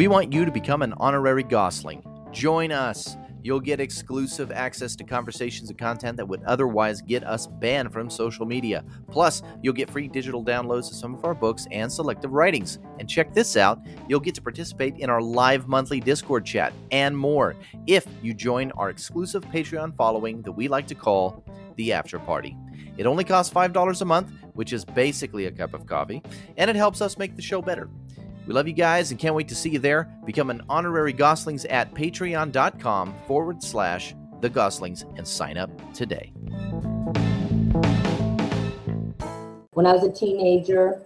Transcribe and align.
We 0.00 0.08
want 0.08 0.32
you 0.32 0.46
to 0.46 0.50
become 0.50 0.80
an 0.80 0.94
honorary 0.94 1.44
Gossling. 1.44 2.02
Join 2.32 2.72
us. 2.72 3.18
You'll 3.42 3.60
get 3.60 3.80
exclusive 3.80 4.50
access 4.50 4.96
to 4.96 5.04
conversations 5.04 5.68
and 5.68 5.78
content 5.78 6.16
that 6.16 6.24
would 6.24 6.42
otherwise 6.44 7.02
get 7.02 7.22
us 7.22 7.46
banned 7.46 7.92
from 7.92 8.08
social 8.08 8.46
media. 8.46 8.82
Plus, 9.10 9.42
you'll 9.62 9.74
get 9.74 9.90
free 9.90 10.08
digital 10.08 10.42
downloads 10.42 10.90
of 10.90 10.96
some 10.96 11.14
of 11.14 11.22
our 11.26 11.34
books 11.34 11.66
and 11.70 11.92
selective 11.92 12.32
writings. 12.32 12.78
And 12.98 13.10
check 13.10 13.34
this 13.34 13.58
out 13.58 13.78
you'll 14.08 14.20
get 14.20 14.34
to 14.36 14.40
participate 14.40 14.96
in 14.96 15.10
our 15.10 15.20
live 15.20 15.68
monthly 15.68 16.00
Discord 16.00 16.46
chat 16.46 16.72
and 16.90 17.14
more 17.14 17.54
if 17.86 18.06
you 18.22 18.32
join 18.32 18.70
our 18.78 18.88
exclusive 18.88 19.44
Patreon 19.44 19.94
following 19.98 20.40
that 20.44 20.52
we 20.52 20.66
like 20.66 20.86
to 20.86 20.94
call 20.94 21.44
the 21.76 21.92
After 21.92 22.18
Party. 22.18 22.56
It 22.96 23.04
only 23.04 23.24
costs 23.24 23.52
$5 23.52 24.00
a 24.00 24.04
month, 24.06 24.32
which 24.54 24.72
is 24.72 24.82
basically 24.82 25.44
a 25.44 25.50
cup 25.50 25.74
of 25.74 25.86
coffee, 25.86 26.22
and 26.56 26.70
it 26.70 26.76
helps 26.76 27.02
us 27.02 27.18
make 27.18 27.36
the 27.36 27.42
show 27.42 27.60
better. 27.60 27.90
We 28.50 28.54
love 28.54 28.66
you 28.66 28.74
guys 28.74 29.12
and 29.12 29.20
can't 29.20 29.36
wait 29.36 29.46
to 29.46 29.54
see 29.54 29.70
you 29.70 29.78
there. 29.78 30.12
Become 30.26 30.50
an 30.50 30.62
honorary 30.68 31.14
Gosslings 31.14 31.64
at 31.70 31.94
patreon.com 31.94 33.14
forward 33.28 33.62
slash 33.62 34.12
the 34.40 34.50
Gosslings 34.50 35.04
and 35.16 35.24
sign 35.24 35.56
up 35.56 35.70
today. 35.94 36.32
When 39.74 39.86
I 39.86 39.92
was 39.92 40.02
a 40.02 40.10
teenager, 40.10 41.00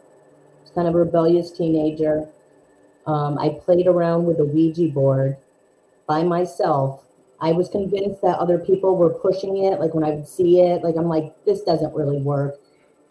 kind 0.75 0.89
of 0.89 0.95
a 0.95 0.97
rebellious 0.97 1.51
teenager, 1.51 2.27
um, 3.07 3.39
I 3.39 3.61
played 3.63 3.89
around 3.89 4.25
with 4.25 4.41
a 4.41 4.47
Ouija 4.47 4.89
board 4.89 5.37
by 6.09 6.23
myself. 6.23 7.05
I 7.43 7.53
was 7.53 7.69
convinced 7.69 8.23
that 8.23 8.39
other 8.39 8.59
people 8.59 8.97
were 8.97 9.13
pushing 9.13 9.65
it. 9.65 9.81
Like 9.81 9.93
when 9.93 10.05
I 10.05 10.13
would 10.13 10.27
see 10.27 10.63
it, 10.63 10.83
like 10.83 10.97
I'm 10.97 11.09
like, 11.09 11.35
this 11.45 11.61
doesn't 11.61 11.95
really 11.95 12.23
work. 12.23 12.55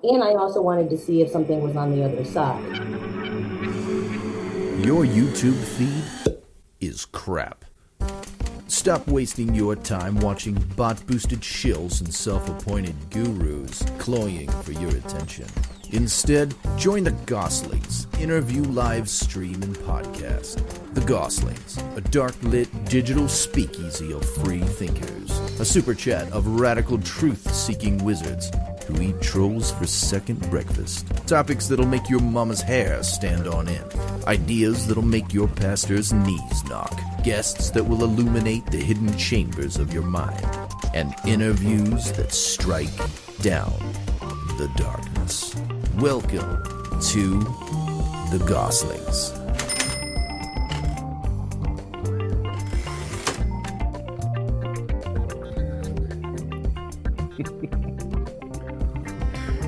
And 0.01 0.23
I 0.23 0.29
also 0.29 0.59
wanted 0.59 0.89
to 0.89 0.97
see 0.97 1.21
if 1.21 1.29
something 1.29 1.61
was 1.61 1.75
on 1.75 1.95
the 1.95 2.03
other 2.03 2.25
side. 2.25 3.32
Your 4.83 5.05
YouTube 5.05 5.55
feed 5.55 6.35
is 6.81 7.05
crap. 7.05 7.63
Stop 8.67 9.07
wasting 9.07 9.55
your 9.55 9.77
time 9.77 10.19
watching 10.19 10.55
bot 10.75 11.07
boosted 11.07 11.39
shills 11.39 12.01
and 12.01 12.13
self 12.13 12.49
appointed 12.49 12.93
gurus 13.09 13.81
cloying 13.97 14.49
for 14.49 14.73
your 14.73 14.89
attention. 14.89 15.47
Instead, 15.91 16.53
join 16.77 17.05
the 17.05 17.11
Gosslings 17.11 18.07
interview 18.19 18.61
live 18.63 19.07
stream 19.07 19.63
and 19.63 19.73
podcast. 19.77 20.61
The 20.95 21.01
Gosslings, 21.01 21.77
a 21.95 22.01
dark 22.01 22.35
lit 22.43 22.67
digital 22.83 23.29
speakeasy 23.29 24.11
of 24.11 24.29
free 24.41 24.63
thinkers, 24.63 25.31
a 25.61 25.65
super 25.65 25.93
chat 25.93 26.29
of 26.33 26.59
radical 26.59 26.97
truth 26.99 27.49
seeking 27.53 28.03
wizards 28.03 28.51
who 28.83 29.01
eat 29.01 29.21
trolls 29.21 29.71
for 29.71 29.85
second 29.85 30.49
breakfast. 30.49 31.07
Topics 31.27 31.67
that'll 31.67 31.85
make 31.85 32.09
your 32.09 32.19
mama's 32.19 32.61
hair 32.61 33.01
stand 33.03 33.47
on 33.47 33.67
end. 33.67 33.93
Ideas 34.27 34.87
that'll 34.87 35.03
make 35.03 35.33
your 35.33 35.47
pastor's 35.47 36.13
knees 36.13 36.63
knock. 36.65 36.99
Guests 37.23 37.69
that 37.71 37.83
will 37.83 38.03
illuminate 38.03 38.65
the 38.67 38.77
hidden 38.77 39.15
chambers 39.17 39.77
of 39.77 39.93
your 39.93 40.03
mind. 40.03 40.45
And 40.93 41.13
interviews 41.25 42.11
that 42.13 42.31
strike 42.31 42.95
down 43.41 43.73
the 44.57 44.71
darkness. 44.77 45.55
Welcome 45.97 46.61
to 47.11 47.39
the 48.31 48.43
Gosslings. 48.47 49.42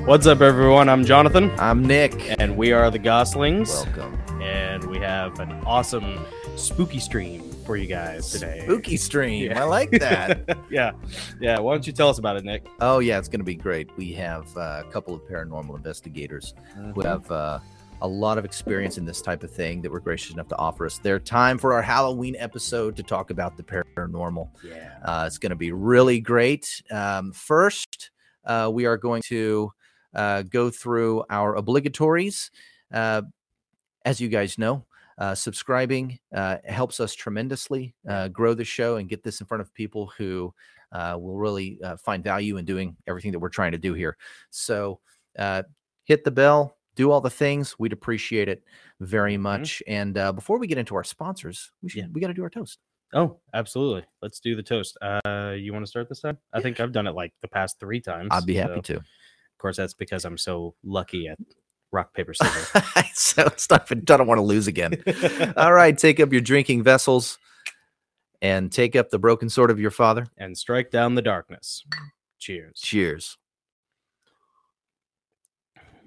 What's 0.06 0.24
up, 0.28 0.40
everyone? 0.40 0.88
I'm 0.88 1.04
Jonathan, 1.04 1.50
I'm 1.58 1.84
Nick. 1.84 2.38
and 2.40 2.56
we 2.56 2.70
are 2.70 2.92
the 2.92 2.98
Gosslings. 2.98 3.68
Welcome. 3.84 4.40
And 4.40 4.84
we 4.84 4.98
have 4.98 5.40
an 5.40 5.50
awesome 5.66 6.24
spooky 6.54 7.00
stream 7.00 7.42
for 7.66 7.76
you 7.76 7.88
guys 7.88 8.30
today. 8.30 8.60
Spooky 8.62 8.96
stream. 8.98 9.50
Yeah. 9.50 9.60
I 9.60 9.64
like 9.64 9.90
that. 9.90 10.58
yeah, 10.70 10.92
yeah. 11.40 11.58
Why 11.58 11.74
don't 11.74 11.84
you 11.84 11.92
tell 11.92 12.08
us 12.08 12.18
about 12.18 12.36
it, 12.36 12.44
Nick? 12.44 12.64
oh, 12.80 13.00
yeah, 13.00 13.18
it's 13.18 13.26
going 13.28 13.40
to 13.40 13.44
be 13.44 13.56
great. 13.56 13.90
We 13.96 14.12
have 14.12 14.56
uh, 14.56 14.84
a 14.86 14.90
couple 14.92 15.12
of 15.12 15.22
paranormal 15.22 15.74
investigators 15.74 16.54
who 16.94 17.00
have 17.00 17.28
uh, 17.28 17.58
a 18.00 18.06
lot 18.06 18.38
of 18.38 18.44
experience 18.44 18.98
in 18.98 19.06
this 19.06 19.20
type 19.20 19.42
of 19.42 19.50
thing 19.50 19.82
that 19.82 19.90
were 19.90 19.98
gracious 19.98 20.32
enough 20.32 20.46
to 20.48 20.56
offer 20.56 20.86
us 20.86 20.98
their 20.98 21.18
time 21.18 21.58
for 21.58 21.72
our 21.72 21.82
Halloween 21.82 22.36
episode 22.38 22.94
to 22.94 23.02
talk 23.02 23.30
about 23.30 23.56
the 23.56 23.64
paranormal. 23.64 24.50
Yeah. 24.62 24.98
Uh, 25.04 25.24
it's 25.26 25.38
going 25.38 25.50
to 25.50 25.56
be 25.56 25.72
really 25.72 26.20
great. 26.20 26.80
Um, 26.92 27.32
first, 27.32 28.10
uh, 28.44 28.70
we 28.72 28.86
are 28.86 28.96
going 28.96 29.22
to 29.22 29.72
uh, 30.14 30.42
go 30.42 30.70
through 30.70 31.24
our 31.30 31.56
obligatories. 31.56 32.50
Uh, 32.92 33.22
as 34.04 34.20
you 34.20 34.28
guys 34.28 34.58
know, 34.58 34.84
uh, 35.18 35.34
subscribing 35.34 36.18
uh, 36.34 36.58
helps 36.66 37.00
us 37.00 37.14
tremendously 37.14 37.94
uh, 38.08 38.28
grow 38.28 38.54
the 38.54 38.64
show 38.64 38.96
and 38.96 39.08
get 39.08 39.22
this 39.22 39.40
in 39.40 39.46
front 39.46 39.60
of 39.60 39.72
people 39.74 40.12
who 40.18 40.52
uh, 40.92 41.16
will 41.18 41.36
really 41.36 41.78
uh, 41.82 41.96
find 41.96 42.22
value 42.22 42.56
in 42.58 42.64
doing 42.64 42.96
everything 43.06 43.32
that 43.32 43.38
we're 43.38 43.48
trying 43.48 43.72
to 43.72 43.78
do 43.78 43.94
here. 43.94 44.16
So 44.50 45.00
uh, 45.38 45.62
hit 46.04 46.22
the 46.22 46.30
bell, 46.30 46.76
do 46.94 47.10
all 47.10 47.20
the 47.20 47.30
things. 47.30 47.78
We'd 47.78 47.92
appreciate 47.92 48.48
it 48.48 48.62
very 49.00 49.36
much. 49.36 49.82
And 49.88 50.16
uh, 50.16 50.32
before 50.32 50.58
we 50.58 50.66
get 50.66 50.78
into 50.78 50.94
our 50.94 51.04
sponsors, 51.04 51.72
we 51.82 51.88
should 51.88 52.02
Yeah. 52.02 52.06
we 52.12 52.20
got 52.20 52.28
to 52.28 52.34
do 52.34 52.42
our 52.44 52.50
toast. 52.50 52.78
Oh, 53.14 53.38
absolutely. 53.54 54.04
Let's 54.20 54.40
do 54.40 54.54
the 54.56 54.62
toast. 54.62 54.96
Uh, 55.00 55.54
you 55.58 55.72
want 55.72 55.84
to 55.84 55.88
start 55.88 56.08
this 56.08 56.20
time? 56.20 56.38
I 56.52 56.60
think 56.60 56.78
I've 56.80 56.92
done 56.92 57.06
it 57.06 57.14
like 57.14 57.32
the 57.40 57.48
past 57.48 57.78
three 57.80 58.00
times. 58.00 58.28
I'd 58.30 58.46
be 58.46 58.56
happy 58.56 58.76
so- 58.76 58.94
to. 58.94 59.02
Course, 59.66 59.76
that's 59.78 59.94
because 59.94 60.24
I'm 60.24 60.38
so 60.38 60.76
lucky 60.84 61.26
at 61.26 61.38
rock 61.90 62.14
paper 62.14 62.32
scissors. 62.40 62.68
so 63.14 63.42
it's 63.46 63.68
not. 63.68 63.90
I 63.90 63.94
don't 63.94 64.28
want 64.28 64.38
to 64.38 64.42
lose 64.42 64.68
again. 64.68 65.02
All 65.56 65.72
right, 65.72 65.98
take 65.98 66.20
up 66.20 66.30
your 66.30 66.40
drinking 66.40 66.84
vessels 66.84 67.36
and 68.40 68.70
take 68.70 68.94
up 68.94 69.10
the 69.10 69.18
broken 69.18 69.48
sword 69.48 69.72
of 69.72 69.80
your 69.80 69.90
father. 69.90 70.28
and 70.38 70.56
strike 70.56 70.92
down 70.92 71.16
the 71.16 71.22
darkness. 71.22 71.84
Cheers. 72.38 72.78
Cheers. 72.80 73.38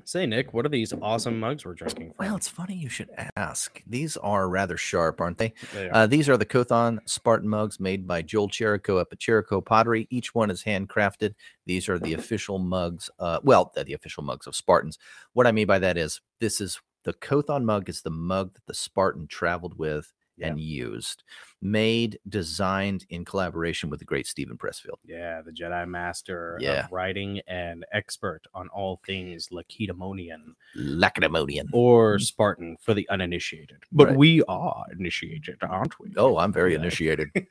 Say, 0.09 0.25
Nick, 0.25 0.55
what 0.55 0.65
are 0.65 0.69
these 0.69 0.91
awesome 1.03 1.39
mugs 1.39 1.63
we're 1.63 1.75
drinking 1.75 2.13
from? 2.13 2.25
Well, 2.25 2.35
it's 2.35 2.47
funny 2.47 2.73
you 2.73 2.89
should 2.89 3.11
ask. 3.35 3.79
These 3.85 4.17
are 4.17 4.49
rather 4.49 4.75
sharp, 4.75 5.21
aren't 5.21 5.37
they? 5.37 5.53
They 5.71 5.87
are. 5.87 5.93
Uh, 5.93 6.07
these 6.07 6.27
are 6.27 6.35
the 6.35 6.47
Kothon 6.47 6.97
Spartan 7.05 7.47
mugs 7.47 7.79
made 7.79 8.07
by 8.07 8.23
Joel 8.23 8.49
Cherico 8.49 8.99
up 8.99 9.09
at 9.11 9.19
Cherico 9.19 9.63
Pottery. 9.63 10.07
Each 10.09 10.33
one 10.33 10.49
is 10.49 10.63
handcrafted. 10.63 11.35
These 11.67 11.87
are 11.89 11.99
the 11.99 12.13
official 12.15 12.57
mugs. 12.57 13.11
Uh, 13.19 13.39
well, 13.43 13.71
the, 13.75 13.83
the 13.83 13.93
official 13.93 14.23
mugs 14.23 14.47
of 14.47 14.55
Spartans. 14.55 14.97
What 15.33 15.45
I 15.45 15.51
mean 15.51 15.67
by 15.67 15.77
that 15.77 15.95
is 15.95 16.21
this 16.39 16.59
is 16.59 16.81
the 17.03 17.13
Kothon 17.13 17.63
mug 17.63 17.87
is 17.87 18.01
the 18.01 18.09
mug 18.09 18.55
that 18.55 18.65
the 18.65 18.73
Spartan 18.73 19.27
traveled 19.27 19.77
with 19.77 20.11
Yeah. 20.39 20.47
and 20.47 20.59
used, 20.59 21.23
made, 21.61 22.19
designed 22.27 23.05
in 23.09 23.25
collaboration 23.25 23.89
with 23.89 23.99
the 23.99 24.05
great 24.05 24.25
Steven 24.27 24.57
Pressfield. 24.57 24.97
Yeah, 25.05 25.41
the 25.41 25.51
Jedi 25.51 25.87
Master 25.87 26.57
Yeah. 26.61 26.85
of 26.85 26.91
writing 26.91 27.41
and 27.47 27.85
expert 27.91 28.41
on 28.53 28.69
all 28.69 29.01
things 29.05 29.49
Lacedaemonian 29.51 30.55
Lacedaemonian. 30.75 31.67
or 31.73 32.19
Spartan 32.19 32.77
for 32.81 32.93
the 32.93 33.07
uninitiated. 33.09 33.83
But 33.91 34.09
Right. 34.09 34.17
we 34.17 34.43
are 34.43 34.85
initiated, 34.97 35.57
aren't 35.61 35.99
we? 35.99 36.11
Oh, 36.17 36.37
I'm 36.37 36.53
very 36.53 36.73
Yeah. 36.73 36.79
initiated. 36.79 37.29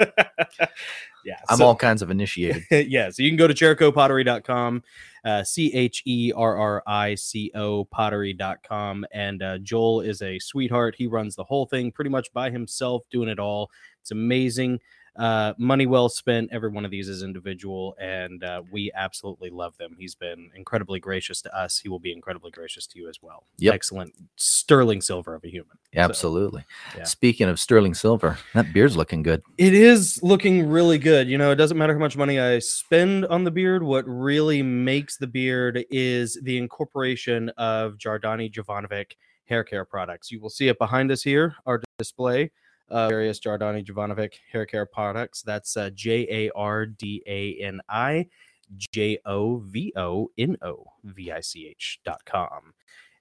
yeah. 1.24 1.38
I'm 1.48 1.58
so- 1.58 1.66
all 1.66 1.76
kinds 1.76 2.02
of 2.02 2.10
initiated. 2.10 2.64
yeah, 2.88 3.10
so 3.10 3.22
you 3.22 3.30
can 3.30 3.36
go 3.36 3.46
to 3.48 3.54
ChericoPottery.com, 3.54 4.82
uh, 5.28 5.44
C 5.44 5.72
H 5.74 6.02
E 6.06 6.32
R 6.34 6.56
R 6.56 6.82
I 6.86 7.14
C 7.14 7.50
O 7.54 7.84
pottery.com. 7.84 9.04
And 9.12 9.42
uh, 9.42 9.58
Joel 9.58 10.00
is 10.00 10.22
a 10.22 10.38
sweetheart. 10.38 10.94
He 10.96 11.06
runs 11.06 11.36
the 11.36 11.44
whole 11.44 11.66
thing 11.66 11.92
pretty 11.92 12.10
much 12.10 12.32
by 12.32 12.50
himself, 12.50 13.02
doing 13.10 13.28
it 13.28 13.38
all. 13.38 13.70
It's 14.00 14.10
amazing. 14.10 14.80
Uh, 15.18 15.52
money 15.58 15.84
well 15.84 16.08
spent. 16.08 16.48
Every 16.52 16.68
one 16.68 16.84
of 16.84 16.92
these 16.92 17.08
is 17.08 17.24
individual, 17.24 17.96
and 18.00 18.44
uh, 18.44 18.62
we 18.70 18.92
absolutely 18.94 19.50
love 19.50 19.76
them. 19.76 19.96
He's 19.98 20.14
been 20.14 20.50
incredibly 20.54 21.00
gracious 21.00 21.42
to 21.42 21.56
us. 21.56 21.78
He 21.78 21.88
will 21.88 21.98
be 21.98 22.12
incredibly 22.12 22.52
gracious 22.52 22.86
to 22.88 22.98
you 23.00 23.08
as 23.08 23.18
well. 23.20 23.44
Yep. 23.58 23.74
Excellent. 23.74 24.14
Sterling 24.36 25.00
silver 25.00 25.34
of 25.34 25.42
a 25.42 25.48
human. 25.48 25.76
So, 25.92 26.00
Absolutely. 26.00 26.64
yeah. 26.96 27.02
Speaking 27.02 27.48
of 27.48 27.58
sterling 27.58 27.94
silver, 27.94 28.38
that 28.54 28.72
beard's 28.72 28.96
looking 28.96 29.22
good. 29.22 29.42
It 29.56 29.74
is 29.74 30.22
looking 30.22 30.68
really 30.68 30.98
good. 30.98 31.28
You 31.28 31.36
know, 31.36 31.50
it 31.50 31.56
doesn't 31.56 31.76
matter 31.76 31.94
how 31.94 31.98
much 31.98 32.16
money 32.16 32.38
I 32.38 32.60
spend 32.60 33.26
on 33.26 33.42
the 33.42 33.50
beard. 33.50 33.82
What 33.82 34.04
really 34.06 34.62
makes 34.62 35.16
the 35.16 35.26
beard 35.26 35.84
is 35.90 36.38
the 36.42 36.58
incorporation 36.58 37.48
of 37.56 37.94
Jardani 37.98 38.52
Jovonovich 38.52 39.12
hair 39.46 39.64
care 39.64 39.84
products. 39.84 40.30
You 40.30 40.40
will 40.40 40.50
see 40.50 40.68
it 40.68 40.78
behind 40.78 41.10
us 41.10 41.22
here, 41.22 41.56
our 41.66 41.82
display 41.98 42.52
of 42.90 43.10
various 43.10 43.40
Jardani 43.40 43.84
Jovonovich 43.84 44.34
hair 44.50 44.66
care 44.66 44.86
products. 44.86 45.42
That's 45.42 45.76
uh, 45.76 45.90
J 45.90 46.26
A 46.30 46.50
R 46.54 46.86
D 46.86 47.22
A 47.26 47.54
N 47.62 47.80
I 47.88 48.28
J 48.76 49.18
O 49.24 49.58
V 49.58 49.92
O 49.96 50.30
N 50.38 50.56
O 50.62 50.84
V 51.04 51.32
I 51.32 51.40
C 51.40 51.66
H 51.68 52.00
dot 52.04 52.24
com. 52.24 52.74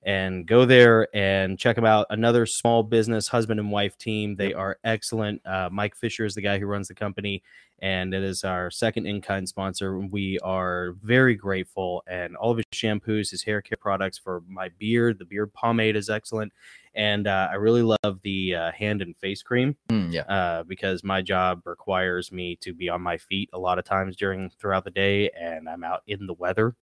And 0.07 0.47
go 0.47 0.63
there 0.65 1.09
and 1.13 1.59
check 1.59 1.75
them 1.75 1.83
out. 1.85 2.07
Another 2.09 2.45
small 2.45 2.81
business 2.81 3.27
husband 3.27 3.59
and 3.59 3.69
wife 3.71 3.97
team. 3.97 4.37
They 4.37 4.53
are 4.53 4.79
excellent. 4.85 5.45
Uh, 5.45 5.67
Mike 5.69 5.95
Fisher 5.95 6.23
is 6.23 6.33
the 6.33 6.41
guy 6.41 6.57
who 6.59 6.65
runs 6.65 6.87
the 6.87 6.95
company, 6.95 7.43
and 7.79 8.13
it 8.13 8.23
is 8.23 8.45
our 8.45 8.71
second 8.71 9.05
in 9.05 9.21
kind 9.21 9.47
sponsor. 9.49 9.99
We 9.99 10.39
are 10.39 10.93
very 11.03 11.35
grateful. 11.35 12.03
And 12.07 12.37
all 12.37 12.51
of 12.51 12.57
his 12.57 12.65
shampoos, 12.73 13.31
his 13.31 13.43
hair 13.43 13.61
care 13.61 13.77
products 13.77 14.17
for 14.17 14.41
my 14.47 14.69
beard, 14.79 15.19
the 15.19 15.25
beard 15.25 15.53
pomade 15.53 15.97
is 15.97 16.09
excellent. 16.09 16.53
And 16.95 17.27
uh, 17.27 17.49
I 17.51 17.55
really 17.55 17.83
love 17.83 18.21
the 18.23 18.55
uh, 18.55 18.71
hand 18.71 19.01
and 19.01 19.15
face 19.17 19.43
cream 19.43 19.75
Mm, 19.89 20.13
yeah. 20.13 20.21
uh, 20.21 20.63
because 20.63 21.03
my 21.03 21.21
job 21.21 21.61
requires 21.65 22.31
me 22.31 22.55
to 22.61 22.73
be 22.73 22.87
on 22.89 23.01
my 23.01 23.17
feet 23.17 23.49
a 23.51 23.59
lot 23.59 23.77
of 23.77 23.83
times 23.83 24.15
during 24.15 24.49
throughout 24.57 24.85
the 24.85 24.89
day, 24.91 25.29
and 25.37 25.67
I'm 25.67 25.83
out 25.83 26.01
in 26.07 26.25
the 26.27 26.33
weather. 26.33 26.75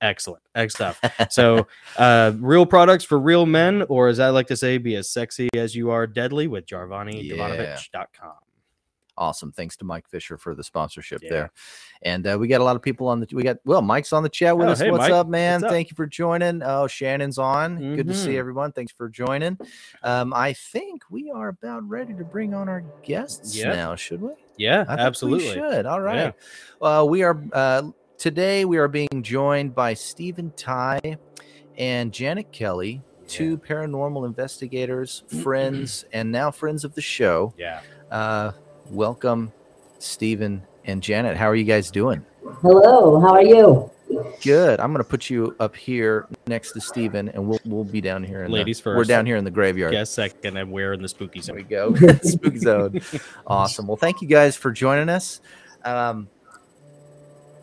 Excellent, 0.00 0.42
excellent 0.54 0.96
stuff. 0.96 1.32
So, 1.32 1.66
uh, 1.96 2.32
real 2.38 2.64
products 2.66 3.04
for 3.04 3.18
real 3.18 3.46
men, 3.46 3.82
or 3.88 4.08
as 4.08 4.20
I 4.20 4.28
like 4.30 4.46
to 4.48 4.56
say, 4.56 4.78
be 4.78 4.94
as 4.96 5.08
sexy 5.10 5.48
as 5.56 5.74
you 5.74 5.90
are 5.90 6.06
deadly 6.06 6.46
with 6.46 6.66
JardaniJovonovich.com. 6.66 8.32
Awesome. 9.16 9.50
Thanks 9.50 9.76
to 9.78 9.84
Mike 9.84 10.06
Fisher 10.08 10.38
for 10.38 10.54
the 10.54 10.62
sponsorship 10.62 11.20
Yeah. 11.24 11.30
there. 11.30 11.50
And 12.02 12.24
uh, 12.24 12.36
we 12.38 12.46
got 12.46 12.60
a 12.60 12.64
lot 12.64 12.76
of 12.76 12.82
people 12.82 13.08
on 13.08 13.18
the 13.18 13.26
we 13.32 13.42
got 13.42 13.56
well, 13.64 13.82
Mike's 13.82 14.12
on 14.12 14.22
the 14.22 14.28
chat 14.28 14.56
with 14.56 14.68
Oh, 14.68 14.70
us. 14.70 14.78
hey, 14.78 14.92
What's 14.92 15.02
Mike. 15.02 15.10
up, 15.10 15.26
man? 15.26 15.54
What's 15.54 15.64
up? 15.64 15.70
Thank 15.72 15.90
you 15.90 15.96
for 15.96 16.06
joining. 16.06 16.62
Oh, 16.62 16.86
Shannon's 16.86 17.36
on. 17.36 17.96
Good 17.96 18.06
to 18.06 18.14
see 18.14 18.34
Mhm. 18.34 18.38
everyone. 18.38 18.70
Thanks 18.70 18.92
for 18.92 19.08
joining. 19.08 19.58
Um, 20.04 20.32
I 20.32 20.52
think 20.52 21.02
we 21.10 21.32
are 21.32 21.48
about 21.48 21.82
ready 21.88 22.14
to 22.14 22.24
bring 22.24 22.54
on 22.54 22.68
our 22.68 22.84
guests 23.02 23.56
Yeah. 23.56 23.72
now, 23.74 23.96
should 23.96 24.20
we? 24.22 24.30
Yeah, 24.56 24.84
absolutely. 24.88 25.48
We 25.48 25.52
should. 25.54 25.86
All 25.86 26.00
right. 26.00 26.32
Yeah. 26.80 27.00
Uh, 27.00 27.02
we 27.04 27.24
are 27.24 27.42
uh, 27.52 27.82
today 28.18 28.64
we 28.64 28.76
are 28.78 28.88
being 28.88 29.22
joined 29.22 29.74
by 29.74 29.94
Stephen 29.94 30.52
Ty 30.56 31.00
and 31.76 32.12
Janet 32.12 32.50
Kelly, 32.52 33.00
two 33.26 33.56
paranormal 33.58 34.26
investigators, 34.26 35.22
friends, 35.42 36.04
and 36.12 36.30
now 36.30 36.50
friends 36.50 36.84
of 36.84 36.94
the 36.94 37.00
show. 37.00 37.54
Yeah. 37.56 37.80
Uh, 38.10 38.52
welcome, 38.90 39.52
Stephen 39.98 40.62
and 40.84 41.02
Janet. 41.02 41.36
How 41.36 41.46
are 41.48 41.54
you 41.56 41.64
guys 41.64 41.90
doing? 41.90 42.24
Hello, 42.62 43.20
how 43.20 43.34
are 43.34 43.44
you? 43.44 43.90
Good. 44.42 44.80
I'm 44.80 44.92
going 44.92 45.04
to 45.04 45.08
put 45.08 45.28
you 45.28 45.54
up 45.60 45.76
here 45.76 46.26
next 46.46 46.72
to 46.72 46.80
Stephen, 46.80 47.28
and 47.28 47.46
we'll 47.46 47.58
we'll 47.66 47.84
be 47.84 48.00
down 48.00 48.24
here. 48.24 48.44
In 48.44 48.50
the- 48.50 48.56
Ladies 48.56 48.82
We're 48.84 49.04
down 49.04 49.26
here 49.26 49.36
in 49.36 49.44
the 49.44 49.50
graveyard. 49.50 49.92
Guess 49.92 50.10
second, 50.10 50.56
and 50.56 50.72
we're 50.72 50.94
in 50.94 51.02
the 51.02 51.08
spooky 51.08 51.40
There 51.40 51.54
we 51.54 51.62
zone. 51.62 51.92
go. 51.92 52.12
Spooky 52.22 52.58
zone. 52.58 53.00
Awesome. 53.46 53.86
Well, 53.86 53.98
thank 53.98 54.22
you 54.22 54.28
guys 54.28 54.56
for 54.56 54.72
joining 54.72 55.10
us. 55.10 55.40
Um, 55.84 56.28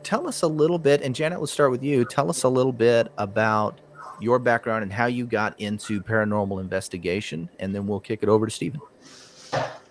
tell 0.06 0.28
us 0.28 0.44
a 0.44 0.48
little 0.48 0.78
bit, 0.78 1.02
and 1.02 1.14
Janet, 1.14 1.40
let's 1.40 1.52
start 1.52 1.72
with 1.72 1.84
you. 1.84 2.06
Tell 2.06 2.30
us 2.30 2.44
a 2.44 2.50
little 2.50 2.72
bit 2.72 3.12
about 3.18 3.80
your 4.22 4.40
background 4.40 4.84
and 4.84 4.94
how 4.94 5.08
you 5.08 5.26
got 5.26 5.60
into 5.60 6.00
paranormal 6.00 6.62
investigation, 6.62 7.50
and 7.60 7.74
then 7.74 7.88
we'll 7.88 8.00
kick 8.00 8.22
it 8.22 8.30
over 8.30 8.46
to 8.46 8.52
Stephen. 8.52 8.80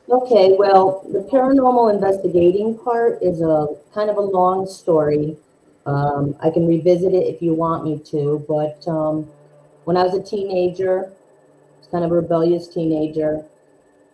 Okay, 0.09 0.55
well, 0.57 1.05
the 1.13 1.19
paranormal 1.21 1.93
investigating 1.93 2.79
part 2.79 3.21
is 3.23 3.41
a 3.41 3.67
kind 3.93 4.09
of 4.09 4.17
a 4.17 4.21
long 4.21 4.67
story. 4.67 5.37
Um, 5.85 6.37
I 6.41 6.51
can 6.51 6.67
revisit 6.67 7.13
it 7.13 7.27
if 7.27 7.43
you 7.43 7.53
want 7.53 7.85
me 7.85 8.01
to, 8.11 8.45
but 8.49 8.87
um, 8.89 9.25
when 9.85 9.97
I 9.97 10.05
was 10.05 10.15
a 10.15 10.23
teenager, 10.23 11.13
was 11.79 11.89
kind 11.91 12.05
of 12.05 12.13
a 12.13 12.15
rebellious 12.15 12.69
teenager, 12.69 13.45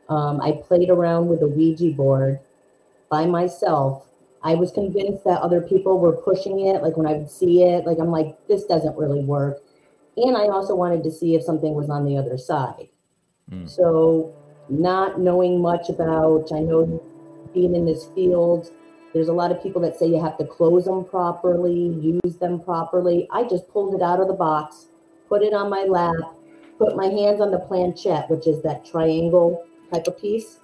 um, 0.08 0.40
I 0.40 0.52
played 0.66 0.90
around 0.90 1.28
with 1.28 1.42
a 1.42 1.46
Ouija 1.46 1.90
board 1.90 2.40
by 3.10 3.26
myself. 3.26 4.06
I 4.42 4.54
was 4.54 4.72
convinced 4.72 5.24
that 5.24 5.40
other 5.40 5.60
people 5.60 5.98
were 5.98 6.16
pushing 6.16 6.66
it, 6.66 6.82
like 6.82 6.96
when 6.96 7.06
I 7.06 7.12
would 7.14 7.30
see 7.30 7.62
it, 7.62 7.84
like 7.84 7.98
I'm 7.98 8.10
like, 8.10 8.36
this 8.48 8.64
doesn't 8.64 8.96
really 8.96 9.22
work. 9.22 9.58
And 10.16 10.36
I 10.36 10.48
also 10.48 10.74
wanted 10.74 11.04
to 11.04 11.10
see 11.10 11.34
if 11.34 11.42
something 11.42 11.74
was 11.74 11.90
on 11.90 12.04
the 12.04 12.16
other 12.16 12.38
side. 12.38 12.88
Mm. 13.50 13.68
So, 13.68 14.34
not 14.68 15.20
knowing 15.20 15.60
much 15.60 15.88
about, 15.88 16.52
I 16.52 16.60
know 16.60 17.02
being 17.52 17.74
in 17.74 17.84
this 17.84 18.06
field, 18.14 18.70
there's 19.12 19.28
a 19.28 19.32
lot 19.32 19.50
of 19.50 19.62
people 19.62 19.80
that 19.82 19.98
say 19.98 20.06
you 20.06 20.22
have 20.22 20.38
to 20.38 20.44
close 20.44 20.84
them 20.84 21.04
properly, 21.04 21.88
use 22.24 22.36
them 22.36 22.60
properly. 22.60 23.26
I 23.32 23.42
just 23.42 23.68
pulled 23.68 23.94
it 23.94 24.02
out 24.02 24.20
of 24.20 24.28
the 24.28 24.34
box, 24.34 24.86
put 25.28 25.42
it 25.42 25.52
on 25.52 25.68
my 25.68 25.82
lap, 25.82 26.14
put 26.78 26.96
my 26.96 27.06
hands 27.06 27.40
on 27.40 27.50
the 27.50 27.58
planchette, 27.58 28.30
which 28.30 28.46
is 28.46 28.62
that 28.62 28.86
triangle 28.86 29.66
type 29.92 30.06
of 30.06 30.18
piece, 30.20 30.59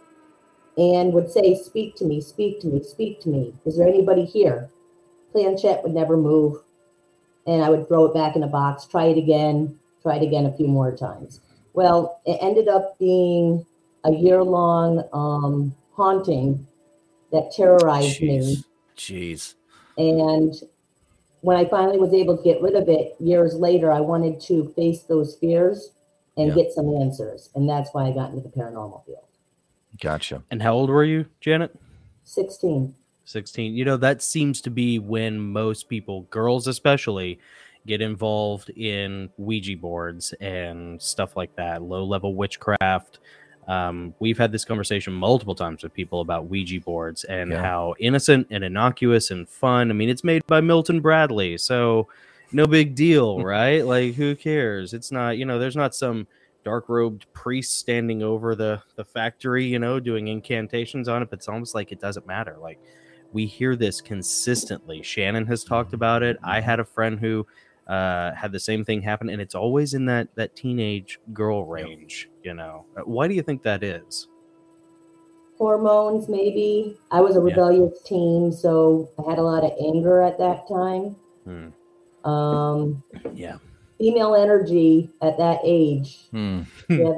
and 0.77 1.13
would 1.13 1.31
say, 1.31 1.55
Speak 1.55 1.97
to 1.97 2.05
me, 2.05 2.21
speak 2.21 2.61
to 2.61 2.67
me, 2.67 2.83
speak 2.83 3.21
to 3.23 3.29
me. 3.29 3.55
Is 3.65 3.77
there 3.77 3.87
anybody 3.89 4.25
here? 4.25 4.71
Planchette 5.33 5.83
would 5.83 5.93
never 5.95 6.17
move. 6.17 6.63
And 7.47 7.63
I 7.63 7.71
would 7.71 7.87
throw 7.89 8.07
it 8.07 8.15
back 8.15 8.35
in 8.37 8.43
a 8.43 8.49
box, 8.49 8.87
try 8.87 9.05
it 9.05 9.19
again, 9.19 9.79
try 10.03 10.17
it 10.17 10.23
again 10.23 10.47
a 10.47 10.57
few 10.57 10.67
more 10.67 10.97
times. 10.97 11.41
Well, 11.75 12.21
it 12.27 12.39
ended 12.41 12.69
up 12.69 12.99
being 12.99 13.65
a 14.05 14.11
year 14.13 14.43
long 14.43 15.07
um, 15.13 15.75
haunting 15.93 16.67
that 17.33 17.53
terrorized 17.55 18.21
me. 18.21 18.39
Jeez. 18.39 18.65
Jeez. 18.97 19.55
And 19.99 20.55
when 21.43 21.57
I 21.57 21.65
finally 21.67 21.99
was 21.99 22.13
able 22.13 22.37
to 22.37 22.43
get 22.43 22.61
rid 22.61 22.75
of 22.75 22.89
it 22.89 23.15
years 23.21 23.55
later, 23.55 23.93
I 23.93 24.01
wanted 24.01 24.41
to 24.43 24.73
face 24.75 25.03
those 25.03 25.37
fears 25.37 25.91
and 26.37 26.49
Yeah. 26.49 26.55
get 26.55 26.73
some 26.73 26.95
answers. 26.97 27.51
And 27.55 27.69
that's 27.69 27.93
why 27.93 28.07
I 28.07 28.13
got 28.13 28.31
into 28.31 28.43
the 28.43 28.49
paranormal 28.49 29.05
field. 29.05 29.26
Gotcha. 30.01 30.43
And 30.51 30.63
how 30.63 30.75
old 30.75 30.91
were 30.91 31.05
you, 31.05 31.27
Janet? 31.41 31.75
16. 32.25 32.95
16 33.29 33.75
you 33.75 33.85
know 33.85 33.97
that 33.97 34.23
seems 34.23 34.61
to 34.61 34.71
be 34.71 35.01
when 35.01 35.37
most 35.41 35.89
people 35.89 36.23
girls 36.31 36.69
especially 36.69 37.41
get 37.85 38.01
involved 38.01 38.71
in 38.71 39.29
ouija 39.37 39.77
boards 39.77 40.33
and 40.41 41.03
stuff 41.03 41.37
like 41.37 41.55
that 41.57 41.83
low 41.83 42.05
level 42.05 42.37
witchcraft 42.37 43.19
um, 43.67 44.15
we've 44.21 44.39
had 44.39 44.53
this 44.53 44.65
conversation 44.65 45.13
multiple 45.13 45.57
times 45.57 45.83
with 45.83 45.93
people 45.93 46.21
about 46.21 46.47
ouija 46.49 46.81
boards 46.81 47.25
and 47.25 47.51
Yeah. 47.51 47.63
how 47.63 47.95
innocent 47.99 48.47
and 48.51 48.63
innocuous 48.63 49.33
and 49.33 49.49
fun 49.49 49.91
i 49.91 49.93
mean 49.95 50.09
it's 50.09 50.23
made 50.23 50.47
by 50.47 50.61
milton 50.61 51.01
bradley 51.01 51.59
so 51.59 52.07
no 52.53 52.65
big 52.69 52.95
deal 52.95 53.41
right 53.43 53.85
like 53.85 54.15
who 54.15 54.37
cares 54.37 54.95
it's 54.95 55.11
not 55.11 55.37
you 55.37 55.45
know 55.45 55.59
there's 55.59 55.75
not 55.77 55.97
some 55.97 56.29
dark 56.67 56.89
robed 56.89 57.27
priest 57.33 57.79
standing 57.79 58.25
over 58.25 58.57
the 58.57 58.83
the 58.97 59.05
factory 59.05 59.65
you 59.65 59.79
know 59.79 60.01
doing 60.01 60.27
incantations 60.27 61.07
on 61.09 61.23
it 61.23 61.31
but 61.31 61.39
it's 61.39 61.49
almost 61.49 61.77
like 61.77 61.93
it 61.93 62.01
doesn't 62.01 62.27
matter 62.27 62.57
like 62.61 62.81
we 63.33 63.45
hear 63.45 63.77
this 63.77 64.01
consistently. 64.01 65.03
Shannon 65.03 65.47
has 65.47 65.63
talked 65.65 65.93
about 65.93 66.23
it. 66.23 66.37
I 66.45 66.61
had 66.61 66.79
a 66.81 66.85
friend 66.85 67.19
who 67.19 67.47
uh, 67.89 68.33
had 68.33 68.51
the 68.53 68.59
same 68.61 68.85
thing 68.85 69.03
happen, 69.03 69.29
and 69.29 69.43
it's 69.43 69.55
always 69.55 69.95
in 69.95 70.07
that 70.07 70.29
that 70.37 70.55
teenage 70.57 71.21
girl 71.33 71.65
range. 71.65 72.31
You 72.45 72.55
know, 72.55 72.87
Uh, 72.97 73.03
why 73.03 73.29
do 73.29 73.35
you 73.35 73.43
think 73.43 73.63
that 73.63 73.83
is? 73.83 74.29
Hormones, 75.59 76.29
maybe. 76.29 76.97
I 77.11 77.21
was 77.21 77.37
a 77.37 77.41
Yeah. 77.41 77.47
rebellious 77.47 78.01
teen, 78.03 78.53
so 78.53 79.09
I 79.19 79.29
had 79.31 79.39
a 79.39 79.43
lot 79.43 79.65
of 79.65 79.73
anger 79.81 80.23
at 80.23 80.39
that 80.39 80.67
time. 80.69 81.17
Hmm. 81.45 82.29
Um, 82.31 83.03
Yeah, 83.35 83.59
female 83.99 84.35
energy 84.35 85.11
at 85.23 85.37
that 85.39 85.61
age. 85.65 86.27
Hmm. 86.31 86.63
You 86.89 87.15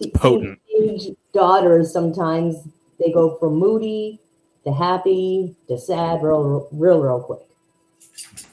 have 0.00 0.12
potent. 0.14 0.58
teenage 0.66 1.14
daughters 1.34 1.92
sometimes 1.92 2.56
they 2.98 3.12
go 3.12 3.36
from 3.38 3.56
moody 3.56 4.18
to 4.64 4.72
happy 4.72 5.54
to 5.68 5.78
sad 5.78 6.22
real 6.22 6.68
real 6.72 7.00
real 7.00 7.20
quick 7.20 7.40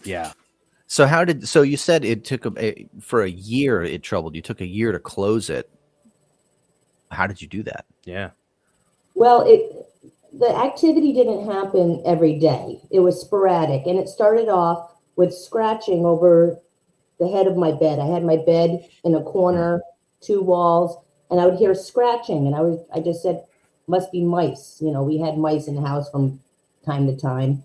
yeah. 0.04 0.32
So 0.88 1.06
how 1.06 1.24
did 1.26 1.48
so 1.48 1.62
you 1.62 1.78
said 1.78 2.04
it 2.06 2.24
took 2.26 2.46
a, 2.46 2.52
a- 2.66 2.88
for 3.00 3.24
a 3.24 3.30
year 3.30 3.84
it 3.84 4.04
troubled 4.04 4.36
you 4.36 4.42
took 4.42 4.60
a 4.62 4.66
year 4.66 4.92
to 4.92 5.00
close 5.00 5.50
it. 5.50 5.70
How 7.12 7.28
did 7.28 7.42
you 7.42 7.48
do 7.48 7.64
that? 7.64 7.86
Yeah. 8.04 8.32
well 9.16 9.42
it 9.48 9.72
the 10.34 10.54
activity 10.56 11.14
didn't 11.14 11.50
happen 11.50 12.02
every 12.06 12.38
day 12.40 12.82
it 12.92 13.00
was 13.00 13.20
sporadic 13.22 13.86
and 13.86 13.98
it 13.98 14.08
started 14.10 14.50
off 14.50 14.92
with 15.16 15.34
scratching 15.34 16.06
over 16.06 16.60
the 17.20 17.28
head 17.28 17.48
of 17.48 17.58
my 17.58 17.72
bed. 17.72 18.00
I 18.00 18.06
had 18.08 18.24
my 18.24 18.38
bed 18.38 18.88
in 19.04 19.16
a 19.16 19.24
corner 19.24 19.82
two 20.20 20.42
walls 20.42 20.98
and 21.30 21.40
i 21.40 21.46
would 21.46 21.60
hear 21.60 21.76
scratching 21.76 22.48
and 22.48 22.56
i 22.56 22.60
was 22.62 22.80
i 22.92 23.00
just 23.00 23.22
said 23.22 23.46
must 23.88 24.12
be 24.12 24.24
mice. 24.24 24.78
You 24.82 24.92
know 24.92 25.04
we 25.04 25.18
had 25.18 25.38
mice 25.38 25.68
in 25.68 25.76
the 25.76 25.82
house 25.88 26.10
from 26.10 26.40
time 26.86 27.08
to 27.08 27.16
time. 27.16 27.64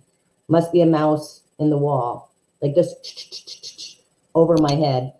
Must 0.48 0.72
be 0.72 0.80
a 0.80 0.86
mouse 0.86 1.42
in 1.58 1.70
the 1.70 1.78
wall. 1.78 2.32
Like 2.60 2.74
just 2.74 4.06
over 4.34 4.56
my 4.58 4.74
head. 4.74 5.12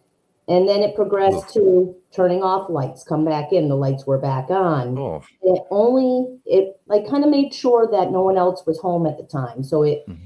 And 0.49 0.69
then 0.69 0.83
it 0.83 0.95
progressed 0.95 1.53
to 1.55 1.95
turning 2.15 2.43
off 2.43 2.69
lights 2.69 3.05
come 3.05 3.25
back 3.25 3.53
in 3.53 3.69
the 3.69 3.77
lights 3.77 4.07
were 4.07 4.19
back 4.19 4.51
on. 4.51 4.99
Oh, 4.99 5.23
it 5.43 5.62
only 5.71 6.41
it 6.47 6.81
like 6.87 7.09
kind 7.09 7.25
of 7.25 7.31
made 7.31 7.55
sure 7.55 7.89
that 7.91 8.11
no 8.11 8.23
one 8.23 8.37
else 8.37 8.65
was 8.67 8.79
home 8.79 9.07
at 9.07 9.17
the 9.17 9.25
time. 9.25 9.62
So 9.65 9.83
it 9.83 10.05
Mhm. 10.07 10.19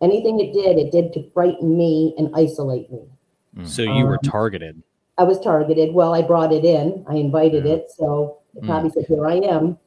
anything 0.00 0.40
it 0.40 0.52
did 0.52 0.78
it 0.78 0.92
did 0.92 1.12
to 1.14 1.30
frighten 1.30 1.76
me 1.76 2.14
and 2.18 2.30
isolate 2.34 2.90
me 2.92 3.08
Mm. 3.56 3.66
So 3.68 3.82
you 3.82 4.04
were 4.04 4.14
Um, 4.14 4.30
targeted. 4.30 4.82
i 5.18 5.22
was 5.22 5.38
targeted 5.40 5.94
well 5.94 6.12
i 6.14 6.20
brought 6.22 6.52
it 6.52 6.64
in 6.64 7.04
i 7.08 7.14
invited 7.14 7.64
Yeah. 7.64 7.74
it 7.74 7.90
so 7.96 8.38
it 8.56 8.62
Mm. 8.62 8.66
probably 8.66 8.90
said 8.90 9.04
here 9.06 9.26
i 9.26 9.34
am 9.36 9.78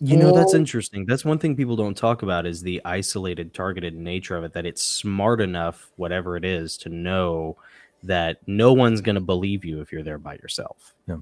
You 0.00 0.16
know, 0.16 0.32
that's 0.32 0.52
interesting. 0.52 1.06
That's 1.06 1.24
one 1.24 1.38
thing 1.38 1.54
people 1.54 1.76
don't 1.76 1.96
talk 1.96 2.22
about 2.24 2.44
is 2.44 2.60
the 2.60 2.80
isolated, 2.84 3.54
targeted 3.54 3.94
nature 3.94 4.36
of 4.36 4.42
it. 4.42 4.52
That 4.52 4.66
it's 4.66 4.82
smart 4.82 5.40
enough, 5.40 5.92
whatever 5.94 6.36
it 6.36 6.44
is, 6.44 6.76
to 6.78 6.88
know 6.88 7.56
that 8.02 8.38
no 8.48 8.72
one's 8.72 9.00
going 9.00 9.14
to 9.14 9.20
believe 9.20 9.64
you 9.64 9.80
if 9.80 9.92
you're 9.92 10.02
there 10.02 10.18
by 10.18 10.34
yourself. 10.42 10.92
Yeah, 11.06 11.18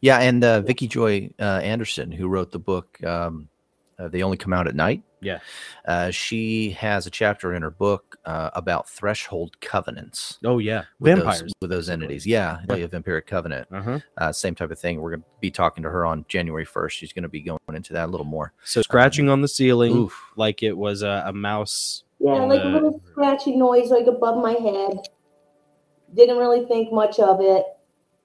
Yeah. 0.00 0.18
and 0.20 0.42
uh, 0.42 0.62
Vicky 0.62 0.88
Joy 0.88 1.28
uh, 1.38 1.60
Anderson, 1.62 2.10
who 2.10 2.26
wrote 2.28 2.52
the 2.52 2.58
book 2.58 3.04
um, 3.04 3.50
uh, 4.00 4.08
"They 4.08 4.22
Only 4.22 4.36
Come 4.36 4.52
Out 4.52 4.66
at 4.66 4.74
Night," 4.74 5.02
Yeah. 5.20 5.38
uh, 5.86 6.10
she 6.10 6.70
has 6.72 7.06
a 7.06 7.10
chapter 7.10 7.54
in 7.54 7.62
her 7.62 7.70
book 7.70 8.16
uh, 8.24 8.50
about 8.54 8.88
threshold 8.88 9.60
covenants. 9.60 10.38
Oh 10.44 10.58
yeah, 10.58 10.84
with 10.98 11.16
vampires. 11.16 11.40
those, 11.42 11.52
with 11.60 11.70
those 11.70 11.90
entities. 11.90 12.26
Yeah, 12.26 12.60
the 12.66 12.88
vampiric 12.88 13.26
covenant, 13.26 13.68
Uh-huh. 13.72 14.00
uh, 14.18 14.32
same 14.32 14.54
type 14.54 14.70
of 14.70 14.78
thing. 14.78 15.00
We're 15.00 15.10
going 15.10 15.22
to 15.22 15.26
be 15.40 15.50
talking 15.50 15.82
to 15.82 15.90
her 15.90 16.04
on 16.06 16.24
January 16.28 16.64
first. 16.64 16.96
She's 16.96 17.12
going 17.12 17.22
to 17.24 17.28
be 17.28 17.42
going 17.42 17.58
into 17.74 17.92
that 17.92 18.08
a 18.08 18.10
little 18.10 18.26
more. 18.26 18.52
So 18.64 18.82
scratching 18.82 19.28
on 19.28 19.42
the 19.42 19.48
ceiling 19.48 19.92
Oof. 19.92 20.18
like 20.36 20.62
it 20.62 20.76
was 20.76 21.02
a, 21.02 21.24
a 21.26 21.32
mouse. 21.32 22.04
Yeah, 22.18 22.42
in 22.42 22.48
like 22.48 22.62
a 22.62 22.66
little 22.66 23.02
scratchy 23.10 23.56
noise 23.56 23.90
like 23.90 24.06
above 24.06 24.42
my 24.42 24.52
head. 24.52 24.98
Didn't 26.14 26.38
really 26.38 26.64
think 26.66 26.92
much 26.92 27.18
of 27.20 27.40
it. 27.40 27.64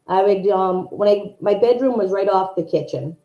I 0.08 0.22
would 0.24 0.48
um 0.50 0.86
when 0.92 1.08
I 1.10 1.34
my 1.42 1.54
bedroom 1.56 1.98
was 1.98 2.12
right 2.12 2.28
off 2.30 2.56
the 2.56 2.64
kitchen. 2.64 3.16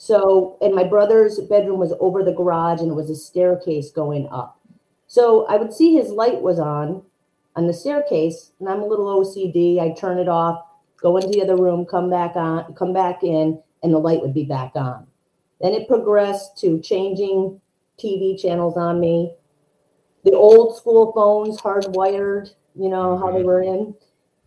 So 0.00 0.56
and 0.62 0.74
my 0.74 0.84
brother's 0.84 1.38
bedroom 1.40 1.78
was 1.78 1.92
over 2.00 2.24
the 2.24 2.32
garage 2.32 2.80
and 2.80 2.90
it 2.90 2.94
was 2.94 3.10
a 3.10 3.14
staircase 3.14 3.90
going 3.90 4.26
up. 4.30 4.58
So 5.08 5.46
I 5.46 5.56
would 5.56 5.74
see 5.74 5.92
his 5.92 6.08
light 6.08 6.40
was 6.40 6.58
on 6.58 7.02
on 7.54 7.66
the 7.66 7.74
staircase 7.74 8.52
and 8.60 8.68
I'm 8.70 8.80
a 8.80 8.86
little 8.86 9.22
OCD. 9.22 9.78
I 9.78 9.92
turn 9.92 10.18
it 10.18 10.26
off, 10.26 10.64
go 11.02 11.18
into 11.18 11.28
the 11.28 11.42
other 11.42 11.54
room, 11.54 11.84
come 11.84 12.08
back 12.08 12.34
on, 12.34 12.72
come 12.76 12.94
back 12.94 13.22
in, 13.22 13.62
and 13.82 13.92
the 13.92 13.98
light 13.98 14.22
would 14.22 14.32
be 14.32 14.46
back 14.46 14.72
on. 14.74 15.06
Then 15.60 15.74
it 15.74 15.86
progressed 15.86 16.56
to 16.60 16.80
changing 16.80 17.60
TV 18.02 18.40
channels 18.40 18.78
on 18.78 19.00
me 19.00 19.34
the 20.24 20.32
old 20.32 20.78
school 20.78 21.12
phones, 21.12 21.60
hardwired, 21.60 22.54
you 22.74 22.88
know, 22.88 23.18
how 23.18 23.30
they 23.32 23.40
mm-hmm. 23.40 23.46
were 23.46 23.62
in, 23.62 23.94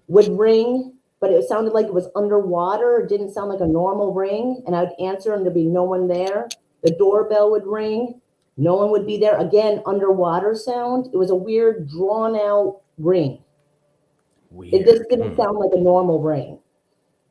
would 0.08 0.30
ring, 0.30 0.93
but 1.24 1.32
it 1.32 1.48
sounded 1.48 1.72
like 1.72 1.86
it 1.86 1.94
was 1.94 2.10
underwater. 2.18 3.00
It 3.00 3.08
didn't 3.08 3.32
sound 3.32 3.50
like 3.50 3.62
a 3.62 3.66
normal 3.66 4.14
ring. 4.14 4.62
And 4.68 4.76
I 4.76 4.84
would 4.84 5.00
answer 5.00 5.34
and 5.34 5.46
there'd 5.46 5.56
be 5.56 5.64
no 5.64 5.86
one 5.86 6.10
there. 6.10 6.50
The 6.84 6.92
doorbell 6.92 7.50
would 7.52 7.66
ring, 7.66 8.20
no 8.58 8.76
one 8.76 8.92
would 8.92 9.08
be 9.08 9.18
there. 9.18 9.38
Again, 9.38 9.82
underwater 9.86 10.54
sound. 10.54 11.06
It 11.14 11.18
was 11.18 11.30
a 11.30 11.36
weird, 11.36 11.88
drawn 11.88 12.36
out 12.36 12.82
ring. 12.98 13.40
Weird. 14.52 14.74
It 14.74 14.86
just 14.86 15.10
didn't 15.10 15.30
Hmm. 15.30 15.42
sound 15.42 15.60
like 15.60 15.72
a 15.72 15.80
normal 15.80 16.20
ring. 16.20 16.60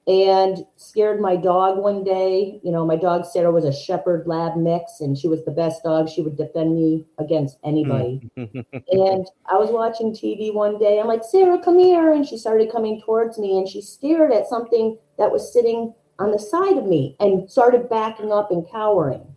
And 0.06 0.64
scared 0.76 1.21
my 1.21 1.37
dog 1.37 1.78
one 1.78 2.02
day. 2.02 2.59
You 2.64 2.73
know, 2.73 2.85
my 2.85 2.97
dog 2.97 3.25
Sarah 3.25 3.52
was 3.52 3.64
a 3.64 3.73
shepherd 3.73 4.26
lab 4.26 4.56
mix, 4.56 5.00
and 5.00 5.16
she 5.16 5.28
was 5.28 5.44
the 5.44 5.52
best 5.52 5.85
dog. 5.85 6.09
She 6.09 6.23
would 6.23 6.37
defend 6.37 6.75
me 6.75 7.04
against 7.18 7.59
anybody. 7.64 8.28
Hmm. 8.37 8.44
And 8.90 9.26
I 9.47 9.54
was 9.54 9.71
watching 9.71 10.12
TV 10.12 10.52
one 10.52 10.78
day. 10.78 10.99
I'm 10.99 11.06
like, 11.06 11.23
Sarah, 11.25 11.62
come 11.62 11.78
here. 11.78 12.12
And 12.12 12.26
she 12.26 12.37
started 12.37 12.73
coming 12.73 13.00
towards 13.00 13.38
me 13.38 13.56
and 13.59 13.68
she 13.68 13.80
stared 13.80 14.32
at 14.32 14.49
something 14.49 14.99
that 15.18 15.30
was 15.30 15.52
sitting 15.52 15.94
on 16.18 16.30
the 16.30 16.38
side 16.38 16.76
of 16.76 16.87
me 16.87 17.16
and 17.21 17.50
started 17.50 17.88
backing 17.88 18.32
up 18.32 18.50
and 18.50 18.68
cowering. 18.71 19.35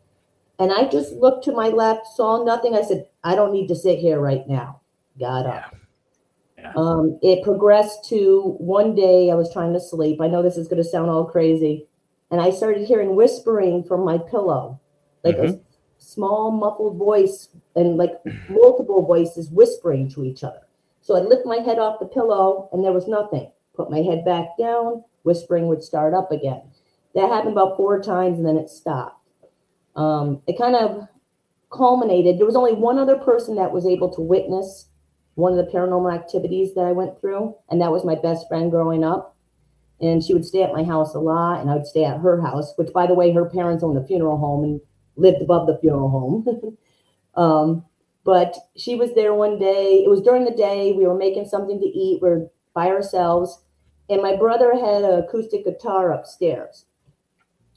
And 0.60 0.72
I 0.72 0.88
just 0.88 1.14
looked 1.14 1.44
to 1.46 1.52
my 1.52 1.70
left, 1.70 2.08
saw 2.16 2.44
nothing. 2.44 2.76
I 2.76 2.82
said, 2.82 3.08
I 3.24 3.36
don't 3.36 3.52
need 3.52 3.68
to 3.68 3.76
sit 3.76 4.00
here 4.00 4.20
right 4.20 4.48
now. 4.48 4.82
Got 5.20 5.46
up. 5.46 5.75
Yeah. 6.66 6.74
Um, 6.76 7.20
it 7.22 7.44
progressed 7.44 8.08
to 8.10 8.56
one 8.60 8.96
day 8.96 9.30
I 9.30 9.36
was 9.36 9.52
trying 9.54 9.74
to 9.74 9.80
sleep. 9.80 10.20
I 10.20 10.28
know 10.28 10.42
this 10.42 10.58
is 10.58 10.68
going 10.68 10.82
to 10.82 10.90
sound 10.90 11.10
all 11.10 11.26
crazy. 11.26 11.86
And 12.32 12.42
I 12.42 12.50
started 12.50 12.88
hearing 12.88 13.16
whispering 13.16 13.84
from 13.84 14.04
my 14.04 14.18
pillow, 14.18 14.80
like 15.24 15.36
a 15.36 15.60
small 16.00 16.52
muffled 16.52 16.98
voice 16.98 17.50
and 17.76 17.98
like 17.98 18.14
multiple 18.50 19.06
voices 19.06 19.50
whispering 19.50 20.10
to 20.12 20.24
each 20.26 20.44
other. 20.44 20.62
So 21.02 21.16
I 21.16 21.20
lift 21.20 21.46
my 21.46 21.58
head 21.58 21.78
off 21.78 22.00
the 22.00 22.08
pillow 22.08 22.68
and 22.74 22.84
there 22.84 22.92
was 22.92 23.08
nothing. 23.08 23.52
Put 23.76 23.92
my 23.92 24.00
head 24.00 24.26
back 24.26 24.58
down, 24.58 25.04
whispering 25.24 25.68
would 25.68 25.84
start 25.84 26.14
up 26.16 26.32
again. 26.32 26.64
That 27.14 27.30
happened 27.30 27.52
about 27.52 27.78
four 27.78 28.02
times 28.02 28.40
and 28.40 28.48
then 28.48 28.58
it 28.58 28.70
stopped. 28.70 29.22
Um, 29.96 30.42
it 30.48 30.58
kind 30.58 30.76
of 30.76 31.08
culminated. 31.72 32.40
There 32.40 32.48
was 32.48 32.56
only 32.56 32.74
one 32.74 32.98
other 32.98 33.18
person 33.18 33.56
that 33.56 33.72
was 33.72 33.86
able 33.86 34.14
to 34.16 34.22
witness 34.22 34.88
one 35.36 35.58
of 35.58 35.64
the 35.64 35.72
paranormal 35.72 36.14
activities 36.14 36.74
that 36.74 36.86
I 36.86 36.92
went 36.94 37.20
through, 37.20 37.56
and 37.70 37.82
that 37.82 37.92
was 37.92 38.06
my 38.06 38.16
best 38.16 38.48
friend 38.48 38.72
growing 38.72 39.04
up. 39.04 39.36
And 40.02 40.24
she 40.24 40.34
would 40.34 40.46
stay 40.46 40.64
at 40.64 40.74
my 40.74 40.84
house 40.84 41.14
a 41.14 41.20
lot, 41.20 41.62
and 41.62 41.70
I 41.70 41.76
would 41.76 41.88
stay 41.88 42.04
at 42.04 42.20
her 42.20 42.42
house, 42.42 42.74
which, 42.76 42.92
by 42.94 43.08
the 43.08 43.14
way, 43.14 43.32
her 43.32 43.50
parents 43.50 43.84
owned 43.84 43.98
a 43.98 44.06
funeral 44.06 44.38
home 44.38 44.64
and 44.64 44.82
lived 45.16 45.42
above 45.42 45.68
the 45.68 45.78
funeral 45.78 46.10
home. 46.10 46.78
um, 47.36 47.86
but 48.26 48.56
she 48.76 48.96
was 48.96 49.14
there 49.14 49.34
one 49.34 49.60
day. 49.60 50.04
It 50.04 50.10
was 50.10 50.22
during 50.22 50.44
the 50.44 50.52
day. 50.52 50.94
We 50.94 51.06
were 51.06 51.16
making 51.16 51.48
something 51.48 51.80
to 51.80 51.86
eat. 51.86 52.22
We 52.22 52.30
are 52.30 52.48
by 52.74 52.88
ourselves, 52.88 53.62
and 54.10 54.22
my 54.22 54.36
brother 54.36 54.74
had 54.74 55.04
an 55.04 55.20
acoustic 55.20 55.64
guitar 55.64 56.12
upstairs, 56.12 56.86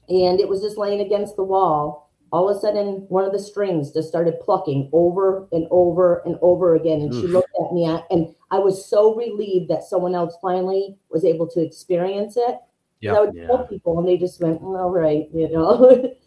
and 0.08 0.40
it 0.40 0.48
was 0.48 0.60
just 0.60 0.78
laying 0.78 1.00
against 1.00 1.36
the 1.36 1.44
wall 1.44 2.07
all 2.32 2.48
of 2.48 2.56
a 2.56 2.60
sudden 2.60 3.06
one 3.08 3.24
of 3.24 3.32
the 3.32 3.38
strings 3.38 3.90
just 3.92 4.08
started 4.08 4.34
plucking 4.44 4.88
over 4.92 5.46
and 5.52 5.66
over 5.70 6.20
and 6.26 6.36
over 6.42 6.74
again 6.74 7.00
and 7.00 7.12
she 7.14 7.26
looked 7.26 7.54
at 7.64 7.72
me 7.72 7.84
and 8.10 8.34
i 8.50 8.58
was 8.58 8.84
so 8.88 9.14
relieved 9.14 9.68
that 9.68 9.82
someone 9.84 10.14
else 10.14 10.34
finally 10.42 10.96
was 11.10 11.24
able 11.24 11.46
to 11.48 11.60
experience 11.60 12.36
it. 12.36 12.56
Yeah. 13.00 13.14
i 13.14 13.20
would 13.20 13.34
Yeah. 13.34 13.46
tell 13.46 13.66
people 13.66 13.98
and 13.98 14.06
they 14.06 14.16
just 14.18 14.40
went 14.40 14.60
"Mm, 14.60 14.78
all 14.78 14.90
right 14.90 15.26
you 15.32 15.48
know. 15.50 16.14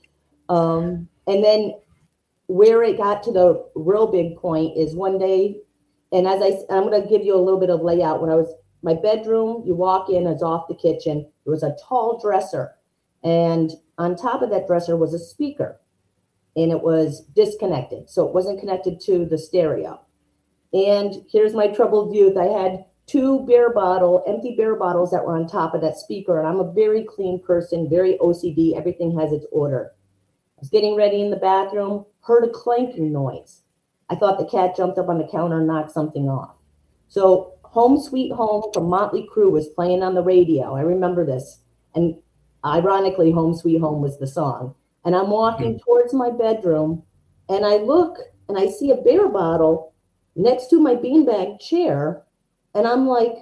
Um, 0.49 1.07
and 1.27 1.41
then 1.41 1.75
where 2.47 2.83
it 2.83 2.97
got 2.97 3.23
to 3.23 3.31
the 3.31 3.65
real 3.75 4.07
big 4.11 4.35
point 4.35 4.75
is 4.77 4.93
one 4.93 5.17
day 5.17 5.55
and 6.11 6.27
as 6.27 6.41
i 6.41 6.51
i'm 6.75 6.89
going 6.89 7.01
to 7.01 7.07
give 7.07 7.23
you 7.23 7.35
a 7.35 7.39
little 7.45 7.59
bit 7.59 7.69
of 7.69 7.81
layout. 7.81 8.19
When 8.21 8.29
i 8.29 8.35
was 8.35 8.49
my 8.83 8.93
bedroom 8.95 9.63
you 9.65 9.75
walk 9.75 10.09
in 10.09 10.27
it's 10.27 10.43
off 10.43 10.67
the 10.67 10.75
kitchen. 10.75 11.21
There 11.45 11.51
was 11.53 11.63
a 11.63 11.75
tall 11.87 12.19
dresser 12.21 12.73
and 13.23 13.71
on 13.97 14.17
top 14.17 14.41
of 14.41 14.49
that 14.49 14.67
dresser 14.67 14.97
was 14.97 15.13
a 15.13 15.19
speaker 15.19 15.79
and 16.55 16.71
it 16.71 16.81
was 16.81 17.21
disconnected. 17.35 18.09
So 18.09 18.27
it 18.27 18.33
wasn't 18.33 18.59
connected 18.59 18.99
to 19.01 19.25
the 19.25 19.37
stereo. 19.37 19.99
And 20.73 21.25
here's 21.31 21.53
my 21.53 21.67
troubled 21.67 22.15
youth. 22.15 22.37
I 22.37 22.45
had 22.45 22.85
two 23.07 23.45
beer 23.45 23.73
bottle, 23.73 24.23
empty 24.27 24.55
beer 24.55 24.75
bottles 24.75 25.11
that 25.11 25.25
were 25.25 25.35
on 25.35 25.47
top 25.47 25.73
of 25.73 25.81
that 25.81 25.97
speaker. 25.97 26.39
And 26.39 26.47
I'm 26.47 26.59
a 26.59 26.71
very 26.71 27.03
clean 27.03 27.41
person, 27.41 27.89
very 27.89 28.17
OCD. 28.19 28.75
Everything 28.75 29.17
has 29.19 29.31
its 29.33 29.45
order. 29.51 29.91
I 30.57 30.61
was 30.61 30.69
getting 30.69 30.95
ready 30.95 31.21
in 31.21 31.31
the 31.31 31.37
bathroom, 31.37 32.05
heard 32.21 32.43
a 32.43 32.49
clanking 32.49 33.11
noise. 33.11 33.61
I 34.09 34.15
thought 34.15 34.37
the 34.37 34.45
cat 34.45 34.75
jumped 34.75 34.97
up 34.97 35.09
on 35.09 35.17
the 35.17 35.27
counter 35.31 35.57
and 35.57 35.67
knocked 35.67 35.91
something 35.91 36.29
off. 36.29 36.57
So 37.07 37.53
Home 37.63 37.99
Sweet 37.99 38.31
Home 38.33 38.71
from 38.73 38.89
Motley 38.89 39.27
Crue 39.33 39.51
was 39.51 39.67
playing 39.69 40.03
on 40.03 40.13
the 40.13 40.21
radio. 40.21 40.75
I 40.75 40.81
remember 40.81 41.25
this. 41.25 41.59
And 41.95 42.15
ironically, 42.63 43.31
Home 43.31 43.55
Sweet 43.55 43.79
Home 43.79 44.01
was 44.01 44.19
the 44.19 44.27
song. 44.27 44.75
And 45.05 45.15
I'm 45.15 45.29
walking 45.29 45.73
hmm. 45.73 45.79
towards 45.79 46.13
my 46.13 46.29
bedroom 46.29 47.03
and 47.49 47.65
I 47.65 47.77
look 47.77 48.17
and 48.47 48.57
I 48.57 48.67
see 48.67 48.91
a 48.91 49.01
beer 49.01 49.27
bottle 49.29 49.93
next 50.35 50.69
to 50.69 50.79
my 50.79 50.95
beanbag 50.95 51.59
chair. 51.59 52.23
And 52.73 52.87
I'm 52.87 53.07
like, 53.07 53.33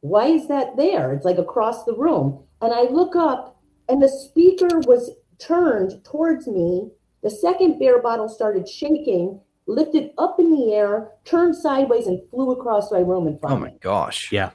why 0.00 0.26
is 0.26 0.48
that 0.48 0.76
there? 0.76 1.12
It's 1.12 1.24
like 1.24 1.38
across 1.38 1.84
the 1.84 1.94
room. 1.94 2.44
And 2.60 2.72
I 2.72 2.82
look 2.82 3.14
up 3.16 3.60
and 3.88 4.02
the 4.02 4.08
speaker 4.08 4.80
was 4.80 5.10
turned 5.38 6.04
towards 6.04 6.46
me. 6.46 6.90
The 7.22 7.30
second 7.30 7.78
beer 7.78 8.02
bottle 8.02 8.28
started 8.28 8.68
shaking, 8.68 9.40
lifted 9.66 10.10
up 10.18 10.40
in 10.40 10.50
the 10.50 10.72
air, 10.74 11.10
turned 11.24 11.54
sideways, 11.54 12.06
and 12.06 12.20
flew 12.30 12.52
across 12.52 12.90
my 12.90 12.98
room 12.98 13.28
in 13.28 13.38
front 13.38 13.54
Oh 13.54 13.58
my 13.58 13.68
me. 13.68 13.78
gosh. 13.80 14.32
Yeah. 14.32 14.50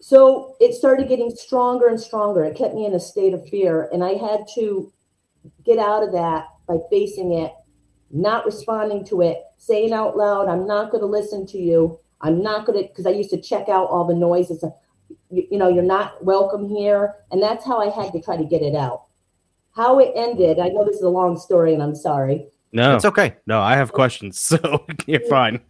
So 0.00 0.56
it 0.60 0.74
started 0.74 1.08
getting 1.08 1.30
stronger 1.30 1.88
and 1.88 2.00
stronger. 2.00 2.44
It 2.44 2.56
kept 2.56 2.74
me 2.74 2.86
in 2.86 2.94
a 2.94 3.00
state 3.00 3.34
of 3.34 3.48
fear. 3.48 3.88
And 3.92 4.04
I 4.04 4.12
had 4.12 4.46
to 4.54 4.92
get 5.64 5.78
out 5.78 6.02
of 6.02 6.12
that 6.12 6.46
by 6.68 6.78
facing 6.90 7.32
it, 7.32 7.52
not 8.10 8.44
responding 8.44 9.04
to 9.06 9.22
it, 9.22 9.38
saying 9.58 9.92
out 9.92 10.16
loud, 10.16 10.48
I'm 10.48 10.66
not 10.66 10.90
going 10.90 11.00
to 11.02 11.06
listen 11.06 11.46
to 11.48 11.58
you. 11.58 11.98
I'm 12.20 12.42
not 12.42 12.66
going 12.66 12.82
to, 12.82 12.88
because 12.88 13.06
I 13.06 13.10
used 13.10 13.30
to 13.30 13.40
check 13.40 13.68
out 13.68 13.86
all 13.88 14.06
the 14.06 14.14
noises. 14.14 14.64
You, 15.30 15.46
you 15.50 15.58
know, 15.58 15.68
you're 15.68 15.82
not 15.82 16.24
welcome 16.24 16.68
here. 16.68 17.14
And 17.30 17.42
that's 17.42 17.64
how 17.64 17.78
I 17.80 17.88
had 17.90 18.12
to 18.12 18.20
try 18.22 18.36
to 18.36 18.44
get 18.44 18.62
it 18.62 18.74
out. 18.74 19.02
How 19.74 19.98
it 19.98 20.12
ended, 20.16 20.58
I 20.58 20.68
know 20.68 20.84
this 20.84 20.96
is 20.96 21.02
a 21.02 21.08
long 21.08 21.38
story 21.38 21.74
and 21.74 21.82
I'm 21.82 21.94
sorry. 21.94 22.46
No, 22.72 22.96
It's 22.96 23.04
okay. 23.04 23.36
no, 23.46 23.60
I 23.60 23.76
have 23.76 23.92
questions, 23.92 24.38
so 24.50 24.86
you're 25.06 25.20
fine. 25.28 25.60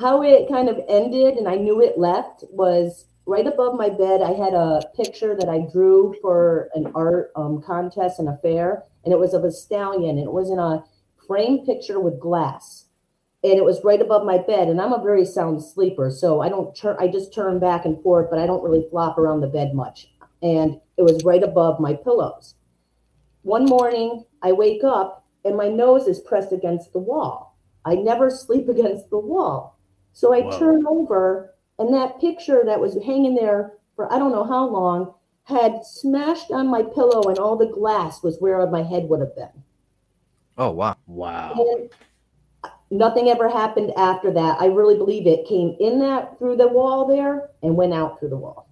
how 0.00 0.22
it 0.22 0.48
kind 0.48 0.68
of 0.68 0.80
ended 0.88 1.36
and 1.36 1.46
I 1.46 1.56
knew 1.56 1.82
it 1.82 1.98
left 1.98 2.44
was 2.50 3.04
right 3.30 3.46
above 3.46 3.76
my 3.76 3.88
bed. 3.88 4.22
I 4.22 4.32
had 4.32 4.54
a 4.54 4.82
picture 4.96 5.36
that 5.36 5.48
I 5.48 5.64
drew 5.72 6.16
for 6.20 6.68
an 6.74 6.90
art 6.96 7.30
um, 7.36 7.62
contest 7.62 8.18
and 8.18 8.28
a 8.28 8.36
fair, 8.38 8.82
and 9.04 9.14
it 9.14 9.20
was 9.20 9.34
of 9.34 9.44
a 9.44 9.52
stallion. 9.52 10.18
And 10.18 10.26
it 10.26 10.32
was 10.32 10.50
in 10.50 10.58
a 10.58 10.84
frame 11.28 11.64
picture 11.64 12.00
with 12.00 12.20
glass, 12.20 12.86
and 13.44 13.54
it 13.54 13.64
was 13.64 13.84
right 13.84 14.00
above 14.00 14.26
my 14.26 14.38
bed. 14.38 14.66
And 14.66 14.80
I'm 14.80 14.92
a 14.92 15.02
very 15.02 15.24
sound 15.24 15.62
sleeper, 15.62 16.10
so 16.10 16.40
I 16.40 16.48
don't 16.48 16.74
turn. 16.76 16.96
I 16.98 17.06
just 17.06 17.32
turn 17.32 17.60
back 17.60 17.84
and 17.84 18.02
forth, 18.02 18.28
but 18.30 18.40
I 18.40 18.46
don't 18.46 18.64
really 18.64 18.84
flop 18.90 19.16
around 19.16 19.40
the 19.40 19.46
bed 19.46 19.74
much. 19.74 20.08
And 20.42 20.80
it 20.96 21.02
was 21.02 21.22
right 21.24 21.42
above 21.42 21.78
my 21.78 21.94
pillows. 21.94 22.56
One 23.42 23.64
morning, 23.64 24.24
I 24.42 24.52
wake 24.52 24.82
up 24.82 25.24
and 25.44 25.56
my 25.56 25.68
nose 25.68 26.06
is 26.06 26.20
pressed 26.20 26.52
against 26.52 26.92
the 26.92 26.98
wall. 26.98 27.56
I 27.84 27.94
never 27.94 28.30
sleep 28.30 28.68
against 28.74 29.08
the 29.10 29.18
wall. 29.18 29.78
So 30.12 30.34
I 30.34 30.40
Whoa. 30.40 30.58
turn 30.58 30.86
over 30.86 31.54
And 31.80 31.94
that 31.94 32.20
picture 32.20 32.62
that 32.66 32.78
was 32.78 32.94
hanging 33.06 33.34
there 33.34 33.72
for 33.96 34.12
I 34.12 34.18
don't 34.18 34.32
know 34.32 34.44
how 34.44 34.66
long 34.66 35.14
had 35.44 35.84
smashed 35.84 36.50
on 36.52 36.68
my 36.68 36.82
pillow, 36.82 37.22
and 37.28 37.38
all 37.38 37.56
the 37.56 37.66
glass 37.66 38.22
was 38.22 38.36
where 38.38 38.64
my 38.66 38.82
head 38.82 39.08
would 39.08 39.20
have 39.20 39.34
been. 39.34 39.62
Oh 40.58 40.70
wow. 40.70 40.96
Wow. 41.06 41.54
And 41.56 41.90
nothing 42.90 43.28
ever 43.30 43.48
happened 43.48 43.92
after 43.96 44.30
that. 44.32 44.60
I 44.60 44.66
really 44.66 44.96
believe 44.96 45.26
it 45.26 45.48
came 45.48 45.74
in 45.80 45.98
that 46.00 46.38
through 46.38 46.56
the 46.56 46.68
wall 46.68 47.06
there 47.06 47.48
and 47.62 47.74
went 47.74 47.94
out 47.94 48.20
through 48.20 48.28
the 48.28 48.36
wall 48.36 48.68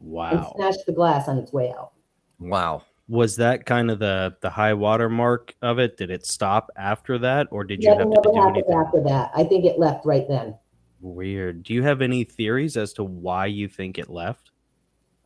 Wow. 0.00 0.30
and 0.30 0.46
smashed 0.56 0.86
the 0.86 0.92
glass 0.92 1.28
on 1.28 1.38
its 1.38 1.52
way 1.52 1.70
out. 1.70 1.92
Wow. 2.40 2.82
Was 3.08 3.36
that 3.36 3.64
kind 3.64 3.92
of 3.92 4.00
the 4.00 4.36
the 4.40 4.50
high 4.50 4.74
water 4.74 5.08
mark 5.08 5.54
of 5.62 5.78
it? 5.78 5.96
Did 5.96 6.10
it 6.10 6.26
stop 6.26 6.70
after 6.76 7.16
that, 7.18 7.46
or 7.52 7.62
did 7.62 7.82
you 7.82 7.90
Nothing 7.90 8.12
have 8.12 8.22
to 8.22 8.28
ever 8.28 8.34
do 8.34 8.40
happened 8.40 8.56
anything 8.56 8.74
after 8.86 9.02
that. 9.04 9.30
I 9.36 9.44
think 9.44 9.64
it 9.64 9.78
left 9.78 10.04
right 10.04 10.26
then. 10.28 10.58
Weird? 11.00 11.62
Do 11.62 11.74
you 11.74 11.82
have 11.82 12.02
any 12.02 12.24
theories 12.24 12.76
as 12.76 12.92
to 12.94 13.04
why 13.04 13.46
you 13.46 13.68
think 13.68 13.98
it 13.98 14.10
left? 14.10 14.50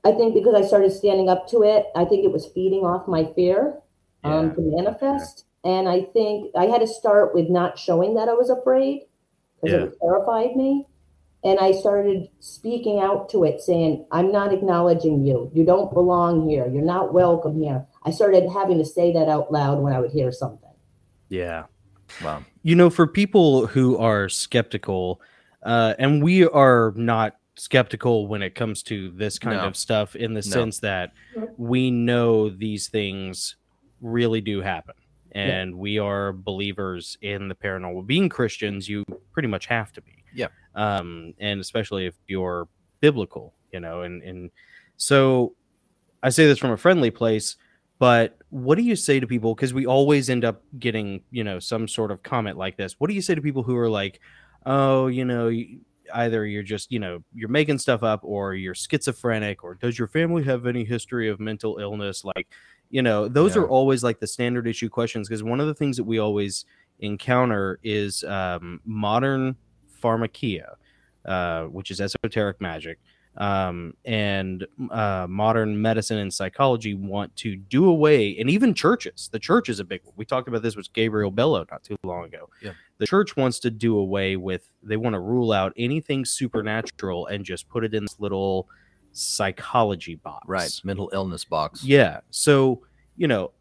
I 0.05 0.13
think 0.13 0.35
because 0.35 0.55
I 0.55 0.67
started 0.67 0.93
standing 0.93 1.29
up 1.29 1.49
to 1.51 1.63
it, 1.63 1.87
I 1.95 2.05
think 2.05 2.25
it 2.25 2.33
was 2.33 2.47
feeding 2.55 2.81
off 2.81 3.07
my 3.07 3.25
fear 3.35 3.79
um, 4.25 4.55
to 4.55 4.61
manifest. 4.61 5.45
And 5.65 5.89
I 5.89 6.03
think 6.03 6.51
I 6.57 6.67
had 6.67 6.81
to 6.81 6.89
start 6.89 7.35
with 7.35 7.49
not 7.49 7.79
showing 7.79 8.15
that 8.15 8.29
I 8.29 8.33
was 8.33 8.51
afraid 8.51 9.03
because 9.63 9.79
Yeah. 9.81 9.87
it 9.87 9.95
terrified 10.01 10.57
me. 10.57 10.87
And 11.45 11.59
I 11.59 11.73
started 11.73 12.29
speaking 12.41 13.01
out 13.01 13.29
to 13.31 13.45
it, 13.45 13.61
saying, 13.63 14.07
I'm 14.13 14.31
not 14.31 14.53
acknowledging 14.53 15.25
you. 15.25 15.51
You 15.53 15.65
don't 15.65 15.93
belong 15.93 16.49
here. 16.49 16.69
You're 16.69 16.83
not 16.85 17.13
welcome 17.13 17.61
here. 17.61 17.85
I 18.05 18.11
started 18.11 18.49
having 18.53 18.79
to 18.79 18.85
say 18.85 19.13
that 19.13 19.29
out 19.29 19.53
loud 19.53 19.81
when 19.81 19.93
I 19.93 20.01
would 20.01 20.13
hear 20.13 20.31
something. 20.31 20.71
Yeah. 21.29 21.65
Wow. 22.23 22.45
You 22.63 22.77
know, 22.77 22.91
for 22.91 23.07
people 23.07 23.67
who 23.67 23.97
are 23.99 24.29
skeptical, 24.29 25.21
uh, 25.63 25.95
and 25.99 26.23
we 26.23 26.47
are 26.47 26.93
not 26.97 27.37
skeptical 27.57 28.27
when 28.27 28.43
it 28.43 28.55
comes 28.55 28.83
to 28.83 29.11
this 29.11 29.39
kind 29.39 29.59
No. 29.59 29.67
of 29.67 29.77
stuff 29.77 30.17
in 30.17 30.35
the 30.35 30.39
No. 30.39 30.41
sense 30.41 30.81
that 30.81 31.13
we 31.57 31.91
know 31.91 32.49
these 32.49 32.89
things 32.89 33.57
really 34.01 34.41
do 34.41 34.61
happen. 34.61 34.95
Yeah. 35.35 35.43
And 35.61 35.79
we 35.79 35.99
are 35.99 36.33
believers 36.33 37.17
in 37.23 37.49
the 37.49 37.55
paranormal. 37.55 38.07
Being 38.07 38.29
Christians, 38.29 38.89
you 38.89 39.05
pretty 39.33 39.49
much 39.49 39.67
have 39.67 39.93
to 39.93 40.03
be. 40.03 40.25
Yeah. 40.35 40.49
Um, 40.75 41.35
and 41.39 41.61
especially 41.61 42.07
if 42.07 42.15
you're 42.27 42.69
biblical, 43.01 43.55
you 43.73 43.81
know, 43.81 44.03
and, 44.03 44.23
and 44.23 44.51
so 44.97 45.55
I 46.23 46.31
say 46.31 46.47
this 46.47 46.59
from 46.59 46.71
a 46.71 46.77
friendly 46.77 47.11
place, 47.11 47.57
but 47.99 48.39
what 48.51 48.77
do 48.77 48.83
you 48.83 48.97
say 48.97 49.21
to 49.21 49.27
people? 49.27 49.55
Because 49.55 49.73
we 49.73 49.87
always 49.87 50.29
end 50.29 50.45
up 50.45 50.63
getting, 50.79 51.23
you 51.31 51.45
know, 51.45 51.59
some 51.59 51.87
sort 51.87 52.11
of 52.11 52.23
comment 52.23 52.59
like 52.59 52.77
this. 52.77 52.97
What 52.99 53.09
do 53.09 53.15
you 53.15 53.23
say 53.23 53.35
to 53.35 53.41
people 53.43 53.63
who 53.63 53.77
are 53.77 53.89
like, 53.89 54.21
oh, 54.67 55.07
you 55.07 55.25
know, 55.25 55.51
either 56.15 56.47
you're 56.47 56.63
just, 56.63 56.93
you 56.93 56.99
know, 56.99 57.23
you're 57.35 57.49
making 57.49 57.79
stuff 57.79 58.03
up 58.03 58.21
or 58.23 58.55
you're 58.55 58.75
schizophrenic 58.75 59.65
or 59.65 59.75
does 59.75 59.99
your 59.99 60.09
family 60.09 60.43
have 60.45 60.67
any 60.67 60.85
history 60.85 61.29
of 61.29 61.41
mental 61.41 61.79
illness? 61.79 62.25
Like, 62.25 62.49
you 62.91 63.03
know, 63.03 63.29
those 63.29 63.57
Yeah. 63.57 63.63
are 63.63 63.69
always 63.69 64.05
like 64.05 64.21
the 64.21 64.27
standard 64.27 64.67
issue 64.67 64.89
questions. 64.89 65.29
Because 65.29 65.43
one 65.43 65.61
of 65.61 65.67
the 65.67 65.75
things 65.75 65.97
that 65.97 66.05
we 66.05 66.19
always 66.19 66.65
encounter 67.01 67.79
is 67.83 68.23
um, 68.25 68.81
modern 68.85 69.57
pharmakia, 70.03 70.75
uh, 71.25 71.65
which 71.65 71.91
is 71.91 72.01
esoteric 72.01 72.61
magic 72.61 72.99
um, 73.37 73.95
and 74.05 74.67
uh, 74.91 75.27
modern 75.29 75.81
medicine 75.81 76.19
and 76.19 76.33
psychology 76.33 76.95
want 76.95 77.35
to 77.37 77.57
do 77.57 77.87
away, 77.87 78.37
and 78.39 78.51
even 78.51 78.75
churches. 78.75 79.29
The 79.33 79.39
church 79.39 79.69
is 79.69 79.81
a 79.81 79.85
big 79.85 80.03
one. 80.05 80.15
We 80.17 80.25
talked 80.25 80.49
about 80.49 80.63
this 80.63 80.77
with 80.77 80.93
Gabriel 80.93 81.31
Bello 81.31 81.65
not 81.71 81.83
too 81.83 81.97
long 82.05 82.27
ago. 82.27 82.49
Yeah. 82.61 82.73
The 82.99 83.07
church 83.07 83.37
wants 83.37 83.59
to 83.61 83.71
do 83.71 83.97
away 83.97 84.37
with, 84.37 84.71
they 84.83 84.97
want 84.97 85.15
to 85.15 85.21
rule 85.21 85.53
out 85.53 85.73
anything 85.77 86.25
supernatural 86.25 87.27
and 87.27 87.45
just 87.45 87.69
put 87.69 87.85
it 87.85 87.95
in 87.95 88.05
this 88.05 88.21
little 88.21 88.69
psychology 89.13 90.15
box. 90.17 90.47
Right. 90.47 90.81
Mental 90.85 91.11
illness 91.13 91.45
box. 91.45 91.85
Yeah. 91.85 92.21
So, 92.31 92.83
you 93.17 93.29
know, 93.29 93.53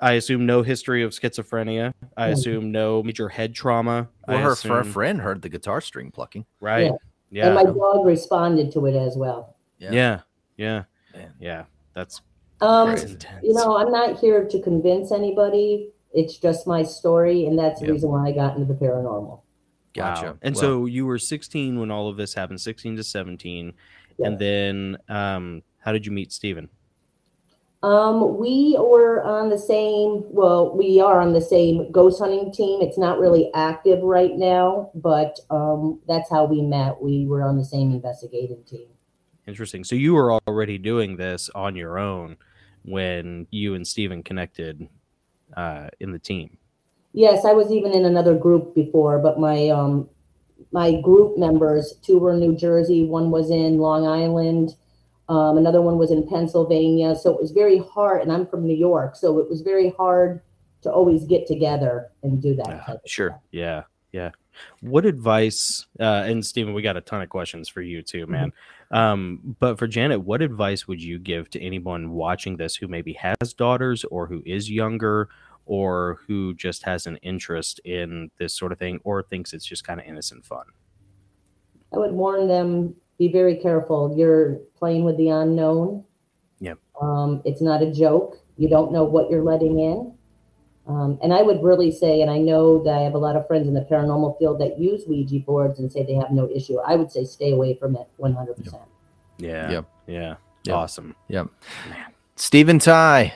I 0.00 0.12
assume 0.12 0.46
no 0.46 0.62
history 0.62 1.02
of 1.02 1.10
schizophrenia. 1.10 1.92
I 2.16 2.28
assume 2.28 2.70
no 2.70 3.02
major 3.02 3.28
head 3.28 3.54
trauma. 3.54 4.08
Well, 4.28 4.38
I 4.38 4.40
her, 4.40 4.54
her 4.54 4.84
friend 4.84 5.20
heard 5.20 5.42
the 5.42 5.48
guitar 5.48 5.80
string 5.80 6.10
plucking. 6.10 6.46
right? 6.60 6.86
Yeah. 6.86 6.92
Yeah. 7.30 7.46
And 7.46 7.54
my 7.54 7.64
dog 7.64 8.06
responded 8.06 8.72
to 8.72 8.86
it 8.86 8.94
as 8.96 9.16
well. 9.16 9.56
Yeah. 9.78 9.92
Yeah. 9.92 10.20
Yeah. 10.56 10.84
Man. 11.14 11.32
Yeah. 11.40 11.64
That's 11.94 12.20
Um, 12.60 12.88
that's 12.88 13.04
intense. 13.04 13.44
you 13.44 13.54
know, 13.54 13.76
I'm 13.76 13.92
not 13.92 14.18
here 14.18 14.44
to 14.46 14.62
convince 14.62 15.12
anybody. 15.12 15.90
It's 16.12 16.36
just 16.38 16.66
my 16.66 16.82
story, 16.82 17.46
and 17.46 17.58
that's 17.58 17.80
the 17.80 17.86
Yep. 17.86 17.92
reason 17.94 18.10
why 18.10 18.28
I 18.28 18.32
got 18.32 18.56
into 18.56 18.72
the 18.72 18.78
paranormal. 18.78 19.42
Gotcha. 19.94 20.26
Wow. 20.26 20.38
And 20.42 20.54
Well, 20.54 20.62
so 20.62 20.86
you 20.86 21.06
were 21.06 21.18
16 21.18 21.78
when 21.78 21.90
all 21.90 22.08
of 22.08 22.16
this 22.16 22.34
happened, 22.34 22.60
16 22.60 22.96
to 22.96 23.04
17. 23.04 23.74
And 24.24 24.38
then 24.38 24.96
um, 25.08 25.62
how 25.78 25.92
did 25.92 26.04
you 26.06 26.12
meet 26.12 26.32
Stephen? 26.32 26.68
Um, 27.82 28.38
we 28.38 28.76
were 28.76 29.22
on 29.22 29.50
the 29.50 29.58
same, 29.58 30.24
well, 30.34 30.76
we 30.76 31.00
are 31.00 31.20
on 31.20 31.32
the 31.32 31.40
same 31.40 31.92
ghost 31.92 32.18
hunting 32.18 32.52
team. 32.52 32.82
It's 32.82 32.98
not 32.98 33.20
really 33.20 33.52
active 33.54 34.02
right 34.02 34.34
now, 34.34 34.90
but 34.96 35.38
um, 35.50 36.00
that's 36.08 36.28
how 36.28 36.44
we 36.44 36.60
met. 36.60 37.00
We 37.00 37.26
were 37.26 37.42
on 37.42 37.56
the 37.56 37.64
same 37.64 37.92
investigative 37.92 38.66
team. 38.66 38.88
Interesting. 39.46 39.84
So 39.84 39.94
you 39.94 40.12
were 40.12 40.32
already 40.48 40.76
doing 40.76 41.16
this 41.16 41.50
on 41.54 41.76
your 41.76 41.98
own 41.98 42.36
when 42.84 43.46
you 43.50 43.74
and 43.74 43.86
Stephen 43.86 44.24
connected 44.24 44.88
uh, 45.56 45.88
in 46.00 46.10
the 46.10 46.18
team. 46.18 46.58
Yes, 47.12 47.44
I 47.44 47.52
was 47.52 47.70
even 47.70 47.92
in 47.92 48.04
another 48.04 48.36
group 48.36 48.74
before, 48.74 49.18
but 49.18 49.38
my 49.38 49.70
um, 49.70 50.08
my 50.72 51.00
group 51.00 51.38
members, 51.38 51.94
two 52.02 52.18
were 52.18 52.32
in 52.32 52.40
New 52.40 52.56
Jersey, 52.56 53.04
one 53.04 53.30
was 53.30 53.50
in 53.50 53.78
Long 53.78 54.06
Island, 54.06 54.74
um, 55.28 55.58
another 55.58 55.82
one 55.82 55.98
was 55.98 56.10
in 56.10 56.26
Pennsylvania. 56.26 57.14
So 57.16 57.34
it 57.34 57.40
was 57.40 57.50
very 57.50 57.78
hard, 57.78 58.22
and 58.22 58.32
I'm 58.32 58.46
from 58.46 58.66
New 58.66 58.76
York, 58.76 59.16
so 59.16 59.38
it 59.38 59.48
was 59.48 59.62
very 59.62 59.90
hard 59.90 60.40
to 60.82 60.90
always 60.90 61.24
get 61.24 61.46
together 61.46 62.10
and 62.22 62.40
do 62.42 62.54
that. 62.56 62.88
Of 62.88 63.00
sure. 63.04 63.30
stuff. 63.30 63.40
Yeah. 63.50 63.82
Yeah. 64.12 64.30
What 64.80 65.04
advice, 65.06 65.86
uh, 66.00 66.24
and 66.26 66.44
Stephen, 66.44 66.74
we 66.74 66.82
got 66.82 66.96
a 66.96 67.00
ton 67.00 67.22
of 67.22 67.28
questions 67.28 67.68
for 67.68 67.82
you 67.82 68.02
too, 68.02 68.26
man. 68.26 68.52
Um, 68.90 69.56
but 69.60 69.78
for 69.78 69.86
Janet, 69.86 70.22
what 70.22 70.42
advice 70.42 70.88
would 70.88 71.02
you 71.02 71.18
give 71.18 71.50
to 71.50 71.60
anyone 71.60 72.10
watching 72.10 72.56
this 72.56 72.74
who 72.74 72.88
maybe 72.88 73.12
has 73.14 73.52
daughters 73.54 74.04
or 74.04 74.26
who 74.26 74.42
is 74.46 74.70
younger 74.70 75.28
or 75.66 76.20
who 76.26 76.54
just 76.54 76.82
has 76.84 77.06
an 77.06 77.18
interest 77.18 77.80
in 77.84 78.30
this 78.38 78.54
sort 78.54 78.72
of 78.72 78.78
thing 78.78 78.98
or 79.04 79.22
thinks 79.22 79.52
it's 79.52 79.66
just 79.66 79.86
kind 79.86 80.00
of 80.00 80.06
innocent 80.06 80.44
fun? 80.44 80.64
I 81.92 81.98
would 81.98 82.12
warn 82.12 82.48
them: 82.48 82.96
be 83.18 83.28
very 83.28 83.56
careful. 83.56 84.14
You're 84.16 84.58
playing 84.78 85.04
with 85.04 85.16
the 85.16 85.28
unknown. 85.28 86.04
Yep. 86.60 86.78
Um, 87.00 87.42
it's 87.44 87.60
not 87.60 87.82
a 87.82 87.92
joke. 87.92 88.38
You 88.56 88.68
don't 88.68 88.92
know 88.92 89.04
what 89.04 89.30
you're 89.30 89.42
letting 89.42 89.78
in. 89.80 90.14
Um, 90.86 91.18
and 91.22 91.34
I 91.34 91.42
would 91.42 91.62
really 91.62 91.92
say, 91.92 92.22
and 92.22 92.30
I 92.30 92.38
know 92.38 92.82
that 92.82 92.94
I 92.94 93.00
have 93.00 93.14
a 93.14 93.18
lot 93.18 93.36
of 93.36 93.46
friends 93.46 93.68
in 93.68 93.74
the 93.74 93.82
paranormal 93.82 94.38
field 94.38 94.58
that 94.60 94.78
use 94.78 95.02
Ouija 95.06 95.40
boards 95.40 95.78
and 95.80 95.92
say 95.92 96.02
they 96.02 96.14
have 96.14 96.30
no 96.30 96.48
issue. 96.48 96.78
I 96.78 96.96
would 96.96 97.12
say 97.12 97.24
stay 97.24 97.52
away 97.52 97.74
from 97.74 97.94
it 97.96 98.08
100%. 98.18 98.78
Yeah. 99.36 99.70
Yep. 99.70 99.84
Yeah. 100.06 100.36
Yep. 100.64 100.74
Awesome. 100.74 101.14
Stephen 102.36 102.78
Ty, 102.78 103.34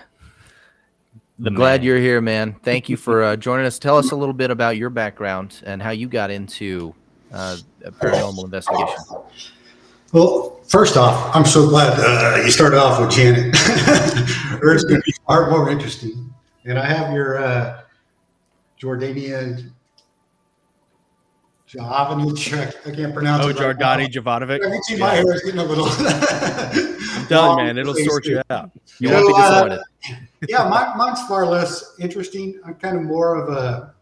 The 1.39 1.51
glad 1.51 1.81
man. 1.81 1.87
you're 1.87 1.99
here, 1.99 2.21
man. 2.23 2.55
Thank 2.63 2.89
you 2.89 2.97
for 2.97 3.23
uh, 3.25 3.37
joining 3.37 3.67
us. 3.67 3.79
Tell 3.79 3.99
us 3.99 4.13
a 4.13 4.17
little 4.17 4.33
bit 4.33 4.51
about 4.51 4.79
your 4.79 4.91
background 4.91 5.63
and 5.67 5.83
how 5.83 5.91
you 5.91 6.09
got 6.09 6.31
into 6.31 6.95
uh, 7.33 7.59
paranormal 7.85 8.45
investigation. 8.45 8.97
Well, 10.13 10.61
first 10.69 10.97
off, 10.97 11.35
I'm 11.35 11.45
so 11.47 11.69
glad 11.69 11.95
uh, 11.99 12.43
you 12.45 12.51
started 12.51 12.79
off 12.79 13.01
with 13.01 13.11
Janet. 13.11 13.55
or 14.63 14.75
it's 14.75 14.85
going 14.85 15.01
to 15.01 15.05
be 15.07 15.15
far 15.27 15.51
more 15.51 15.71
interesting. 15.71 16.33
And 16.65 16.79
I 16.79 16.85
have 16.87 17.13
your 17.13 17.39
uh, 17.43 17.81
Jordania 18.81 19.71
Jovanic. 21.69 22.75
I 22.87 22.95
can't 22.95 23.15
pronounce 23.15 23.45
Oh, 23.47 23.49
it. 23.49 23.59
right 23.59 23.77
Jordani. 23.77 24.07
Jovanovic. 24.13 24.67
I 24.67 24.71
can 24.71 24.83
see 24.83 24.97
my 24.97 25.15
hair 25.15 25.35
is 25.35 25.43
getting 25.43 25.61
a 25.61 25.65
little. 25.65 25.87
I'm 25.89 27.27
telling 27.29 27.59
you, 27.61 27.65
man, 27.65 27.79
it'll 27.79 27.95
sort 27.95 28.27
you 28.27 28.43
out. 28.51 28.71
You 28.99 29.09
So, 29.09 29.15
won't 29.15 29.29
be 29.29 29.43
uh, 29.43 29.65
disappointed. 29.65 30.29
yeah, 30.49 30.69
my, 30.69 30.95
mine's 30.95 31.27
far 31.27 31.47
less 31.47 31.95
interesting. 31.99 32.61
I'm 32.67 32.75
kind 32.75 32.97
of 32.99 33.03
more 33.05 33.37
of 33.37 33.49
a 33.49 33.95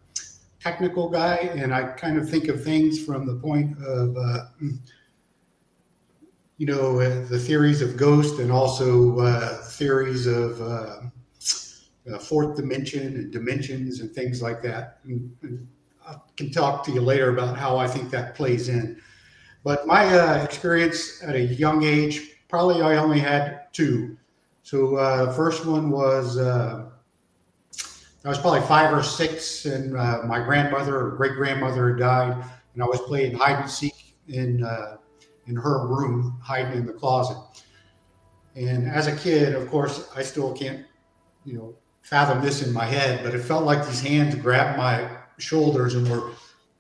technical 0.61 1.09
guy, 1.09 1.37
and 1.55 1.73
I 1.73 1.85
kind 1.93 2.19
of 2.19 2.29
think 2.29 2.49
of 2.49 2.63
things 2.65 3.05
from 3.05 3.27
the 3.27 3.35
point 3.37 3.79
of, 3.85 4.17
uh, 4.17 4.47
you 6.61 6.67
know, 6.67 7.01
uh, 7.01 7.25
the 7.25 7.39
theories 7.39 7.81
of 7.81 7.97
ghost 7.97 8.39
and 8.39 8.53
also 8.53 9.19
uh, 9.19 9.63
theories 9.63 10.27
of 10.27 10.61
uh, 10.61 12.19
fourth 12.19 12.55
dimension 12.55 13.15
and 13.17 13.33
dimensions 13.33 14.01
and 14.01 14.13
things 14.13 14.43
like 14.43 14.61
that. 14.61 14.99
And, 15.05 15.35
and 15.41 15.67
I 16.07 16.17
can 16.37 16.51
talk 16.51 16.85
to 16.85 16.93
you 16.93 17.01
later 17.01 17.31
about 17.31 17.57
how 17.57 17.79
I 17.79 17.89
think 17.89 18.11
that 18.11 18.35
plays 18.35 18.69
in. 18.69 19.01
But 19.65 19.87
my 19.87 20.43
experience 20.43 21.23
at 21.23 21.35
a 21.35 21.41
young 21.41 21.83
age, 21.83 22.29
probably 22.47 22.83
I 22.83 22.99
only 22.99 23.21
had 23.21 23.73
two. 23.73 24.19
So 24.63 24.97
uh, 24.97 25.33
first 25.33 25.65
one 25.65 25.89
was 25.89 26.37
uh, 26.37 26.91
I 28.23 28.29
was 28.29 28.37
probably 28.37 28.61
five 28.69 28.93
or 28.93 29.03
six, 29.03 29.65
and 29.65 29.97
uh, 29.97 30.25
my 30.27 30.45
grandmother 30.45 31.07
or 31.07 31.11
great 31.13 31.37
grandmother 31.37 31.97
died, 31.97 32.45
and 32.75 32.83
I 32.83 32.87
was 32.87 33.01
playing 33.01 33.39
hide 33.39 33.61
and 33.61 33.71
seek 33.71 34.15
in 34.29 34.63
in 35.51 35.57
her 35.57 35.87
room, 35.87 36.39
hiding 36.43 36.79
in 36.79 36.87
the 36.87 36.93
closet. 36.93 37.37
And 38.57 38.89
as 38.89 39.07
a 39.07 39.17
kid, 39.17 39.55
of 39.55 39.69
course, 39.69 40.09
I 40.17 40.23
still 40.23 40.53
can't, 40.55 40.87
you 41.45 41.55
know, 41.55 41.75
fathom 42.03 42.41
this 42.41 42.63
in 42.67 42.73
my 42.73 42.85
head, 42.85 43.23
but 43.23 43.35
it 43.35 43.41
felt 43.41 43.65
like 43.65 43.87
these 43.87 44.01
hands 44.01 44.35
grabbed 44.35 44.79
my 44.79 45.09
shoulders 45.39 45.95
and 45.95 46.09
were 46.09 46.31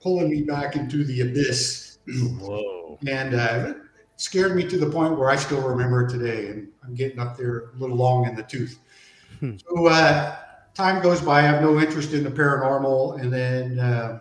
pulling 0.00 0.30
me 0.30 0.42
back 0.42 0.76
into 0.76 1.04
the 1.04 1.20
abyss. 1.20 1.98
Whoa. 2.08 2.98
And 3.06 3.34
uh, 3.34 3.64
it 3.68 3.76
scared 4.16 4.56
me 4.56 4.66
to 4.68 4.78
the 4.78 4.90
point 4.90 5.18
where 5.18 5.30
I 5.30 5.36
still 5.36 5.60
remember 5.60 6.06
it 6.06 6.10
today. 6.10 6.48
And 6.48 6.68
I'm 6.82 6.94
getting 6.94 7.18
up 7.18 7.36
there 7.36 7.70
a 7.74 7.76
little 7.78 7.96
long 7.96 8.26
in 8.26 8.34
the 8.34 8.42
tooth. 8.42 8.78
Hmm. 9.38 9.56
So 9.58 9.86
uh, 9.86 10.36
time 10.74 11.02
goes 11.02 11.20
by. 11.20 11.38
I 11.38 11.42
have 11.42 11.62
no 11.62 11.78
interest 11.78 12.12
in 12.12 12.24
the 12.24 12.30
paranormal. 12.30 13.20
And 13.20 13.32
then 13.32 13.78
uh, 13.78 14.20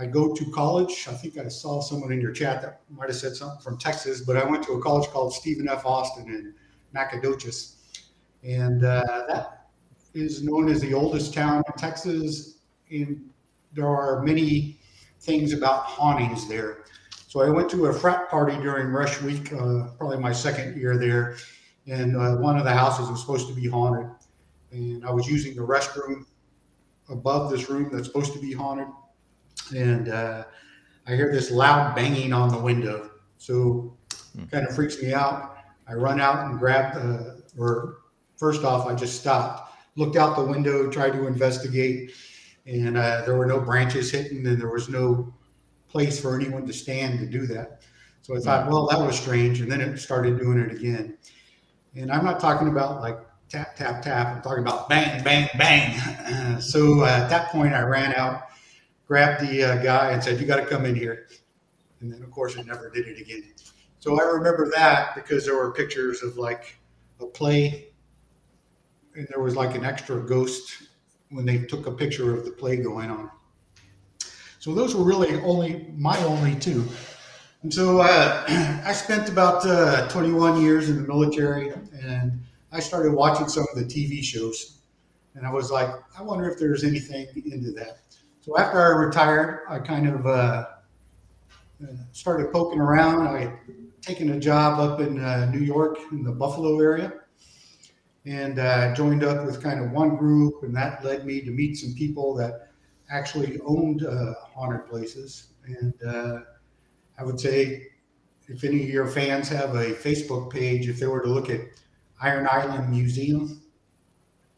I 0.00 0.06
go 0.06 0.32
to 0.32 0.50
college. 0.50 1.06
I 1.08 1.12
think 1.12 1.36
I 1.36 1.46
saw 1.48 1.82
someone 1.82 2.10
in 2.10 2.20
your 2.22 2.32
chat 2.32 2.62
that 2.62 2.80
might 2.88 3.10
have 3.10 3.16
said 3.16 3.36
something 3.36 3.60
from 3.60 3.76
Texas, 3.76 4.22
but 4.22 4.36
I 4.36 4.44
went 4.44 4.62
to 4.64 4.72
a 4.72 4.82
college 4.82 5.08
called 5.10 5.34
Stephen 5.34 5.68
F. 5.68 5.84
Austin 5.84 6.26
in 6.28 6.54
Nacogdoches. 6.94 7.76
And 8.42 8.82
uh, 8.82 9.04
that 9.28 9.66
is 10.14 10.42
known 10.42 10.70
as 10.70 10.80
the 10.80 10.94
oldest 10.94 11.34
town 11.34 11.62
in 11.66 11.72
Texas. 11.74 12.60
And 12.90 13.28
there 13.74 13.86
are 13.86 14.22
many 14.22 14.80
things 15.20 15.52
about 15.52 15.82
hauntings 15.84 16.48
there. 16.48 16.84
So 17.28 17.42
I 17.42 17.50
went 17.50 17.70
to 17.72 17.86
a 17.86 17.92
frat 17.92 18.30
party 18.30 18.56
during 18.56 18.88
Rush 18.88 19.20
Week, 19.20 19.52
uh, 19.52 19.88
probably 19.98 20.18
my 20.18 20.32
second 20.32 20.76
year 20.76 20.96
there, 20.96 21.36
and 21.86 22.16
uh, 22.16 22.36
one 22.36 22.56
of 22.58 22.64
the 22.64 22.72
houses 22.72 23.08
was 23.08 23.20
supposed 23.20 23.46
to 23.48 23.54
be 23.54 23.68
haunted. 23.68 24.10
And 24.72 25.04
I 25.04 25.10
was 25.10 25.28
using 25.28 25.54
the 25.54 25.62
restroom 25.62 26.24
above 27.08 27.50
this 27.50 27.68
room 27.68 27.90
that's 27.92 28.06
supposed 28.06 28.32
to 28.32 28.40
be 28.40 28.52
haunted, 28.52 28.88
and 29.72 30.08
uh, 30.08 30.44
I 31.06 31.14
hear 31.14 31.32
this 31.32 31.50
loud 31.50 31.94
banging 31.94 32.32
on 32.32 32.50
the 32.50 32.58
window. 32.58 33.10
So 33.38 33.96
kind 34.50 34.66
of 34.66 34.74
freaks 34.74 35.00
me 35.02 35.12
out. 35.12 35.56
I 35.88 35.94
run 35.94 36.20
out 36.20 36.46
and 36.46 36.58
grab 36.58 36.94
the, 36.94 37.42
or 37.58 37.98
first 38.36 38.64
off, 38.64 38.86
I 38.86 38.94
just 38.94 39.20
stopped, 39.20 39.74
looked 39.96 40.16
out 40.16 40.36
the 40.36 40.44
window, 40.44 40.88
tried 40.90 41.12
to 41.12 41.26
investigate, 41.26 42.12
and 42.66 42.96
uh, 42.96 43.22
there 43.24 43.36
were 43.36 43.46
no 43.46 43.60
branches 43.60 44.10
hitting, 44.10 44.46
and 44.46 44.60
there 44.60 44.70
was 44.70 44.88
no 44.88 45.32
place 45.88 46.20
for 46.20 46.38
anyone 46.38 46.66
to 46.66 46.72
stand 46.72 47.18
to 47.18 47.26
do 47.26 47.46
that. 47.46 47.82
So 48.22 48.36
I 48.36 48.40
thought, 48.40 48.70
well, 48.70 48.86
that 48.88 48.98
was 48.98 49.18
strange, 49.18 49.60
and 49.60 49.70
then 49.70 49.80
it 49.80 49.98
started 49.98 50.38
doing 50.38 50.58
it 50.58 50.70
again. 50.70 51.16
And 51.96 52.12
I'm 52.12 52.24
not 52.24 52.38
talking 52.38 52.68
about 52.68 53.00
like 53.00 53.18
tap, 53.48 53.74
tap, 53.74 54.02
tap. 54.02 54.36
I'm 54.36 54.42
talking 54.42 54.62
about 54.62 54.88
bang, 54.88 55.24
bang, 55.24 55.48
bang. 55.58 56.60
so 56.60 57.00
uh, 57.00 57.06
at 57.06 57.28
that 57.28 57.48
point, 57.48 57.74
I 57.74 57.80
ran 57.80 58.14
out, 58.14 58.49
grabbed 59.10 59.40
the 59.40 59.64
uh, 59.64 59.82
guy, 59.82 60.12
and 60.12 60.22
said, 60.22 60.38
"You 60.38 60.46
got 60.46 60.60
to 60.60 60.66
come 60.66 60.86
in 60.86 60.94
here." 60.94 61.26
And 62.00 62.12
then, 62.12 62.22
of 62.22 62.30
course, 62.30 62.56
I 62.56 62.62
never 62.62 62.88
did 62.90 63.08
it 63.08 63.20
again. 63.20 63.42
So 63.98 64.20
I 64.20 64.22
remember 64.22 64.70
that 64.76 65.16
because 65.16 65.44
there 65.44 65.56
were 65.56 65.72
pictures 65.72 66.22
of 66.22 66.36
like 66.38 66.78
a 67.20 67.26
play, 67.26 67.88
and 69.16 69.26
there 69.28 69.42
was 69.42 69.56
like 69.56 69.74
an 69.74 69.84
extra 69.84 70.24
ghost 70.24 70.84
when 71.30 71.44
they 71.44 71.58
took 71.58 71.88
a 71.88 71.90
picture 71.90 72.32
of 72.32 72.44
the 72.44 72.52
play 72.52 72.76
going 72.76 73.10
on. 73.10 73.28
So 74.60 74.74
those 74.74 74.94
were 74.94 75.04
really 75.04 75.40
only 75.40 75.92
my 75.96 76.16
only 76.24 76.54
two. 76.54 76.86
And 77.64 77.74
so 77.74 78.02
uh, 78.02 78.44
I 78.86 78.92
spent 78.92 79.28
about 79.28 79.66
uh, 79.66 80.06
21 80.08 80.62
years 80.62 80.88
in 80.88 81.02
the 81.02 81.08
military, 81.08 81.72
and 82.00 82.40
I 82.70 82.78
started 82.78 83.12
watching 83.12 83.48
some 83.48 83.66
of 83.72 83.76
the 83.76 83.84
TV 83.84 84.22
shows. 84.22 84.78
And 85.34 85.44
I 85.44 85.50
was 85.50 85.72
like, 85.72 85.90
I 86.16 86.22
wonder 86.22 86.48
if 86.48 86.60
there's 86.60 86.84
anything 86.84 87.26
into 87.44 87.72
that. 87.72 88.09
So 88.40 88.56
after 88.56 88.80
I 88.80 88.88
retired, 89.04 89.66
I 89.68 89.78
kind 89.78 90.08
of 90.08 90.26
uh, 90.26 90.64
started 92.12 92.50
poking 92.52 92.80
around. 92.80 93.26
I 93.26 93.40
had 93.40 93.58
taken 94.00 94.30
a 94.30 94.40
job 94.40 94.80
up 94.80 95.00
in 95.00 95.22
uh, 95.22 95.50
New 95.50 95.60
York 95.60 95.98
in 96.10 96.22
the 96.22 96.32
Buffalo 96.32 96.80
area 96.80 97.12
and 98.24 98.58
uh, 98.58 98.94
joined 98.94 99.24
up 99.24 99.44
with 99.44 99.62
kind 99.62 99.80
of 99.82 99.90
one 99.92 100.16
group, 100.16 100.62
and 100.62 100.74
that 100.74 101.04
led 101.04 101.26
me 101.26 101.40
to 101.42 101.50
meet 101.50 101.76
some 101.76 101.94
people 101.94 102.34
that 102.34 102.68
actually 103.10 103.58
owned 103.66 104.06
uh, 104.06 104.34
haunted 104.54 104.86
places. 104.86 105.48
And 105.66 105.94
uh, 106.06 106.40
I 107.18 107.24
would 107.24 107.40
say, 107.40 107.88
if 108.48 108.64
any 108.64 108.82
of 108.82 108.88
your 108.88 109.06
fans 109.06 109.48
have 109.50 109.74
a 109.74 109.92
Facebook 109.92 110.50
page, 110.50 110.88
if 110.88 110.98
they 110.98 111.06
were 111.06 111.20
to 111.22 111.28
look 111.28 111.50
at 111.50 111.60
Iron 112.22 112.48
Island 112.50 112.90
Museum, 112.90 113.62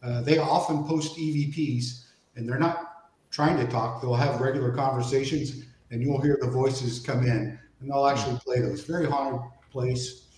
uh, 0.03 0.23
they 0.23 0.39
often 0.39 0.85
post 0.85 1.17
EVPs, 1.17 2.05
and 2.37 2.49
they're 2.49 2.59
not 2.59 2.92
trying 3.33 3.57
to 3.57 3.67
talk. 3.67 4.01
They'll 4.01 4.15
have 4.15 4.41
regular 4.41 4.71
conversations, 4.71 5.65
and 5.91 6.01
you'll 6.01 6.21
hear 6.21 6.39
the 6.41 6.51
voices 6.51 7.01
come 7.01 7.25
in, 7.25 7.59
and 7.81 7.91
they'll 7.91 8.07
actually 8.07 8.39
play 8.39 8.61
those. 8.61 8.85
Very 8.85 9.07
haunted 9.07 9.41
place. 9.73 10.29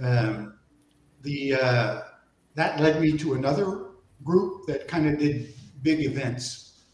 Um, 0.00 0.54
the 1.22 1.54
uh, 1.54 2.00
that 2.54 2.80
led 2.80 3.02
me 3.02 3.18
to 3.18 3.34
another 3.34 3.86
group 4.24 4.66
that 4.66 4.88
kind 4.88 5.08
of 5.08 5.18
did 5.18 5.54
big 5.82 6.00
events, 6.00 6.84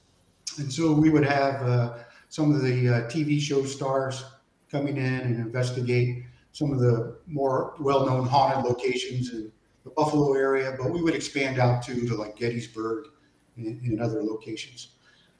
and 0.58 0.72
so 0.72 0.92
we 0.92 1.10
would 1.10 1.24
have 1.24 1.62
uh, 1.62 1.98
some 2.30 2.52
of 2.52 2.62
the 2.62 2.88
uh, 2.88 3.00
TV 3.08 3.38
show 3.40 3.64
stars 3.64 4.24
coming 4.70 4.96
in 4.96 5.20
and 5.20 5.36
investigate 5.36 6.24
some 6.52 6.72
of 6.72 6.78
the 6.78 7.18
more 7.26 7.74
well-known 7.80 8.26
haunted 8.26 8.64
locations 8.64 9.32
in 9.32 9.52
the 9.84 9.90
Buffalo 9.90 10.34
area, 10.34 10.74
but 10.78 10.90
we 10.90 11.02
would 11.02 11.14
expand 11.14 11.58
out 11.58 11.82
to, 11.82 12.06
to 12.06 12.14
like 12.14 12.36
Gettysburg 12.36 13.06
and, 13.56 13.80
and 13.82 14.00
other 14.00 14.22
locations. 14.22 14.93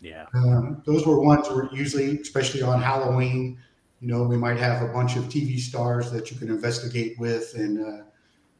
Yeah. 0.05 0.27
Um, 0.35 0.83
those 0.85 1.07
were 1.07 1.19
ones 1.19 1.49
where 1.49 1.67
usually, 1.73 2.21
especially 2.21 2.61
on 2.61 2.83
Halloween, 2.83 3.59
you 4.01 4.09
know, 4.09 4.23
we 4.25 4.37
might 4.37 4.59
have 4.59 4.83
a 4.83 4.93
bunch 4.93 5.17
of 5.17 5.25
TV 5.25 5.59
stars 5.59 6.11
that 6.12 6.31
you 6.31 6.37
can 6.37 6.51
investigate 6.51 7.19
with 7.19 7.55
and 7.55 7.81
uh, 7.83 8.03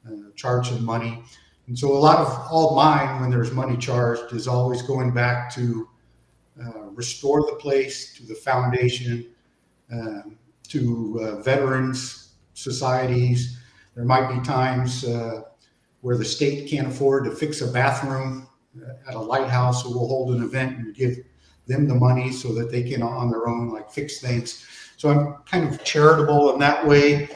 uh, 0.09 0.31
charge 0.37 0.71
some 0.71 0.83
money. 0.83 1.23
And 1.67 1.79
so 1.79 1.93
a 1.93 1.99
lot 1.99 2.19
of 2.19 2.29
all 2.51 2.75
mine, 2.75 3.21
when 3.21 3.31
there's 3.31 3.53
money 3.53 3.77
charged, 3.77 4.33
is 4.33 4.49
always 4.49 4.81
going 4.81 5.13
back 5.13 5.53
to 5.55 5.87
uh, 6.65 6.89
restore 6.93 7.43
the 7.43 7.57
place, 7.57 8.15
to 8.15 8.25
the 8.25 8.35
foundation, 8.35 9.27
um, 9.93 10.39
to 10.69 11.21
uh, 11.23 11.43
veterans 11.43 12.37
societies. 12.55 13.59
There 13.95 14.07
might 14.07 14.35
be 14.35 14.41
times 14.47 15.05
uh, 15.05 15.43
where 16.01 16.17
the 16.17 16.25
state 16.25 16.71
can't 16.71 16.87
afford 16.87 17.25
to 17.25 17.33
fix 17.33 17.61
a 17.61 17.71
bathroom 17.71 18.49
uh, 18.83 19.11
at 19.11 19.15
a 19.15 19.21
lighthouse, 19.21 19.83
so 19.83 19.91
we'll 19.91 20.09
hold 20.09 20.35
an 20.35 20.43
event 20.43 20.79
and 20.79 20.95
give 20.95 21.19
them 21.67 21.89
the 21.89 21.95
money 21.95 22.31
so 22.31 22.55
that 22.55 22.71
they 22.71 22.83
can 22.83 23.03
on 23.03 23.31
their 23.31 23.49
own 23.49 23.71
like 23.71 23.91
fix 23.91 24.21
things. 24.21 24.67
So 24.97 25.11
I'm 25.11 25.37
kind 25.45 25.69
of 25.69 25.83
charitable 25.85 26.53
in 26.53 26.61
that 26.61 26.87
way 26.87 27.29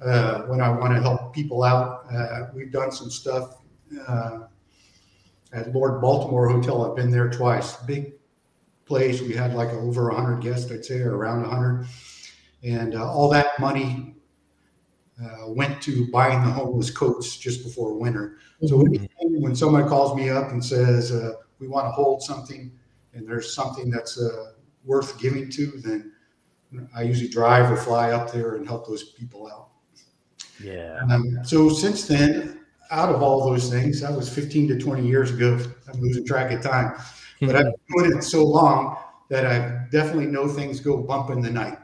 uh, 0.00 0.42
when 0.42 0.60
I 0.60 0.70
want 0.70 0.94
to 0.94 1.00
help 1.00 1.34
people 1.34 1.62
out. 1.62 2.04
Uh, 2.12 2.46
we've 2.54 2.72
done 2.72 2.92
some 2.92 3.10
stuff 3.10 3.56
uh, 4.06 4.40
at 5.52 5.72
Lord 5.72 6.00
Baltimore 6.00 6.48
Hotel. 6.48 6.88
I've 6.88 6.96
been 6.96 7.10
there 7.10 7.30
twice. 7.30 7.76
Big 7.76 8.14
place. 8.86 9.20
We 9.20 9.34
had 9.34 9.54
like 9.54 9.70
over 9.70 10.08
100 10.08 10.42
guests, 10.42 10.70
I'd 10.70 10.84
say, 10.84 11.00
or 11.00 11.16
around 11.16 11.42
100. 11.42 11.86
And 12.62 12.94
uh, 12.94 13.10
all 13.10 13.28
that 13.30 13.58
money 13.58 14.14
uh, 15.22 15.48
went 15.48 15.82
to 15.82 16.10
buying 16.10 16.42
the 16.44 16.50
homeless 16.50 16.90
coats 16.90 17.36
just 17.36 17.62
before 17.62 17.98
winter. 17.98 18.38
So 18.66 18.80
anything, 18.80 19.08
when 19.18 19.54
somebody 19.54 19.88
calls 19.88 20.16
me 20.16 20.30
up 20.30 20.50
and 20.50 20.64
says, 20.64 21.12
uh, 21.12 21.32
we 21.58 21.68
want 21.68 21.86
to 21.86 21.90
hold 21.90 22.22
something 22.22 22.72
and 23.14 23.26
there's 23.26 23.54
something 23.54 23.90
that's 23.90 24.20
uh, 24.20 24.52
worth 24.84 25.18
giving 25.18 25.50
to, 25.50 25.66
then 25.82 26.12
I 26.94 27.02
usually 27.02 27.28
drive 27.28 27.70
or 27.70 27.76
fly 27.76 28.12
up 28.12 28.32
there 28.32 28.54
and 28.54 28.66
help 28.66 28.86
those 28.86 29.12
people 29.12 29.48
out. 29.48 29.68
Yeah. 30.62 31.00
Um, 31.10 31.38
so 31.42 31.68
since 31.68 32.06
then, 32.06 32.60
out 32.90 33.08
of 33.08 33.22
all 33.22 33.48
those 33.48 33.70
things, 33.70 34.00
that 34.00 34.12
was 34.12 34.28
15 34.28 34.68
to 34.68 34.78
20 34.78 35.06
years 35.06 35.30
ago. 35.32 35.58
I'm 35.92 36.00
losing 36.00 36.24
track 36.24 36.52
of 36.52 36.62
time, 36.62 36.94
but 37.40 37.56
I've 37.56 37.64
been 37.64 37.74
doing 37.96 38.18
it 38.18 38.22
so 38.22 38.44
long 38.44 38.98
that 39.28 39.46
I 39.46 39.86
definitely 39.90 40.26
know 40.26 40.48
things 40.48 40.80
go 40.80 40.98
bump 40.98 41.30
in 41.30 41.40
the 41.40 41.50
night. 41.50 41.78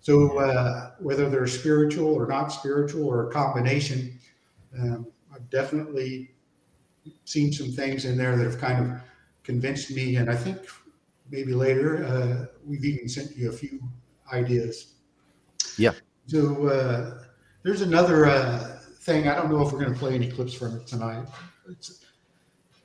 So 0.00 0.38
uh, 0.38 0.92
whether 0.98 1.28
they're 1.28 1.46
spiritual 1.46 2.14
or 2.14 2.26
not 2.26 2.48
spiritual 2.48 3.06
or 3.06 3.28
a 3.28 3.32
combination, 3.32 4.18
um, 4.78 5.06
I've 5.34 5.48
definitely 5.50 6.30
seen 7.26 7.52
some 7.52 7.70
things 7.70 8.06
in 8.06 8.16
there 8.16 8.34
that 8.36 8.44
have 8.44 8.58
kind 8.58 8.92
of 8.92 9.00
convinced 9.44 9.90
me. 9.90 10.16
And 10.16 10.30
I 10.30 10.36
think 10.36 10.58
maybe 11.30 11.52
later 11.52 12.04
uh, 12.04 12.46
we've 12.66 12.84
even 12.84 13.08
sent 13.08 13.36
you 13.36 13.50
a 13.50 13.52
few 13.52 13.80
ideas. 14.32 14.94
Yeah. 15.76 15.92
So 16.26 16.66
uh, 16.66 17.24
there's 17.62 17.82
another 17.82 18.26
uh, 18.26 18.78
thing. 19.00 19.28
I 19.28 19.34
don't 19.34 19.50
know 19.50 19.66
if 19.66 19.72
we're 19.72 19.80
going 19.80 19.92
to 19.92 19.98
play 19.98 20.14
any 20.14 20.30
clips 20.30 20.54
from 20.54 20.76
it 20.76 20.86
tonight. 20.86 21.26
It's, 21.68 22.04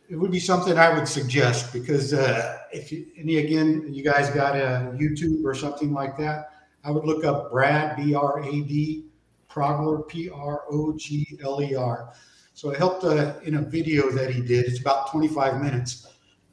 it 0.10 0.16
would 0.16 0.32
be 0.32 0.40
something 0.40 0.78
I 0.78 0.94
would 0.94 1.08
suggest 1.08 1.74
because 1.74 2.14
uh, 2.14 2.60
if 2.72 2.92
you, 2.92 3.08
any 3.18 3.38
again, 3.38 3.88
you 3.92 4.04
guys 4.04 4.30
got 4.30 4.56
a 4.56 4.94
YouTube 4.96 5.44
or 5.44 5.56
something 5.56 5.94
like 5.94 6.18
that, 6.18 6.52
I 6.84 6.92
would 6.92 7.06
look 7.06 7.26
up 7.26 7.52
Brad 7.52 7.96
B 7.98 8.14
R 8.14 8.44
A 8.44 8.52
D 8.52 9.06
Progler 9.50 10.08
P 10.08 10.30
R 10.30 10.64
O 10.70 10.94
G 10.96 11.40
L 11.44 11.62
E 11.62 11.76
R. 11.76 12.14
So 12.54 12.74
I 12.74 12.78
helped 12.78 13.04
uh, 13.04 13.34
in 13.44 13.56
a 13.56 13.62
video 13.62 14.10
that 14.12 14.30
he 14.30 14.42
did. 14.42 14.66
It's 14.66 14.80
about 14.80 15.12
25 15.12 15.62
minutes. 15.62 16.08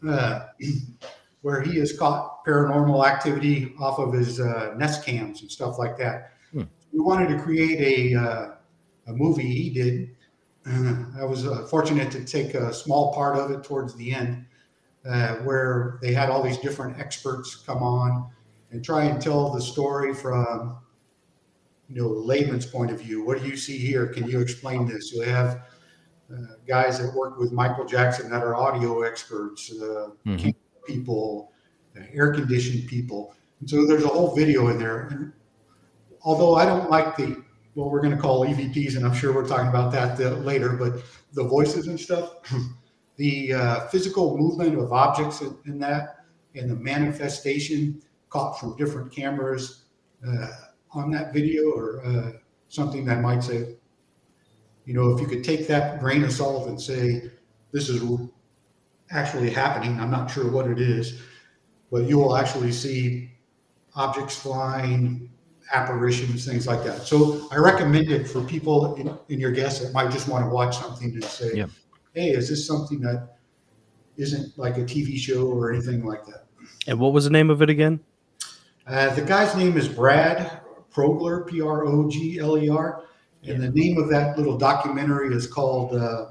Uh, 0.07 0.49
where 1.43 1.61
he 1.61 1.79
has 1.79 1.97
caught 1.97 2.45
paranormal 2.45 3.05
activity 3.07 3.75
off 3.79 3.99
of 3.99 4.13
his 4.13 4.41
uh, 4.41 4.75
Nest 4.77 5.05
cams 5.05 5.43
and 5.43 5.51
stuff 5.51 5.79
like 5.79 5.99
that. 5.99 6.33
Hmm. 6.53 6.63
We 6.93 7.01
wanted 7.01 7.37
to 7.37 7.43
create 7.43 8.15
a 8.15 8.19
uh, 8.19 8.51
a 9.09 9.13
movie. 9.13 9.53
He 9.53 9.71
did. 9.71 10.17
Uh, 10.67 11.05
I 11.21 11.25
was 11.25 11.47
uh, 11.47 11.67
fortunate 11.69 12.11
to 12.13 12.25
take 12.25 12.55
a 12.55 12.73
small 12.73 13.13
part 13.13 13.37
of 13.37 13.51
it 13.51 13.65
towards 13.65 13.95
the 13.97 14.15
end, 14.15 14.47
uh, 15.09 15.37
where 15.37 15.99
they 16.01 16.13
had 16.13 16.31
all 16.31 16.43
these 16.43 16.59
different 16.59 16.99
experts 16.99 17.57
come 17.57 17.83
on 17.83 18.31
and 18.71 18.85
try 18.85 19.05
and 19.05 19.21
tell 19.21 19.51
the 19.53 19.61
story 19.61 20.15
from 20.15 20.79
you 21.89 22.01
know 22.01 22.09
layman's 22.09 22.67
point 22.67 22.91
of 22.91 23.01
view. 23.01 23.25
What 23.25 23.43
do 23.43 23.49
you 23.49 23.57
see 23.57 23.79
here? 23.79 24.07
Can 24.07 24.29
you 24.29 24.41
explain 24.41 24.87
this? 24.87 25.13
You 25.13 25.23
have 25.23 25.63
uh, 26.33 26.55
guys 26.67 26.99
that 26.99 27.15
work 27.15 27.39
with 27.39 27.53
Michael 27.53 27.85
Jackson 27.85 28.31
that 28.31 28.43
are 28.43 28.55
audio 28.55 29.03
experts, 29.03 29.73
uh, 29.73 30.11
Mhm. 30.27 30.55
people, 30.87 31.53
uh, 31.97 32.05
air 32.13 32.33
conditioned 32.33 32.89
people. 32.89 33.35
And 33.61 33.69
so 33.69 33.87
there's 33.87 34.05
a 34.05 34.09
whole 34.09 34.35
video 34.35 34.69
in 34.69 34.79
there. 34.79 35.09
And 35.11 35.33
although 36.23 36.55
I 36.55 36.65
don't 36.65 36.91
like 36.91 37.17
the 37.17 37.43
what 37.75 37.91
we're 37.91 38.03
going 38.03 38.15
to 38.15 38.21
call 38.21 38.45
EVPs, 38.45 38.97
and 38.97 39.07
I'm 39.07 39.15
sure 39.15 39.33
we're 39.33 39.49
talking 39.49 39.69
about 39.69 39.93
that 39.93 40.21
uh, 40.21 40.37
later, 40.41 40.77
but 40.77 41.03
the 41.33 41.45
voices 41.45 41.87
and 41.87 41.99
stuff, 41.99 42.35
the 43.17 43.55
uh, 43.55 43.81
physical 43.89 44.37
movement 44.37 44.79
of 44.79 44.93
objects 44.93 45.41
in, 45.41 45.57
in 45.65 45.79
that, 45.79 46.27
and 46.55 46.71
the 46.71 46.75
manifestation 46.77 48.03
caught 48.29 48.61
from 48.61 48.77
different 48.77 49.11
cameras 49.11 49.85
uh, 50.27 50.49
on 50.93 51.11
that 51.13 51.33
video, 51.33 51.71
or 51.71 52.05
uh, 52.05 52.33
something 52.69 53.07
that 53.07 53.23
might 53.23 53.43
say, 53.43 53.77
you 54.85 54.95
know, 54.95 55.15
if 55.15 55.21
you 55.21 55.27
could 55.27 55.45
take 55.45 55.67
that 55.69 56.01
grain 56.01 56.25
of 56.25 56.33
salt 56.33 56.69
and 56.69 56.81
say, 56.81 57.31
this 57.73 57.89
is 57.89 58.03
actually 59.11 59.51
happening, 59.51 59.99
I'm 60.01 60.11
not 60.11 60.31
sure 60.31 60.51
what 60.51 60.69
it 60.69 60.81
is, 60.81 61.21
but 61.91 62.05
you 62.05 62.19
will 62.19 62.37
actually 62.37 62.73
see 62.73 63.31
objects 63.95 64.37
flying, 64.37 65.31
apparitions, 65.73 66.47
things 66.47 66.67
like 66.67 66.83
that. 66.85 67.03
So 67.03 67.49
I 67.51 67.57
recommend 67.57 68.11
it 68.11 68.27
for 68.27 68.43
people 68.43 68.95
in, 68.97 69.17
in 69.29 69.39
your 69.41 69.53
guests 69.53 69.81
that 69.85 69.93
might 69.93 70.11
just 70.11 70.29
want 70.29 70.45
to 70.45 70.51
watch 70.51 70.77
something 70.79 71.13
to 71.21 71.23
say, 71.29 71.53
Yeah. 71.55 71.67
hey, 72.15 72.31
is 72.31 72.49
this 72.49 72.67
something 72.67 73.01
that 73.01 73.37
isn't 74.17 74.59
like 74.59 74.77
a 74.79 74.83
TV 74.83 75.17
show 75.17 75.47
or 75.47 75.73
anything 75.73 76.05
like 76.05 76.25
that? 76.27 76.47
And 76.87 76.99
what 76.99 77.13
was 77.13 77.25
the 77.25 77.31
name 77.31 77.51
of 77.51 77.63
it 77.63 77.71
again? 77.71 78.01
Uh, 78.87 79.15
the 79.15 79.23
guy's 79.23 79.55
name 79.55 79.77
is 79.77 79.89
Brad 79.89 80.61
Progler, 80.93 81.47
P 81.47 81.61
R 81.61 81.87
O 81.87 82.11
G 82.11 82.39
L 82.41 82.59
E 82.59 82.69
R. 82.69 83.05
And 83.47 83.63
the 83.63 83.71
name 83.71 83.99
of 83.99 84.09
that 84.11 84.39
little 84.39 84.57
documentary 84.57 85.35
is 85.35 85.47
called 85.47 85.95
uh, 85.97 86.27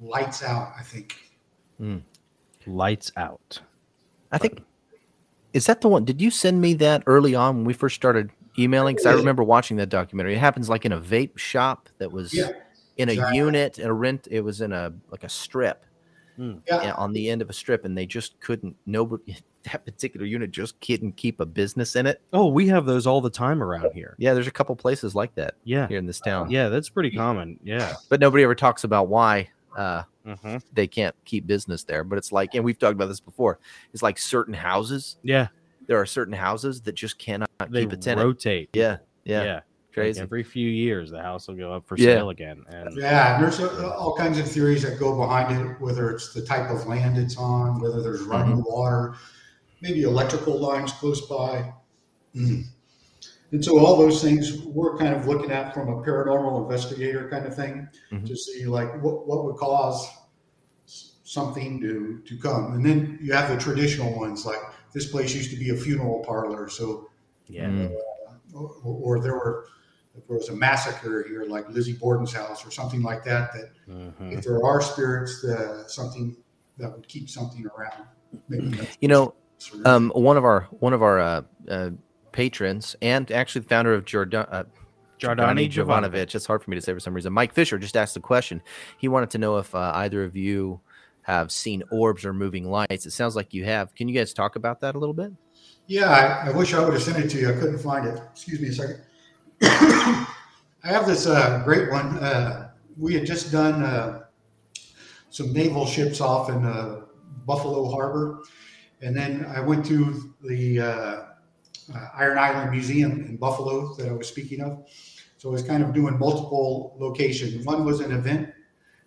Lights 0.00 0.42
Out, 0.42 0.72
I 0.78 0.82
think. 0.82 1.16
Lights 2.66 3.12
Out. 3.16 3.60
I 4.32 4.38
think 4.38 4.62
is 5.52 5.66
that 5.66 5.80
the 5.80 5.88
one? 5.88 6.04
Did 6.04 6.20
you 6.20 6.30
send 6.30 6.60
me 6.60 6.74
that 6.74 7.04
early 7.06 7.34
on 7.36 7.56
when 7.56 7.64
we 7.64 7.72
first 7.72 7.94
started 7.94 8.30
emailing? 8.58 8.96
Because 8.96 9.06
I 9.06 9.12
remember 9.12 9.44
watching 9.44 9.76
that 9.76 9.88
documentary. 9.88 10.34
It 10.34 10.38
happens 10.38 10.68
like 10.68 10.84
in 10.84 10.90
a 10.92 11.00
vape 11.00 11.38
shop 11.38 11.88
that 11.98 12.10
was 12.10 12.34
Yeah. 12.34 12.50
in 12.96 13.08
a 13.08 13.12
exactly. 13.12 13.38
unit 13.38 13.78
in 13.78 13.86
a 13.86 13.92
rent. 13.92 14.26
It 14.30 14.40
was 14.40 14.60
in 14.60 14.72
a 14.72 14.92
like 15.10 15.22
a 15.22 15.28
strip 15.28 15.84
Yeah. 16.36 16.56
yeah, 16.66 16.94
on 16.94 17.12
the 17.12 17.30
end 17.30 17.40
of 17.40 17.48
a 17.48 17.52
strip, 17.52 17.84
and 17.84 17.96
they 17.96 18.04
just 18.04 18.40
couldn't. 18.40 18.76
Nobody 18.84 19.36
that 19.64 19.84
particular 19.84 20.26
unit 20.26 20.50
just 20.50 20.80
couldn't 20.80 21.16
keep 21.16 21.40
a 21.40 21.46
business 21.46 21.96
in 21.96 22.06
it. 22.06 22.20
Oh, 22.32 22.46
we 22.48 22.68
have 22.68 22.86
those 22.86 23.06
all 23.06 23.20
the 23.20 23.30
time 23.30 23.62
around 23.62 23.92
here. 23.92 24.14
Yeah, 24.18 24.34
there's 24.34 24.46
a 24.46 24.50
couple 24.52 24.76
places 24.76 25.14
like 25.14 25.34
that 25.34 25.54
Yeah. 25.64 25.88
here 25.88 25.98
in 25.98 26.06
this 26.06 26.20
town. 26.20 26.50
Yeah, 26.50 26.68
that's 26.68 26.88
pretty 26.88 27.10
common. 27.10 27.58
Yeah. 27.62 27.94
but 28.08 28.20
nobody 28.20 28.44
ever 28.44 28.54
talks 28.54 28.84
about 28.84 29.08
why 29.08 29.48
uh, 29.76 30.02
hmm 30.24 30.56
they 30.72 30.86
can't 30.86 31.14
keep 31.24 31.46
business 31.46 31.82
there. 31.84 32.04
But 32.04 32.16
it's 32.18 32.30
like, 32.32 32.54
and 32.54 32.64
we've 32.64 32.78
talked 32.78 32.92
about 32.94 33.06
this 33.08 33.20
before. 33.20 33.58
It's 33.92 34.02
like 34.02 34.18
certain 34.18 34.54
houses. 34.54 35.16
Yeah. 35.22 35.48
There 35.86 35.98
are 36.00 36.06
certain 36.06 36.32
houses 36.34 36.80
that 36.82 36.94
just 36.94 37.18
cannot 37.18 37.50
They 37.70 37.80
keep 37.82 37.92
a 37.92 37.96
tenant. 37.96 38.24
rotate. 38.26 38.70
Yeah, 38.72 38.98
yeah, 39.24 39.42
Yeah. 39.42 39.60
Like 39.96 40.16
every 40.16 40.42
few 40.42 40.68
years, 40.68 41.10
the 41.12 41.22
house 41.22 41.46
will 41.46 41.54
go 41.54 41.72
up 41.72 41.86
for 41.86 41.96
Yeah. 41.96 42.14
sale 42.16 42.30
again. 42.30 42.64
And 42.68 42.96
Yeah, 42.96 43.34
and 43.36 43.44
there's 43.44 43.60
uh, 43.60 43.90
all 43.96 44.16
kinds 44.16 44.38
of 44.40 44.48
theories 44.48 44.82
that 44.82 44.98
go 44.98 45.16
behind 45.16 45.56
it, 45.56 45.80
whether 45.80 46.10
it's 46.10 46.32
the 46.32 46.42
type 46.42 46.68
of 46.70 46.86
land 46.86 47.16
it's 47.18 47.36
on, 47.36 47.80
whether 47.80 48.02
there's 48.02 48.22
running 48.22 48.62
water, 48.64 49.14
maybe 49.84 50.02
electrical 50.02 50.58
lines 50.58 50.92
close 50.92 51.20
by. 51.28 51.70
Mhm. 52.34 52.64
And 53.52 53.62
so 53.64 53.78
all 53.78 53.96
those 53.98 54.22
things 54.22 54.62
we're 54.64 54.96
kind 54.96 55.14
of 55.14 55.28
looking 55.28 55.50
at 55.52 55.74
from 55.74 55.88
a 55.90 55.96
paranormal 56.02 56.62
investigator 56.64 57.28
kind 57.28 57.44
of 57.46 57.54
thing 57.54 57.86
Mhm. 58.10 58.26
to 58.26 58.34
see 58.34 58.64
like 58.66 58.90
what, 59.02 59.26
what 59.28 59.44
would 59.44 59.56
cause 59.56 60.08
something 60.86 61.80
to, 61.80 62.20
to 62.26 62.36
come. 62.38 62.72
And 62.74 62.84
then 62.84 63.18
you 63.22 63.32
have 63.34 63.50
the 63.50 63.58
traditional 63.58 64.18
ones 64.18 64.46
like 64.46 64.62
this 64.94 65.06
place 65.10 65.34
used 65.34 65.50
to 65.50 65.56
be 65.56 65.68
a 65.70 65.76
funeral 65.76 66.24
parlor. 66.24 66.68
So 66.68 67.08
yeah. 67.46 67.68
Mm. 67.68 67.94
or, 68.54 68.68
or 68.84 69.20
there 69.20 69.34
were 69.34 69.66
if 70.16 70.26
there 70.28 70.36
was 70.38 70.48
a 70.48 70.54
massacre 70.56 71.24
here, 71.28 71.44
like 71.44 71.68
Lizzie 71.68 71.92
Borden's 71.92 72.32
house 72.32 72.64
or 72.66 72.70
something 72.70 73.02
like 73.02 73.22
that. 73.24 73.52
That 73.52 73.68
Mhm. 73.88 74.32
if 74.32 74.44
there 74.44 74.64
are 74.64 74.80
spirits, 74.80 75.44
uh, 75.44 75.86
something 75.88 76.36
that 76.78 76.90
would 76.94 77.06
keep 77.08 77.28
something 77.28 77.66
around. 77.66 78.06
You 79.00 79.08
know, 79.08 79.34
um, 79.84 80.10
one 80.14 80.36
of 80.36 80.44
our 80.44 80.62
one 80.70 80.92
of 80.92 81.02
our 81.02 81.20
uh, 81.20 81.42
uh, 81.68 81.90
patrons 82.32 82.96
and 83.02 83.30
actually 83.30 83.62
the 83.62 83.68
founder 83.68 83.94
of 83.94 84.04
Jordan. 84.04 84.46
Uh, 84.50 84.64
Giordani 85.18 85.70
Jovanovic. 85.70 86.10
Jovanovic. 86.10 86.34
It's 86.34 86.46
hard 86.46 86.62
for 86.62 86.70
me 86.70 86.76
to 86.76 86.80
say 86.80 86.92
for 86.92 87.00
some 87.00 87.14
reason. 87.14 87.32
Mike 87.32 87.54
Fisher 87.54 87.78
just 87.78 87.96
asked 87.96 88.16
a 88.16 88.20
question. 88.20 88.60
He 88.98 89.06
wanted 89.08 89.30
to 89.30 89.38
know 89.38 89.58
if 89.58 89.72
uh, 89.74 89.92
either 89.94 90.24
of 90.24 90.36
you 90.36 90.80
have 91.22 91.52
seen 91.52 91.84
orbs 91.92 92.24
or 92.24 92.34
moving 92.34 92.68
lights. 92.68 93.06
It 93.06 93.12
sounds 93.12 93.36
like 93.36 93.54
you 93.54 93.64
have. 93.64 93.94
Can 93.94 94.08
you 94.08 94.14
guys 94.14 94.34
talk 94.34 94.56
about 94.56 94.80
that 94.80 94.96
a 94.96 94.98
little 94.98 95.14
bit? 95.14 95.32
yeah, 95.86 96.10
I, 96.44 96.48
I 96.48 96.50
wish 96.50 96.74
I 96.74 96.82
would 96.82 96.94
have 96.94 97.02
sent 97.02 97.18
it 97.18 97.28
to 97.30 97.38
you. 97.38 97.50
I 97.50 97.52
couldn't 97.52 97.78
find 97.78 98.06
it. 98.06 98.20
Excuse 98.32 98.60
me 98.60 98.68
a 98.68 98.72
second. 98.72 99.00
I 99.62 100.88
have 100.88 101.06
this 101.06 101.26
uh, 101.26 101.62
great 101.64 101.90
one. 101.90 102.18
Uh, 102.18 102.70
we 102.98 103.14
had 103.14 103.26
just 103.26 103.52
done 103.52 103.82
uh, 103.82 104.24
some 105.30 105.52
naval 105.52 105.86
ships 105.86 106.20
off 106.20 106.48
in 106.48 106.64
uh, 106.64 107.02
Buffalo 107.46 107.90
Harbor, 107.90 108.42
and 109.04 109.14
then 109.14 109.44
I 109.54 109.60
went 109.60 109.84
to 109.86 110.34
the 110.42 110.80
uh, 110.80 110.86
uh, 110.86 112.08
Iron 112.14 112.38
Island 112.38 112.70
Museum 112.70 113.12
in 113.26 113.36
Buffalo 113.36 113.94
that 113.96 114.08
I 114.08 114.12
was 114.12 114.26
speaking 114.26 114.62
of. 114.62 114.88
So 115.36 115.50
I 115.50 115.52
was 115.52 115.62
kind 115.62 115.82
of 115.82 115.92
doing 115.92 116.18
multiple 116.18 116.96
locations. 116.98 117.66
One 117.66 117.84
was 117.84 118.00
an 118.00 118.12
event, 118.12 118.48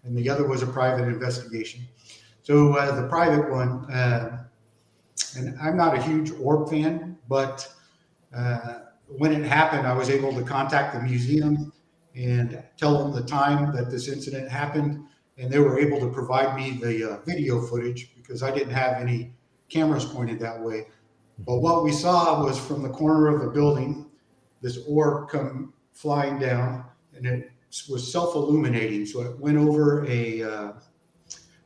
and 0.04 0.16
the 0.16 0.30
other 0.30 0.48
was 0.48 0.62
a 0.62 0.68
private 0.68 1.08
investigation. 1.08 1.82
So 2.44 2.74
uh, 2.74 2.96
the 3.02 3.08
private 3.08 3.50
one, 3.52 3.92
uh, 3.92 4.46
and 5.36 5.58
I'm 5.60 5.76
not 5.76 5.98
a 5.98 6.02
huge 6.02 6.32
orb 6.40 6.70
fan, 6.70 7.18
but 7.28 7.68
uh, 8.36 8.82
when 9.18 9.34
it 9.34 9.46
happened, 9.48 9.88
I 9.88 9.94
was 9.94 10.12
able 10.12 10.32
to 10.34 10.44
contact 10.44 10.94
the 10.94 11.02
museum 11.02 11.74
and 12.16 12.64
tell 12.78 13.00
them 13.00 13.14
the 13.14 13.28
time 13.28 13.76
that 13.76 13.90
this 13.90 14.08
incident 14.08 14.48
happened, 14.50 15.06
and 15.40 15.52
they 15.52 15.58
were 15.58 15.80
able 15.80 16.00
to 16.02 16.10
provide 16.12 16.56
me 16.56 16.78
the 16.80 17.14
uh, 17.14 17.18
video 17.26 17.60
footage 17.62 18.14
because 18.16 18.44
I 18.44 18.52
didn't 18.52 18.74
have 18.74 19.02
any 19.02 19.34
cameras 19.70 20.06
pointed 20.06 20.40
that 20.40 20.62
way. 20.62 20.88
But 21.46 21.60
what 21.60 21.84
we 21.84 21.92
saw 21.92 22.44
was 22.44 22.58
from 22.58 22.82
the 22.82 22.90
corner 22.90 23.28
of 23.28 23.42
the 23.42 23.50
building, 23.50 24.08
this 24.62 24.80
orb 24.88 25.30
come 25.30 25.74
flying 25.94 26.40
down, 26.40 26.86
and 27.16 27.26
it 27.26 27.52
was 27.90 28.12
self-illuminating. 28.12 29.06
So 29.06 29.22
it 29.22 29.40
went 29.40 29.58
over 29.58 30.06
a 30.08 30.42
uh, 30.44 30.72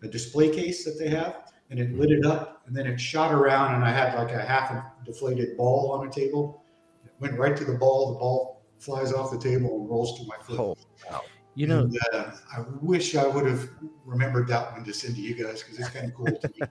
a 0.03 0.07
display 0.07 0.49
case 0.49 0.83
that 0.83 0.97
they 0.99 1.09
have, 1.09 1.51
and 1.69 1.79
it 1.79 1.93
lit 1.93 2.11
it 2.11 2.25
up, 2.25 2.63
and 2.65 2.75
then 2.75 2.87
it 2.87 2.99
shot 2.99 3.33
around, 3.33 3.75
and 3.75 3.83
I 3.83 3.91
had 3.91 4.15
like 4.15 4.31
a 4.31 4.41
half 4.41 4.71
a 4.71 4.91
deflated 5.05 5.55
ball 5.57 5.91
on 5.91 6.07
a 6.07 6.11
table. 6.11 6.63
It 7.05 7.11
went 7.19 7.37
right 7.37 7.55
to 7.55 7.63
the 7.63 7.73
ball. 7.75 8.13
The 8.13 8.19
ball 8.19 8.61
flies 8.79 9.13
off 9.13 9.31
the 9.31 9.37
table 9.37 9.79
and 9.79 9.89
rolls 9.89 10.19
to 10.19 10.25
my 10.25 10.35
foot. 10.43 10.59
Oh, 10.59 11.21
You 11.53 11.67
know, 11.67 11.81
And, 11.81 11.99
uh, 12.13 12.31
I 12.55 12.61
wish 12.81 13.15
I 13.15 13.27
would 13.27 13.45
have 13.45 13.69
remembered 14.05 14.47
that 14.47 14.71
one 14.71 14.83
to 14.85 14.93
send 14.93 15.15
to 15.15 15.21
you 15.21 15.35
guys 15.35 15.61
because 15.61 15.79
it's 15.79 15.89
kind 15.89 16.07
of 16.07 16.15
cool 16.15 16.25
to 16.25 16.51
me. 16.59 16.67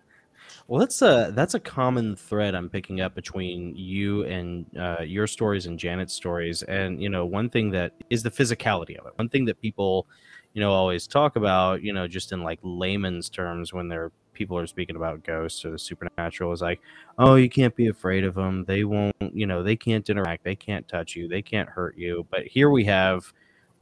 Well, 0.71 0.79
that's 0.79 1.03
a 1.03 1.33
that's 1.35 1.55
a 1.55 1.59
common 1.61 2.15
thread 2.15 2.55
I'm 2.55 2.69
picking 2.69 3.01
up 3.01 3.13
between 3.17 3.75
you 3.75 4.23
and 4.27 4.65
uh, 4.79 5.03
your 5.03 5.27
stories 5.27 5.67
and 5.67 5.77
Janet's 5.77 6.13
stories. 6.15 6.63
And 6.63 7.03
you 7.03 7.09
know, 7.09 7.27
one 7.27 7.51
thing 7.51 7.73
that 7.73 7.93
is 8.09 8.23
the 8.23 8.31
physicality 8.31 8.97
of 8.97 9.05
it. 9.05 9.13
One 9.17 9.29
thing 9.29 9.47
that 9.47 9.61
people, 9.61 10.07
you 10.53 10.61
know, 10.61 10.71
always 10.73 11.09
talk 11.09 11.35
about, 11.35 11.83
you 11.83 11.93
know, 11.93 12.07
just 12.07 12.31
in 12.31 12.45
like 12.45 12.61
layman's 12.63 13.29
terms 13.29 13.73
when 13.73 13.89
they're 13.89 14.13
people 14.33 14.57
are 14.57 14.67
speaking 14.69 14.95
about 14.95 15.25
ghosts 15.25 15.65
or 15.65 15.73
the 15.73 15.79
supernatural 15.79 16.53
is 16.53 16.63
like, 16.63 16.81
oh, 17.19 17.35
you 17.35 17.51
can't 17.51 17.75
be 17.75 17.89
afraid 17.89 18.23
of 18.23 18.37
them. 18.37 18.65
They 18.65 18.85
won't, 18.85 19.17
you 19.21 19.47
know, 19.49 19.65
they 19.65 19.75
can't 19.75 20.09
interact. 20.09 20.45
They 20.45 20.55
can't 20.55 20.87
touch 20.87 21.17
you. 21.17 21.27
They 21.27 21.43
can't 21.43 21.69
hurt 21.69 21.99
you. 21.99 22.29
But 22.31 22.47
here 22.47 22.71
we 22.71 22.85
have 22.85 23.33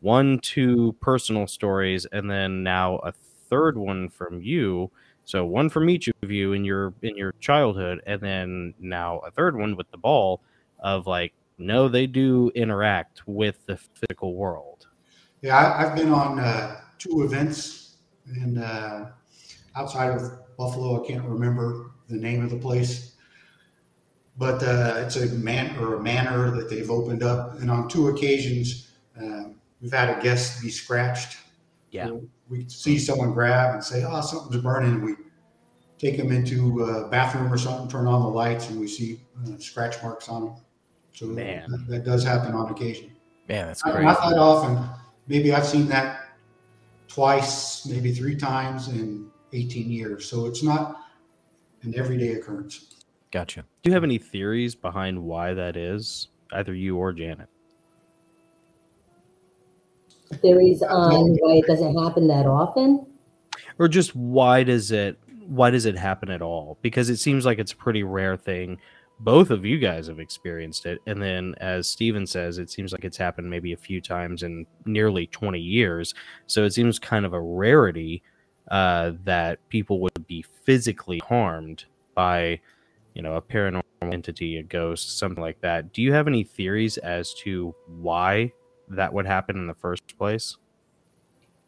one, 0.00 0.38
two 0.38 0.96
personal 1.02 1.48
stories, 1.48 2.06
and 2.12 2.30
then 2.30 2.62
now 2.62 2.96
a 2.96 3.12
third 3.50 3.76
one 3.76 4.08
from 4.08 4.40
you. 4.40 4.90
So 5.28 5.44
one 5.44 5.68
from 5.68 5.90
each 5.90 6.08
of 6.22 6.30
you 6.30 6.54
in 6.54 6.64
your 6.64 6.94
in 7.02 7.14
your 7.14 7.32
childhood, 7.38 8.00
and 8.06 8.18
then 8.18 8.72
now 8.80 9.18
a 9.18 9.30
third 9.30 9.58
one 9.58 9.76
with 9.76 9.90
the 9.90 9.98
ball 9.98 10.40
of 10.78 11.06
like, 11.06 11.34
no, 11.58 11.86
they 11.86 12.06
do 12.06 12.50
interact 12.54 13.20
with 13.26 13.56
the 13.66 13.76
physical 13.76 14.34
world. 14.34 14.86
Yeah, 15.42 15.58
I, 15.58 15.84
I've 15.84 15.94
been 15.94 16.08
on 16.08 16.38
uh, 16.38 16.80
two 16.96 17.24
events 17.24 17.96
and 18.26 18.58
uh, 18.58 19.08
outside 19.76 20.12
of 20.12 20.22
Buffalo. 20.56 21.04
I 21.04 21.06
can't 21.06 21.24
remember 21.26 21.90
the 22.08 22.16
name 22.16 22.42
of 22.42 22.48
the 22.48 22.56
place. 22.56 23.14
But 24.38 24.62
uh, 24.62 24.94
it's 25.04 25.16
a 25.16 25.26
man 25.26 25.76
or 25.78 25.96
a 25.96 26.02
manor 26.02 26.50
that 26.52 26.70
they've 26.70 26.90
opened 26.90 27.22
up, 27.22 27.60
and 27.60 27.70
on 27.70 27.86
two 27.86 28.08
occasions, 28.08 28.92
um, 29.20 29.56
we've 29.82 29.92
had 29.92 30.08
a 30.08 30.22
guest 30.22 30.62
be 30.62 30.70
scratched. 30.70 31.36
Yeah. 31.90 32.06
So 32.06 32.28
we 32.48 32.68
see 32.68 32.98
someone 32.98 33.32
grab 33.32 33.74
and 33.74 33.84
say, 33.84 34.04
"Oh, 34.06 34.20
something's 34.20 34.62
burning." 34.62 34.94
And 34.94 35.04
we 35.04 35.14
take 35.98 36.16
them 36.16 36.32
into 36.32 36.84
a 36.84 37.08
bathroom 37.08 37.52
or 37.52 37.58
something, 37.58 37.88
turn 37.88 38.06
on 38.06 38.22
the 38.22 38.28
lights, 38.28 38.68
and 38.70 38.78
we 38.78 38.86
see 38.86 39.20
uh, 39.46 39.58
scratch 39.58 40.02
marks 40.02 40.28
on 40.28 40.46
them. 40.46 40.56
So 41.12 41.26
Man. 41.26 41.70
That, 41.70 41.86
that 41.88 42.04
does 42.04 42.22
happen 42.22 42.54
on 42.54 42.70
occasion. 42.70 43.10
Man, 43.48 43.66
that's 43.66 43.84
Not 43.84 43.94
crazy. 43.94 44.06
not 44.06 44.20
that 44.20 44.38
often. 44.38 44.88
Maybe 45.26 45.52
I've 45.52 45.66
seen 45.66 45.88
that 45.88 46.28
twice, 47.08 47.86
maybe 47.86 48.12
three 48.12 48.36
times 48.36 48.88
in 48.88 49.30
18 49.52 49.90
years. 49.90 50.28
So 50.28 50.46
it's 50.46 50.62
not 50.62 50.96
an 51.82 51.94
everyday 51.98 52.34
occurrence. 52.34 52.94
Gotcha. 53.30 53.64
Do 53.82 53.90
you 53.90 53.94
have 53.94 54.04
any 54.04 54.18
theories 54.18 54.74
behind 54.74 55.22
why 55.22 55.54
that 55.54 55.76
is? 55.76 56.28
Either 56.52 56.74
you 56.74 56.96
or 56.96 57.12
Janet. 57.12 57.48
Theories 60.36 60.82
on 60.82 61.36
why 61.40 61.56
it 61.56 61.66
doesn't 61.66 61.98
happen 61.98 62.28
that 62.28 62.46
often. 62.46 63.06
or 63.78 63.88
just 63.88 64.14
why 64.14 64.62
does 64.62 64.92
it 64.92 65.18
why 65.46 65.70
does 65.70 65.86
it 65.86 65.96
happen 65.96 66.30
at 66.30 66.42
all? 66.42 66.78
Because 66.82 67.08
it 67.08 67.16
seems 67.16 67.46
like 67.46 67.58
it's 67.58 67.72
a 67.72 67.76
pretty 67.76 68.02
rare 68.02 68.36
thing. 68.36 68.78
Both 69.20 69.50
of 69.50 69.64
you 69.64 69.78
guys 69.78 70.06
have 70.08 70.20
experienced 70.20 70.86
it 70.86 71.00
and 71.06 71.20
then 71.20 71.54
as 71.60 71.88
steven 71.88 72.26
says 72.26 72.58
it 72.58 72.70
seems 72.70 72.92
like 72.92 73.04
it's 73.04 73.16
happened 73.16 73.48
maybe 73.50 73.72
a 73.72 73.76
few 73.76 74.00
times 74.00 74.42
in 74.42 74.66
nearly 74.84 75.26
20 75.28 75.58
years. 75.58 76.14
So 76.46 76.64
it 76.64 76.72
seems 76.72 76.98
kind 76.98 77.24
of 77.24 77.32
a 77.32 77.40
rarity 77.40 78.22
uh, 78.70 79.12
that 79.24 79.66
people 79.70 80.00
would 80.00 80.26
be 80.26 80.44
physically 80.64 81.20
harmed 81.26 81.86
by 82.14 82.60
you 83.14 83.22
know 83.22 83.34
a 83.34 83.42
paranormal 83.42 83.82
entity 84.02 84.58
a 84.58 84.62
ghost 84.62 85.18
something 85.18 85.42
like 85.42 85.60
that. 85.62 85.92
Do 85.92 86.02
you 86.02 86.12
have 86.12 86.28
any 86.28 86.44
theories 86.44 86.98
as 86.98 87.34
to 87.44 87.74
why 87.86 88.52
that 88.90 89.12
would 89.12 89.26
happen 89.26 89.56
in 89.56 89.66
the 89.66 89.74
first 89.74 90.16
place 90.18 90.56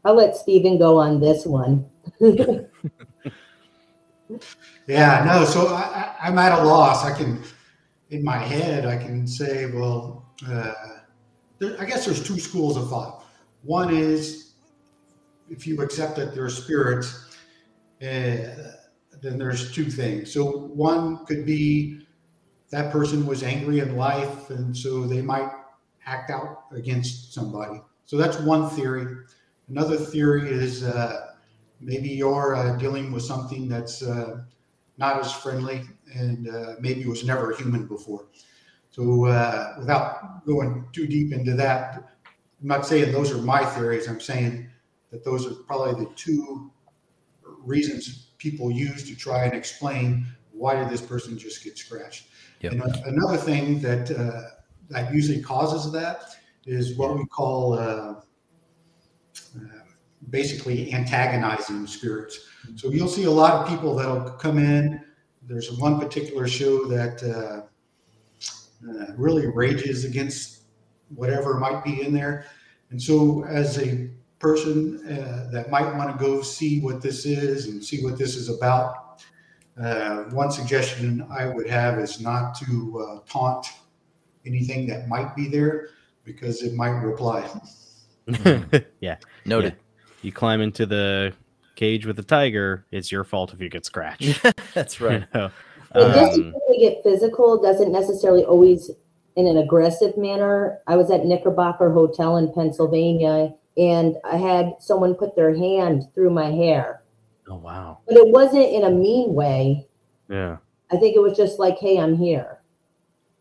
I'll 0.05 0.15
let 0.15 0.35
Stephen 0.35 0.79
go 0.79 0.99
on 0.99 1.21
this 1.21 1.45
one. 1.45 1.87
Yeah, 4.87 5.25
no. 5.25 5.45
So 5.45 5.69
I, 5.69 5.81
I, 5.81 6.15
I'm 6.29 6.39
at 6.39 6.59
a 6.59 6.63
loss. 6.65 7.05
I 7.05 7.17
can, 7.17 7.43
in 8.11 8.25
my 8.25 8.39
head, 8.39 8.87
I 8.87 8.97
can 8.97 9.27
say, 9.27 9.67
well, 9.67 10.35
uh, 10.49 10.73
there, 11.59 11.81
I 11.81 11.85
guess 11.85 12.05
there's 12.05 12.23
two 12.23 12.39
schools 12.39 12.77
of 12.77 12.89
thought. 12.89 13.25
One 13.63 13.95
is 13.95 14.55
if 15.49 15.67
you 15.67 15.81
accept 15.81 16.17
that 16.17 16.35
there 16.35 16.45
are 16.45 16.51
spirits, 16.51 17.37
uh, 18.03 18.75
then 19.23 19.39
there's 19.39 19.73
two 19.73 19.85
things. 19.85 20.33
So 20.33 20.51
one 20.69 21.25
could 21.27 21.45
be 21.45 22.07
that 22.71 22.91
person 22.91 23.27
was 23.27 23.43
angry 23.43 23.81
in 23.81 23.97
life, 23.97 24.51
and 24.51 24.77
so 24.77 25.07
they 25.07 25.21
might 25.23 25.51
act 26.07 26.31
out 26.31 26.65
against 26.73 27.33
somebody. 27.33 27.81
So 28.07 28.17
that's 28.17 28.39
one 28.41 28.71
theory. 28.71 29.25
Another 29.69 29.97
theory 29.97 30.49
is 30.49 30.83
uh, 30.83 31.35
maybe 31.81 32.09
you're 32.09 32.55
uh, 32.55 32.77
dealing 32.77 33.13
with 33.13 33.23
something 33.23 33.69
that's 33.69 34.03
uh, 34.03 34.43
not 34.99 35.21
as 35.21 35.33
friendly 35.33 35.83
and 36.15 36.49
uh, 36.49 36.75
maybe 36.81 37.05
was 37.07 37.25
never 37.25 37.55
human 37.55 37.87
before. 37.87 38.27
So, 38.93 39.27
uh, 39.27 39.77
without 39.79 40.45
going 40.45 40.85
too 40.93 41.07
deep 41.07 41.33
into 41.33 41.55
that, 41.55 42.11
I'm 42.61 42.69
not 42.69 42.85
saying 42.87 43.13
those 43.13 43.33
are 43.33 43.39
my 43.39 43.65
theories. 43.65 44.09
I'm 44.09 44.21
saying 44.21 44.69
that 45.11 45.25
those 45.25 45.47
are 45.47 45.55
probably 45.55 46.05
the 46.05 46.11
two 46.17 46.71
reasons 47.65 48.31
people 48.39 48.71
use 48.71 49.09
to 49.09 49.15
try 49.15 49.45
and 49.45 49.55
explain 49.55 50.27
why 50.53 50.75
did 50.75 50.91
this 50.91 51.01
person 51.01 51.39
just 51.39 51.63
get 51.63 51.79
scratched. 51.79 52.27
Yep. 52.61 52.73
And 52.73 52.83
another 53.07 53.37
thing 53.37 53.81
that 53.81 54.11
uh, 54.11 54.60
that 54.91 55.15
usually 55.15 55.41
causes 55.41 55.91
that 55.93 56.25
is 56.67 56.97
what 56.97 57.17
we 57.17 57.25
call 57.27 57.75
uh, 57.75 58.15
uh, 59.57 59.61
basically 60.31 60.93
antagonizing 60.93 61.87
spirits. 61.87 62.47
So 62.77 62.91
you'll 62.91 63.09
see 63.09 63.25
a 63.25 63.31
lot 63.31 63.55
of 63.55 63.69
people 63.69 63.95
that'll 63.95 64.31
come 64.33 64.59
in. 64.59 65.03
There's 65.47 65.73
one 65.79 65.99
particular 65.99 66.47
show 66.47 66.85
that 66.87 67.23
uh, 67.23 67.63
uh, 68.89 69.13
really 69.17 69.47
rages 69.47 70.05
against 70.05 70.63
whatever 71.15 71.59
might 71.59 71.83
be 71.83 72.03
in 72.03 72.13
there. 72.13 72.47
And 72.91 73.01
so, 73.01 73.45
as 73.45 73.79
a 73.79 74.11
person 74.39 75.07
uh, 75.07 75.51
that 75.53 75.71
might 75.71 75.95
want 75.97 76.17
to 76.17 76.25
go 76.25 76.43
see 76.43 76.81
what 76.81 77.01
this 77.01 77.27
is 77.27 77.67
and 77.67 77.85
see 77.85 78.03
what 78.03 78.19
this 78.19 78.37
is 78.37 78.49
about, 78.49 79.23
uh, 79.81 80.25
one 80.31 80.51
suggestion 80.51 81.27
I 81.31 81.47
would 81.47 81.69
have 81.69 81.99
is 81.99 82.21
not 82.21 82.55
to 82.57 83.23
taunt 83.29 83.67
anything 84.47 84.87
that 84.89 85.09
might 85.09 85.35
be 85.37 85.49
there 85.49 85.89
because 86.25 86.63
it 86.63 86.75
might 86.75 86.91
reply. 86.91 87.49
yeah 89.01 89.17
Noted. 89.45 89.75
you 90.23 90.31
climb 90.33 90.61
into 90.61 90.87
the 90.87 91.33
cage 91.75 92.07
with 92.07 92.17
the 92.17 92.23
tiger 92.23 92.87
it's 92.93 93.11
your 93.11 93.25
fault 93.25 93.53
if 93.55 93.61
you 93.61 93.69
get 93.69 93.85
scratched 93.85 94.41
that's 94.75 95.01
you 95.01 95.09
right. 95.09 95.25
know? 95.35 95.47
It 95.95 95.99
doesn't 95.99 96.47
Um, 96.49 96.55
really 96.69 96.79
get 96.79 97.03
physical, 97.03 97.61
doesn't 97.61 97.91
necessarily 97.91 98.45
always 98.45 98.91
in 99.35 99.49
an 99.49 99.57
aggressive 99.57 100.17
manner. 100.17 100.79
I 100.87 100.97
was 100.97 101.11
at 101.11 101.25
Knickerbocker 101.25 101.91
Hotel 101.91 102.37
in 102.37 102.53
Pennsylvania 102.53 103.53
and 103.77 104.15
I 104.25 104.37
had 104.37 104.75
someone 104.81 105.15
put 105.15 105.35
their 105.35 105.53
hand 105.57 106.05
through 106.15 106.31
my 106.31 106.51
hair, 106.51 107.03
oh 107.49 107.57
wow 107.57 107.99
but 108.07 108.17
it 108.17 108.29
wasn't 108.29 108.67
in 108.69 108.85
a 108.85 108.91
mean 108.91 109.35
way. 109.35 109.87
yeah 110.29 110.59
I 110.93 110.97
think 110.99 111.17
it 111.17 111.21
was 111.21 111.37
just 111.37 111.59
like, 111.59 111.79
hey, 111.79 111.99
I'm 111.99 112.17
here. 112.17 112.61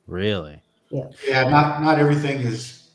really 0.07 0.61
Yeah, 0.89 1.05
Yeah. 1.27 1.49
not 1.49 1.81
not 1.81 1.99
everything 1.99 2.39
is 2.39 2.89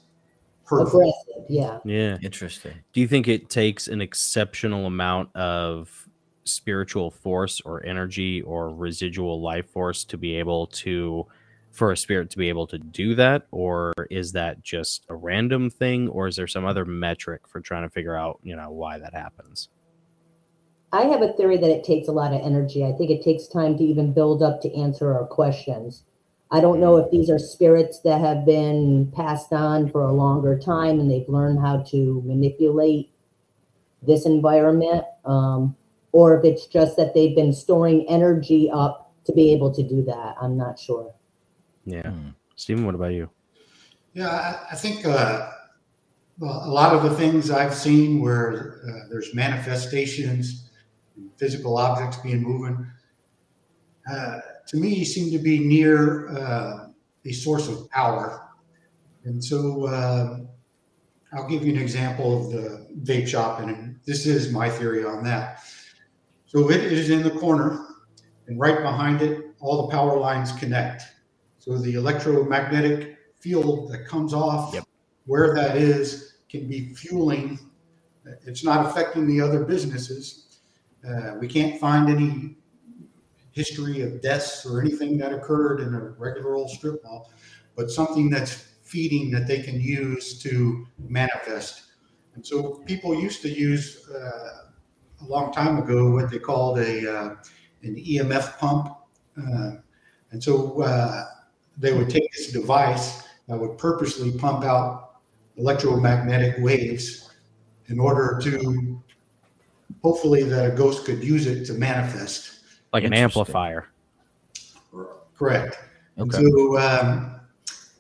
perfect. 0.67 0.95
Aggressive, 0.95 1.45
yeah. 1.49 1.79
yeah 1.85 2.17
Interesting. 2.23 2.75
Do 2.93 3.01
you 3.01 3.09
think 3.09 3.29
it 3.29 3.51
takes 3.51 3.89
an 3.89 4.01
exceptional 4.01 4.87
amount 4.87 5.35
of 5.37 6.09
spiritual 6.45 7.11
force 7.11 7.61
or 7.65 7.85
energy 7.87 8.43
or 8.43 8.71
residual 8.71 9.41
life 9.41 9.69
force 9.71 10.05
to 10.05 10.19
be 10.19 10.35
able 10.35 10.67
to, 10.69 11.27
for 11.73 11.93
a 11.93 11.97
spirit 11.97 12.31
to 12.31 12.39
be 12.39 12.49
able 12.49 12.67
to 12.67 12.79
do 12.79 13.15
that? 13.15 13.47
Or 13.51 13.93
is 14.11 14.33
that 14.33 14.63
just 14.63 15.07
a 15.09 15.15
random 15.15 15.71
thing? 15.71 16.09
Or 16.09 16.27
is 16.29 16.37
there 16.37 16.47
some 16.47 16.65
other 16.65 16.85
metric 16.85 17.43
for 17.49 17.61
trying 17.61 17.83
to 17.85 17.91
figure 17.91 18.17
out, 18.17 18.41
you 18.43 18.57
know, 18.57 18.71
why 18.71 18.99
that 18.99 19.15
happens? 19.15 19.69
I 20.93 21.03
have 21.07 21.23
a 21.23 21.33
theory 21.33 21.57
that 21.57 21.71
it 21.71 21.83
takes 21.85 22.09
a 22.09 22.13
lot 22.13 22.33
of 22.33 22.41
energy. 22.41 22.85
I 22.85 22.93
think 22.93 23.11
it 23.11 23.23
takes 23.25 23.49
time 23.49 23.77
to 23.79 23.85
even 23.85 24.13
build 24.13 24.43
up 24.43 24.63
to 24.63 24.75
answer 24.77 25.13
our 25.13 25.27
questions. 25.27 26.05
I 26.55 26.61
don't 26.61 26.79
know 26.79 26.99
if 26.99 27.11
these 27.11 27.29
are 27.31 27.39
spirits 27.39 27.99
that 28.05 28.21
have 28.21 28.47
been 28.47 29.11
passed 29.11 29.53
on 29.53 29.91
for 29.91 30.03
a 30.03 30.13
longer 30.13 30.57
time 30.57 31.01
and 31.01 31.11
they've 31.11 31.29
learned 31.29 31.59
how 31.59 31.83
to 31.91 32.23
manipulate 32.25 33.11
this 34.07 34.25
environment, 34.25 35.05
um, 35.25 35.75
or 36.13 36.39
if 36.39 36.45
it's 36.45 36.67
just 36.69 36.97
that 36.97 37.13
they've 37.13 37.35
been 37.35 37.53
storing 37.53 38.07
energy 38.09 38.71
up 38.73 39.13
to 39.25 39.33
be 39.33 39.53
able 39.53 39.75
to 39.75 39.83
do 39.83 40.05
that. 40.05 40.37
I'm 40.41 40.57
not 40.57 40.79
sure. 40.79 41.13
Yeah. 41.85 42.09
Hmm. 42.09 42.29
Stephen, 42.55 42.87
what 42.87 42.95
about 42.95 43.15
you? 43.15 43.29
Yeah, 44.13 44.29
I, 44.29 44.75
I 44.75 44.77
think 44.77 45.05
uh, 45.05 45.51
well, 46.39 46.63
a 46.67 46.71
lot 46.71 46.95
of 46.95 47.03
the 47.03 47.17
things 47.17 47.51
I've 47.51 47.75
seen 47.75 48.23
where 48.23 48.81
uh, 48.89 49.09
there's 49.11 49.35
manifestations, 49.35 50.71
physical 51.37 51.79
objects 51.79 52.19
being 52.19 52.45
moving, 52.45 52.87
uh, 54.09 54.39
to 54.69 54.77
me 54.77 55.05
seem 55.05 55.31
to 55.33 55.39
be 55.39 55.59
near 55.59 56.29
uh, 56.37 56.89
a 57.25 57.33
source 57.33 57.69
of 57.69 57.89
power. 57.91 58.49
And 59.25 59.43
so 59.43 59.89
um 59.89 60.49
I'll 61.33 61.49
give 61.49 61.65
you 61.65 61.73
an 61.75 61.81
example 61.81 62.29
of 62.47 62.53
the 62.53 62.87
vape 63.03 63.27
shop, 63.27 63.59
and 63.59 63.99
this 64.07 64.25
is 64.25 64.53
my 64.53 64.71
theory 64.71 65.05
on 65.05 65.25
that. 65.25 65.65
So 66.47 66.71
it 66.71 66.81
is 66.85 67.11
in 67.11 67.25
the 67.25 67.31
corner, 67.33 67.87
and 68.47 68.61
right 68.61 68.81
behind 68.83 69.21
it, 69.21 69.47
all 69.59 69.83
the 69.85 69.91
power 69.91 70.17
lines 70.17 70.53
connect. 70.53 71.03
So 71.59 71.77
the 71.77 71.95
electromagnetic 71.95 73.17
field 73.41 73.91
that 73.91 74.07
comes 74.07 74.33
off, 74.33 74.75
Yep. 74.75 74.85
where 75.27 75.53
that 75.57 75.77
is, 75.77 76.35
can 76.49 76.69
be 76.69 76.95
fueling. 76.95 77.59
It's 78.47 78.63
not 78.63 78.87
affecting 78.87 79.27
the 79.27 79.41
other 79.41 79.65
businesses. 79.65 80.61
Uh, 81.05 81.35
we 81.41 81.49
can't 81.49 81.81
find 81.81 82.09
any 82.09 82.57
history 83.55 84.03
of 84.03 84.21
deaths 84.21 84.67
or 84.67 84.81
anything 84.81 85.17
that 85.19 85.33
occurred 85.33 85.81
in 85.81 85.95
a 85.95 86.01
regular 86.19 86.55
old 86.55 86.71
strip 86.71 87.03
mall, 87.05 87.33
but 87.77 87.91
something 87.91 88.29
that's 88.29 88.75
feeding 88.83 89.31
that 89.31 89.47
they 89.47 89.63
can 89.63 89.81
use 89.81 90.39
to 90.43 90.87
manifest. 90.99 91.85
And 92.35 92.47
so 92.47 92.83
people 92.85 93.15
used 93.15 93.43
to 93.43 93.49
use 93.49 94.09
uh, 94.11 94.65
a 95.23 95.27
long 95.27 95.53
time 95.53 95.79
ago 95.79 96.11
what 96.11 96.31
they 96.31 96.39
called 96.39 96.79
a 96.79 97.11
uh, 97.11 97.37
an 97.83 97.97
EMF 97.97 98.59
pump, 98.59 98.89
uh, 99.39 99.73
and 100.31 100.43
so 100.43 100.81
uh, 100.83 101.25
they 101.77 101.93
would 101.93 102.09
take 102.11 102.33
this 102.33 102.51
device 102.51 103.23
that 103.47 103.59
would 103.59 103.79
purposely 103.79 104.33
pump 104.33 104.65
out 104.65 105.17
electromagnetic 105.57 106.57
waves 106.59 107.31
in 107.89 108.01
order 108.01 108.39
to 108.43 109.01
hopefully 110.03 110.43
that 110.43 110.73
a 110.73 110.75
ghost 110.75 111.05
could 111.05 111.23
use 111.23 111.47
it 111.47 111.65
to 111.67 111.75
manifest. 111.75 112.54
Like 112.95 113.03
an 113.03 113.13
amplifier. 113.13 113.89
Correct. 115.37 115.81
Okay. 116.17 116.39
so 116.39 116.79
um, 116.79 117.41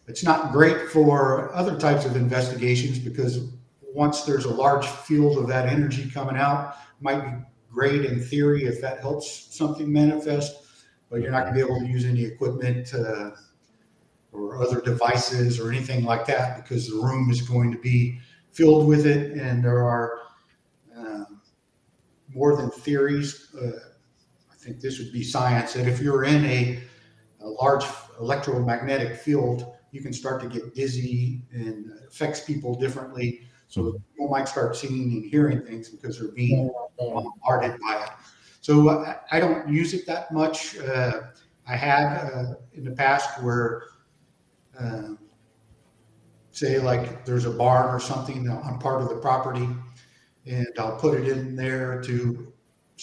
it's 0.07 0.23
not 0.23 0.53
great 0.53 0.89
for 0.89 1.53
other 1.53 1.77
types 1.77 2.05
of 2.05 2.15
investigations 2.15 3.01
because 3.01 3.49
once 3.93 4.23
there's 4.23 4.45
a 4.45 4.55
large 4.55 4.87
field 4.87 5.37
of 5.37 5.49
that 5.49 5.67
energy 5.67 6.09
coming 6.09 6.37
out, 6.37 6.77
might 7.01 7.25
be 7.25 7.45
great 7.73 8.05
in 8.05 8.23
theory 8.23 8.67
if 8.67 8.81
that 8.83 9.01
helps 9.01 9.49
something 9.51 9.93
manifest, 9.93 10.63
but 11.11 11.21
you're 11.21 11.33
not 11.33 11.43
going 11.43 11.55
to 11.55 11.67
be 11.67 11.73
able 11.73 11.81
to 11.81 11.87
use 11.89 12.05
any 12.05 12.23
equipment 12.23 12.95
uh, 12.95 13.31
or 14.31 14.63
other 14.63 14.81
devices 14.81 15.59
or 15.59 15.73
anything 15.73 16.05
like 16.05 16.25
that 16.25 16.63
because 16.63 16.89
the 16.89 16.95
room 16.95 17.31
is 17.31 17.43
going 17.43 17.73
to 17.73 17.79
be 17.79 18.21
filled 18.53 18.87
with 18.87 19.07
it, 19.07 19.33
and 19.33 19.65
there 19.65 19.83
are 19.83 20.21
um, 20.97 21.41
more 22.33 22.57
than 22.57 22.71
theories. 22.71 23.49
Uh, 23.61 23.71
I 23.71 23.94
think 24.65 24.81
this 24.81 24.99
would 24.99 25.13
be 25.13 25.23
science 25.23 25.75
that 25.75 25.87
if 25.87 26.01
you're 26.01 26.25
in 26.25 26.45
a 26.45 26.81
a 27.41 27.49
large 27.49 27.85
electromagnetic 28.21 29.17
field, 29.17 29.75
you 29.93 30.01
can 30.01 30.13
start 30.13 30.41
to 30.43 30.49
get 30.49 30.75
dizzy 30.75 31.43
and 31.53 31.91
affects 32.09 32.41
people 32.41 32.75
differently. 32.75 33.43
So 33.69 33.93
people 34.13 34.29
might 34.29 34.49
start 34.49 34.77
seeing 34.77 35.13
and 35.13 35.25
hearing 35.25 35.61
things 35.63 35.89
because 35.91 36.19
they're 36.19 36.33
being 36.33 36.69
There. 36.99 37.13
bombarded 37.13 37.79
by 37.81 38.03
it. 38.05 38.11
So 38.63 38.89
uh, 38.89 39.17
I 39.31 39.41
don't 39.41 39.69
use 39.69 39.93
it 39.93 40.07
that 40.07 40.33
much. 40.33 40.79
Uh, 40.79 41.21
I 41.69 41.77
have 41.77 42.33
uh, 42.33 42.55
in 42.73 42.85
the 42.85 42.93
past 42.93 43.43
where, 43.43 43.83
um, 44.79 45.19
say, 46.53 46.79
like 46.79 47.25
there's 47.27 47.45
a 47.45 47.51
barn 47.51 47.95
or 47.95 48.01
something 48.01 48.49
on 48.49 48.79
part 48.79 49.03
of 49.03 49.09
the 49.11 49.17
property, 49.17 49.69
and 50.47 50.67
I'll 50.79 50.97
put 50.97 51.19
it 51.21 51.29
in 51.29 51.57
there 51.57 52.01
to 52.03 52.54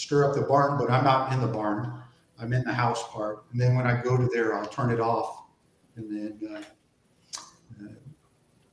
stir 0.02 0.28
up 0.28 0.36
the 0.36 0.41
barn, 0.41 0.80
but 0.80 0.89
I'm 0.89 1.04
not 1.04 1.32
in 1.32 1.41
the 1.41 1.47
barn. 1.47 1.93
I'm 2.39 2.54
in 2.54 2.64
the 2.64 2.74
house 2.74 3.08
part. 3.10 3.43
And 3.52 3.62
then 3.62 3.76
when 3.76 3.86
I 3.86 4.02
go 4.02 4.18
to 4.18 4.28
there, 4.34 4.58
I'll 4.58 4.66
turn 4.66 4.89
it 4.89 4.99
off 4.99 5.43
and 5.95 6.10
then, 6.10 6.56
uh, 6.56 7.84
uh, 7.84 7.88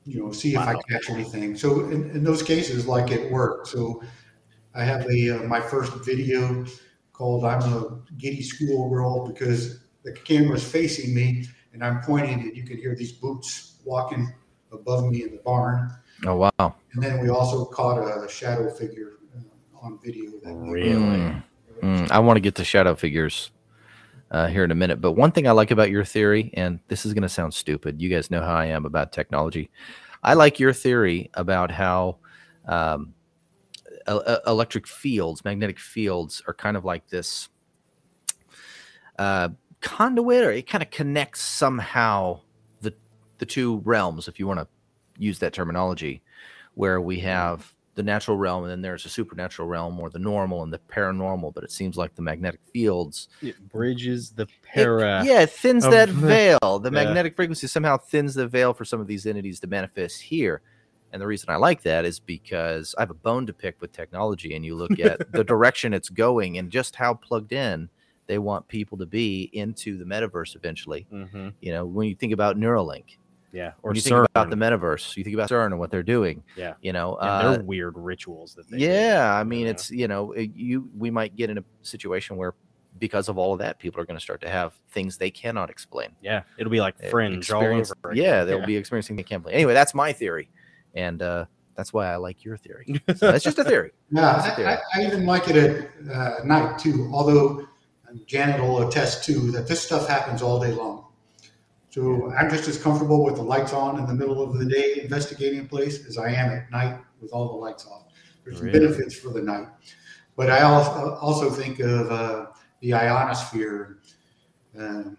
you 0.07 0.23
know, 0.23 0.31
see 0.31 0.53
if 0.53 0.59
I 0.59 0.73
catch 0.89 1.11
anything. 1.11 1.55
So 1.55 1.81
in, 1.91 2.09
in 2.11 2.23
those 2.23 2.41
cases, 2.41 2.87
like 2.87 3.11
it 3.11 3.31
worked. 3.31 3.67
So 3.67 4.01
I 4.73 4.83
have 4.83 5.05
a, 5.05 5.37
uh, 5.37 5.43
my 5.43 5.61
first 5.61 5.93
video 6.03 6.65
called 7.13 7.45
I'm 7.45 7.61
a 7.73 7.99
giddy 8.17 8.41
schoolgirl 8.41 9.27
because 9.27 9.81
the 10.03 10.13
camera's 10.13 10.63
facing 10.63 11.13
me 11.13 11.45
and 11.73 11.83
I'm 11.83 12.01
pointing 12.01 12.39
and 12.39 12.57
you 12.57 12.63
can 12.63 12.77
hear 12.77 12.95
these 12.95 13.11
boots 13.11 13.75
walking 13.85 14.33
above 14.71 15.11
me 15.11 15.23
in 15.23 15.31
the 15.31 15.41
barn. 15.43 15.91
Oh 16.25 16.37
wow. 16.37 16.75
And 16.93 17.03
then 17.03 17.21
we 17.21 17.29
also 17.29 17.65
caught 17.65 17.99
a 17.99 18.27
shadow 18.27 18.67
figure 18.71 19.18
on 19.81 19.99
video. 20.03 20.31
That 20.43 20.53
Really? 20.53 20.93
Mm. 20.93 21.43
Mm, 21.81 22.11
I 22.11 22.19
want 22.19 22.37
to 22.37 22.41
get 22.41 22.55
to 22.55 22.63
shadow 22.63 22.95
figures 22.95 23.51
uh, 24.31 24.47
here 24.47 24.63
in 24.63 24.71
a 24.71 24.75
minute. 24.75 25.01
But 25.01 25.13
one 25.13 25.31
thing 25.31 25.47
I 25.47 25.51
like 25.51 25.71
about 25.71 25.89
your 25.89 26.03
theory, 26.03 26.51
and 26.53 26.79
this 26.87 27.05
is 27.05 27.13
going 27.13 27.23
to 27.23 27.29
sound 27.29 27.53
stupid, 27.53 28.01
you 28.01 28.09
guys 28.09 28.29
know 28.29 28.41
how 28.41 28.55
I 28.55 28.65
am 28.65 28.85
about 28.85 29.11
technology. 29.11 29.69
I 30.23 30.33
like 30.33 30.59
your 30.59 30.73
theory 30.73 31.29
about 31.33 31.71
how 31.71 32.17
um, 32.67 33.13
electric 34.45 34.87
fields, 34.87 35.45
magnetic 35.45 35.79
fields, 35.79 36.41
are 36.47 36.53
kind 36.53 36.75
of 36.75 36.83
like 36.83 37.07
this 37.07 37.49
uh, 39.17 39.49
conduit, 39.81 40.43
or 40.43 40.51
it 40.51 40.67
kind 40.67 40.83
of 40.83 40.89
connects 40.89 41.41
somehow 41.41 42.41
the 42.81 42.93
the 43.37 43.45
two 43.45 43.77
realms, 43.85 44.27
if 44.27 44.39
you 44.39 44.47
want 44.47 44.59
to 44.59 44.67
use 45.17 45.39
that 45.39 45.53
terminology, 45.53 46.21
where 46.75 46.99
we 46.99 47.19
have 47.19 47.73
the 47.99 48.03
natural 48.03 48.37
realm 48.37 48.63
and 48.63 48.71
then 48.71 48.81
there's 48.81 49.05
a 49.05 49.09
supernatural 49.09 49.67
realm 49.67 49.99
or 49.99 50.09
the 50.09 50.17
normal 50.17 50.63
and 50.63 50.71
the 50.71 50.79
paranormal 50.79 51.53
but 51.53 51.65
it 51.65 51.71
seems 51.71 51.97
like 51.97 52.15
the 52.15 52.21
magnetic 52.21 52.61
fields 52.71 53.27
It 53.41 53.57
bridges 53.67 54.29
the 54.29 54.43
it- 54.43 54.49
para. 54.73 55.21
yeah 55.25 55.41
it 55.41 55.49
thins 55.49 55.83
that 55.83 56.07
the- 56.07 56.13
veil 56.13 56.79
the 56.79 56.89
Yeah. 56.89 57.03
magnetic 57.03 57.35
frequency 57.35 57.67
somehow 57.67 57.97
thins 57.97 58.35
the 58.35 58.47
veil 58.47 58.73
for 58.73 58.85
some 58.85 59.01
of 59.01 59.07
these 59.07 59.25
entities 59.25 59.59
to 59.59 59.67
manifest 59.67 60.21
here 60.21 60.61
and 61.11 61.21
the 61.21 61.27
reason 61.27 61.49
i 61.49 61.57
like 61.57 61.81
that 61.83 62.05
is 62.05 62.21
because 62.21 62.95
i 62.97 63.01
have 63.01 63.09
a 63.09 63.13
bone 63.15 63.45
to 63.47 63.51
pick 63.51 63.81
with 63.81 63.91
technology 63.91 64.55
and 64.55 64.63
you 64.65 64.75
look 64.75 64.97
at 64.97 65.29
the 65.33 65.43
direction 65.53 65.93
it's 65.93 66.07
going 66.07 66.57
and 66.57 66.71
just 66.71 66.95
how 66.95 67.13
plugged 67.13 67.51
in 67.51 67.89
they 68.27 68.37
want 68.37 68.65
people 68.69 68.97
to 68.97 69.05
be 69.05 69.49
into 69.51 69.97
the 69.97 70.05
metaverse 70.05 70.55
eventually 70.55 71.05
Mhm. 71.11 71.51
you 71.59 71.73
know 71.73 71.85
when 71.85 72.07
you 72.07 72.15
think 72.15 72.31
about 72.31 72.55
neuralink 72.57 73.17
Yeah. 73.51 73.71
Or 73.81 73.89
when 73.89 73.95
you 73.95 74.01
think 74.01 74.15
about 74.29 74.49
the 74.49 74.55
metaverse 74.55 75.17
you 75.17 75.23
think 75.23 75.33
about 75.33 75.49
CERN 75.49 75.67
and 75.67 75.79
what 75.79 75.89
they're 75.91 76.03
doing 76.03 76.43
Yeah. 76.55 76.75
you 76.81 76.93
know 76.93 77.15
and 77.17 77.29
uh, 77.29 77.51
their 77.53 77.63
weird 77.63 77.97
rituals 77.97 78.53
that 78.55 78.69
they 78.69 78.77
do. 78.77 78.85
yeah, 78.85 79.33
I 79.33 79.43
mean, 79.43 79.65
Yeah. 79.65 79.71
it's 79.71 79.89
you 79.91 80.07
know, 80.07 80.31
it- 80.33 80.51
you 80.55 80.89
we 80.97 81.09
might 81.09 81.35
get 81.35 81.49
in 81.49 81.57
a 81.57 81.63
situation 81.81 82.37
where 82.37 82.53
because 82.97 83.29
of 83.29 83.37
all 83.37 83.53
of 83.53 83.59
that, 83.59 83.79
people 83.79 84.01
are 84.01 84.05
going 84.05 84.17
to 84.17 84.21
start 84.21 84.41
to 84.41 84.49
have 84.49 84.73
things 84.91 85.17
they 85.17 85.31
cannot 85.31 85.69
explain. 85.69 86.09
Yeah. 86.21 86.41
It'll 86.57 86.71
be 86.71 86.81
like 86.81 86.95
Uh, 87.03 87.07
fringe 87.09 87.49
all 87.51 87.63
over. 87.63 87.71
again. 88.11 88.23
Yeah, 88.23 88.43
they'll 88.43 88.65
be 88.65 88.75
experiencing 88.75 89.15
they 89.15 89.23
can't 89.23 89.39
explain. 89.41 89.55
Anyway, 89.55 89.73
that's 89.73 89.93
my 89.93 90.11
theory, 90.11 90.49
and 90.95 91.21
uh, 91.21 91.45
that's 91.75 91.93
why 91.93 92.11
I 92.11 92.17
like 92.17 92.43
your 92.43 92.57
theory. 92.57 93.01
So 93.15 93.31
that's 93.31 93.43
just 93.43 93.57
a 93.57 93.63
theory. 93.63 93.91
Yeah, 94.11 94.45
a 94.51 94.55
theory. 94.55 94.67
I, 94.67 94.73
I, 94.75 94.79
I 94.95 95.05
even 95.05 95.25
like 95.25 95.47
it 95.49 95.55
at 95.55 96.11
uh, 96.11 96.43
night 96.43 96.77
too. 96.77 97.09
Although 97.13 97.67
um, 98.09 98.19
Janet 98.25 98.59
will 98.59 98.87
attest 98.87 99.23
too 99.23 99.51
that 99.51 99.67
this 99.67 99.81
stuff 99.81 100.07
happens 100.07 100.41
all 100.41 100.59
day 100.59 100.71
long. 100.71 100.98
So 101.89 102.31
I'm 102.37 102.49
just 102.49 102.67
as 102.67 102.81
comfortable 102.81 103.23
with 103.23 103.35
the 103.35 103.41
lights 103.41 103.73
on 103.73 103.97
in 103.97 104.05
the 104.05 104.13
middle 104.13 104.43
of 104.43 104.57
the 104.59 104.65
day 104.65 105.01
investigating 105.01 105.61
a 105.61 105.63
place 105.63 106.05
as 106.05 106.17
I 106.17 106.29
am 106.29 106.51
at 106.51 106.69
night 106.71 106.99
with 107.19 107.31
all 107.31 107.47
the 107.47 107.55
lights 107.55 107.87
off. 107.87 108.03
There's 108.45 108.61
Really? 108.61 108.79
benefits 108.79 109.15
for 109.15 109.29
the 109.29 109.41
night, 109.41 109.67
but 110.35 110.49
I 110.49 110.61
also 110.61 111.49
think 111.49 111.79
of 111.79 112.11
uh, 112.11 112.45
the 112.81 112.93
ionosphere. 112.93 113.99
Um, 114.77 115.17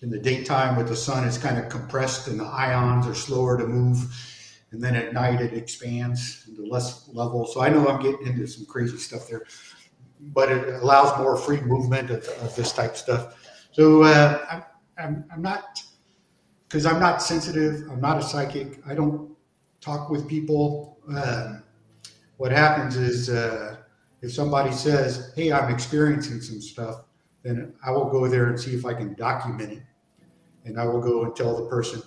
in 0.00 0.10
the 0.10 0.18
daytime, 0.18 0.76
with 0.76 0.88
the 0.88 0.96
sun, 0.96 1.26
it's 1.26 1.38
kind 1.38 1.58
of 1.58 1.68
compressed 1.68 2.28
and 2.28 2.38
the 2.38 2.44
ions 2.44 3.06
are 3.06 3.14
slower 3.14 3.58
to 3.58 3.66
move 3.66 4.06
and 4.70 4.82
then 4.82 4.94
at 4.94 5.12
night 5.12 5.40
it 5.40 5.54
expands 5.54 6.44
into 6.48 6.66
less 6.66 7.08
level. 7.12 7.46
So 7.46 7.60
I 7.60 7.68
know 7.68 7.88
I'm 7.88 8.02
getting 8.02 8.26
into 8.26 8.46
some 8.46 8.66
crazy 8.66 8.98
stuff 8.98 9.26
there, 9.28 9.44
but 10.20 10.50
it 10.50 10.82
allows 10.82 11.16
more 11.18 11.36
free 11.36 11.60
movement 11.60 12.10
of, 12.10 12.26
of 12.42 12.54
this 12.54 12.72
type 12.72 12.92
of 12.92 12.96
stuff. 12.96 13.34
So 13.72 14.02
uh, 14.02 14.62
I'm, 14.98 15.24
I'm, 15.32 15.42
not, 15.42 15.82
because 16.68 16.86
I'm 16.86 17.00
not 17.00 17.22
sensitive, 17.22 17.88
I'm 17.90 18.00
not 18.00 18.18
a 18.18 18.22
psychic, 18.22 18.80
I 18.86 18.94
don't 18.94 19.36
talk 19.80 20.10
with 20.10 20.28
people. 20.28 20.98
Um, 21.08 21.62
what 22.36 22.52
happens 22.52 22.96
is 22.96 23.30
uh, 23.30 23.76
if 24.22 24.32
somebody 24.32 24.72
says, 24.72 25.32
Hey, 25.34 25.52
I'm 25.52 25.72
experiencing 25.72 26.40
some 26.40 26.60
stuff, 26.60 27.04
then 27.42 27.74
I 27.84 27.90
will 27.90 28.10
go 28.10 28.28
there 28.28 28.46
and 28.48 28.58
see 28.58 28.74
if 28.74 28.84
I 28.84 28.94
can 28.94 29.14
document 29.14 29.72
it. 29.72 29.82
And 30.64 30.78
I 30.78 30.84
will 30.84 31.00
go 31.00 31.24
and 31.24 31.34
tell 31.34 31.56
the 31.56 31.68
person, 31.68 32.02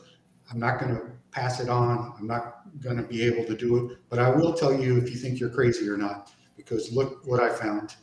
I'm 0.51 0.59
not 0.59 0.79
going 0.79 0.95
to 0.95 1.01
pass 1.31 1.59
it 1.59 1.69
on. 1.69 2.13
I'm 2.19 2.27
not 2.27 2.79
going 2.81 2.97
to 2.97 3.03
be 3.03 3.23
able 3.23 3.45
to 3.45 3.55
do 3.55 3.77
it, 3.77 3.97
but 4.09 4.19
I 4.19 4.29
will 4.29 4.53
tell 4.53 4.73
you 4.73 4.97
if 4.97 5.09
you 5.09 5.15
think 5.15 5.39
you're 5.39 5.49
crazy 5.49 5.87
or 5.87 5.97
not, 5.97 6.31
because 6.57 6.91
look 6.91 7.25
what 7.25 7.41
I 7.41 7.49
found. 7.49 7.95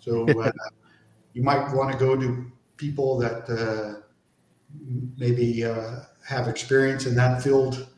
So 0.00 0.26
uh, 0.40 0.52
you 1.32 1.42
might 1.42 1.72
want 1.74 1.90
to 1.92 1.98
go 1.98 2.16
to 2.16 2.52
people 2.76 3.18
that 3.18 3.48
uh, 3.48 4.02
maybe 5.16 5.64
uh, 5.64 6.00
have 6.26 6.48
experience 6.48 7.06
in 7.06 7.14
that 7.16 7.42
field 7.42 7.88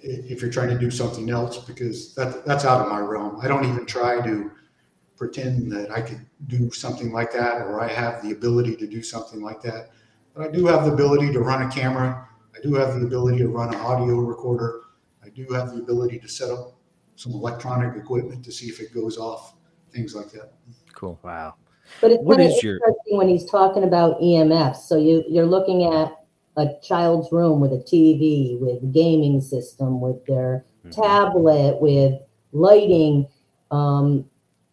if 0.00 0.40
you're 0.40 0.50
trying 0.50 0.70
to 0.70 0.78
do 0.78 0.90
something 0.90 1.30
else, 1.30 1.58
because 1.58 2.14
that, 2.14 2.44
that's 2.46 2.64
out 2.64 2.80
of 2.80 2.88
my 2.88 2.98
realm. 2.98 3.38
I 3.42 3.48
don't 3.48 3.64
even 3.64 3.86
try 3.86 4.20
to 4.22 4.50
pretend 5.16 5.70
that 5.72 5.90
I 5.90 6.00
could 6.00 6.24
do 6.48 6.70
something 6.70 7.12
like 7.12 7.32
that 7.32 7.62
or 7.62 7.80
I 7.80 7.88
have 7.88 8.22
the 8.22 8.32
ability 8.32 8.76
to 8.76 8.86
do 8.86 9.02
something 9.02 9.40
like 9.40 9.60
that. 9.62 9.90
But 10.34 10.48
I 10.48 10.50
do 10.50 10.66
have 10.66 10.84
the 10.84 10.92
ability 10.92 11.32
to 11.32 11.40
run 11.40 11.62
a 11.62 11.70
camera 11.70 12.28
I 12.54 12.60
do 12.60 12.74
have 12.74 13.00
the 13.00 13.06
ability 13.06 13.38
to 13.38 13.48
run 13.48 13.74
an 13.74 13.80
audio 13.80 14.16
recorder. 14.16 14.82
I 15.24 15.30
do 15.30 15.46
have 15.52 15.70
the 15.70 15.78
ability 15.78 16.18
to 16.18 16.28
set 16.28 16.50
up 16.50 16.74
some 17.16 17.32
electronic 17.32 17.96
equipment 17.96 18.44
to 18.44 18.52
see 18.52 18.66
if 18.66 18.80
it 18.80 18.92
goes 18.92 19.16
off, 19.16 19.54
things 19.92 20.14
like 20.14 20.30
that. 20.32 20.52
Cool. 20.92 21.18
Wow. 21.22 21.54
But 22.00 22.12
it's 22.12 22.22
What 22.24 22.38
kind 22.38 22.50
of 22.50 22.56
is 22.56 22.62
your- 22.62 22.80
when 23.10 23.28
he's 23.28 23.44
talking 23.48 23.84
about 23.84 24.20
EMFs. 24.20 24.84
So 24.88 24.96
you 24.96 25.24
you're 25.28 25.46
looking 25.46 25.84
at 25.84 26.12
a 26.56 26.68
child's 26.82 27.30
room 27.32 27.60
with 27.60 27.72
a 27.72 27.78
TV, 27.78 28.58
with 28.60 28.92
gaming 28.92 29.40
system, 29.40 30.00
with 30.00 30.24
their 30.26 30.64
Mhm. 30.84 30.92
tablet, 30.92 31.80
with 31.80 32.20
lighting. 32.52 33.26
Um, 33.70 34.26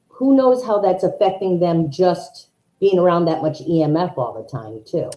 who 0.10 0.36
knows 0.36 0.64
how 0.64 0.80
that's 0.80 1.04
affecting 1.04 1.60
them 1.60 1.90
just 1.90 2.50
being 2.80 3.00
around 3.00 3.26
that 3.26 3.42
much 3.42 3.62
EMF 3.62 4.18
all 4.18 4.34
the 4.34 4.44
time, 4.50 4.82
too. 4.86 5.10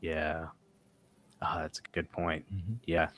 Yeah. 0.00 0.46
Ah, 1.42 1.58
that's 1.62 1.78
a 1.80 1.82
good 1.92 2.10
point. 2.10 2.44
Mhm. 2.54 2.76
Yeah. 2.86 3.08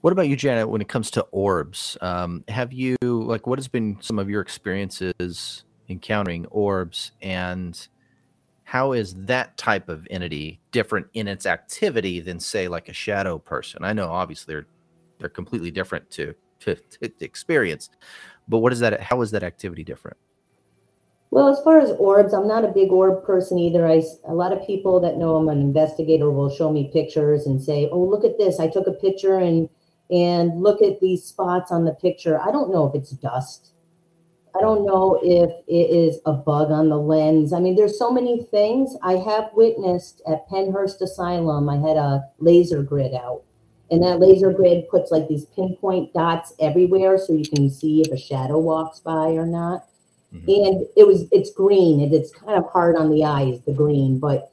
What 0.00 0.12
about 0.12 0.28
you, 0.28 0.36
Janet? 0.36 0.68
When 0.68 0.80
it 0.80 0.88
comes 0.88 1.10
to 1.12 1.22
orbs, 1.30 1.96
um, 2.00 2.44
have 2.48 2.72
you 2.72 2.96
like 3.02 3.46
what 3.46 3.58
has 3.58 3.68
been 3.68 3.98
some 4.00 4.18
of 4.18 4.28
your 4.30 4.40
experiences 4.42 5.64
encountering 5.88 6.46
orbs, 6.46 7.12
and 7.22 7.88
how 8.64 8.92
is 8.92 9.14
that 9.14 9.56
type 9.56 9.88
of 9.88 10.06
entity 10.10 10.60
different 10.72 11.06
in 11.14 11.28
its 11.28 11.46
activity 11.46 12.20
than, 12.20 12.40
say, 12.40 12.68
like 12.68 12.88
a 12.88 12.92
shadow 12.94 13.38
person? 13.38 13.84
I 13.84 13.92
know 13.92 14.08
obviously 14.08 14.54
they're 14.54 14.66
they're 15.18 15.28
completely 15.28 15.70
different 15.70 16.10
to 16.12 16.34
to, 16.60 16.74
to, 16.74 17.12
experience, 17.20 17.90
but 18.48 18.58
what 18.58 18.72
is 18.72 18.80
that? 18.80 19.00
How 19.00 19.20
is 19.22 19.30
that 19.32 19.42
activity 19.42 19.84
different? 19.84 20.16
Well, 21.30 21.48
as 21.48 21.60
far 21.64 21.80
as 21.80 21.90
orbs, 21.98 22.32
I'm 22.32 22.46
not 22.46 22.64
a 22.64 22.68
big 22.68 22.92
orb 22.92 23.24
person 23.24 23.58
either. 23.58 23.86
i 23.88 24.02
a 24.26 24.34
lot 24.34 24.52
of 24.52 24.64
people 24.66 25.00
that 25.00 25.16
know 25.16 25.36
I'm 25.36 25.48
an 25.48 25.60
investigator 25.60 26.30
will 26.30 26.48
show 26.48 26.72
me 26.72 26.90
pictures 26.92 27.46
and 27.46 27.62
say, 27.62 27.88
"Oh, 27.90 28.02
look 28.04 28.24
at 28.24 28.38
this! 28.38 28.60
I 28.60 28.68
took 28.68 28.86
a 28.86 28.92
picture 28.92 29.38
and 29.38 29.68
and 30.10 30.62
look 30.62 30.80
at 30.80 31.00
these 31.00 31.24
spots 31.24 31.72
on 31.72 31.84
the 31.84 31.94
picture." 31.94 32.40
I 32.40 32.50
don't 32.50 32.72
know 32.72 32.86
if 32.86 32.94
it's 32.94 33.10
dust. 33.10 33.73
I 34.56 34.60
don't 34.60 34.86
know 34.86 35.18
if 35.22 35.50
it 35.66 35.90
is 35.90 36.18
a 36.26 36.32
bug 36.32 36.70
on 36.70 36.88
the 36.88 36.98
lens. 36.98 37.52
I 37.52 37.58
mean, 37.58 37.74
there's 37.74 37.98
so 37.98 38.10
many 38.10 38.44
things. 38.44 38.96
I 39.02 39.14
have 39.14 39.50
witnessed 39.54 40.22
at 40.28 40.48
Pennhurst 40.48 41.00
Asylum. 41.00 41.68
I 41.68 41.76
had 41.76 41.96
a 41.96 42.22
laser 42.38 42.82
grid 42.82 43.14
out, 43.14 43.42
and 43.90 44.02
that 44.02 44.20
laser 44.20 44.52
grid 44.52 44.88
puts 44.88 45.10
like 45.10 45.28
these 45.28 45.46
pinpoint 45.46 46.12
dots 46.12 46.52
everywhere, 46.60 47.18
so 47.18 47.32
you 47.32 47.48
can 47.48 47.68
see 47.68 48.02
if 48.02 48.12
a 48.12 48.16
shadow 48.16 48.58
walks 48.58 49.00
by 49.00 49.30
or 49.30 49.46
not 49.46 49.88
mm-hmm. 50.34 50.48
and 50.48 50.86
it 50.96 51.06
was 51.06 51.26
it's 51.32 51.52
green 51.52 52.00
and 52.00 52.12
it's 52.12 52.32
kind 52.32 52.56
of 52.58 52.68
hard 52.70 52.96
on 52.96 53.10
the 53.10 53.24
eyes 53.24 53.60
the 53.66 53.72
green 53.72 54.18
but 54.18 54.52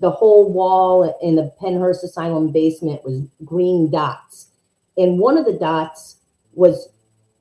the 0.00 0.10
whole 0.10 0.52
wall 0.52 1.18
in 1.22 1.36
the 1.36 1.52
pennhurst 1.60 2.02
asylum 2.02 2.52
basement 2.52 3.02
was 3.04 3.22
green 3.44 3.90
dots 3.90 4.48
and 4.96 5.18
one 5.18 5.38
of 5.38 5.44
the 5.44 5.58
dots 5.58 6.16
was 6.54 6.88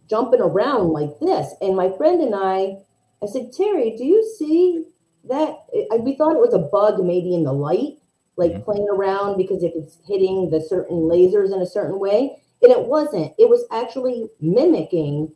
jumping 0.09 0.41
around 0.41 0.89
like 0.89 1.17
this 1.19 1.53
and 1.61 1.75
my 1.75 1.89
friend 1.97 2.21
and 2.21 2.35
i 2.35 2.75
i 3.23 3.27
said 3.27 3.51
terry 3.55 3.95
do 3.97 4.05
you 4.05 4.23
see 4.37 4.85
that 5.27 5.57
I, 5.91 5.97
we 5.97 6.15
thought 6.15 6.35
it 6.35 6.39
was 6.39 6.53
a 6.53 6.59
bug 6.59 7.03
maybe 7.03 7.33
in 7.33 7.43
the 7.43 7.53
light 7.53 7.97
like 8.37 8.51
Mhm. 8.51 8.63
playing 8.65 8.87
around 8.89 9.37
because 9.37 9.63
if 9.63 9.73
it's 9.75 9.97
hitting 10.07 10.49
the 10.49 10.61
certain 10.61 10.97
lasers 10.97 11.53
in 11.53 11.61
a 11.61 11.65
certain 11.65 11.99
way 11.99 12.41
and 12.61 12.71
it 12.71 12.85
wasn't 12.85 13.33
it 13.37 13.49
was 13.49 13.65
actually 13.71 14.29
mimicking 14.41 15.31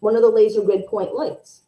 one 0.00 0.16
of 0.16 0.22
the 0.22 0.28
laser 0.28 0.62
grid 0.62 0.86
point 0.86 1.14
lights 1.14 1.62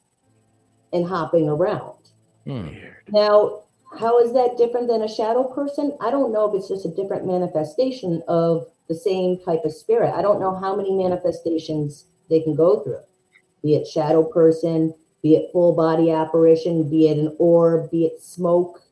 and 0.92 1.06
hopping 1.06 1.48
around. 1.48 1.96
Hmm. 2.44 2.68
Now, 3.09 3.62
how 3.98 4.18
is 4.20 4.32
that 4.34 4.56
different 4.56 4.86
than 4.88 5.02
a 5.02 5.09
shadow 5.09 5.44
person? 5.44 5.96
I 6.00 6.11
don't 6.11 6.32
know 6.32 6.48
if 6.48 6.54
it's 6.54 6.68
just 6.68 6.86
a 6.86 6.90
different 6.90 7.26
manifestation 7.26 8.22
of 8.28 8.68
the 8.89 8.95
same 8.95 9.39
type 9.39 9.61
of 9.64 9.72
spirit. 9.72 10.14
I 10.14 10.22
don't 10.22 10.41
know 10.41 10.59
how 10.59 10.74
many 10.74 10.95
manifestations 10.95 12.07
they 12.30 12.41
can 12.41 12.55
go 12.55 12.80
through, 12.80 13.03
be 13.62 13.74
it 13.74 13.86
shadow 13.86 14.24
person, 14.24 14.95
be 15.22 15.36
it 15.36 15.51
full 15.53 15.74
body 15.74 16.11
apparition, 16.11 16.89
be 16.89 17.09
it 17.09 17.18
an 17.18 17.36
orb, 17.39 17.91
be 17.91 18.07
it 18.07 18.22
smoke. 18.22 18.82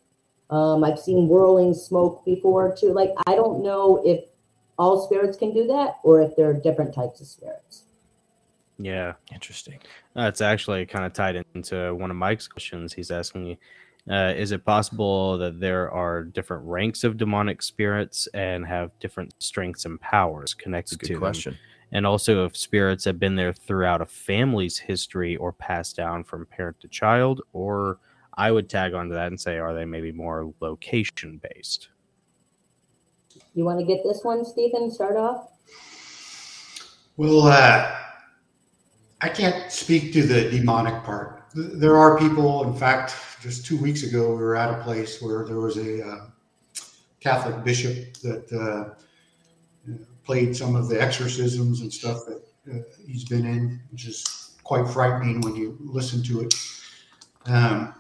Um, 0.51 0.85
I've 0.85 0.99
seen 0.99 1.29
whirling 1.29 1.75
smoke 1.75 2.25
before 2.25 2.77
too. 2.77 2.93
Like, 2.93 3.11
I 3.27 3.35
don't 3.35 3.63
know 3.63 4.03
if 4.05 4.25
all 4.79 5.07
spirits 5.07 5.37
can 5.37 5.53
do 5.53 5.67
that 5.69 5.97
or 6.05 6.21
if 6.21 6.37
there 6.37 6.51
are 6.51 6.55
different 6.55 6.95
types 6.95 7.21
of 7.21 7.27
spirits. 7.27 7.85
Yeah. 8.79 9.15
Interesting. 9.33 9.79
That's 10.15 10.41
actually 10.41 10.85
kind 10.87 11.05
of 11.05 11.13
tied 11.15 11.43
into 11.55 11.95
one 11.95 12.11
of 12.11 12.17
Mike's 12.17 12.47
questions. 12.47 12.93
He's 12.93 13.11
asking 13.11 13.45
me, 13.45 13.59
uh, 14.11 14.33
is 14.37 14.53
it 14.53 14.65
possible 14.65 15.37
that 15.39 15.59
there 15.59 15.91
are 15.91 16.23
different 16.23 16.65
ranks 16.65 17.03
of 17.03 17.17
demonic 17.17 17.61
spirits 17.61 18.29
and 18.35 18.67
have 18.67 18.97
different 19.01 19.35
strengths 19.43 19.85
and 19.85 20.01
powers 20.01 20.55
connected 20.55 20.99
good 21.01 21.07
to 21.07 21.13
them? 21.15 21.21
question. 21.21 21.59
And 21.93 22.07
also, 22.07 22.45
if 22.45 22.57
spirits 22.57 23.05
have 23.05 23.19
been 23.19 23.37
there 23.37 23.53
throughout 23.53 24.01
a 24.01 24.07
family's 24.07 24.79
history 24.79 25.37
or 25.37 25.53
passed 25.53 25.97
down 25.97 26.25
from 26.25 26.47
parent 26.47 26.81
to 26.81 26.89
child, 26.89 27.43
or 27.53 27.99
I 28.35 28.51
would 28.51 28.69
tag 28.69 28.95
onto 28.95 29.15
that 29.15 29.29
and 29.29 29.41
say, 29.41 29.59
are 29.59 29.75
they 29.75 29.85
maybe 29.85 30.13
more 30.13 30.53
location 30.61 31.41
based? 31.55 31.89
You 33.55 33.65
want 33.65 33.79
to 33.81 33.87
get 33.87 34.03
this 34.05 34.21
one, 34.23 34.45
Stephen? 34.45 34.91
Start 34.91 35.17
off. 35.17 35.49
Well, 37.17 37.47
uh, 37.47 37.97
I 39.21 39.29
can't 39.29 39.73
speak 39.73 40.13
to 40.13 40.23
the 40.23 40.51
demonic 40.51 41.03
part. 41.05 41.45
There 41.55 41.97
are 41.97 42.19
people, 42.19 42.65
in 42.65 42.79
fact, 42.79 43.15
just 43.47 43.65
two 43.65 43.79
weeks 43.79 44.03
ago, 44.03 44.31
we 44.31 44.43
were 44.43 44.57
at 44.57 44.77
a 44.77 44.83
place 44.83 45.23
where 45.23 45.45
there 45.45 45.61
was 45.61 45.77
a 45.77 46.05
uh, 46.05 46.27
Catholic 47.21 47.63
bishop 47.63 48.15
that 48.15 48.53
uh, 48.53 49.93
played 50.25 50.57
some 50.57 50.75
of 50.75 50.89
the 50.89 51.01
exorcisms 51.01 51.81
and 51.81 51.93
stuff 51.93 52.19
that 52.27 52.43
uh, 52.73 52.83
he's 53.07 53.25
been 53.25 53.47
in, 53.47 53.81
which 53.93 54.07
is 54.07 54.57
quite 54.65 54.89
frightening 54.89 55.41
when 55.43 55.55
you 55.55 55.79
listen 55.81 56.25
to 56.25 56.41
it. 56.41 56.55
Um, 57.47 57.95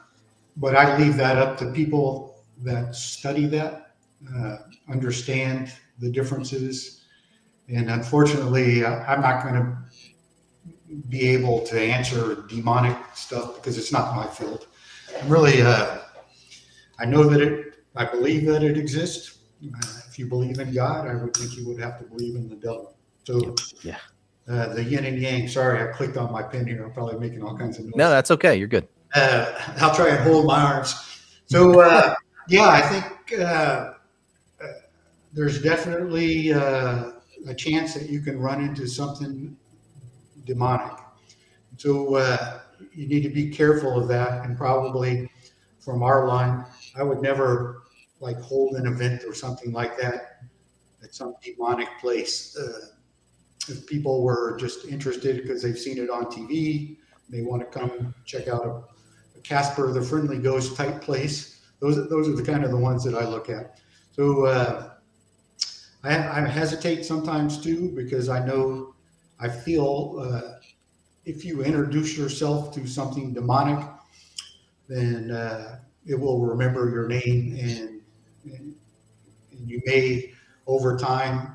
but 0.56 0.74
I 0.74 0.98
leave 0.98 1.16
that 1.16 1.38
up 1.38 1.56
to 1.58 1.70
people 1.70 2.42
that 2.64 2.96
study 2.96 3.46
that, 3.46 3.94
uh, 4.36 4.56
understand 4.88 5.72
the 6.00 6.10
differences. 6.10 7.04
And 7.68 7.88
unfortunately, 7.88 8.84
uh, 8.84 9.04
I'm 9.04 9.20
not 9.20 9.44
going 9.44 9.54
to 9.54 9.76
be 11.08 11.28
able 11.28 11.60
to 11.66 11.80
answer 11.80 12.42
demonic 12.48 12.96
stuff 13.14 13.56
because 13.56 13.78
it's 13.78 13.92
not 13.92 14.16
my 14.16 14.26
field. 14.26 14.66
I'm 15.22 15.28
really, 15.28 15.62
uh, 15.62 15.98
I 16.98 17.04
know 17.06 17.24
that 17.24 17.40
it, 17.40 17.74
I 17.94 18.04
believe 18.04 18.46
that 18.46 18.62
it 18.62 18.76
exists. 18.76 19.38
Uh, 19.64 20.00
if 20.08 20.18
you 20.18 20.26
believe 20.26 20.58
in 20.58 20.72
God, 20.72 21.06
I 21.08 21.14
would 21.14 21.34
think 21.34 21.56
you 21.56 21.66
would 21.68 21.80
have 21.80 21.98
to 21.98 22.04
believe 22.04 22.36
in 22.36 22.48
the 22.48 22.56
devil. 22.56 22.96
So, 23.24 23.54
Yeah. 23.82 23.98
Uh, 24.48 24.72
the 24.74 24.84
yin 24.84 25.04
and 25.04 25.18
yang. 25.18 25.48
Sorry, 25.48 25.82
I 25.82 25.92
clicked 25.92 26.16
on 26.16 26.30
my 26.30 26.40
pen 26.42 26.68
here. 26.68 26.84
I'm 26.84 26.92
probably 26.92 27.18
making 27.18 27.42
all 27.42 27.56
kinds 27.58 27.78
of 27.80 27.86
noise 27.86 27.94
No, 27.96 28.10
that's 28.10 28.30
okay. 28.30 28.54
You're 28.56 28.68
good. 28.68 28.86
uh, 29.14 29.52
I'll 29.78 29.94
try 29.94 30.10
and 30.10 30.22
hold 30.22 30.46
my 30.46 30.62
arms. 30.62 30.94
So 31.46 31.80
uh, 31.80 32.14
yeah, 32.48 32.68
I 32.68 32.80
think 32.82 33.40
uh, 33.40 33.44
uh, 33.44 33.92
there's 35.32 35.60
definitely 35.62 36.52
uh, 36.52 37.10
a 37.48 37.54
chance 37.54 37.92
that 37.94 38.08
you 38.08 38.20
can 38.20 38.38
run 38.38 38.62
into 38.62 38.86
something 38.86 39.56
demonic. 40.44 40.96
So 41.76 42.14
uh, 42.14 42.60
you 42.96 43.06
need 43.06 43.22
to 43.22 43.28
be 43.28 43.50
careful 43.50 44.00
of 44.00 44.08
that, 44.08 44.44
and 44.44 44.56
probably 44.56 45.30
from 45.80 46.02
our 46.02 46.26
line, 46.26 46.64
I 46.96 47.02
would 47.02 47.20
never 47.20 47.82
like 48.20 48.40
hold 48.40 48.76
an 48.76 48.86
event 48.86 49.22
or 49.24 49.34
something 49.34 49.72
like 49.72 49.98
that 49.98 50.40
at 51.02 51.14
some 51.14 51.34
demonic 51.42 51.88
place. 52.00 52.56
Uh, 52.56 52.86
if 53.68 53.86
people 53.86 54.22
were 54.22 54.56
just 54.58 54.86
interested 54.86 55.42
because 55.42 55.62
they've 55.62 55.78
seen 55.78 55.98
it 55.98 56.08
on 56.08 56.26
TV, 56.26 56.96
they 57.28 57.42
want 57.42 57.60
to 57.60 57.78
come 57.78 58.14
check 58.24 58.48
out 58.48 58.64
a 59.36 59.40
Casper 59.40 59.92
the 59.92 60.02
Friendly 60.02 60.38
Ghost 60.38 60.76
type 60.76 61.02
place. 61.02 61.60
Those 61.80 62.08
those 62.08 62.28
are 62.28 62.34
the 62.34 62.42
kind 62.42 62.64
of 62.64 62.70
the 62.70 62.76
ones 62.76 63.04
that 63.04 63.14
I 63.14 63.28
look 63.28 63.50
at. 63.50 63.78
So 64.12 64.46
uh, 64.46 64.90
I, 66.02 66.40
I 66.42 66.48
hesitate 66.48 67.04
sometimes 67.04 67.60
too 67.60 67.92
because 67.94 68.28
I 68.28 68.44
know 68.44 68.94
I 69.38 69.48
feel 69.48 70.18
uh, 70.20 70.55
if 71.26 71.44
you 71.44 71.62
introduce 71.62 72.16
yourself 72.16 72.72
to 72.74 72.86
something 72.86 73.34
demonic, 73.34 73.84
then 74.88 75.30
uh, 75.30 75.80
it 76.06 76.18
will 76.18 76.40
remember 76.46 76.88
your 76.88 77.08
name 77.08 77.58
and, 77.60 78.00
and 78.44 78.74
you 79.68 79.82
may 79.84 80.32
over 80.66 80.96
time 80.96 81.54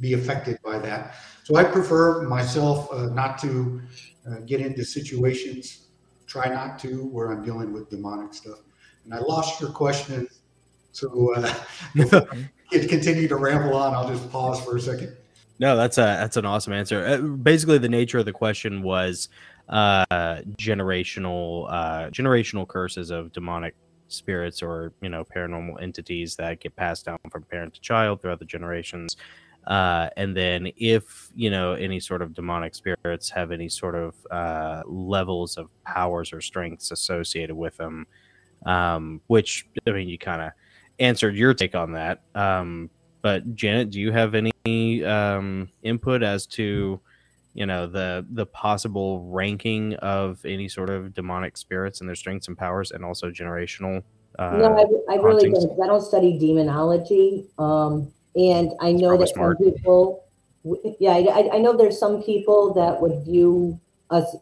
be 0.00 0.14
affected 0.14 0.58
by 0.64 0.78
that. 0.78 1.14
So 1.44 1.56
I 1.56 1.64
prefer 1.64 2.22
myself 2.22 2.90
uh, 2.92 3.06
not 3.06 3.38
to 3.42 3.82
uh, 4.26 4.36
get 4.46 4.60
into 4.60 4.84
situations 4.84 5.88
try 6.30 6.48
not 6.48 6.78
to 6.78 7.06
where 7.06 7.32
I'm 7.32 7.44
dealing 7.44 7.72
with 7.72 7.90
demonic 7.90 8.32
stuff. 8.32 8.60
And 9.04 9.12
I 9.12 9.18
lost 9.18 9.60
your 9.60 9.70
question. 9.70 10.28
So 10.92 11.34
uh, 11.34 11.54
it 12.70 12.88
continue 12.88 13.26
to 13.26 13.36
ramble 13.36 13.76
on. 13.76 13.94
I'll 13.94 14.08
just 14.08 14.30
pause 14.30 14.60
for 14.60 14.76
a 14.76 14.80
second. 14.80 15.16
No, 15.60 15.76
that's 15.76 15.98
a 15.98 16.02
that's 16.02 16.38
an 16.38 16.46
awesome 16.46 16.72
answer. 16.72 17.04
Uh, 17.06 17.18
basically, 17.18 17.78
the 17.78 17.88
nature 17.88 18.18
of 18.18 18.24
the 18.24 18.32
question 18.32 18.82
was 18.82 19.28
uh, 19.68 20.04
generational 20.58 21.66
uh, 21.70 22.10
generational 22.10 22.66
curses 22.66 23.10
of 23.10 23.32
demonic 23.32 23.74
spirits 24.08 24.62
or 24.62 24.94
you 25.02 25.10
know 25.10 25.24
paranormal 25.24 25.80
entities 25.82 26.34
that 26.36 26.60
get 26.60 26.74
passed 26.76 27.04
down 27.06 27.18
from 27.30 27.42
parent 27.44 27.74
to 27.74 27.80
child 27.80 28.22
throughout 28.22 28.38
the 28.38 28.46
generations. 28.46 29.16
Uh, 29.66 30.08
and 30.16 30.34
then 30.34 30.72
if 30.78 31.30
you 31.36 31.50
know 31.50 31.74
any 31.74 32.00
sort 32.00 32.22
of 32.22 32.32
demonic 32.34 32.74
spirits 32.74 33.28
have 33.30 33.52
any 33.52 33.68
sort 33.68 33.94
of 33.94 34.14
uh, 34.30 34.82
levels 34.86 35.58
of 35.58 35.68
powers 35.84 36.32
or 36.32 36.40
strengths 36.40 36.90
associated 36.90 37.54
with 37.54 37.76
them, 37.76 38.06
um, 38.66 39.20
which 39.28 39.66
I 39.86 39.92
mean 39.92 40.08
you 40.08 40.18
kind 40.18 40.42
of 40.42 40.52
answered 41.00 41.36
your 41.36 41.54
take 41.54 41.74
on 41.74 41.92
that. 41.92 42.22
Um, 42.34 42.90
but 43.22 43.54
Janet, 43.56 43.90
do 43.90 44.00
you 44.00 44.12
have 44.12 44.34
any 44.34 44.49
um, 44.66 45.68
input 45.82 46.22
as 46.22 46.46
to 46.46 47.00
you 47.54 47.66
know 47.66 47.86
the 47.86 48.24
the 48.30 48.46
possible 48.46 49.24
ranking 49.30 49.94
of 49.96 50.44
any 50.44 50.68
sort 50.68 50.90
of 50.90 51.14
demonic 51.14 51.56
spirits 51.56 52.00
and 52.00 52.08
their 52.08 52.16
strengths 52.16 52.48
and 52.48 52.56
powers, 52.56 52.90
and 52.92 53.04
also 53.04 53.30
generational? 53.30 54.02
Uh, 54.38 54.56
no, 54.56 55.02
I, 55.08 55.14
I 55.14 55.16
really 55.16 55.50
don't 55.50 55.82
I 55.82 55.86
don't 55.86 56.02
study 56.02 56.38
demonology, 56.38 57.46
um, 57.58 58.12
and 58.36 58.72
I 58.80 58.92
know 58.92 59.16
that 59.16 59.28
smart. 59.28 59.58
some 59.58 59.72
people. 59.72 60.24
Yeah, 61.00 61.12
I, 61.12 61.18
I- 61.20 61.50
I 61.54 61.58
know 61.58 61.76
there's 61.76 61.98
some 61.98 62.22
people 62.22 62.74
that 62.74 63.00
would 63.00 63.24
view 63.24 63.80
us 64.10 64.36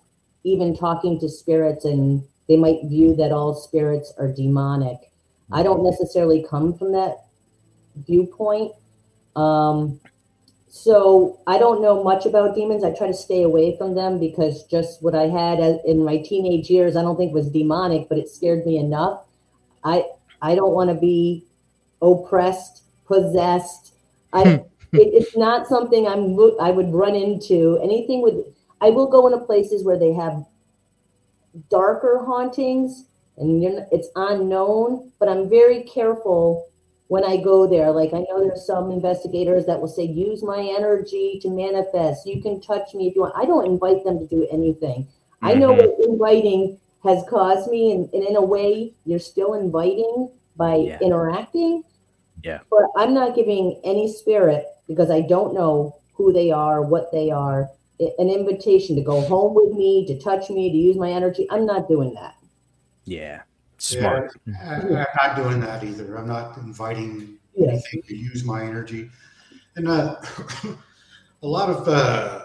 even 0.45 0.77
talking 0.77 1.19
to 1.21 1.29
spirits, 1.29 1.85
and 1.85 2.23
they 2.49 2.57
might 2.57 2.81
view 2.85 3.14
that 3.16 3.33
all 3.33 3.55
spirits 3.55 4.12
are 4.19 4.33
demonic. 4.33 4.99
I 5.53 5.62
don't 5.62 5.83
necessarily 5.83 6.45
come 6.49 6.77
from 6.77 6.93
that 6.93 7.25
viewpoint. 8.07 8.73
Um, 9.39 10.01
so 10.68 11.39
I 11.47 11.59
don't 11.59 11.80
know 11.80 12.03
much 12.03 12.26
about 12.26 12.55
demons. 12.55 12.82
I 12.82 12.93
try 12.93 13.07
to 13.07 13.14
stay 13.14 13.43
away 13.43 13.76
from 13.76 13.95
them 13.95 14.18
because 14.18 14.64
just 14.64 15.03
what 15.03 15.14
I 15.14 15.28
had 15.28 15.61
in 15.86 16.05
my 16.05 16.18
teenage 16.18 16.68
years, 16.68 16.97
I 16.97 17.03
don't 17.03 17.16
think 17.16 17.32
was 17.32 17.49
demonic, 17.49 18.09
but 18.09 18.18
it 18.18 18.28
scared 18.28 18.66
me 18.66 18.78
enough. 18.78 19.24
I 19.84 20.05
I 20.43 20.55
don't 20.55 20.74
want 20.74 20.91
to 20.91 20.97
be 20.97 21.45
oppressed, 22.03 22.82
possessed. 23.07 23.95
I 24.32 24.43
it, 24.43 24.64
it's 24.93 25.36
not 25.36 25.68
something 25.68 26.07
I'm 26.07 26.36
I 26.61 26.70
would 26.70 26.93
run 26.93 27.14
into. 27.14 27.78
Anything 27.82 28.22
with 28.22 28.34
I 28.80 28.91
will 28.91 29.09
go 29.09 29.26
into 29.26 29.45
places 29.45 29.84
where 29.84 29.99
they 29.99 30.12
have 30.12 30.45
darker 31.70 32.22
hauntings 32.24 33.05
and 33.36 33.62
it's 33.93 34.09
unknown, 34.16 35.12
but 35.20 35.28
I'm 35.28 35.49
very 35.49 35.84
careful 35.84 36.68
when 37.09 37.24
I 37.24 37.38
go 37.38 37.66
there. 37.66 37.90
Like 37.90 38.14
I 38.14 38.20
know 38.20 38.40
there's 38.40 38.66
some 38.66 38.90
investigators 38.90 39.66
that 39.66 39.80
will 39.80 39.88
say, 39.88 40.04
use 40.04 40.42
my 40.42 40.61
energy 40.61 41.38
to 41.42 41.50
manifest. 41.50 42.26
You 42.26 42.40
can 42.40 42.61
touch 42.61 42.94
me 42.94 43.09
if 43.09 43.14
you 43.14 43.22
want. 43.22 43.34
I 43.36 43.44
don't 43.44 43.66
invite 43.66 44.04
them 44.04 44.18
to 44.18 44.26
do 44.26 44.46
anything. 44.50 45.09
I 45.42 45.54
know 45.54 45.72
Mhm. 45.74 45.78
what 45.78 46.09
inviting 46.09 46.78
has 47.04 47.22
caused 47.28 47.70
me, 47.70 47.92
and, 47.92 48.12
and 48.12 48.24
in 48.24 48.36
a 48.36 48.44
way, 48.44 48.92
you're 49.04 49.18
still 49.18 49.54
inviting 49.54 50.30
by 50.56 50.76
Yeah. 50.76 50.98
interacting. 51.00 51.82
Yeah. 52.44 52.61
But 52.70 52.86
I'm 52.96 53.14
not 53.14 53.34
giving 53.34 53.80
any 53.84 54.09
spirit 54.09 54.66
because 54.86 55.11
I 55.11 55.20
don't 55.22 55.54
know 55.54 55.94
who 56.14 56.32
they 56.32 56.50
are, 56.50 56.82
what 56.82 57.11
they 57.12 57.30
are. 57.30 57.70
An 58.00 58.28
invitation 58.28 58.96
to 58.96 59.02
go 59.02 59.20
home 59.22 59.54
with 59.54 59.72
me, 59.72 60.06
to 60.06 60.18
touch 60.18 60.50
me, 60.50 60.70
to 60.70 60.76
use 60.76 60.96
my 60.96 61.11
energy. 61.11 61.46
I'm 61.50 61.66
not 61.66 61.88
doing 61.88 62.14
that. 62.14 62.34
Yeah. 63.04 63.42
Smart. 63.79 64.33
I, 64.62 64.74
I'm 64.74 65.07
not 65.16 65.37
doing 65.37 65.61
that 65.61 65.85
either. 65.85 66.16
I'm 66.16 66.26
not 66.29 66.57
inviting 66.59 67.39
Yeah. 67.55 67.68
anything 67.70 68.03
to 68.09 68.16
use 68.16 68.45
my 68.45 68.62
energy. 68.64 69.11
And 69.76 69.89
uh, 69.89 70.16
a 71.43 71.47
lot 71.47 71.70
of 71.70 71.87
uh, 71.89 72.43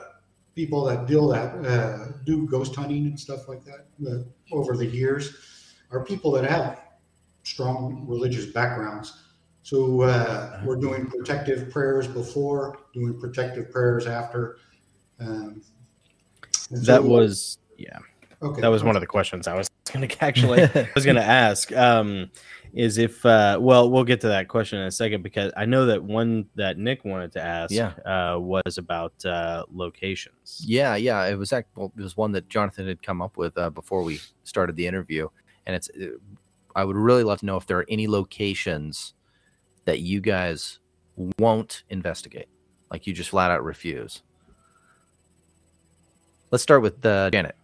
people 0.55 0.85
that 0.85 1.07
deal 1.07 1.27
that 1.29 1.53
uh, 1.65 2.11
do 2.25 2.47
ghost 2.47 2.75
hunting 2.75 3.05
and 3.07 3.19
stuff 3.19 3.47
like 3.47 3.63
that 3.65 3.85
uh, 4.07 4.19
over 4.55 4.77
the 4.77 4.85
years 4.85 5.35
are 5.91 6.03
people 6.05 6.31
that 6.33 6.45
have 6.49 6.79
strong 7.43 8.05
religious 8.07 8.45
backgrounds. 8.45 9.19
So 9.63 10.01
uh, 10.03 10.61
we're 10.65 10.75
doing 10.75 11.07
protective 11.09 11.71
prayers 11.71 12.07
before, 12.07 12.77
doing 12.93 13.19
protective 13.19 13.71
prayers 13.71 14.05
after. 14.07 14.57
Um, 15.19 15.61
and 16.69 16.85
That 16.85 17.01
so- 17.01 17.07
was 17.07 17.57
yeah. 17.77 17.97
okay. 18.41 18.61
That 18.61 18.67
was 18.67 18.83
one 18.83 18.95
of 18.95 19.01
the 19.01 19.07
questions 19.07 19.47
I 19.47 19.55
was 19.55 19.69
going 19.93 20.07
to 20.09 20.23
actually 20.23 20.63
I 20.63 20.89
was 20.95 21.05
going 21.05 21.15
to 21.23 21.23
ask. 21.23 21.71
Um, 21.71 22.31
is 22.73 22.97
if 22.97 23.23
uh, 23.23 23.59
well, 23.61 23.91
we'll 23.91 24.03
get 24.03 24.19
to 24.21 24.27
that 24.29 24.47
question 24.47 24.79
in 24.79 24.87
a 24.87 24.91
second 24.91 25.21
because 25.21 25.51
I 25.55 25.65
know 25.65 25.85
that 25.85 26.03
one 26.03 26.47
that 26.55 26.79
Nick 26.79 27.05
wanted 27.05 27.31
to 27.33 27.41
ask 27.41 27.71
Yeah. 27.71 27.91
uh, 28.03 28.39
was 28.39 28.79
about 28.79 29.13
uh, 29.23 29.63
locations. 29.71 30.63
Yeah, 30.65 30.95
yeah. 30.95 31.23
It 31.27 31.35
was 31.37 31.53
act- 31.53 31.69
well, 31.75 31.91
it 31.95 32.01
was 32.01 32.17
one 32.17 32.31
that 32.31 32.49
Jonathan 32.49 32.87
had 32.87 33.03
come 33.03 33.21
up 33.21 33.37
with 33.37 33.55
uh, 33.59 33.69
before 33.69 34.01
we 34.01 34.19
started 34.43 34.75
the 34.75 34.87
interview, 34.87 35.27
and 35.67 35.75
it's. 35.75 35.87
uh, 35.91 36.17
I 36.75 36.83
would 36.83 36.95
really 36.95 37.21
love 37.23 37.41
to 37.41 37.45
know 37.45 37.57
if 37.57 37.67
there 37.67 37.77
are 37.77 37.85
any 37.87 38.07
locations 38.07 39.13
that 39.85 39.99
you 39.99 40.19
guys 40.19 40.79
won't 41.37 41.83
investigate, 41.91 42.47
like 42.89 43.05
you 43.05 43.13
just 43.13 43.29
flat 43.29 43.51
out 43.51 43.63
refuse. 43.63 44.23
Let's 46.49 46.63
start 46.63 46.81
with 46.81 47.05
uh, 47.05 47.29
Janet. 47.31 47.55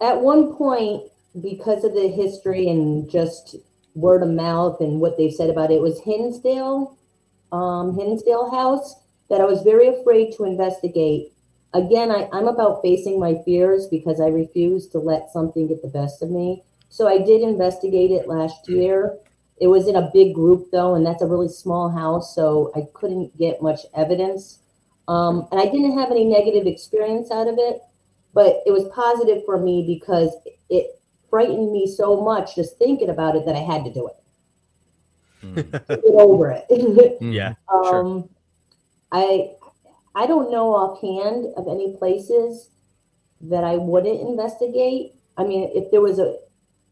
At 0.00 0.20
one 0.20 0.54
point, 0.56 1.02
because 1.42 1.84
of 1.84 1.94
the 1.94 2.08
history 2.08 2.68
and 2.68 3.10
just 3.10 3.56
word 3.94 4.22
of 4.22 4.30
mouth 4.30 4.80
and 4.80 5.00
what 5.00 5.16
they've 5.16 5.32
said 5.32 5.50
about 5.50 5.70
it, 5.70 5.74
it 5.74 5.82
was 5.82 6.00
Hinsdale, 6.00 6.96
um, 7.52 7.96
Hinsdale 7.96 8.50
House, 8.50 8.96
that 9.30 9.40
I 9.40 9.44
was 9.44 9.62
very 9.62 9.88
afraid 9.88 10.34
to 10.36 10.44
investigate. 10.44 11.32
Again, 11.72 12.10
I, 12.10 12.28
I'm 12.32 12.46
about 12.46 12.82
facing 12.82 13.18
my 13.18 13.36
fears 13.44 13.88
because 13.88 14.20
I 14.20 14.28
refuse 14.28 14.86
to 14.88 14.98
let 14.98 15.32
something 15.32 15.66
get 15.68 15.82
the 15.82 15.88
best 15.88 16.22
of 16.22 16.30
me. 16.30 16.62
So 16.88 17.08
I 17.08 17.18
did 17.18 17.42
investigate 17.42 18.10
it 18.10 18.28
last 18.28 18.68
year. 18.68 19.16
It 19.60 19.68
was 19.68 19.88
in 19.88 19.96
a 19.96 20.10
big 20.12 20.34
group 20.34 20.70
though, 20.70 20.94
and 20.94 21.04
that's 21.04 21.22
a 21.22 21.26
really 21.26 21.48
small 21.48 21.88
house, 21.88 22.34
so 22.34 22.70
I 22.76 22.82
couldn't 22.92 23.36
get 23.38 23.62
much 23.62 23.80
evidence. 23.96 24.58
Um, 25.08 25.48
and 25.50 25.60
I 25.60 25.64
didn't 25.64 25.98
have 25.98 26.10
any 26.10 26.24
negative 26.24 26.66
experience 26.66 27.30
out 27.30 27.48
of 27.48 27.56
it 27.58 27.80
but 28.34 28.60
it 28.66 28.72
was 28.72 28.84
positive 28.94 29.42
for 29.46 29.58
me 29.60 29.84
because 29.86 30.34
it 30.68 31.00
frightened 31.30 31.72
me 31.72 31.86
so 31.86 32.20
much 32.20 32.54
just 32.56 32.76
thinking 32.78 33.08
about 33.10 33.36
it 33.36 33.46
that 33.46 33.56
I 33.56 33.60
had 33.60 33.84
to 33.84 33.92
do 33.92 34.08
it. 34.08 34.16
Mm, 35.42 35.88
Get 35.88 36.14
over 36.14 36.50
it. 36.68 37.18
Yeah. 37.20 37.54
Sure. 37.70 38.00
um, 38.04 38.28
I 39.12 39.50
I 40.14 40.26
don't 40.26 40.50
know 40.50 40.74
offhand 40.74 41.46
of 41.56 41.68
any 41.68 41.96
places 41.96 42.70
that 43.42 43.64
I 43.64 43.76
wouldn't 43.76 44.20
investigate. 44.20 45.12
I 45.36 45.44
mean, 45.44 45.70
if 45.74 45.90
there 45.90 46.00
was 46.00 46.18
a 46.18 46.36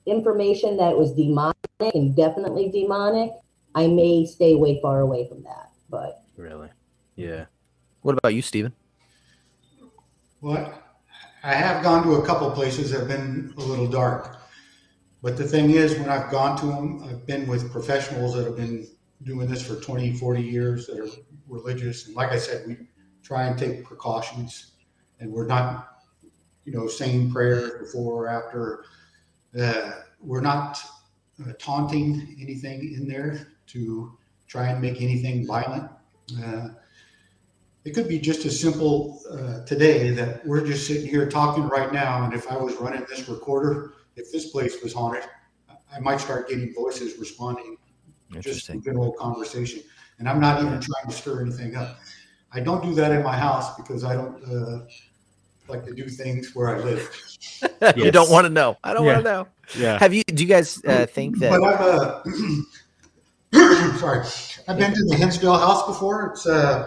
information 0.07 0.77
that 0.79 0.97
was 0.99 1.13
demonic 1.13 1.57
and 1.95 2.15
definitely 2.17 2.69
demonic, 2.71 3.31
I 3.75 3.87
may 3.87 4.27
stay 4.27 4.55
way 4.57 4.81
far 4.83 5.01
away 5.01 5.29
from 5.29 5.43
that. 5.45 5.71
But 5.89 6.23
Really? 6.37 6.69
Yeah. 7.17 7.47
What 8.03 8.19
about 8.19 8.35
you, 8.35 8.43
Stephen? 8.43 8.73
Well, 10.41 10.82
I 11.45 11.55
have 11.55 11.83
gone 11.83 12.05
to 12.05 12.15
a 12.15 12.27
couple 12.27 12.49
places 12.53 12.91
that 12.91 13.01
have 13.01 13.09
been 13.09 13.53
a 13.57 13.61
little 13.61 13.89
dark. 13.89 14.37
But 15.23 15.37
the 15.37 15.45
thing 15.45 15.71
is, 15.71 15.99
when 15.99 16.09
I've 16.09 16.31
gone 16.31 16.57
to 16.59 16.67
them, 16.67 17.03
I've 17.05 17.27
been 17.27 17.49
with 17.49 17.73
professionals 17.73 18.35
that 18.35 18.45
have 18.45 18.57
been 18.57 18.87
doing 19.25 19.49
this 19.49 19.67
for 19.67 19.77
20, 19.77 20.15
40 20.15 20.43
years 20.43 20.87
that 20.87 21.01
are 21.01 21.09
religious. 21.49 22.07
And 22.07 22.15
like 22.15 22.31
I 22.31 22.39
said, 22.39 22.67
we 22.67 22.77
try 23.25 23.47
and 23.47 23.59
take 23.59 23.85
precautions 23.85 24.73
and 25.21 25.33
we're 25.33 25.47
not, 25.47 26.03
you 26.65 26.73
know, 26.73 26.87
saying 26.87 27.33
prayers 27.33 27.73
before 27.81 28.25
or 28.25 28.29
after. 28.29 28.85
Uh, 29.59 29.93
we're 30.21 30.41
not 30.41 30.81
uh, 31.45 31.53
taunting 31.59 32.37
anything 32.41 32.95
in 32.95 33.09
there 33.09 33.49
to 33.69 34.17
try 34.47 34.69
and 34.69 34.81
make 34.81 35.01
anything 35.01 35.47
violent. 35.47 35.91
Uh, 36.45 36.69
it 37.85 37.95
could 37.95 38.09
be 38.09 38.19
just 38.19 38.45
as 38.45 38.59
simple 38.59 39.21
uh, 39.31 39.65
today 39.65 40.11
that 40.11 40.47
we're 40.47 40.65
just 40.65 40.87
sitting 40.87 41.07
here 41.07 41.29
talking 41.29 41.65
right 41.65 41.93
now, 41.93 42.25
and 42.25 42.33
if 42.33 42.51
I 42.51 42.57
was 42.57 42.77
running 42.77 43.05
this 43.09 43.29
recorder, 43.29 43.95
if 44.17 44.31
this 44.31 44.51
place 44.51 44.83
was 44.83 44.93
haunted, 44.93 45.25
I 45.95 45.99
might 45.99 46.21
start 46.21 46.49
getting 46.49 46.73
voices 46.75 47.19
responding 47.19 47.77
just 48.31 48.43
to 48.43 48.49
Interesting. 48.51 48.83
general 48.83 49.13
conversation. 49.13 49.83
And 50.19 50.29
I'm 50.29 50.41
not 50.41 50.61
even 50.61 50.81
trying 50.81 51.07
to 51.09 51.13
stir 51.13 51.43
anything 51.43 51.75
up. 51.75 51.99
I 52.53 52.61
don't 52.61 52.83
do 52.83 52.95
that 52.95 53.11
in 53.11 53.23
my 53.23 53.37
house 53.37 53.77
because 53.77 54.05
I 54.05 54.15
don't 54.15 54.43
uh, 54.45 54.87
like 55.69 55.85
to 55.87 55.95
do 55.95 56.09
things 56.09 56.55
where 56.55 56.77
I 56.77 56.79
live. 56.79 57.11
you 57.97 58.11
don't 58.11 58.31
want 58.31 58.47
to 58.47 58.51
know. 58.51 58.79
I 58.85 58.95
don't 58.95 59.05
want 59.05 59.19
to 59.19 59.25
know. 59.25 59.49
Yeah. 59.77 59.99
Have 59.99 60.15
you? 60.15 60.23
Do 60.25 60.43
you 60.43 60.49
guys 60.49 60.83
uh, 60.85 61.07
think 61.07 61.39
that? 61.41 61.51
But 61.51 61.63
I've 61.65 61.81
uh, 61.81 62.23
sorry, 63.99 64.27
I've 64.69 64.79
been 64.79 64.95
to 64.95 65.05
the 65.05 65.17
Hinsdale 65.17 65.59
House 65.59 65.87
before. 65.87 66.33
It's 66.33 66.47
uh, 66.47 66.87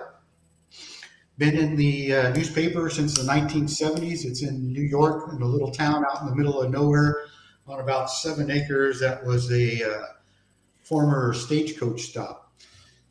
been 1.37 1.57
in 1.57 1.75
the 1.75 2.15
uh, 2.15 2.29
newspaper 2.33 2.89
since 2.89 3.15
the 3.15 3.23
1970s. 3.23 4.25
It's 4.25 4.41
in 4.41 4.71
New 4.71 4.83
York, 4.83 5.33
in 5.33 5.41
a 5.41 5.45
little 5.45 5.71
town 5.71 6.05
out 6.05 6.21
in 6.21 6.27
the 6.27 6.35
middle 6.35 6.61
of 6.61 6.71
nowhere, 6.71 7.25
on 7.67 7.79
about 7.79 8.09
seven 8.09 8.49
acres. 8.49 8.99
That 8.99 9.25
was 9.25 9.51
a 9.51 9.83
uh, 9.83 10.05
former 10.83 11.33
stagecoach 11.33 12.01
stop, 12.01 12.53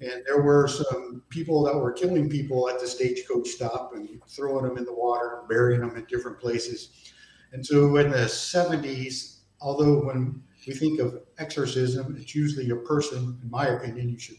and 0.01 0.23
there 0.27 0.41
were 0.41 0.69
some 0.69 1.23
people 1.29 1.63
that 1.65 1.77
were 1.77 1.93
killing 1.93 2.31
people 2.31 2.69
at 2.69 2.81
the 2.81 2.87
stagecoach 2.87 3.49
stop 3.49 3.93
and 3.95 4.23
throwing 4.29 4.65
them 4.65 4.79
in 4.79 4.85
the 4.85 4.95
water 4.95 5.39
and 5.41 5.49
burying 5.49 5.81
them 5.81 5.97
in 5.97 6.05
different 6.05 6.41
places. 6.41 7.13
And 7.53 7.65
so 7.65 7.97
in 7.97 8.11
the 8.11 8.27
70s, 8.27 9.39
although 9.61 10.05
when 10.05 10.43
we 10.67 10.75
think 10.75 10.99
of 10.99 11.21
exorcism, 11.39 12.17
it's 12.19 12.35
usually 12.35 12.71
a 12.71 12.77
person, 12.77 13.39
in 13.43 13.51
my 13.51 13.67
opinion, 13.69 14.09
you 14.09 14.19
should 14.19 14.39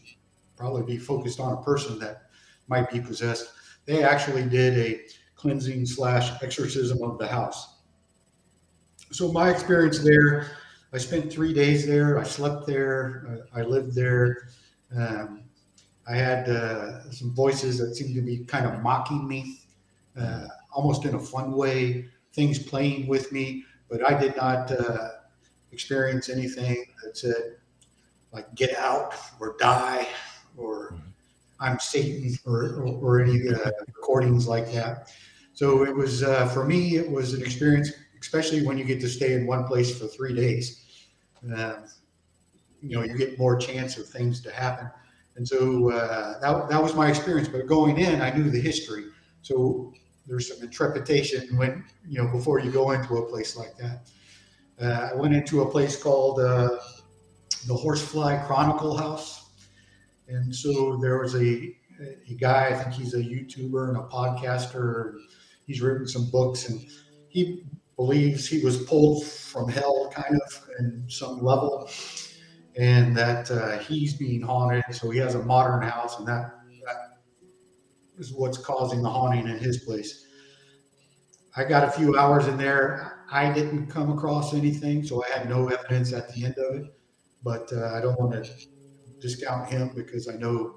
probably 0.56 0.82
be 0.82 0.98
focused 0.98 1.40
on 1.40 1.52
a 1.52 1.62
person 1.62 1.98
that 2.00 2.22
might 2.68 2.90
be 2.90 3.00
possessed. 3.00 3.52
They 3.86 4.02
actually 4.02 4.44
did 4.44 4.78
a 4.78 5.00
cleansing 5.36 5.86
slash 5.86 6.30
exorcism 6.42 7.02
of 7.02 7.18
the 7.18 7.26
house. 7.26 7.76
So 9.12 9.30
my 9.30 9.50
experience 9.50 10.00
there, 10.00 10.50
I 10.92 10.98
spent 10.98 11.32
three 11.32 11.52
days 11.52 11.86
there. 11.86 12.18
I 12.18 12.24
slept 12.24 12.66
there. 12.66 13.44
uh, 13.54 13.58
I 13.58 13.62
lived 13.62 13.94
there. 13.94 14.48
Um, 14.96 15.44
I 16.08 16.16
had 16.16 16.48
uh, 16.48 17.10
some 17.10 17.34
voices 17.34 17.78
that 17.78 17.94
seemed 17.94 18.14
to 18.14 18.22
be 18.22 18.44
kind 18.44 18.66
of 18.66 18.82
mocking 18.82 19.26
me, 19.26 19.60
uh, 20.18 20.46
almost 20.72 21.04
in 21.04 21.14
a 21.14 21.20
fun 21.20 21.52
way. 21.52 22.06
Things 22.32 22.58
playing 22.58 23.06
with 23.06 23.32
me, 23.32 23.64
but 23.88 24.08
I 24.08 24.18
did 24.18 24.36
not 24.36 24.70
uh, 24.70 25.08
experience 25.72 26.28
anything 26.28 26.86
that 27.02 27.16
said 27.16 27.56
like 28.32 28.54
"get 28.54 28.76
out" 28.76 29.14
or 29.40 29.56
"die" 29.58 30.06
or 30.56 30.94
"I'm 31.60 31.78
Satan" 31.78 32.36
or 32.44 32.74
or, 33.00 33.20
any 33.22 33.40
recordings 33.86 34.46
like 34.46 34.72
that. 34.72 35.12
So 35.52 35.84
it 35.84 35.94
was 35.94 36.22
uh, 36.22 36.48
for 36.48 36.64
me. 36.64 36.96
It 36.96 37.10
was 37.10 37.34
an 37.34 37.42
experience, 37.42 37.90
especially 38.20 38.66
when 38.66 38.76
you 38.78 38.84
get 38.84 39.00
to 39.00 39.08
stay 39.08 39.34
in 39.34 39.46
one 39.46 39.64
place 39.64 39.98
for 39.98 40.06
three 40.06 40.34
days. 40.34 40.84
Uh, 41.54 41.74
you 42.82 42.96
know, 42.96 43.02
you 43.02 43.16
get 43.16 43.38
more 43.38 43.56
chance 43.56 43.96
of 43.96 44.08
things 44.08 44.40
to 44.42 44.50
happen. 44.52 44.90
And 45.36 45.46
so 45.46 45.90
uh, 45.90 46.38
that, 46.40 46.68
that 46.68 46.82
was 46.82 46.94
my 46.94 47.08
experience. 47.08 47.48
But 47.48 47.66
going 47.66 47.98
in, 47.98 48.22
I 48.22 48.30
knew 48.30 48.50
the 48.50 48.60
history. 48.60 49.04
So 49.42 49.92
there's 50.26 50.48
some 50.48 50.68
trepidation 50.70 51.56
when, 51.56 51.84
you 52.06 52.22
know, 52.22 52.30
before 52.30 52.58
you 52.58 52.70
go 52.70 52.92
into 52.92 53.18
a 53.18 53.26
place 53.28 53.56
like 53.56 53.76
that. 53.76 54.08
Uh, 54.80 55.10
I 55.12 55.14
went 55.14 55.34
into 55.34 55.62
a 55.62 55.70
place 55.70 56.00
called 56.00 56.40
uh, 56.40 56.78
the 57.66 57.74
Horsefly 57.74 58.44
Chronicle 58.46 58.96
House. 58.96 59.35
And 60.28 60.54
so 60.54 60.96
there 60.96 61.18
was 61.18 61.34
a, 61.34 61.76
a 62.00 62.34
guy, 62.38 62.68
I 62.68 62.74
think 62.74 62.94
he's 62.94 63.14
a 63.14 63.18
YouTuber 63.18 63.88
and 63.88 63.96
a 63.96 64.02
podcaster. 64.02 65.14
He's 65.66 65.80
written 65.80 66.06
some 66.06 66.30
books 66.30 66.68
and 66.68 66.80
he 67.28 67.64
believes 67.96 68.46
he 68.46 68.62
was 68.64 68.84
pulled 68.84 69.24
from 69.24 69.68
hell 69.68 70.10
kind 70.14 70.34
of 70.34 70.68
in 70.78 71.04
some 71.08 71.42
level 71.42 71.88
and 72.76 73.16
that 73.16 73.50
uh, 73.50 73.78
he's 73.78 74.14
being 74.14 74.42
haunted. 74.42 74.84
So 74.92 75.10
he 75.10 75.18
has 75.20 75.34
a 75.34 75.42
modern 75.42 75.82
house, 75.82 76.18
and 76.18 76.28
that 76.28 76.52
that 76.84 77.18
is 78.18 78.32
what's 78.32 78.58
causing 78.58 79.02
the 79.02 79.08
haunting 79.08 79.48
in 79.48 79.58
his 79.58 79.78
place. 79.78 80.26
I 81.56 81.64
got 81.64 81.84
a 81.84 81.90
few 81.90 82.18
hours 82.18 82.46
in 82.48 82.58
there. 82.58 83.24
I 83.30 83.50
didn't 83.52 83.86
come 83.86 84.12
across 84.12 84.52
anything, 84.52 85.04
so 85.04 85.24
I 85.24 85.38
had 85.38 85.48
no 85.48 85.68
evidence 85.68 86.12
at 86.12 86.32
the 86.34 86.44
end 86.44 86.56
of 86.58 86.76
it. 86.76 86.86
But 87.42 87.72
uh, 87.72 87.94
I 87.94 88.00
don't 88.00 88.18
want 88.20 88.32
to 88.32 88.50
discount 89.20 89.68
him 89.68 89.90
because 89.94 90.28
I 90.28 90.34
know 90.34 90.76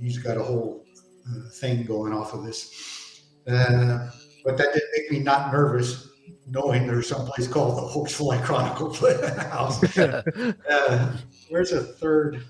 he's 0.00 0.18
got 0.18 0.36
a 0.36 0.42
whole 0.42 0.84
uh, 1.28 1.48
thing 1.60 1.84
going 1.84 2.12
off 2.12 2.34
of 2.34 2.44
this. 2.44 3.22
Uh, 3.46 4.10
but 4.44 4.56
that 4.58 4.72
didn't 4.72 4.90
make 4.96 5.10
me 5.10 5.18
not 5.20 5.52
nervous 5.52 6.08
knowing 6.46 6.86
there's 6.86 7.08
some 7.08 7.26
place 7.26 7.48
called 7.48 7.76
the 7.76 7.82
Horsefly 7.82 8.38
Chronicle 8.42 8.92
House. 9.50 9.98
uh, 9.98 11.16
where's 11.48 11.72
a 11.72 11.82
third? 11.82 12.44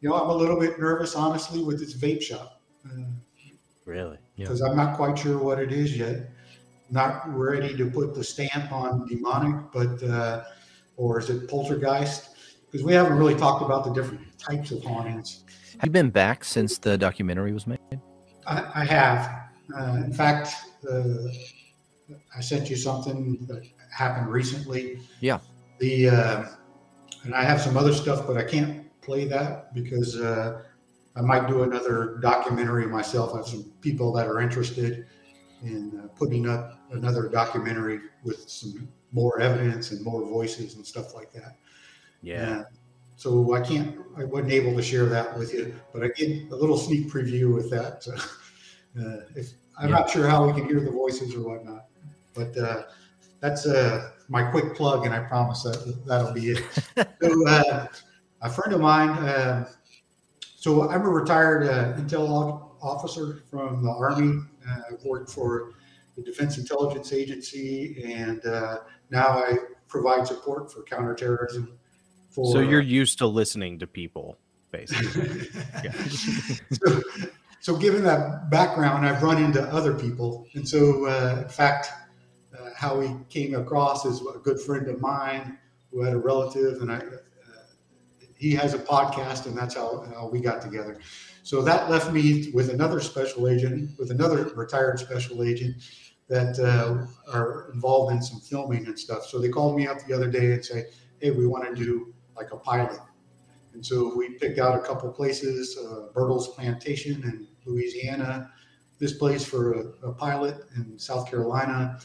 You 0.00 0.10
know, 0.10 0.16
I'm 0.16 0.30
a 0.30 0.34
little 0.34 0.58
bit 0.58 0.78
nervous, 0.78 1.14
honestly, 1.14 1.62
with 1.62 1.80
this 1.80 1.96
vape 1.96 2.22
shop. 2.22 2.62
Uh, 2.84 3.04
really? 3.84 4.18
Because 4.36 4.60
yeah. 4.60 4.66
I'm 4.66 4.76
not 4.76 4.96
quite 4.96 5.18
sure 5.18 5.38
what 5.38 5.58
it 5.58 5.72
is 5.72 5.96
yet. 5.96 6.30
Not 6.90 7.22
ready 7.34 7.76
to 7.76 7.90
put 7.90 8.14
the 8.14 8.22
stamp 8.22 8.70
on 8.72 9.06
demonic, 9.06 9.72
but 9.72 10.02
uh, 10.02 10.44
or 10.96 11.18
is 11.18 11.30
it 11.30 11.48
poltergeist? 11.48 12.30
Because 12.70 12.84
we 12.84 12.92
haven't 12.92 13.16
really 13.16 13.34
talked 13.34 13.64
about 13.64 13.84
the 13.84 13.92
different 13.92 14.35
types 14.38 14.70
of 14.70 14.82
hauntings. 14.82 15.44
Have 15.78 15.88
you 15.88 15.90
been 15.90 16.10
back 16.10 16.44
since 16.44 16.78
the 16.78 16.96
documentary 16.96 17.52
was 17.52 17.66
made? 17.66 17.78
I, 18.46 18.70
I 18.74 18.84
have. 18.84 19.50
Uh, 19.76 20.02
in 20.04 20.12
fact, 20.12 20.54
I 22.36 22.40
sent 22.40 22.70
you 22.70 22.76
something 22.76 23.44
that 23.48 23.66
happened 23.90 24.28
recently. 24.28 25.00
Yeah. 25.20 25.40
The 25.78 26.08
uh, 26.08 26.44
and 27.24 27.34
I 27.34 27.42
have 27.42 27.60
some 27.60 27.76
other 27.76 27.92
stuff, 27.92 28.26
but 28.26 28.36
I 28.36 28.44
can't 28.44 28.86
play 29.02 29.24
that 29.26 29.74
because 29.74 30.18
uh, 30.20 30.62
I 31.16 31.20
might 31.20 31.48
do 31.48 31.62
another 31.62 32.18
documentary 32.22 32.86
myself. 32.86 33.34
I 33.34 33.38
have 33.38 33.46
some 33.46 33.64
people 33.80 34.12
that 34.12 34.26
are 34.26 34.40
interested 34.40 35.06
in 35.62 36.00
uh, 36.02 36.08
putting 36.16 36.48
up 36.48 36.78
another 36.92 37.28
documentary 37.28 38.00
with 38.22 38.48
some 38.48 38.88
more 39.12 39.40
evidence 39.40 39.90
and 39.90 40.04
more 40.04 40.24
voices 40.28 40.76
and 40.76 40.86
stuff 40.86 41.14
like 41.14 41.32
that. 41.32 41.56
Yeah. 42.22 42.64
So 43.16 43.54
I 43.54 43.60
can't, 43.60 43.96
I 44.16 44.24
wasn't 44.24 44.52
able 44.52 44.76
to 44.76 44.82
share 44.82 45.06
that 45.06 45.36
with 45.38 45.52
you, 45.52 45.74
but 45.92 46.04
I 46.04 46.08
get 46.08 46.52
a 46.52 46.56
little 46.56 46.76
sneak 46.76 47.10
preview 47.10 47.54
with 47.54 47.70
that. 47.70 48.04
So, 48.04 48.14
uh, 49.00 49.20
if 49.34 49.52
I'm 49.78 49.88
yeah. 49.88 49.96
not 49.96 50.10
sure 50.10 50.28
how 50.28 50.46
we 50.46 50.52
can 50.52 50.68
hear 50.68 50.80
the 50.80 50.90
voices 50.90 51.34
or 51.34 51.40
whatnot. 51.40 51.86
But 52.34 52.56
uh, 52.56 52.82
that's 53.40 53.66
uh, 53.66 54.10
my 54.28 54.42
quick 54.50 54.74
plug, 54.74 55.06
and 55.06 55.14
I 55.14 55.20
promise 55.20 55.62
that 55.62 56.02
that'll 56.06 56.32
be 56.32 56.50
it. 56.50 56.64
so, 57.22 57.48
uh, 57.48 57.86
a 58.42 58.50
friend 58.50 58.74
of 58.74 58.80
mine, 58.80 59.10
uh, 59.10 59.66
so 60.40 60.90
I'm 60.90 61.02
a 61.02 61.08
retired 61.08 61.66
uh, 61.66 61.98
intel 62.00 62.66
officer 62.82 63.42
from 63.50 63.82
the 63.82 63.90
Army. 63.90 64.42
Uh, 64.68 64.80
I've 64.92 65.04
worked 65.04 65.30
for 65.30 65.72
the 66.16 66.22
Defense 66.22 66.58
Intelligence 66.58 67.12
Agency, 67.12 68.02
and 68.04 68.44
uh, 68.44 68.78
now 69.10 69.28
I 69.28 69.56
provide 69.88 70.26
support 70.26 70.72
for 70.72 70.82
counterterrorism. 70.82 71.78
For, 72.36 72.52
so 72.52 72.60
you're 72.60 72.80
used 72.80 73.18
to 73.18 73.26
listening 73.26 73.80
to 73.80 73.88
people, 73.88 74.38
basically. 74.70 75.48
so, 76.72 77.02
so, 77.60 77.76
given 77.76 78.04
that 78.04 78.50
background, 78.50 79.04
I've 79.04 79.22
run 79.22 79.42
into 79.42 79.60
other 79.62 79.94
people, 79.94 80.46
and 80.54 80.68
so 80.68 81.06
in 81.40 81.48
fact 81.48 81.88
how 82.76 82.98
we 82.98 83.10
came 83.30 83.54
across 83.54 84.04
is 84.04 84.20
a 84.20 84.38
good 84.38 84.60
friend 84.60 84.86
of 84.88 85.00
mine 85.00 85.58
who 85.90 86.02
had 86.02 86.12
a 86.12 86.18
relative, 86.18 86.82
and 86.82 86.92
I, 86.92 86.96
uh, 86.96 87.00
he 88.36 88.52
has 88.52 88.74
a 88.74 88.78
podcast, 88.78 89.46
and 89.46 89.56
that's 89.56 89.74
how, 89.74 90.04
how 90.14 90.28
we 90.28 90.40
got 90.40 90.60
together. 90.60 90.98
So 91.42 91.62
that 91.62 91.90
left 91.90 92.12
me 92.12 92.50
with 92.52 92.68
another 92.68 93.00
special 93.00 93.48
agent, 93.48 93.98
with 93.98 94.10
another 94.10 94.44
retired 94.54 94.98
special 94.98 95.42
agent 95.42 95.76
that 96.28 96.58
uh, 96.58 97.06
are 97.32 97.70
involved 97.72 98.12
in 98.12 98.20
some 98.20 98.40
filming 98.40 98.86
and 98.86 98.98
stuff. 98.98 99.24
So 99.26 99.38
they 99.38 99.48
called 99.48 99.76
me 99.76 99.86
up 99.86 100.04
the 100.06 100.12
other 100.12 100.28
day 100.28 100.52
and 100.52 100.64
say, 100.64 100.86
"Hey, 101.20 101.30
we 101.30 101.46
want 101.46 101.64
to 101.64 101.74
do 101.74 102.12
like 102.36 102.52
a 102.52 102.56
pilot." 102.56 103.00
And 103.74 103.84
so 103.84 104.14
we 104.16 104.30
picked 104.30 104.58
out 104.58 104.74
a 104.74 104.80
couple 104.80 105.10
places, 105.12 105.76
uh, 105.78 106.06
Myrtles 106.14 106.54
Plantation 106.54 107.22
in 107.24 107.46
Louisiana, 107.66 108.50
this 108.98 109.12
place 109.12 109.44
for 109.44 109.72
a, 109.74 110.08
a 110.08 110.12
pilot 110.12 110.64
in 110.76 110.98
South 110.98 111.28
Carolina, 111.28 112.00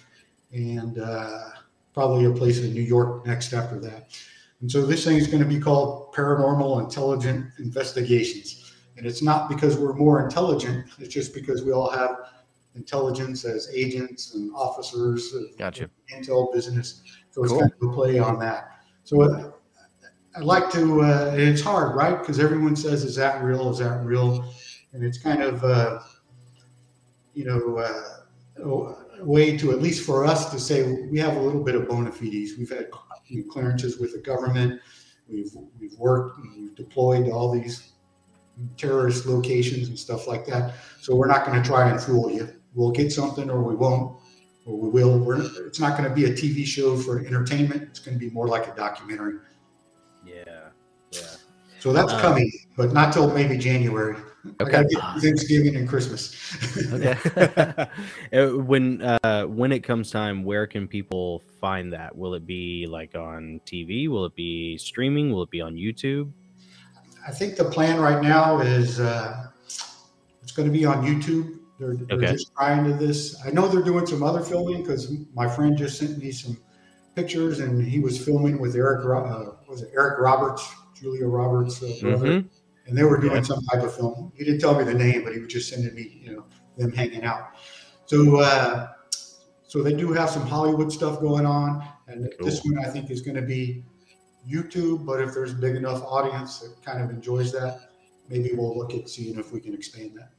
and 0.51 0.99
uh, 0.99 1.49
probably 1.93 2.25
a 2.25 2.31
place 2.31 2.59
in 2.59 2.73
New 2.73 2.81
York 2.81 3.25
next 3.25 3.53
after 3.53 3.79
that. 3.79 4.09
And 4.61 4.71
so 4.71 4.85
this 4.85 5.05
thing 5.05 5.17
is 5.17 5.27
going 5.27 5.41
to 5.41 5.47
be 5.47 5.59
called 5.59 6.13
Paranormal 6.13 6.83
Intelligent 6.83 7.47
Investigations. 7.59 8.73
And 8.97 9.05
it's 9.05 9.21
not 9.21 9.49
because 9.49 9.77
we're 9.77 9.93
more 9.93 10.21
intelligent, 10.23 10.87
it's 10.99 11.13
just 11.13 11.33
because 11.33 11.63
we 11.63 11.71
all 11.71 11.89
have 11.89 12.17
intelligence 12.75 13.45
as 13.45 13.69
agents 13.73 14.35
and 14.35 14.51
officers 14.55 15.33
of 15.33 15.57
gotcha. 15.57 15.89
intel 16.13 16.53
business. 16.53 17.01
So 17.31 17.43
it's 17.43 17.51
cool. 17.51 17.61
kind 17.61 17.71
of 17.81 17.89
a 17.89 17.93
play 17.93 18.19
on 18.19 18.39
that. 18.39 18.83
So 19.03 19.53
I'd 20.35 20.43
like 20.43 20.71
to, 20.71 21.01
uh, 21.01 21.33
it's 21.35 21.61
hard, 21.61 21.95
right? 21.95 22.17
Because 22.17 22.39
everyone 22.39 22.75
says, 22.75 23.03
is 23.03 23.15
that 23.17 23.43
real? 23.43 23.69
Is 23.69 23.79
that 23.79 24.03
real? 24.05 24.53
And 24.93 25.03
it's 25.03 25.17
kind 25.17 25.41
of, 25.41 25.63
uh, 25.63 25.99
you 27.33 27.45
know, 27.45 27.77
uh, 27.77 28.63
oh, 28.63 28.97
way 29.19 29.57
to 29.57 29.71
at 29.71 29.81
least 29.81 30.05
for 30.05 30.25
us 30.25 30.51
to 30.51 30.59
say 30.59 31.05
we 31.11 31.19
have 31.19 31.35
a 31.35 31.39
little 31.39 31.63
bit 31.63 31.75
of 31.75 31.87
bona 31.87 32.11
fides. 32.11 32.57
We've 32.57 32.69
had 32.69 32.89
clearances 33.49 33.97
with 33.97 34.13
the 34.13 34.19
government. 34.19 34.81
We've 35.29 35.51
we've 35.79 35.97
worked 35.97 36.39
we've 36.57 36.75
deployed 36.75 37.25
to 37.25 37.31
all 37.31 37.51
these 37.51 37.91
terrorist 38.77 39.25
locations 39.25 39.87
and 39.87 39.97
stuff 39.97 40.27
like 40.27 40.45
that. 40.47 40.73
So 40.99 41.15
we're 41.15 41.27
not 41.27 41.45
going 41.45 41.61
to 41.61 41.67
try 41.67 41.89
and 41.89 42.01
fool 42.01 42.29
you. 42.29 42.49
We'll 42.73 42.91
get 42.91 43.11
something 43.11 43.49
or 43.49 43.63
we 43.63 43.75
won't, 43.75 44.17
or 44.65 44.77
we 44.77 44.89
will. 44.89 45.19
We're, 45.19 45.41
it's 45.65 45.79
not 45.79 45.97
going 45.97 46.09
to 46.09 46.15
be 46.15 46.25
a 46.25 46.33
TV 46.33 46.65
show 46.65 46.97
for 46.97 47.19
entertainment. 47.25 47.83
It's 47.83 47.99
going 47.99 48.17
to 48.17 48.19
be 48.19 48.31
more 48.31 48.47
like 48.47 48.67
a 48.67 48.75
documentary. 48.75 49.35
So 51.81 51.91
that's 51.91 52.13
um, 52.13 52.21
coming, 52.21 52.51
but 52.77 52.93
not 52.93 53.11
till 53.11 53.33
maybe 53.33 53.57
January. 53.57 54.15
Okay. 54.59 54.83
Thanksgiving 55.19 55.75
and 55.75 55.89
Christmas. 55.89 56.35
okay. 56.93 57.17
Uh, 58.33 58.47
when 58.57 59.01
uh, 59.01 59.43
when 59.43 59.71
it 59.71 59.81
comes 59.81 60.09
time, 60.09 60.43
where 60.43 60.65
can 60.65 60.87
people 60.87 61.39
find 61.59 61.91
that? 61.91 62.15
Will 62.15 62.33
it 62.35 62.45
be 62.45 62.87
like 62.87 63.15
on 63.15 63.59
TV? 63.65 64.07
Will 64.07 64.25
it 64.25 64.35
be 64.35 64.77
streaming? 64.77 65.31
Will 65.31 65.43
it 65.43 65.49
be 65.49 65.59
on 65.59 65.75
YouTube? 65.75 66.31
I 67.27 67.31
think 67.31 67.55
the 67.57 67.65
plan 67.65 67.99
right 67.99 68.21
now 68.23 68.59
is 68.59 68.99
uh, 68.99 69.47
it's 70.41 70.51
going 70.53 70.67
to 70.67 70.71
be 70.71 70.85
on 70.85 71.03
YouTube. 71.03 71.57
They're, 71.77 71.95
they're 71.95 72.17
okay. 72.17 72.31
just 72.31 72.53
trying 72.55 72.85
to 72.85 72.93
this. 72.93 73.41
I 73.45 73.49
know 73.49 73.67
they're 73.67 73.83
doing 73.83 74.05
some 74.05 74.23
other 74.23 74.41
filming 74.41 74.81
because 74.83 75.11
my 75.33 75.47
friend 75.47 75.77
just 75.77 75.97
sent 75.99 76.17
me 76.19 76.31
some 76.31 76.57
pictures, 77.15 77.59
and 77.59 77.83
he 77.83 77.99
was 77.99 78.23
filming 78.23 78.59
with 78.59 78.75
Eric. 78.75 79.03
Uh, 79.03 79.51
was 79.67 79.81
it 79.81 79.91
Eric 79.93 80.19
Roberts, 80.19 80.71
Julia 81.01 81.27
Roberts' 81.27 81.81
uh. 81.81 81.87
Mm-hmm 81.87 82.47
and 82.87 82.97
they 82.97 83.03
were 83.03 83.17
doing 83.17 83.37
yeah. 83.37 83.41
some 83.41 83.63
type 83.65 83.83
of 83.83 83.95
film. 83.95 84.31
He 84.35 84.43
didn't 84.43 84.59
tell 84.59 84.77
me 84.77 84.83
the 84.83 84.93
name, 84.93 85.23
but 85.23 85.33
he 85.33 85.39
was 85.39 85.51
just 85.51 85.69
sending 85.69 85.93
me, 85.93 86.21
you 86.23 86.35
know, 86.35 86.45
them 86.77 86.91
hanging 86.91 87.23
out. 87.23 87.51
So, 88.05 88.37
uh, 88.37 88.89
so 89.67 89.81
they 89.81 89.93
do 89.93 90.11
have 90.11 90.29
some 90.29 90.45
Hollywood 90.45 90.91
stuff 90.91 91.21
going 91.21 91.45
on, 91.45 91.87
and 92.07 92.29
cool. 92.37 92.45
this 92.45 92.63
one 92.63 92.83
I 92.83 92.89
think 92.89 93.09
is 93.09 93.21
going 93.21 93.35
to 93.35 93.41
be 93.41 93.83
YouTube. 94.49 95.05
But 95.05 95.21
if 95.21 95.33
there's 95.33 95.53
a 95.53 95.55
big 95.55 95.75
enough 95.75 96.03
audience 96.03 96.59
that 96.59 96.83
kind 96.83 97.01
of 97.01 97.09
enjoys 97.09 97.51
that, 97.53 97.91
maybe 98.27 98.51
we'll 98.53 98.77
look 98.77 98.93
at 98.93 99.09
seeing 99.09 99.39
if 99.39 99.53
we 99.53 99.61
can 99.61 99.73
expand 99.73 100.11
that. 100.17 100.31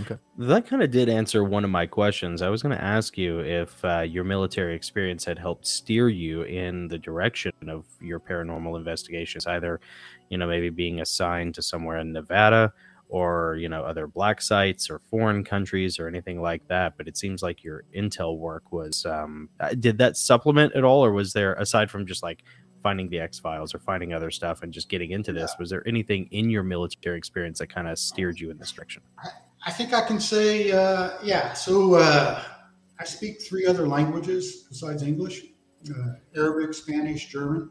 Okay. 0.00 0.16
That 0.38 0.66
kind 0.66 0.82
of 0.82 0.90
did 0.90 1.08
answer 1.08 1.42
one 1.42 1.64
of 1.64 1.70
my 1.70 1.86
questions. 1.86 2.42
I 2.42 2.48
was 2.48 2.62
going 2.62 2.76
to 2.76 2.82
ask 2.82 3.16
you 3.16 3.40
if 3.40 3.82
uh, 3.84 4.00
your 4.00 4.24
military 4.24 4.74
experience 4.74 5.24
had 5.24 5.38
helped 5.38 5.66
steer 5.66 6.08
you 6.08 6.42
in 6.42 6.88
the 6.88 6.98
direction 6.98 7.52
of 7.68 7.86
your 8.00 8.20
paranormal 8.20 8.76
investigations, 8.76 9.46
either, 9.46 9.80
you 10.28 10.36
know, 10.36 10.46
maybe 10.46 10.68
being 10.68 11.00
assigned 11.00 11.54
to 11.54 11.62
somewhere 11.62 11.98
in 11.98 12.12
Nevada 12.12 12.72
or, 13.08 13.56
you 13.58 13.68
know, 13.68 13.84
other 13.84 14.06
black 14.06 14.42
sites 14.42 14.90
or 14.90 14.98
foreign 15.10 15.44
countries 15.44 15.98
or 15.98 16.08
anything 16.08 16.42
like 16.42 16.66
that. 16.68 16.98
But 16.98 17.08
it 17.08 17.16
seems 17.16 17.42
like 17.42 17.64
your 17.64 17.84
intel 17.96 18.36
work 18.36 18.72
was, 18.72 19.06
um, 19.06 19.48
uh, 19.60 19.74
did 19.74 19.96
that 19.98 20.16
supplement 20.16 20.74
at 20.74 20.84
all? 20.84 21.04
Or 21.04 21.12
was 21.12 21.32
there, 21.32 21.54
aside 21.54 21.90
from 21.90 22.06
just 22.06 22.22
like 22.22 22.42
finding 22.82 23.08
the 23.08 23.18
X 23.18 23.40
Files 23.40 23.74
or 23.74 23.80
finding 23.80 24.12
other 24.12 24.30
stuff 24.30 24.62
and 24.62 24.72
just 24.72 24.88
getting 24.88 25.10
into 25.10 25.32
this. 25.32 25.52
Was 25.58 25.70
there 25.70 25.82
anything 25.88 26.28
in 26.30 26.50
your 26.50 26.62
military 26.62 27.18
experience 27.18 27.58
that 27.58 27.66
kind 27.66 27.88
of 27.88 27.98
steered 27.98 28.38
you 28.38 28.48
in 28.50 28.58
this 28.58 28.70
direction? 28.70 29.02
I 29.66 29.72
think 29.72 29.92
I 29.92 30.06
can 30.06 30.20
say, 30.20 30.70
uh, 30.70 31.18
yeah. 31.22 31.52
So 31.52 31.94
uh, 31.94 32.42
I 32.98 33.04
speak 33.04 33.42
three 33.42 33.66
other 33.66 33.86
languages 33.86 34.64
besides 34.68 35.02
English 35.02 35.42
uh, 35.90 36.12
Arabic, 36.36 36.74
Spanish, 36.74 37.26
German. 37.28 37.70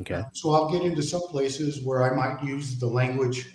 Okay. 0.00 0.22
So 0.32 0.50
I'll 0.52 0.70
get 0.70 0.82
into 0.82 1.02
some 1.02 1.22
places 1.22 1.82
where 1.82 2.02
I 2.02 2.14
might 2.14 2.42
use 2.42 2.78
the 2.78 2.86
language 2.86 3.54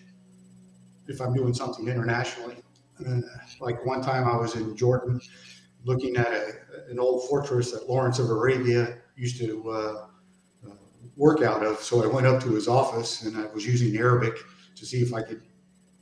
if 1.08 1.22
I'm 1.22 1.34
doing 1.34 1.54
something 1.54 1.88
internationally. 1.88 2.58
Uh, 3.06 3.22
like 3.62 3.86
one 3.86 4.02
time 4.02 4.28
I 4.28 4.36
was 4.36 4.56
in 4.56 4.76
Jordan 4.76 5.20
looking 5.86 6.18
at 6.18 6.28
a, 6.28 6.54
an 6.90 7.00
old 7.00 7.28
fortress 7.30 7.72
that 7.72 7.90
Lawrence 7.90 8.20
of 8.20 8.30
Arabia 8.30 8.98
used 9.16 9.38
to 9.40 9.70
uh, 9.70 10.08
uh, 10.68 10.74
work 11.16 11.42
out 11.42 11.64
of. 11.64 11.80
So 11.80 12.04
I 12.04 12.08
went 12.08 12.28
up 12.28 12.42
to 12.44 12.50
his 12.50 12.68
office 12.68 13.24
and 13.24 13.38
I 13.38 13.46
was 13.48 13.66
using 13.66 13.98
Arabic 13.98 14.36
to 14.76 14.86
see 14.86 15.02
if 15.02 15.14
I 15.14 15.22
could 15.22 15.42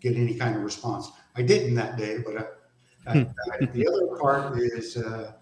get 0.02 0.16
any 0.16 0.36
kind 0.36 0.56
of 0.56 0.64
response. 0.64 1.10
I 1.38 1.42
didn't 1.44 1.76
that 1.76 1.98
day, 1.98 2.18
but 2.26 2.38
I, 2.38 3.12
I, 3.12 3.28
I, 3.54 3.66
the 3.68 3.88
other 3.88 4.18
part 4.20 4.58
is 4.60 4.98
uh, 4.98 5.34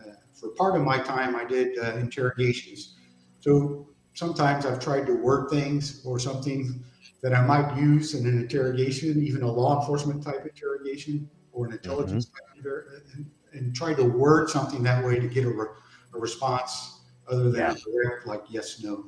uh, 0.00 0.12
for 0.34 0.48
part 0.50 0.76
of 0.76 0.82
my 0.82 0.98
time 0.98 1.36
I 1.36 1.44
did 1.44 1.78
uh, 1.78 1.96
interrogations. 1.96 2.96
So 3.40 3.88
sometimes 4.14 4.66
I've 4.66 4.80
tried 4.80 5.06
to 5.06 5.14
word 5.14 5.50
things 5.50 6.02
or 6.04 6.18
something 6.18 6.82
that 7.22 7.34
I 7.34 7.44
might 7.44 7.76
use 7.76 8.14
in 8.14 8.26
an 8.26 8.38
interrogation, 8.38 9.22
even 9.22 9.42
a 9.42 9.50
law 9.50 9.80
enforcement 9.80 10.22
type 10.24 10.46
interrogation 10.46 11.28
or 11.52 11.66
an 11.66 11.72
intelligence 11.72 12.26
mm-hmm. 12.26 12.62
type, 12.62 12.84
and, 13.14 13.26
and, 13.52 13.74
try 13.74 13.92
to 13.94 14.04
word 14.04 14.48
something 14.48 14.82
that 14.84 15.04
way 15.04 15.18
to 15.18 15.26
get 15.26 15.44
a, 15.44 15.50
re, 15.50 15.66
a 16.14 16.18
response 16.18 17.00
other 17.28 17.50
than 17.50 17.60
yeah. 17.60 17.74
direct, 17.84 18.26
like 18.26 18.42
yes, 18.48 18.80
no. 18.82 19.06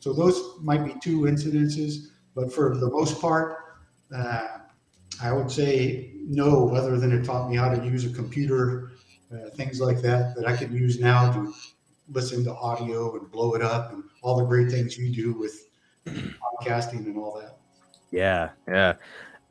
So 0.00 0.12
those 0.12 0.60
might 0.60 0.84
be 0.84 0.94
two 1.02 1.22
incidences, 1.22 2.08
but 2.34 2.52
for 2.52 2.76
the 2.76 2.90
most 2.90 3.20
part, 3.20 3.78
uh, 4.14 4.58
I 5.22 5.32
would 5.32 5.50
say 5.50 6.12
no, 6.22 6.74
other 6.74 6.98
than 6.98 7.12
it 7.12 7.24
taught 7.24 7.50
me 7.50 7.56
how 7.56 7.74
to 7.74 7.84
use 7.84 8.04
a 8.04 8.10
computer, 8.10 8.92
uh, 9.32 9.50
things 9.50 9.80
like 9.80 10.00
that, 10.02 10.34
that 10.36 10.46
I 10.46 10.56
can 10.56 10.74
use 10.74 11.00
now 11.00 11.32
to 11.32 11.52
listen 12.12 12.44
to 12.44 12.54
audio 12.54 13.16
and 13.18 13.30
blow 13.30 13.54
it 13.54 13.62
up 13.62 13.92
and 13.92 14.04
all 14.22 14.36
the 14.36 14.44
great 14.44 14.70
things 14.70 14.96
you 14.96 15.12
do 15.12 15.32
with 15.32 15.68
podcasting 16.06 17.06
and 17.06 17.16
all 17.16 17.40
that. 17.40 17.58
Yeah, 18.10 18.50
yeah. 18.68 18.94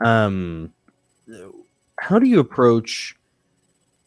Um, 0.04 0.74
how 2.00 2.20
do 2.20 2.28
you 2.28 2.40
approach? 2.40 3.16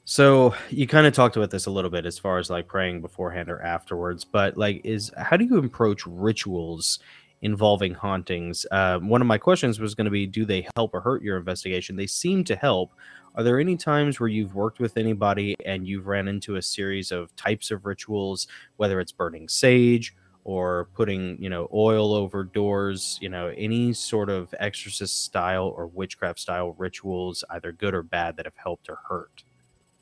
So 0.05 0.55
you 0.71 0.87
kind 0.87 1.07
of 1.07 1.13
talked 1.13 1.37
about 1.37 1.51
this 1.51 1.67
a 1.67 1.71
little 1.71 1.91
bit 1.91 2.07
as 2.07 2.19
far 2.19 2.39
as 2.39 2.49
like 2.49 2.67
praying 2.67 3.03
beforehand 3.03 3.51
or 3.51 3.61
afterwards, 3.63 4.25
but 4.25 4.57
like, 4.57 4.81
is 4.85 5.13
how 5.17 5.37
do 5.37 5.45
you 5.45 5.59
approach 5.59 6.07
rituals 6.07 6.99
involving 7.43 7.95
hauntings? 7.95 8.67
Uh, 8.71 8.99
one 8.99 9.21
of 9.21 9.27
my 9.27 9.39
questions 9.39 9.81
was 9.81 9.95
going 9.95 10.05
to 10.07 10.11
be, 10.11 10.27
do 10.27 10.45
they 10.45 10.67
help 10.77 10.95
or 10.95 11.01
hurt 11.01 11.23
your 11.23 11.37
investigation? 11.37 11.97
They 11.97 12.07
seem 12.07 12.45
to 12.45 12.57
help. 12.57 12.93
Are 13.35 13.43
there 13.43 13.61
any 13.61 13.77
times 13.77 14.19
where 14.19 14.29
you've 14.29 14.55
worked 14.55 14.81
with 14.81 14.97
anybody 14.97 15.55
and 15.65 15.87
you've 15.87 16.07
ran 16.07 16.29
into 16.29 16.57
a 16.57 16.63
series 16.63 17.13
of 17.13 17.35
types 17.37 17.71
of 17.71 17.87
rituals, 17.87 18.49
whether 18.77 19.01
it's 19.01 19.13
burning 19.13 19.49
sage 19.49 20.15
or 20.49 20.89
putting 20.95 21.41
you 21.43 21.51
know 21.51 21.69
oil 21.75 22.15
over 22.15 22.43
doors 22.43 23.19
you 23.21 23.29
know 23.29 23.53
any 23.59 23.93
sort 23.93 24.31
of 24.31 24.55
exorcist 24.59 25.25
style 25.25 25.75
or 25.77 25.87
witchcraft 25.89 26.41
style 26.41 26.75
rituals 26.79 27.45
either 27.51 27.71
good 27.71 27.93
or 27.93 28.03
bad 28.03 28.35
that 28.35 28.47
have 28.47 28.57
helped 28.57 28.89
or 28.89 28.99
hurt 29.11 29.45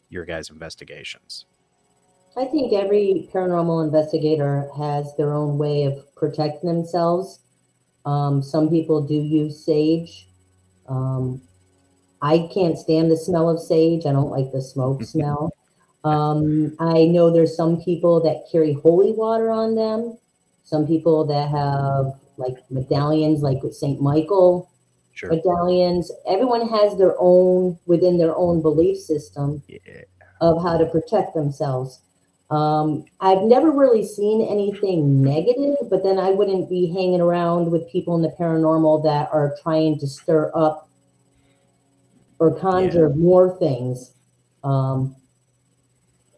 your 0.09 0.24
guys 0.24 0.49
investigations 0.49 1.47
i 2.37 2.45
think 2.45 2.72
every 2.72 3.28
paranormal 3.32 3.84
investigator 3.84 4.68
has 4.76 5.14
their 5.16 5.34
own 5.34 5.59
way 5.59 5.84
of 5.84 6.14
protecting 6.14 6.68
themselves 6.68 7.41
um, 8.05 8.43
some 8.43 8.68
people 8.68 9.01
do 9.01 9.14
use 9.14 9.64
sage 9.64 10.28
um, 10.89 11.41
i 12.22 12.49
can't 12.53 12.78
stand 12.78 13.11
the 13.11 13.16
smell 13.16 13.49
of 13.49 13.61
sage 13.61 14.07
i 14.07 14.12
don't 14.12 14.30
like 14.30 14.51
the 14.53 14.62
smoke 14.62 15.03
smell 15.03 15.53
um, 16.05 16.74
i 16.78 17.05
know 17.05 17.30
there's 17.30 17.57
some 17.57 17.80
people 17.80 18.20
that 18.20 18.47
carry 18.51 18.74
holy 18.74 19.12
water 19.12 19.51
on 19.51 19.74
them 19.74 20.16
some 20.66 20.84
people 20.84 21.24
that 21.26 21.49
have 21.51 22.18
like 22.39 22.57
medallions, 22.70 23.43
like 23.43 23.62
with 23.62 23.74
St. 23.74 24.01
Michael 24.01 24.70
sure. 25.12 25.30
medallions. 25.30 26.11
Everyone 26.28 26.68
has 26.68 26.99
their 26.99 27.14
own 27.18 27.78
within 27.87 28.18
their 28.18 28.37
own 28.37 28.62
belief 28.62 28.99
system 28.99 29.62
yeah. 29.68 30.03
of 30.41 30.62
how 30.62 30.76
to 30.76 30.87
protect 30.87 31.34
themselves. 31.34 32.01
Um, 32.51 33.05
I've 33.20 33.42
never 33.42 33.72
really 33.72 34.05
seen 34.07 34.47
anything 34.49 35.20
negative, 35.20 35.76
but 35.90 36.05
then 36.05 36.18
I 36.18 36.30
wouldn't 36.30 36.68
be 36.70 36.86
hanging 36.86 37.20
around 37.20 37.70
with 37.70 37.90
people 37.90 38.14
in 38.14 38.22
the 38.22 38.34
paranormal 38.38 39.03
that 39.03 39.28
are 39.32 39.57
trying 39.62 39.99
to 39.99 40.07
stir 40.07 40.53
up 40.55 40.88
or 42.38 42.57
conjure 42.57 43.09
yeah. 43.09 43.14
more 43.16 43.59
things 43.59 44.14
um, 44.62 45.16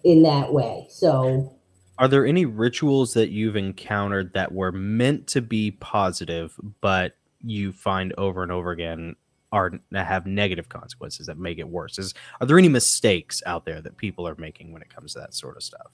in 0.04 0.22
that 0.22 0.52
way. 0.52 0.86
So 0.88 1.58
are 1.98 2.08
there 2.08 2.24
any 2.24 2.46
rituals 2.46 3.12
that 3.14 3.30
you've 3.30 3.56
encountered 3.56 4.32
that 4.32 4.52
were 4.52 4.72
meant 4.72 5.26
to 5.28 5.42
be 5.42 5.72
positive, 5.72 6.58
but 6.80 7.16
you 7.42 7.72
find 7.72 8.14
over 8.16 8.42
and 8.42 8.52
over 8.52 8.70
again 8.70 9.16
are 9.52 9.72
have 9.94 10.26
negative 10.26 10.68
consequences 10.68 11.26
that 11.26 11.38
make 11.38 11.58
it 11.58 11.68
worse? 11.68 11.98
Is 11.98 12.14
are 12.40 12.46
there 12.46 12.58
any 12.58 12.68
mistakes 12.68 13.42
out 13.46 13.64
there 13.64 13.80
that 13.80 13.96
people 13.96 14.26
are 14.26 14.36
making 14.38 14.72
when 14.72 14.82
it 14.82 14.94
comes 14.94 15.14
to 15.14 15.20
that 15.20 15.34
sort 15.34 15.56
of 15.56 15.62
stuff? 15.62 15.90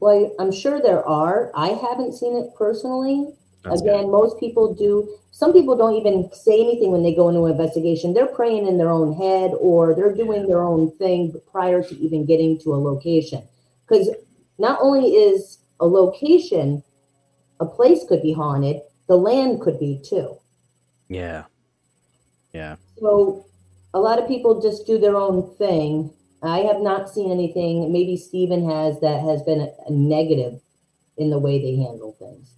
Well, 0.00 0.34
I'm 0.38 0.52
sure 0.52 0.80
there 0.80 1.06
are. 1.06 1.50
I 1.54 1.68
haven't 1.68 2.14
seen 2.14 2.36
it 2.36 2.50
personally. 2.56 3.34
That's 3.64 3.82
Again, 3.82 4.04
good. 4.04 4.10
most 4.10 4.40
people 4.40 4.74
do. 4.74 5.16
Some 5.30 5.52
people 5.52 5.76
don't 5.76 5.94
even 5.94 6.30
say 6.32 6.58
anything 6.58 6.90
when 6.90 7.02
they 7.02 7.14
go 7.14 7.28
into 7.28 7.44
an 7.44 7.52
investigation. 7.52 8.14
They're 8.14 8.26
praying 8.26 8.66
in 8.66 8.78
their 8.78 8.90
own 8.90 9.14
head 9.14 9.52
or 9.58 9.94
they're 9.94 10.14
doing 10.14 10.46
their 10.46 10.62
own 10.62 10.90
thing 10.96 11.34
prior 11.50 11.82
to 11.82 11.96
even 11.98 12.24
getting 12.24 12.58
to 12.60 12.74
a 12.74 12.76
location. 12.76 13.42
Because 13.86 14.08
not 14.58 14.78
only 14.80 15.10
is 15.10 15.58
a 15.80 15.86
location, 15.86 16.82
a 17.60 17.66
place 17.66 18.04
could 18.08 18.22
be 18.22 18.32
haunted, 18.32 18.80
the 19.08 19.16
land 19.16 19.60
could 19.60 19.78
be 19.78 20.00
too. 20.02 20.38
Yeah. 21.08 21.44
Yeah. 22.52 22.76
So 22.98 23.46
a 23.94 24.00
lot 24.00 24.18
of 24.18 24.28
people 24.28 24.60
just 24.60 24.86
do 24.86 24.98
their 24.98 25.16
own 25.16 25.54
thing. 25.56 26.12
I 26.42 26.60
have 26.60 26.80
not 26.80 27.10
seen 27.10 27.30
anything, 27.30 27.92
maybe 27.92 28.16
Stephen 28.16 28.68
has, 28.68 28.98
that 29.00 29.20
has 29.20 29.42
been 29.42 29.60
a, 29.60 29.68
a 29.86 29.92
negative 29.92 30.60
in 31.18 31.28
the 31.30 31.38
way 31.38 31.60
they 31.60 31.76
handle 31.76 32.16
things. 32.18 32.52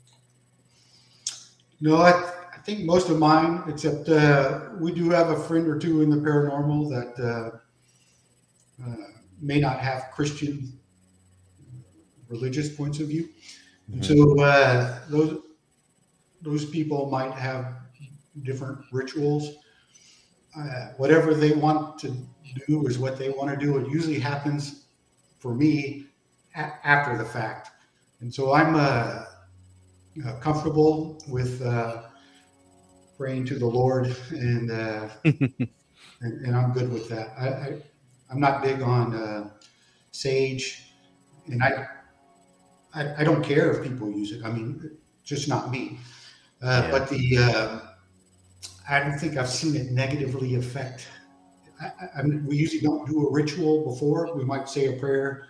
No, 1.80 1.96
I, 1.96 2.10
I 2.54 2.58
think 2.64 2.84
most 2.84 3.10
of 3.10 3.18
mine, 3.18 3.64
except 3.66 4.08
uh, 4.08 4.60
we 4.78 4.92
do 4.92 5.10
have 5.10 5.30
a 5.30 5.36
friend 5.36 5.66
or 5.66 5.78
two 5.78 6.02
in 6.02 6.10
the 6.10 6.16
paranormal 6.16 6.88
that 6.90 7.20
uh, 7.20 8.86
uh, 8.86 8.96
may 9.40 9.58
not 9.58 9.80
have 9.80 10.10
Christian 10.14 10.78
religious 12.28 12.74
points 12.74 13.00
of 13.00 13.08
view. 13.08 13.28
Mm-hmm. 13.90 14.02
So 14.02 14.40
uh, 14.40 15.00
those 15.08 15.40
those 16.40 16.64
people 16.64 17.10
might 17.10 17.32
have 17.32 17.74
different 18.42 18.78
rituals. 18.92 19.56
Uh, 20.56 20.88
whatever 20.98 21.34
they 21.34 21.52
want 21.52 21.98
to 21.98 22.14
do 22.66 22.86
is 22.86 22.98
what 22.98 23.18
they 23.18 23.30
want 23.30 23.50
to 23.50 23.56
do. 23.56 23.78
It 23.78 23.88
usually 23.88 24.18
happens 24.18 24.86
for 25.38 25.54
me 25.54 26.06
a- 26.54 26.86
after 26.86 27.16
the 27.16 27.24
fact, 27.24 27.70
and 28.20 28.32
so 28.32 28.52
I'm 28.52 28.74
uh, 28.74 29.24
uh 30.24 30.34
comfortable 30.40 31.18
with 31.26 31.62
uh, 31.62 32.02
praying 33.16 33.46
to 33.46 33.58
the 33.58 33.66
Lord, 33.66 34.14
and, 34.30 34.70
uh, 34.70 35.08
and, 35.24 35.72
and 36.20 36.54
I'm 36.54 36.72
good 36.72 36.92
with 36.92 37.08
that. 37.08 37.32
I, 37.38 37.48
I 37.48 37.82
am 38.30 38.40
not 38.40 38.62
big 38.62 38.82
on 38.82 39.50
sage, 40.10 40.92
and 41.46 41.62
I 41.62 41.86
I, 42.94 43.20
I, 43.22 43.24
don't 43.24 43.42
care 43.42 43.70
if 43.72 43.82
people 43.82 44.10
use 44.10 44.32
it. 44.32 44.44
I 44.44 44.50
mean, 44.50 44.90
just 45.24 45.48
not 45.48 45.70
me. 45.70 45.98
Uh, 46.60 46.82
yeah. 46.84 46.90
But 46.90 47.08
the 47.08 47.38
uh, 47.38 47.80
I 48.88 49.00
don't 49.00 49.18
think 49.18 49.36
I've 49.36 49.48
seen 49.48 49.76
it 49.76 49.92
negatively 49.92 50.56
affect. 50.56 51.08
I, 51.80 51.90
I 52.18 52.22
mean, 52.22 52.44
we 52.46 52.56
usually 52.56 52.80
don't 52.80 53.08
do 53.08 53.26
a 53.26 53.32
ritual 53.32 53.84
before. 53.84 54.34
We 54.34 54.44
might 54.44 54.68
say 54.68 54.86
a 54.86 54.98
prayer 54.98 55.46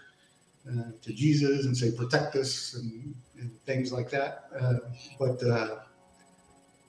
uh, 0.69 0.93
to 1.03 1.13
Jesus 1.13 1.67
and 1.67 1.77
say, 1.77 1.91
"Protect 1.93 2.37
us," 2.37 2.75
and, 2.75 3.15
and 3.39 3.51
things 3.67 3.93
like 3.93 4.11
that. 4.11 4.45
Uh, 4.59 4.75
but 5.19 5.43
uh, 5.43 5.77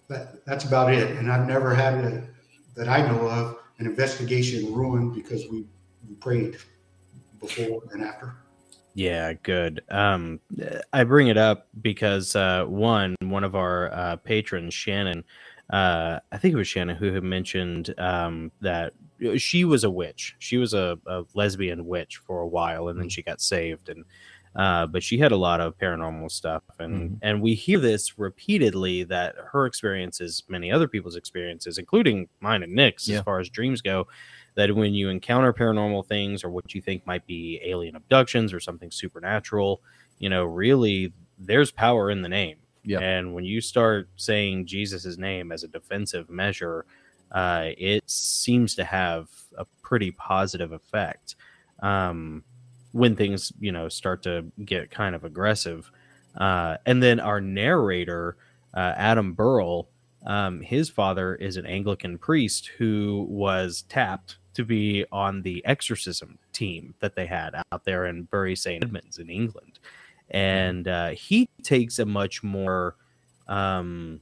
that, 0.07 0.45
that's 0.45 0.65
about 0.65 0.93
it. 0.93 1.17
And 1.17 1.31
I've 1.31 1.47
never 1.47 1.73
had 1.73 1.95
a, 1.95 2.23
that 2.75 2.87
I 2.87 3.05
know 3.07 3.27
of 3.27 3.57
an 3.79 3.85
investigation 3.85 4.73
ruined 4.73 5.15
because 5.15 5.47
we, 5.49 5.65
we 6.07 6.15
prayed 6.15 6.57
before 7.39 7.81
and 7.91 8.03
after. 8.03 8.35
Yeah, 8.95 9.33
good. 9.33 9.81
Um, 9.89 10.39
I 10.91 11.03
bring 11.03 11.27
it 11.27 11.37
up 11.37 11.67
because 11.81 12.35
uh, 12.35 12.65
one, 12.65 13.15
one 13.21 13.43
of 13.43 13.55
our 13.55 13.91
uh, 13.91 14.15
patrons, 14.17 14.73
Shannon, 14.73 15.23
uh, 15.69 16.19
I 16.31 16.37
think 16.37 16.53
it 16.53 16.57
was 16.57 16.67
Shannon 16.67 16.95
who 16.95 17.13
had 17.13 17.23
mentioned 17.23 17.93
um, 17.97 18.51
that 18.61 18.93
she 19.37 19.63
was 19.65 19.83
a 19.83 19.89
witch. 19.89 20.35
She 20.39 20.57
was 20.57 20.73
a, 20.73 20.99
a, 21.07 21.23
lesbian 21.33 21.85
witch 21.85 22.17
for 22.17 22.41
a 22.41 22.47
while, 22.47 22.89
and 22.89 22.99
then 22.99 23.07
mm. 23.07 23.11
she 23.11 23.23
got 23.23 23.41
saved. 23.41 23.89
And 23.89 24.05
Uh, 24.55 24.85
but 24.85 25.01
she 25.01 25.17
had 25.17 25.31
a 25.31 25.35
lot 25.37 25.59
of 25.59 25.75
paranormal 25.79 26.29
stuff, 26.29 26.61
and 26.77 26.93
Mhm. 26.93 27.17
and 27.23 27.41
we 27.41 27.55
hear 27.55 27.79
this 27.79 28.19
repeatedly 28.19 29.03
that 29.05 29.33
her 29.51 29.65
experiences, 29.65 30.43
many 30.47 30.71
other 30.71 30.87
people's 30.87 31.15
experiences, 31.15 31.79
including 31.79 32.27
mine 32.39 32.61
and 32.61 32.73
Nick's, 32.73 33.07
Yeah. 33.07 33.17
as 33.17 33.23
far 33.23 33.39
as 33.39 33.49
dreams 33.49 33.81
go, 33.81 34.05
that 34.53 34.75
when 34.75 34.93
you 34.93 35.09
encounter 35.09 35.51
paranormal 35.53 36.05
things 36.05 36.43
or 36.43 36.51
what 36.51 36.75
you 36.75 36.81
think 36.81 37.07
might 37.07 37.25
be 37.25 37.59
alien 37.63 37.95
abductions 37.95 38.53
or 38.53 38.59
something 38.59 38.91
supernatural, 38.91 39.81
you 40.19 40.29
know, 40.29 40.43
really 40.43 41.13
there's 41.39 41.71
power 41.71 42.11
in 42.11 42.21
the 42.21 42.29
name. 42.29 42.57
Yeah. 42.83 42.99
And 42.99 43.33
when 43.33 43.45
you 43.45 43.61
start 43.61 44.09
saying 44.15 44.65
Jesus' 44.65 45.17
name 45.17 45.51
as 45.51 45.63
a 45.63 45.67
defensive 45.67 46.29
measure, 46.29 46.85
uh, 47.31 47.69
it 47.77 48.09
seems 48.09 48.75
to 48.75 48.83
have 48.83 49.29
a 49.57 49.65
pretty 49.81 50.11
positive 50.11 50.71
effect. 50.71 51.35
Um, 51.81 52.43
when 52.93 53.15
things, 53.15 53.51
you 53.59 53.71
know, 53.71 53.89
start 53.89 54.23
to 54.23 54.45
get 54.63 54.89
kind 54.89 55.15
of 55.15 55.23
aggressive. 55.25 55.91
Uh, 56.37 56.77
and 56.85 57.03
then 57.03 57.19
our 57.19 57.41
narrator, 57.41 58.37
uh, 58.73 58.93
Adam 58.95 59.33
Burrell, 59.33 59.89
um, 60.25 60.61
his 60.61 60.89
father 60.89 61.35
is 61.35 61.57
an 61.57 61.65
Anglican 61.65 62.17
priest 62.17 62.69
who 62.77 63.25
was 63.29 63.83
tapped 63.89 64.37
to 64.53 64.63
be 64.63 65.05
on 65.11 65.41
the 65.41 65.65
exorcism 65.65 66.37
team 66.53 66.93
that 66.99 67.15
they 67.15 67.25
had 67.25 67.55
out 67.71 67.83
there 67.83 68.05
in 68.05 68.23
Bury 68.23 68.55
St. 68.55 68.83
Edmunds 68.83 69.17
in 69.17 69.29
England. 69.29 69.79
And 70.29 70.87
uh, 70.87 71.09
he 71.11 71.47
takes 71.63 71.99
a 71.99 72.05
much 72.05 72.43
more, 72.43 72.95
um, 73.47 74.19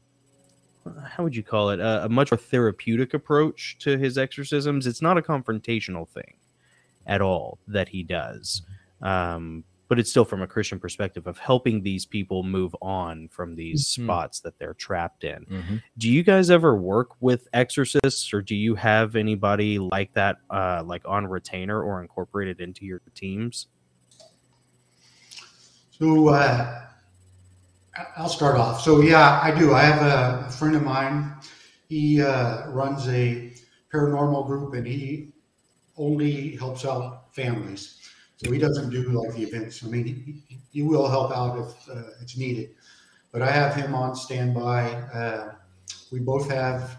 how 1.08 1.24
would 1.24 1.36
you 1.36 1.44
call 1.44 1.70
it? 1.70 1.80
A, 1.80 2.06
a 2.06 2.10
much 2.10 2.32
more 2.32 2.38
therapeutic 2.38 3.14
approach 3.14 3.78
to 3.80 3.98
his 3.98 4.18
exorcisms. 4.18 4.88
It's 4.88 5.02
not 5.02 5.18
a 5.18 5.22
confrontational 5.22 6.08
thing 6.10 6.34
at 7.08 7.22
all 7.22 7.60
that 7.68 7.90
he 7.90 8.04
does. 8.04 8.64
Um, 9.02 9.64
but 9.88 10.00
it's 10.00 10.10
still 10.10 10.24
from 10.24 10.42
a 10.42 10.48
Christian 10.48 10.80
perspective 10.80 11.28
of 11.28 11.38
helping 11.38 11.84
these 11.84 12.06
people 12.06 12.44
move 12.44 12.74
on 12.82 13.28
from 13.28 13.56
these 13.56 13.86
Mhm. 13.90 14.04
spots 14.06 14.40
that 14.40 14.58
they're 14.58 14.74
trapped 14.74 15.26
in. 15.26 15.46
Mm-hmm. 15.46 15.76
Do 15.98 16.10
you 16.10 16.24
guys 16.24 16.50
ever 16.50 16.78
work 16.78 17.22
with 17.22 17.50
exorcists 17.52 18.34
or 18.34 18.42
do 18.42 18.56
you 18.56 18.76
have 18.76 19.18
anybody 19.18 19.80
like 19.80 20.14
that, 20.14 20.38
uh, 20.50 20.82
like 20.86 21.02
on 21.06 21.28
retainer 21.28 21.84
or 21.84 22.02
incorporated 22.02 22.62
into 22.62 22.86
your 22.86 23.02
teams? 23.14 23.68
So 26.02 26.30
uh, 26.30 26.82
I'll 28.18 28.28
start 28.28 28.56
off. 28.56 28.82
So 28.82 29.02
yeah, 29.02 29.40
I 29.44 29.52
do. 29.52 29.76
I 29.76 29.84
have 29.84 30.02
a, 30.02 30.48
a 30.48 30.50
friend 30.50 30.76
of 30.76 30.82
mine. 30.82 31.36
He 31.90 32.20
uh, 32.20 32.72
runs 32.72 33.08
a 33.08 33.54
paranormal 33.94 34.48
group, 34.48 34.74
and 34.74 34.88
he 34.88 35.32
only 35.98 36.56
helps 36.56 36.86
out 36.86 37.36
families. 37.36 38.00
So 38.38 38.52
he 38.52 38.58
doesn't 38.58 38.90
do 38.90 39.12
like 39.12 39.36
the 39.36 39.44
events. 39.44 39.84
I 39.86 39.90
mean, 39.90 40.06
he, 40.48 40.58
he 40.72 40.82
will 40.82 41.08
help 41.08 41.32
out 41.38 41.60
if 41.60 41.90
uh, 41.96 42.10
it's 42.20 42.36
needed. 42.36 42.72
But 43.32 43.44
I 43.44 43.52
have 43.52 43.76
him 43.76 43.94
on 43.94 44.16
standby. 44.16 44.86
Uh, 45.14 45.54
we 46.12 46.20
both 46.20 46.50
have. 46.50 46.98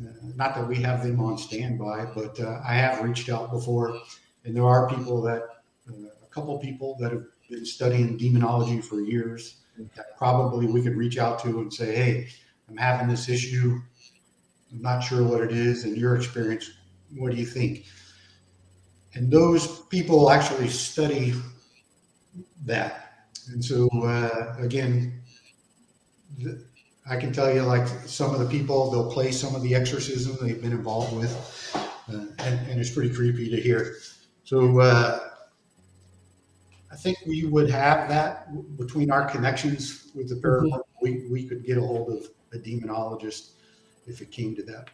Uh, 0.00 0.12
not 0.36 0.54
that 0.54 0.68
we 0.68 0.76
have 0.76 1.02
them 1.02 1.18
on 1.18 1.36
standby, 1.36 2.12
but 2.14 2.38
uh, 2.38 2.60
I 2.64 2.74
have 2.74 3.02
reached 3.02 3.28
out 3.28 3.50
before, 3.50 4.00
and 4.44 4.54
there 4.54 4.64
are 4.64 4.88
people 4.88 5.20
that, 5.22 5.42
a 5.88 6.26
couple 6.32 6.56
people 6.60 6.96
that 7.00 7.10
have 7.10 7.24
been 7.48 7.64
studying 7.64 8.16
demonology 8.16 8.80
for 8.80 9.00
years 9.00 9.62
that 9.94 10.16
probably 10.16 10.66
we 10.66 10.82
could 10.82 10.96
reach 10.96 11.18
out 11.18 11.38
to 11.40 11.60
and 11.60 11.72
say, 11.72 11.94
hey, 11.94 12.28
I'm 12.68 12.76
having 12.76 13.08
this 13.08 13.28
issue. 13.28 13.78
I'm 14.72 14.82
not 14.82 15.00
sure 15.00 15.22
what 15.22 15.40
it 15.40 15.52
is. 15.52 15.84
In 15.84 15.96
your 15.96 16.16
experience, 16.16 16.70
what 17.16 17.30
do 17.30 17.38
you 17.38 17.46
think? 17.46 17.84
And 19.14 19.30
those 19.30 19.80
people 19.86 20.30
actually 20.30 20.68
study 20.68 21.34
that. 22.66 23.28
And 23.48 23.64
so, 23.64 23.88
uh, 24.02 24.56
again, 24.58 25.22
th- 26.38 26.56
I 27.08 27.16
can 27.16 27.32
tell 27.32 27.52
you, 27.52 27.62
like 27.62 27.86
some 28.06 28.34
of 28.34 28.40
the 28.40 28.46
people, 28.46 28.90
they'll 28.90 29.10
play 29.10 29.32
some 29.32 29.54
of 29.54 29.62
the 29.62 29.74
exorcism 29.74 30.36
they've 30.40 30.60
been 30.60 30.72
involved 30.72 31.16
with, 31.16 31.32
uh, 32.12 32.26
and, 32.40 32.68
and 32.68 32.78
it's 32.80 32.90
pretty 32.90 33.14
creepy 33.14 33.48
to 33.48 33.58
hear. 33.58 33.96
So, 34.44 34.80
uh, 34.80 35.27
think 36.98 37.18
we 37.26 37.44
would 37.44 37.70
have 37.70 38.08
that 38.08 38.48
between 38.76 39.10
our 39.10 39.28
connections 39.28 40.10
with 40.14 40.28
the 40.28 40.36
paranormal. 40.36 40.82
We, 41.02 41.26
we 41.30 41.46
could 41.46 41.64
get 41.64 41.78
a 41.78 41.80
hold 41.80 42.10
of 42.12 42.28
a 42.52 42.58
demonologist 42.58 43.52
if 44.06 44.20
it 44.20 44.30
came 44.30 44.54
to 44.56 44.62
that. 44.64 44.90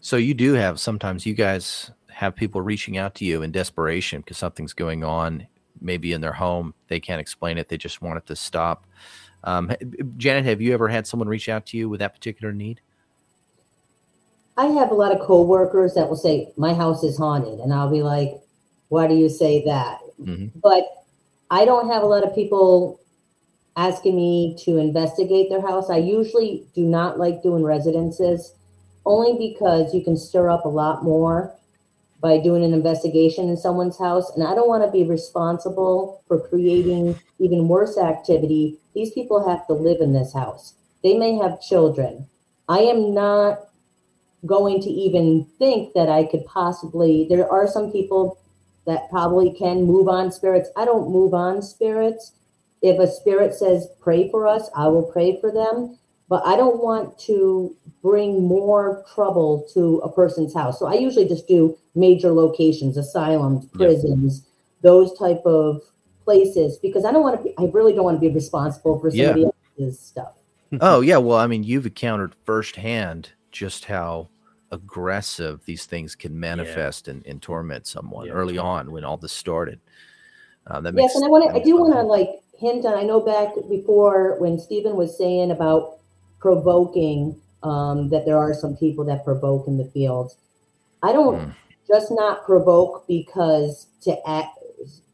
So 0.00 0.16
you 0.16 0.34
do 0.34 0.52
have 0.52 0.78
sometimes 0.78 1.26
you 1.26 1.34
guys 1.34 1.90
have 2.08 2.36
people 2.36 2.60
reaching 2.60 2.96
out 2.96 3.14
to 3.16 3.24
you 3.24 3.42
in 3.42 3.50
desperation 3.50 4.20
because 4.20 4.38
something's 4.38 4.72
going 4.72 5.04
on, 5.04 5.46
maybe 5.80 6.12
in 6.12 6.20
their 6.20 6.32
home. 6.32 6.74
They 6.88 7.00
can't 7.00 7.20
explain 7.20 7.58
it. 7.58 7.68
They 7.68 7.76
just 7.76 8.00
want 8.00 8.18
it 8.18 8.26
to 8.26 8.36
stop. 8.36 8.86
Um, 9.44 9.72
Janet, 10.16 10.44
have 10.44 10.60
you 10.60 10.72
ever 10.74 10.88
had 10.88 11.06
someone 11.06 11.28
reach 11.28 11.48
out 11.48 11.66
to 11.66 11.76
you 11.76 11.88
with 11.88 12.00
that 12.00 12.14
particular 12.14 12.52
need? 12.52 12.80
I 14.56 14.66
have 14.66 14.90
a 14.90 14.94
lot 14.94 15.12
of 15.12 15.20
coworkers 15.20 15.94
that 15.94 16.08
will 16.08 16.16
say, 16.16 16.52
My 16.56 16.72
house 16.72 17.02
is 17.02 17.18
haunted. 17.18 17.58
And 17.60 17.72
I'll 17.72 17.90
be 17.90 18.02
like, 18.02 18.40
Why 18.88 19.06
do 19.06 19.14
you 19.14 19.28
say 19.28 19.64
that? 19.66 19.98
Mhm. 20.20 20.52
But 20.62 20.84
I 21.50 21.64
don't 21.64 21.88
have 21.88 22.02
a 22.02 22.06
lot 22.06 22.24
of 22.24 22.34
people 22.34 23.00
asking 23.76 24.16
me 24.16 24.56
to 24.64 24.78
investigate 24.78 25.50
their 25.50 25.60
house. 25.60 25.90
I 25.90 25.98
usually 25.98 26.66
do 26.74 26.82
not 26.82 27.18
like 27.18 27.42
doing 27.42 27.62
residences 27.64 28.54
only 29.04 29.36
because 29.38 29.94
you 29.94 30.02
can 30.02 30.16
stir 30.16 30.50
up 30.50 30.64
a 30.64 30.68
lot 30.68 31.04
more 31.04 31.54
by 32.20 32.38
doing 32.38 32.64
an 32.64 32.74
investigation 32.74 33.48
in 33.48 33.56
someone's 33.56 33.98
house. 33.98 34.30
And 34.36 34.46
I 34.46 34.54
don't 34.54 34.68
want 34.68 34.84
to 34.84 34.90
be 34.90 35.04
responsible 35.04 36.22
for 36.26 36.40
creating 36.40 37.16
even 37.38 37.68
worse 37.68 37.98
activity. 37.98 38.78
These 38.94 39.12
people 39.12 39.46
have 39.48 39.66
to 39.68 39.74
live 39.74 40.00
in 40.00 40.12
this 40.14 40.32
house, 40.32 40.74
they 41.02 41.16
may 41.16 41.34
have 41.36 41.60
children. 41.60 42.26
I 42.68 42.80
am 42.80 43.14
not 43.14 43.68
going 44.46 44.80
to 44.82 44.90
even 44.90 45.46
think 45.58 45.94
that 45.94 46.08
I 46.08 46.24
could 46.24 46.44
possibly. 46.46 47.26
There 47.28 47.50
are 47.50 47.66
some 47.68 47.92
people 47.92 48.38
that 48.86 49.08
probably 49.10 49.52
can 49.52 49.84
move 49.84 50.08
on 50.08 50.30
spirits. 50.32 50.70
I 50.76 50.84
don't 50.84 51.10
move 51.10 51.34
on 51.34 51.62
spirits. 51.62 52.32
If 52.82 52.98
a 53.00 53.06
spirit 53.06 53.54
says 53.54 53.88
pray 54.00 54.30
for 54.30 54.46
us, 54.46 54.70
I 54.76 54.86
will 54.88 55.02
pray 55.04 55.40
for 55.40 55.50
them. 55.52 55.98
But 56.28 56.44
I 56.44 56.56
don't 56.56 56.82
want 56.82 57.18
to 57.20 57.74
bring 58.02 58.42
more 58.42 59.04
trouble 59.14 59.66
to 59.74 59.98
a 59.98 60.10
person's 60.10 60.52
house. 60.52 60.78
So 60.78 60.86
I 60.86 60.94
usually 60.94 61.28
just 61.28 61.46
do 61.46 61.78
major 61.94 62.32
locations, 62.32 62.96
asylums, 62.96 63.64
Yeah. 63.64 63.76
prisons, 63.86 64.42
those 64.82 65.16
type 65.18 65.42
of 65.46 65.80
places 66.24 66.78
because 66.78 67.04
I 67.04 67.12
don't 67.12 67.22
want 67.22 67.38
to 67.38 67.42
be 67.44 67.54
I 67.58 67.70
really 67.72 67.92
don't 67.92 68.04
want 68.04 68.16
to 68.16 68.20
be 68.28 68.34
responsible 68.34 68.98
for 68.98 69.08
Yeah. 69.10 69.26
somebody 69.26 69.50
else's 69.78 70.00
stuff. 70.00 70.32
oh 70.80 71.00
yeah, 71.00 71.16
well, 71.18 71.38
I 71.38 71.46
mean, 71.46 71.62
you've 71.62 71.86
encountered 71.86 72.34
firsthand 72.44 73.30
just 73.52 73.84
how 73.86 74.28
aggressive 74.72 75.64
these 75.64 75.86
things 75.86 76.14
can 76.14 76.38
manifest 76.38 77.08
and, 77.08 77.24
and 77.26 77.40
torment 77.40 77.86
someone 77.86 78.26
Yeah, 78.26 78.32
early 78.32 78.58
on 78.58 78.90
when 78.90 79.04
all 79.04 79.16
this 79.16 79.32
started. 79.32 79.80
Uh, 80.66 80.80
that 80.80 80.92
makes 80.92 81.14
Yes, 81.14 81.16
and 81.16 81.24
I 81.24 81.28
want 81.28 81.50
to. 81.50 81.60
I 81.60 81.62
do 81.62 81.76
want 81.76 81.94
to 81.94 82.02
like 82.02 82.30
hint 82.58 82.84
on. 82.84 82.98
I 82.98 83.04
know 83.04 83.20
back 83.20 83.54
before 83.68 84.40
when 84.40 84.58
Stephen 84.58 84.96
was 84.96 85.16
saying 85.16 85.50
about 85.50 85.98
provoking, 86.40 87.40
um, 87.62 88.08
that 88.10 88.24
there 88.24 88.38
are 88.38 88.54
some 88.54 88.76
people 88.76 89.04
that 89.04 89.24
provoke 89.24 89.68
in 89.68 89.78
the 89.78 89.84
field. 89.86 90.32
I 91.02 91.12
don't 91.12 91.36
Mm. 91.36 91.54
just 91.86 92.10
not 92.10 92.44
provoke 92.44 93.06
because 93.06 93.86
to 94.02 94.16
act, 94.28 94.58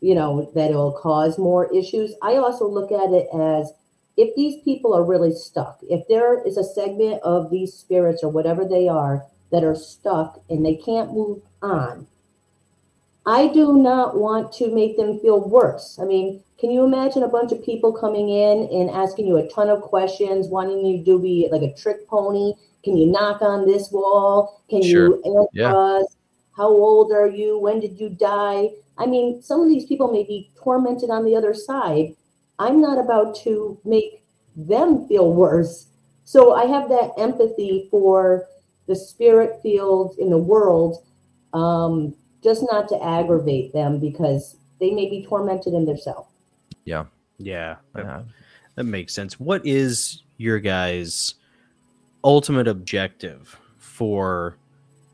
you 0.00 0.14
know, 0.14 0.50
that 0.54 0.70
it'll 0.70 0.92
cause 0.92 1.38
more 1.38 1.72
issues. 1.72 2.14
I 2.22 2.36
also 2.36 2.66
look 2.66 2.90
at 2.90 3.12
it 3.12 3.28
as 3.34 3.72
if 4.16 4.34
these 4.34 4.62
people 4.62 4.94
are 4.94 5.04
really 5.04 5.34
stuck. 5.34 5.78
If 5.82 6.06
there 6.08 6.42
is 6.46 6.56
a 6.56 6.64
segment 6.64 7.22
of 7.22 7.50
these 7.50 7.74
spirits 7.74 8.22
or 8.22 8.30
whatever 8.30 8.64
they 8.64 8.88
are 8.88 9.24
that 9.52 9.62
are 9.62 9.74
stuck 9.76 10.42
and 10.50 10.64
they 10.64 10.76
can't 10.76 11.12
move 11.12 11.42
on, 11.62 12.06
I 13.24 13.48
do 13.48 13.74
not 13.76 14.18
want 14.18 14.52
to 14.54 14.74
make 14.74 14.96
them 14.96 15.20
feel 15.20 15.40
worse. 15.40 15.98
I 16.02 16.04
mean, 16.04 16.42
can 16.58 16.70
you 16.70 16.84
imagine 16.84 17.22
a 17.22 17.28
bunch 17.28 17.52
of 17.52 17.64
people 17.64 17.92
coming 17.92 18.28
in 18.30 18.68
and 18.72 18.90
asking 18.90 19.28
you 19.28 19.36
a 19.36 19.48
ton 19.48 19.68
of 19.68 19.80
questions, 19.82 20.48
wanting 20.48 20.84
you 20.84 21.04
to 21.04 21.20
be 21.20 21.48
like 21.52 21.62
a 21.62 21.72
trick 21.74 22.08
pony? 22.08 22.54
Can 22.82 22.96
you 22.96 23.06
knock 23.06 23.40
on 23.42 23.64
this 23.64 23.92
wall? 23.92 24.60
Can 24.68 24.82
Sure. 24.82 25.06
you 25.06 25.22
answer 25.24 25.48
Yeah. 25.52 25.76
us? 25.76 26.06
How 26.56 26.68
old 26.68 27.12
are 27.12 27.28
you? 27.28 27.58
When 27.58 27.78
did 27.78 28.00
you 28.00 28.08
die? 28.08 28.72
I 28.98 29.06
mean, 29.06 29.40
some 29.40 29.60
of 29.60 29.68
these 29.68 29.86
people 29.86 30.10
may 30.10 30.24
be 30.24 30.50
tormented 30.56 31.10
on 31.10 31.24
the 31.24 31.36
other 31.36 31.54
side. 31.54 32.16
I'm 32.58 32.80
not 32.80 32.98
about 32.98 33.36
to 33.36 33.78
make 33.84 34.22
them 34.56 35.06
feel 35.06 35.32
worse. 35.32 35.86
So 36.24 36.52
I 36.52 36.66
have 36.66 36.88
that 36.88 37.12
empathy 37.18 37.88
for 37.90 38.46
the 38.92 38.98
spirit 38.98 39.58
field 39.62 40.16
in 40.18 40.28
the 40.28 40.38
world. 40.38 41.02
Um, 41.54 42.14
just 42.42 42.62
not 42.70 42.88
to 42.88 43.02
aggravate 43.02 43.72
them 43.72 44.00
because 44.00 44.56
they 44.80 44.90
may 44.90 45.08
be 45.08 45.24
tormented 45.24 45.74
in 45.74 45.84
their 45.84 45.94
themselves. 45.94 46.28
Yeah, 47.38 47.76
that, 47.94 48.04
Yeah. 48.04 48.22
that 48.74 48.84
makes 48.84 49.14
sense. 49.14 49.38
What 49.38 49.64
is 49.64 50.22
your 50.36 50.58
guys' 50.58 51.36
ultimate 52.24 52.68
objective 52.68 53.56
for 53.78 54.56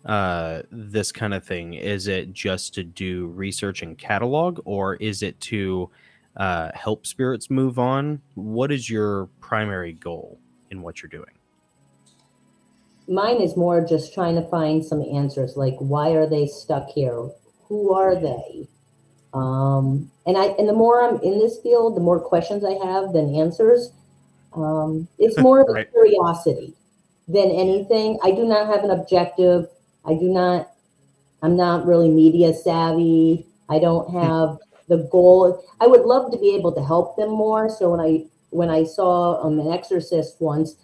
uh, 0.07 0.62
this 0.72 1.12
kind 1.12 1.35
of 1.35 1.45
thing? 1.45 1.74
Is 1.74 2.09
it 2.09 2.33
just 2.33 2.74
to 2.74 2.83
do 2.83 3.26
research 3.29 3.83
and 3.83 3.99
catalog, 3.99 4.61
or 4.64 4.97
is 4.97 5.22
it 5.22 5.39
to 5.41 5.91
uh, 6.37 6.70
help 6.74 7.07
spirits 7.07 7.51
move 7.51 7.79
on? 7.79 8.22
What 8.35 8.72
is 8.72 8.89
your 8.89 9.26
primary 9.41 9.93
goal 9.93 10.39
in 10.70 10.81
what 10.83 11.03
you're 11.03 11.11
doing? 11.11 11.38
Mine 13.09 13.41
is 13.41 13.57
more 13.57 13.85
just 13.85 14.13
trying 14.13 14.35
to 14.35 14.49
find 14.49 14.85
some 14.85 15.03
answers, 15.03 15.57
like 15.57 15.77
why 15.79 16.11
are 16.11 16.27
they 16.29 16.47
stuck 16.47 16.89
here? 16.91 17.31
Who 17.69 17.93
are 17.95 18.15
they? 18.15 18.69
Um, 19.35 20.11
and 20.27 20.37
I 20.37 20.47
and 20.59 20.69
the 20.69 20.73
more 20.73 21.03
I'm 21.03 21.21
in 21.23 21.39
this 21.39 21.59
field, 21.63 21.97
the 21.97 22.01
more 22.01 22.21
questions 22.21 22.65
I 22.65 22.75
have 22.87 23.13
than 23.13 23.35
answers. 23.35 23.93
Um, 24.55 25.09
it's 25.19 25.39
more 25.47 25.61
of 25.63 25.69
a 25.69 25.73
Right. 25.73 25.91
curiosity 25.91 26.75
than 27.27 27.51
anything. 27.51 28.19
I 28.23 28.31
do 28.31 28.47
not 28.47 28.67
have 28.67 28.85
an 28.85 28.91
objective. 28.91 29.69
I 30.05 30.15
do 30.15 30.29
not. 30.29 30.73
I'm 31.43 31.57
not 31.57 31.87
really 31.87 32.11
media 32.11 32.53
savvy. 32.53 33.47
I 33.69 33.79
don't 33.79 34.11
have 34.11 34.59
the 34.89 35.09
goal. 35.11 35.63
I 35.81 35.87
would 35.87 36.03
love 36.03 36.33
to 36.33 36.39
be 36.39 36.55
able 36.55 36.73
to 36.73 36.85
help 36.85 37.17
them 37.17 37.31
more. 37.31 37.69
So 37.71 37.91
when 37.91 38.01
I 38.01 38.25
when 38.51 38.71
I 38.71 38.85
saw 38.85 39.43
um, 39.45 39.59
an 39.59 39.71
exorcist 39.73 40.37
once, 40.41 40.77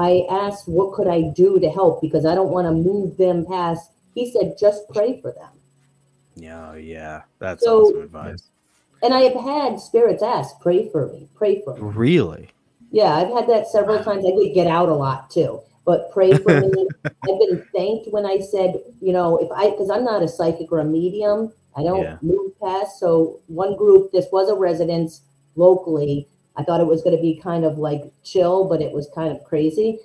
I 0.00 0.26
asked 0.30 0.66
what 0.66 0.94
could 0.94 1.08
I 1.08 1.20
do 1.36 1.60
to 1.60 1.68
help 1.68 2.00
because 2.00 2.24
I 2.24 2.34
don't 2.34 2.50
want 2.50 2.66
to 2.66 2.72
move 2.72 3.18
them 3.18 3.44
past. 3.44 3.90
He 4.14 4.30
said 4.32 4.56
just 4.58 4.88
pray 4.88 5.20
for 5.20 5.32
them. 5.32 5.50
Yeah, 6.36 6.74
yeah, 6.76 7.22
that's 7.38 7.62
So- 7.64 7.82
awesome 7.82 8.02
advice. 8.02 8.42
And 9.02 9.12
I 9.14 9.20
have 9.20 9.34
had 9.34 9.80
spirits 9.80 10.22
ask, 10.22 10.58
pray 10.60 10.88
for 10.90 11.06
me, 11.08 11.28
pray 11.34 11.62
for 11.62 11.74
me. 11.74 11.80
Really? 11.82 12.48
Yeah, 12.90 13.14
I've 13.16 13.28
had 13.32 13.46
that 13.48 13.68
several 13.68 14.02
times. 14.02 14.24
I 14.26 14.30
did 14.30 14.52
get 14.54 14.66
out 14.66 14.88
a 14.90 14.94
lot 14.94 15.30
too, 15.30 15.60
but 15.86 16.10
pray 16.12 16.32
for 16.34 16.60
me. 16.60 16.86
I've 17.04 17.38
been 17.38 17.64
thanked 17.74 18.10
when 18.10 18.26
I 18.26 18.40
said, 18.40 18.74
you 19.00 19.12
know, 19.14 19.38
if 19.38 19.50
I, 19.52 19.70
because 19.70 19.88
I'm 19.90 20.04
not 20.04 20.22
a 20.22 20.28
psychic 20.28 20.70
or 20.72 20.80
a 20.80 20.84
medium, 20.84 21.52
I 21.76 21.82
don't 21.82 22.02
Yeah. 22.02 22.16
move 22.20 22.58
past. 22.60 22.98
So 22.98 23.38
one 23.48 23.74
group, 23.76 24.12
this 24.12 24.26
was 24.32 24.48
a 24.50 24.54
residence 24.54 25.22
locally. 25.56 26.26
I 26.60 26.64
thought 26.64 26.80
it 26.80 26.86
was 26.86 27.02
going 27.02 27.16
to 27.16 27.22
be 27.22 27.40
kind 27.40 27.64
of 27.64 27.78
like 27.78 28.02
chill, 28.22 28.68
but 28.68 28.82
it 28.82 28.92
was 28.92 29.08
kind 29.14 29.34
of 29.34 29.42
crazy. 29.44 29.98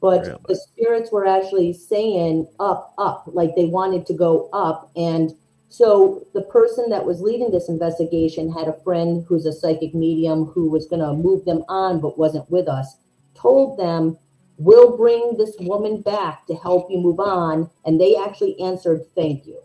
But 0.00 0.22
Really? 0.22 0.38
the 0.48 0.56
spirits 0.56 1.12
were 1.12 1.26
actually 1.26 1.72
saying 1.72 2.48
up, 2.58 2.94
up, 2.98 3.24
like 3.26 3.54
they 3.54 3.66
wanted 3.66 4.06
to 4.06 4.14
go 4.14 4.48
up. 4.52 4.90
And 4.96 5.32
so 5.68 6.26
the 6.34 6.42
person 6.42 6.90
that 6.90 7.04
was 7.04 7.20
leading 7.20 7.50
this 7.52 7.68
investigation 7.68 8.50
had 8.52 8.66
a 8.66 8.80
friend 8.82 9.24
who's 9.28 9.46
a 9.46 9.52
psychic 9.52 9.94
medium 9.94 10.46
who 10.46 10.68
was 10.68 10.86
going 10.86 11.02
to 11.02 11.12
move 11.12 11.44
them 11.44 11.62
on 11.68 12.00
but 12.00 12.18
wasn't 12.18 12.50
with 12.50 12.66
us. 12.66 12.96
Told 13.34 13.78
them, 13.78 14.18
"We'll 14.58 14.96
bring 14.96 15.36
this 15.38 15.54
woman 15.60 16.00
back 16.02 16.46
to 16.48 16.54
help 16.54 16.90
you 16.90 16.98
move 16.98 17.20
on," 17.20 17.70
and 17.84 18.00
they 18.00 18.16
actually 18.16 18.58
answered, 18.60 19.06
"Thank 19.14 19.46
you." 19.46 19.60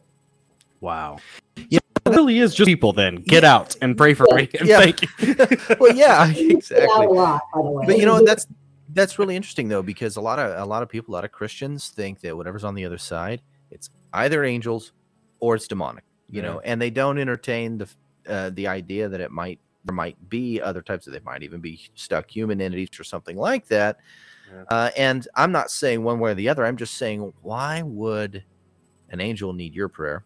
Wow. 0.80 1.18
Yeah. 1.70 1.80
It 2.06 2.12
really 2.12 2.38
is 2.38 2.54
just 2.54 2.68
people 2.68 2.94
then. 2.94 3.16
Get 3.16 3.44
out 3.44 3.76
and 3.82 3.98
pray 3.98 4.14
for 4.14 4.28
me. 4.36 4.48
And 4.60 4.68
Yeah. 4.70 4.80
thank 4.80 5.02
you. 5.02 5.78
well, 5.80 5.96
yeah, 5.96 6.30
exactly. 6.36 7.08
lot, 7.08 7.42
by 7.54 7.62
the 7.64 7.70
way. 7.72 7.86
But 7.88 7.98
you 7.98 8.06
know 8.06 8.24
that's 8.24 8.46
that's 8.94 9.18
really 9.18 9.36
interesting 9.36 9.68
though 9.68 9.82
because 9.82 10.16
a 10.16 10.22
lot 10.22 10.38
of 10.38 10.56
a 10.62 10.66
lot 10.66 10.84
of 10.84 10.90
people, 10.90 11.14
a 11.14 11.16
lot 11.16 11.26
of 11.26 11.32
Christians 11.32 11.90
think 11.90 12.22
that 12.22 12.38
whatever's 12.38 12.64
on 12.64 12.76
the 12.76 12.86
other 12.86 13.00
side, 13.00 13.42
it's 13.72 13.90
either 14.14 14.44
angels 14.44 14.92
or 15.40 15.56
it's 15.56 15.68
demonic. 15.68 16.04
You 16.30 16.42
Yeah. 16.42 16.48
know, 16.54 16.60
and 16.60 16.80
they 16.80 16.92
don't 16.92 17.18
entertain 17.18 17.80
the 17.80 17.90
uh, 18.30 18.52
the 18.54 18.68
idea 18.68 19.10
that 19.10 19.20
it 19.20 19.32
might 19.32 19.60
there 19.84 19.96
might 19.96 20.18
be 20.30 20.62
other 20.62 20.82
types 20.84 21.08
of 21.08 21.14
they 21.14 21.20
might 21.22 21.42
even 21.42 21.60
be 21.60 21.80
stuck 21.96 22.30
human 22.30 22.62
entities 22.62 23.00
or 23.00 23.04
something 23.04 23.36
like 23.38 23.66
that. 23.68 23.98
Yeah. 24.54 24.64
Uh, 24.70 24.90
and 24.96 25.28
I'm 25.36 25.52
not 25.52 25.72
saying 25.72 26.04
one 26.04 26.20
way 26.20 26.32
or 26.32 26.36
the 26.36 26.50
other. 26.50 26.66
I'm 26.66 26.78
just 26.78 26.96
saying 26.96 27.34
why 27.42 27.82
would 27.82 28.44
an 29.10 29.22
angel 29.22 29.54
need 29.54 29.74
your 29.74 29.90
prayer? 29.90 30.24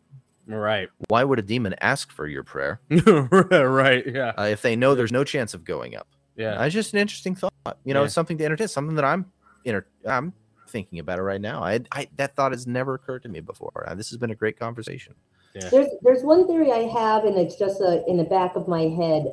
Right. 0.49 0.89
Why 1.09 1.23
would 1.23 1.37
a 1.39 1.43
demon 1.43 1.75
ask 1.79 2.11
for 2.11 2.25
your 2.27 2.43
prayer 2.43 2.81
right. 2.89 4.03
Yeah. 4.05 4.33
uh, 4.37 4.43
if 4.51 4.61
they 4.61 4.75
know 4.75 4.95
there's 4.95 5.11
no 5.11 5.23
chance 5.23 5.53
of 5.53 5.63
going 5.63 5.95
up? 5.95 6.07
Yeah. 6.35 6.59
Uh, 6.59 6.65
it's 6.65 6.73
just 6.73 6.93
an 6.93 6.99
interesting 6.99 7.35
thought. 7.35 7.53
You 7.83 7.93
know, 7.93 8.01
Yeah. 8.01 8.05
it's 8.05 8.13
something 8.13 8.37
to 8.39 8.45
entertain. 8.45 8.67
Something 8.67 8.95
that 8.95 9.05
I'm 9.05 9.31
inter- 9.65 9.85
I'm 10.07 10.33
thinking 10.69 10.99
about 10.99 11.19
it 11.19 11.23
right 11.23 11.41
now. 11.41 11.61
I, 11.63 11.81
I 11.91 12.07
that 12.17 12.35
thought 12.35 12.51
has 12.51 12.65
never 12.67 12.95
occurred 12.95 13.23
to 13.23 13.29
me 13.29 13.39
before. 13.41 13.85
Uh, 13.87 13.93
this 13.95 14.09
has 14.09 14.17
been 14.17 14.31
a 14.31 14.35
great 14.35 14.57
conversation. 14.59 15.13
Yeah. 15.55 15.69
There's 15.69 15.87
there's 16.01 16.23
one 16.23 16.47
theory 16.47 16.71
I 16.71 16.83
have, 16.87 17.25
and 17.25 17.37
it's 17.37 17.55
just 17.55 17.81
a, 17.81 18.03
in 18.07 18.17
the 18.17 18.23
back 18.23 18.55
of 18.55 18.67
my 18.67 18.83
head 18.83 19.25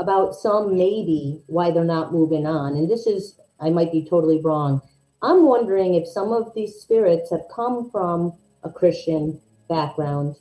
about 0.00 0.34
some 0.34 0.76
maybe 0.76 1.40
why 1.46 1.70
they're 1.70 1.84
not 1.84 2.12
moving 2.12 2.46
on. 2.46 2.74
And 2.76 2.90
this 2.90 3.06
is 3.06 3.38
I 3.60 3.70
might 3.70 3.92
be 3.92 4.04
totally 4.08 4.40
wrong. 4.42 4.80
I'm 5.22 5.46
wondering 5.46 5.94
if 5.94 6.08
some 6.08 6.32
of 6.32 6.52
these 6.54 6.74
spirits 6.74 7.30
have 7.30 7.42
come 7.54 7.88
from 7.90 8.32
a 8.64 8.70
Christian 8.70 9.40
background, 9.76 10.36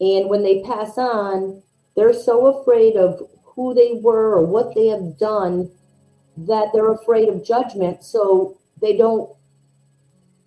and 0.00 0.28
when 0.30 0.42
they 0.42 0.62
pass 0.62 0.92
on, 0.98 1.62
they're 1.96 2.12
so 2.28 2.36
afraid 2.54 2.94
of 2.96 3.10
who 3.52 3.66
they 3.74 3.90
were 4.06 4.28
or 4.38 4.44
what 4.54 4.74
they 4.74 4.86
have 4.94 5.18
done 5.18 5.70
that 6.36 6.66
they're 6.72 6.92
afraid 7.00 7.28
of 7.28 7.44
judgment, 7.54 7.96
so 8.04 8.58
they 8.82 8.96
don't 8.96 9.28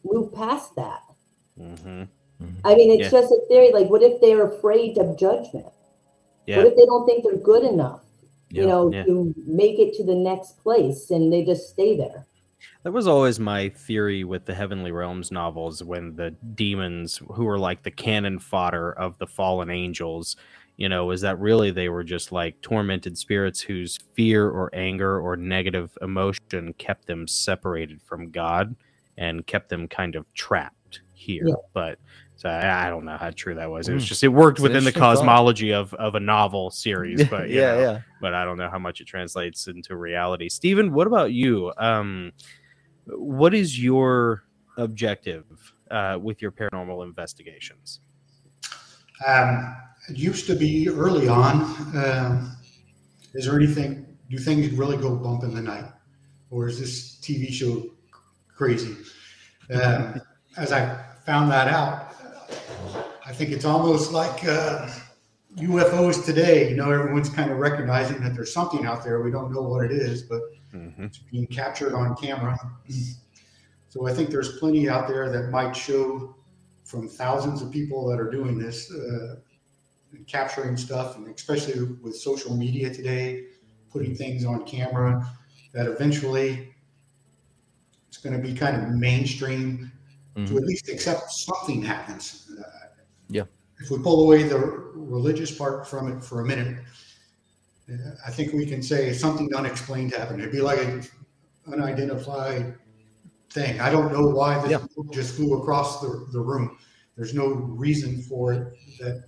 move 0.03 0.27
past 0.33 0.75
that. 0.75 1.01
hmm 1.57 2.03
I 2.69 2.75
mean, 2.75 2.89
it's 2.91 3.11
Yeah. 3.11 3.21
just 3.21 3.31
a 3.31 3.41
theory. 3.49 3.71
Like, 3.71 3.89
what 3.89 4.03
if 4.03 4.15
they're 4.21 4.45
afraid 4.53 4.97
of 5.03 5.17
judgment? 5.17 5.71
Yeah. 6.45 6.57
What 6.57 6.67
if 6.67 6.75
they 6.77 6.85
don't 6.85 7.05
think 7.07 7.23
they're 7.23 7.45
good 7.51 7.63
enough, 7.73 8.03
Yeah, 8.49 8.61
you 8.61 8.67
know, 8.71 8.83
to 9.07 9.33
make 9.63 9.77
it 9.79 9.93
to 9.97 10.03
the 10.03 10.19
next 10.29 10.51
place 10.65 11.01
and 11.13 11.31
they 11.31 11.43
just 11.51 11.63
stay 11.69 11.91
there? 12.03 12.27
That 12.83 12.91
was 12.91 13.07
always 13.07 13.39
my 13.39 13.69
theory 13.69 14.23
with 14.23 14.45
the 14.45 14.55
Heavenly 14.55 14.91
Realms 14.91 15.31
novels 15.31 15.83
when 15.83 16.15
the 16.15 16.31
demons, 16.55 17.21
who 17.33 17.45
were 17.45 17.59
like 17.59 17.83
the 17.83 17.91
cannon 17.91 18.39
fodder 18.39 18.93
of 18.93 19.17
the 19.17 19.27
fallen 19.27 19.69
angels, 19.69 20.35
you 20.77 20.87
know, 20.87 21.11
is 21.11 21.21
that 21.21 21.39
really 21.39 21.71
they 21.71 21.89
were 21.89 22.03
just 22.03 22.31
like 22.31 22.61
tormented 22.61 23.17
spirits 23.17 23.59
whose 23.59 23.97
fear 24.13 24.47
or 24.47 24.69
anger 24.73 25.19
or 25.19 25.35
negative 25.35 25.97
emotion 26.01 26.73
kept 26.77 27.07
them 27.07 27.27
separated 27.27 28.01
from 28.01 28.31
God 28.31 28.75
and 29.17 29.45
kept 29.47 29.69
them 29.69 29.87
kind 29.87 30.15
of 30.15 30.31
trapped 30.33 31.01
here. 31.13 31.47
Yeah. 31.47 31.55
But 31.73 31.99
so 32.37 32.47
I, 32.49 32.87
I 32.87 32.89
don't 32.89 33.03
know 33.03 33.17
how 33.17 33.31
true 33.31 33.55
that 33.55 33.69
was. 33.69 33.89
It 33.89 33.93
was 33.93 34.03
Mm. 34.05 34.07
just 34.07 34.23
it 34.23 34.29
worked 34.29 34.59
It's 34.59 34.63
within 34.63 34.83
the 34.83 34.89
interesting 34.89 35.01
thought. 35.01 35.15
cosmology 35.17 35.73
of 35.73 35.93
of 35.95 36.15
a 36.15 36.19
novel 36.19 36.69
series. 36.71 37.27
But 37.29 37.49
yeah, 37.49 37.73
know, 37.75 37.79
yeah. 37.81 37.99
but 38.21 38.33
I 38.33 38.45
don't 38.45 38.57
know 38.57 38.69
how 38.69 38.79
much 38.79 39.01
it 39.01 39.05
translates 39.07 39.67
into 39.67 39.95
reality. 39.97 40.47
Stephen, 40.49 40.93
what 40.93 41.07
about 41.07 41.33
you? 41.33 41.73
Um, 41.77 42.31
what 43.07 43.53
is 43.53 43.81
your 43.81 44.43
objective 44.77 45.45
uh, 45.91 46.17
with 46.21 46.41
your 46.41 46.51
paranormal 46.51 47.03
investigations? 47.05 47.99
Um, 49.27 49.75
it 50.09 50.17
used 50.17 50.45
to 50.47 50.55
be 50.55 50.87
early 50.89 51.27
on. 51.27 51.61
Um, 51.95 52.55
is 53.33 53.45
there 53.45 53.55
anything? 53.55 54.05
Do 54.29 54.37
things 54.37 54.69
really 54.71 54.97
go 54.97 55.15
bump 55.15 55.43
in 55.43 55.55
the 55.55 55.61
night, 55.61 55.85
or 56.51 56.67
is 56.67 56.79
this 56.79 57.15
TV 57.21 57.51
show 57.51 57.83
crazy? 58.55 58.95
Um, 59.73 60.21
as 60.57 60.71
I 60.71 61.03
found 61.25 61.49
that 61.51 61.67
out, 61.67 62.06
I 63.27 63.33
think 63.33 63.51
it's 63.51 63.65
almost 63.65 64.13
like 64.13 64.45
uh, 64.45 64.89
UFOs 65.57 66.23
today. 66.25 66.69
You 66.69 66.77
know, 66.77 66.89
everyone's 66.91 67.29
kind 67.29 67.51
of 67.51 67.57
recognizing 67.57 68.21
that 68.21 68.33
there's 68.33 68.53
something 68.53 68.85
out 68.85 69.03
there. 69.03 69.21
We 69.21 69.31
don't 69.31 69.51
know 69.53 69.61
what 69.63 69.83
it 69.83 69.91
is, 69.91 70.21
but 70.23 70.41
it's 70.99 71.17
being 71.17 71.45
captured 71.47 71.93
on 71.93 72.15
camera. 72.15 72.57
So 73.89 74.07
I 74.07 74.13
think 74.13 74.29
there's 74.29 74.57
plenty 74.59 74.87
out 74.87 75.07
there 75.09 75.29
that 75.29 75.49
might 75.49 75.75
show 75.75 76.35
from 76.85 77.09
thousands 77.09 77.61
of 77.61 77.69
people 77.69 78.07
that 78.07 78.17
are 78.19 78.31
doing 78.31 78.57
this, 78.57 78.91
uh, 78.93 79.35
capturing 80.25 80.77
stuff, 80.77 81.17
and 81.17 81.27
especially 81.27 81.83
with 82.01 82.15
social 82.15 82.55
media 82.55 82.93
today, 82.93 83.47
putting 83.91 84.15
things 84.15 84.45
on 84.45 84.63
camera, 84.65 85.27
that 85.73 85.87
eventually 85.87 86.73
it's 88.07 88.17
going 88.17 88.35
to 88.35 88.41
be 88.41 88.53
kind 88.53 88.81
of 88.81 88.89
mainstream 88.89 89.91
to 90.35 90.41
Mhm. 90.41 90.57
at 90.57 90.63
least 90.63 90.87
accept 90.87 91.29
something 91.31 91.81
happens. 91.81 92.49
Uh. 92.57 92.86
If 93.79 93.91
we 93.91 93.99
pull 93.99 94.23
away 94.23 94.43
the 94.43 94.57
religious 94.95 95.51
part 95.55 95.87
from 95.87 96.11
it 96.11 96.23
for 96.23 96.41
a 96.41 96.45
minute, 96.45 96.79
I 98.25 98.31
think 98.31 98.53
we 98.53 98.65
can 98.65 98.81
say 98.81 99.13
something 99.13 99.53
unexplained 99.55 100.13
happened. 100.13 100.39
It'd 100.41 100.51
be 100.51 100.61
like 100.61 100.79
an 100.79 101.03
unidentified 101.71 102.75
thing. 103.51 103.79
I 103.79 103.89
don't 103.89 104.11
know 104.11 104.27
why 104.27 104.59
this 104.61 104.71
Yeah. 104.71 104.85
book 104.95 105.11
just 105.11 105.35
flew 105.35 105.61
across 105.61 106.01
the, 106.01 106.27
the 106.31 106.39
room. 106.41 106.77
There's 107.15 107.33
no 107.33 107.47
reason 107.47 108.21
for 108.21 108.53
it 108.53 108.73
that, 108.99 109.23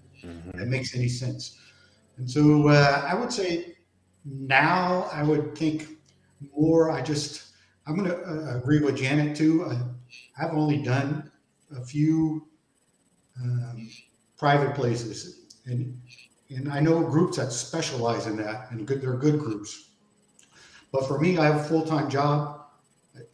that 0.55 0.67
makes 0.67 0.95
any 0.95 1.07
sense. 1.07 1.57
And 2.17 2.29
so 2.29 2.67
uh, 2.67 3.05
I 3.07 3.13
would 3.15 3.31
say 3.31 3.77
now 4.25 5.09
I 5.13 5.23
would 5.23 5.57
think 5.57 5.87
more. 6.55 6.91
I 6.91 7.01
just, 7.01 7.53
I'm 7.87 7.95
going 7.95 8.09
to 8.09 8.17
uh, 8.17 8.57
agree 8.57 8.81
with 8.81 8.97
Janet 8.97 9.37
too. 9.37 9.65
I, 9.65 9.79
I've 10.43 10.53
only 10.53 10.81
done 10.83 11.31
a 11.75 11.83
few 11.83 12.47
um, 13.41 13.89
private 14.39 14.73
places, 14.73 15.55
and 15.65 16.01
and 16.49 16.71
I 16.71 16.79
know 16.79 17.03
groups 17.03 17.37
that 17.37 17.51
specialize 17.51 18.25
in 18.25 18.35
that, 18.37 18.71
and 18.71 18.87
good, 18.87 19.01
they're 19.01 19.13
good 19.13 19.37
groups. 19.39 19.91
But 20.91 21.07
for 21.07 21.19
me, 21.19 21.37
I 21.37 21.45
have 21.45 21.57
a 21.57 21.63
full 21.63 21.85
time 21.85 22.09
job. 22.09 22.55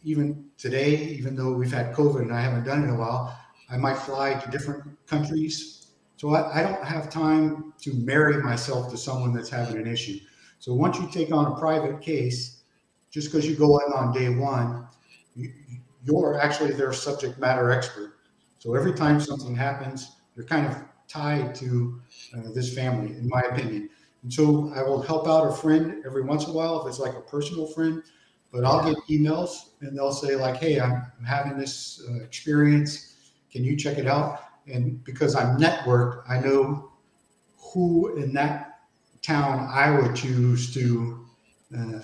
Even 0.02 0.44
today, 0.58 0.96
even 0.96 1.36
though 1.36 1.52
we've 1.52 1.72
had 1.72 1.94
COVID 1.94 2.22
and 2.22 2.32
I 2.32 2.40
haven't 2.40 2.64
done 2.64 2.82
it 2.82 2.88
in 2.88 2.90
a 2.90 2.98
while, 2.98 3.38
I 3.70 3.76
might 3.76 3.96
fly 3.96 4.34
to 4.34 4.50
different 4.50 4.84
countries. 5.06 5.92
So 6.16 6.34
I, 6.34 6.60
I 6.60 6.62
don't 6.62 6.84
have 6.84 7.08
time 7.08 7.72
to 7.82 7.94
marry 7.94 8.42
myself 8.42 8.90
to 8.90 8.96
someone 8.96 9.32
that's 9.32 9.48
having 9.48 9.76
an 9.76 9.86
issue. 9.86 10.18
So 10.58 10.74
once 10.74 10.98
you 10.98 11.08
take 11.10 11.32
on 11.32 11.52
a 11.52 11.58
private 11.58 12.00
case, 12.00 12.62
just 13.10 13.30
because 13.30 13.48
you 13.48 13.54
go 13.54 13.78
in 13.78 13.92
on 13.92 14.12
day 14.12 14.28
one, 14.30 14.88
you, 15.34 15.52
you're 16.04 16.40
actually 16.40 16.72
their 16.72 16.92
subject 16.92 17.38
matter 17.38 17.70
expert. 17.70 18.18
So 18.58 18.74
every 18.74 18.94
time 18.94 19.20
something 19.20 19.54
happens, 19.54 20.16
you're 20.34 20.46
kind 20.46 20.66
of 20.66 20.76
tied 21.08 21.54
to 21.56 22.00
uh, 22.36 22.50
this 22.54 22.74
family, 22.74 23.12
in 23.16 23.28
my 23.28 23.40
opinion. 23.42 23.88
And 24.22 24.32
so 24.32 24.72
I 24.74 24.82
will 24.82 25.02
help 25.02 25.28
out 25.28 25.46
a 25.46 25.54
friend 25.54 26.02
every 26.04 26.22
once 26.22 26.44
in 26.44 26.50
a 26.50 26.52
while 26.52 26.82
if 26.82 26.88
it's 26.88 26.98
like 26.98 27.14
a 27.14 27.20
personal 27.20 27.66
friend. 27.66 28.02
But 28.52 28.64
I'll 28.64 28.82
get 28.82 28.96
emails 29.10 29.70
and 29.80 29.96
they'll 29.96 30.12
say 30.12 30.36
like, 30.36 30.56
"Hey, 30.56 30.80
I'm, 30.80 30.92
I'm 30.92 31.24
having 31.24 31.58
this 31.58 32.02
uh, 32.08 32.22
experience. 32.22 33.14
Can 33.52 33.64
you 33.64 33.76
check 33.76 33.98
it 33.98 34.06
out?" 34.06 34.40
And 34.66 35.02
because 35.04 35.34
I'm 35.34 35.58
networked, 35.58 36.22
I 36.28 36.40
know 36.40 36.90
who 37.58 38.16
in 38.16 38.32
that 38.34 38.80
town 39.22 39.68
I 39.70 39.90
would 39.90 40.14
choose 40.14 40.72
to 40.74 41.26
uh, 41.76 42.00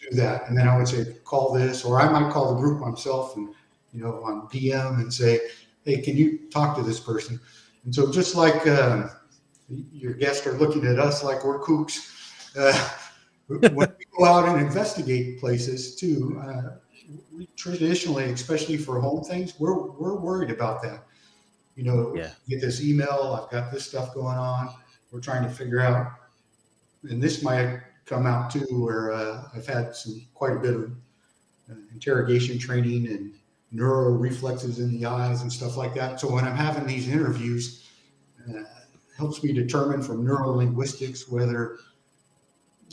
do 0.00 0.16
that. 0.16 0.48
And 0.48 0.56
then 0.56 0.68
I 0.68 0.76
would 0.76 0.88
say, 0.88 1.16
"Call 1.24 1.52
this," 1.52 1.84
or 1.84 2.00
I 2.00 2.08
might 2.10 2.32
call 2.32 2.54
the 2.54 2.60
group 2.60 2.80
myself 2.80 3.36
and 3.36 3.54
you 3.92 4.02
know 4.02 4.22
on 4.24 4.48
DM 4.48 5.00
and 5.00 5.12
say, 5.12 5.40
"Hey, 5.84 6.00
can 6.00 6.16
you 6.16 6.38
talk 6.50 6.76
to 6.76 6.82
this 6.82 7.00
person?" 7.00 7.40
And 7.84 7.94
so 7.94 8.10
just 8.12 8.34
like 8.34 8.66
uh, 8.66 9.08
your 9.92 10.14
guests 10.14 10.46
are 10.46 10.52
looking 10.52 10.86
at 10.86 10.98
us 10.98 11.24
like 11.24 11.44
we're 11.44 11.60
kooks. 11.60 11.98
Uh, 12.56 12.72
when 13.46 13.92
we 13.98 14.04
go 14.16 14.24
out 14.24 14.48
and 14.48 14.64
investigate 14.64 15.40
places 15.40 15.96
too, 15.96 16.40
uh, 16.44 16.76
we 17.36 17.46
traditionally, 17.56 18.24
especially 18.24 18.76
for 18.76 19.00
home 19.00 19.24
things, 19.24 19.58
we're 19.58 19.90
we're 19.90 20.14
worried 20.14 20.50
about 20.50 20.82
that. 20.82 21.04
You 21.76 21.84
know, 21.84 22.14
Yeah. 22.14 22.30
get 22.48 22.60
this 22.60 22.82
email, 22.82 23.40
I've 23.42 23.50
got 23.50 23.72
this 23.72 23.84
stuff 23.86 24.14
going 24.14 24.36
on. 24.36 24.74
We're 25.10 25.20
trying 25.20 25.42
to 25.42 25.50
figure 25.50 25.80
out, 25.80 26.12
and 27.04 27.22
this 27.22 27.42
might 27.42 27.80
come 28.06 28.26
out 28.26 28.50
too, 28.50 28.66
where 28.70 29.12
uh, 29.12 29.48
I've 29.54 29.66
had 29.66 29.94
some 29.94 30.26
quite 30.34 30.56
a 30.56 30.60
bit 30.60 30.74
of 30.74 30.92
uh, 31.70 31.74
interrogation 31.92 32.58
training 32.58 33.06
and 33.08 33.34
neural 33.72 34.16
reflexes 34.16 34.78
in 34.78 34.92
the 34.92 35.06
eyes 35.06 35.42
and 35.42 35.52
stuff 35.52 35.76
like 35.76 35.94
that. 35.94 36.20
So 36.20 36.30
when 36.30 36.44
I'm 36.44 36.56
having 36.56 36.86
these 36.86 37.08
interviews, 37.08 37.88
uh, 38.48 38.62
helps 39.16 39.42
me 39.42 39.52
determine 39.52 40.02
from 40.02 40.24
neurolinguistics 40.24 41.30
whether 41.30 41.78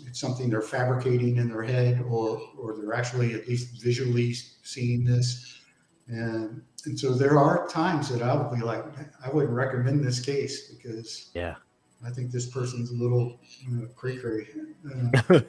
it's 0.06 0.20
something 0.20 0.50
they're 0.50 0.62
fabricating 0.62 1.38
in 1.38 1.50
their 1.50 1.64
head 1.64 2.02
or 2.08 2.42
or 2.58 2.78
they're 2.78 2.94
actually 2.94 3.34
at 3.34 3.48
least 3.48 3.82
visually 3.82 4.34
seeing 4.64 5.04
this. 5.04 5.60
And 6.08 6.62
and 6.86 7.00
so 7.00 7.14
there 7.14 7.38
are 7.38 7.68
times 7.68 8.10
that 8.10 8.22
I 8.22 8.34
would 8.36 8.56
be 8.56 8.64
like, 8.64 8.84
I 9.24 9.30
wouldn't 9.30 9.54
recommend 9.54 10.04
this 10.04 10.20
case 10.20 10.72
because 10.72 11.32
Yeah. 11.34 11.56
I 12.06 12.10
think 12.12 12.32
this 12.32 12.46
person's 12.46 12.92
a 12.92 12.94
little 12.94 13.40
uh, 13.68 13.86
cray. 13.96 14.18
Uh, 14.20 15.40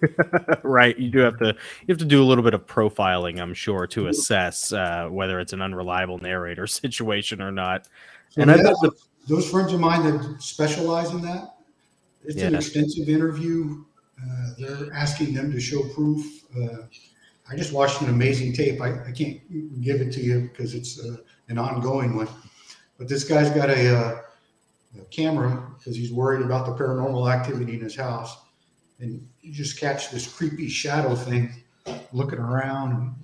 right. 0.64 0.98
You 0.98 1.10
do 1.10 1.18
have 1.20 1.38
to 1.38 1.46
you 1.46 1.92
have 1.92 1.98
to 1.98 2.04
do 2.04 2.22
a 2.22 2.26
little 2.26 2.42
bit 2.42 2.54
of 2.54 2.66
profiling, 2.66 3.40
I'm 3.40 3.54
sure, 3.54 3.86
to 3.88 4.08
assess 4.08 4.72
uh, 4.72 5.06
whether 5.10 5.38
it's 5.38 5.52
an 5.52 5.62
unreliable 5.62 6.18
narrator 6.18 6.66
situation 6.66 7.40
or 7.40 7.52
not. 7.52 7.86
So 8.30 8.42
And 8.42 8.50
I 8.50 8.56
bet 8.56 8.74
the- 8.82 8.92
those 9.28 9.48
friends 9.48 9.72
of 9.72 9.80
mine 9.80 10.02
that 10.04 10.42
specialize 10.42 11.10
in 11.10 11.20
that, 11.22 11.54
it's 12.24 12.42
an 12.42 12.54
extensive 12.54 13.08
interview. 13.08 13.84
Uh, 14.20 14.48
they're 14.58 14.92
asking 14.92 15.34
them 15.34 15.52
to 15.52 15.60
show 15.60 15.82
proof. 15.94 16.44
Uh, 16.56 16.86
I 17.48 17.56
just 17.56 17.72
watched 17.72 18.00
an 18.02 18.08
amazing 18.10 18.52
tape. 18.54 18.80
I, 18.80 19.04
I 19.04 19.12
can't 19.12 19.40
give 19.82 20.00
it 20.00 20.12
to 20.14 20.20
you 20.20 20.48
because 20.50 20.74
it's 20.74 20.98
uh, 21.00 21.16
an 21.48 21.58
ongoing 21.58 22.16
one. 22.16 22.28
But 22.98 23.08
this 23.08 23.24
guy's 23.24 23.50
got 23.50 23.70
a, 23.70 23.96
uh, 23.96 24.10
a 24.10 24.22
camera 25.10 25.70
because 25.78 25.96
he's 25.96 26.12
worried 26.12 26.42
about 26.42 26.66
the 26.66 26.72
paranormal 26.72 27.32
activity 27.32 27.74
in 27.74 27.80
his 27.80 27.96
house. 27.96 28.36
And 28.98 29.26
you 29.40 29.52
just 29.52 29.78
catch 29.80 30.10
this 30.10 30.26
creepy 30.30 30.68
shadow 30.68 31.14
thing 31.14 31.62
looking 32.12 32.38
around 32.38 32.92
and 32.92 33.14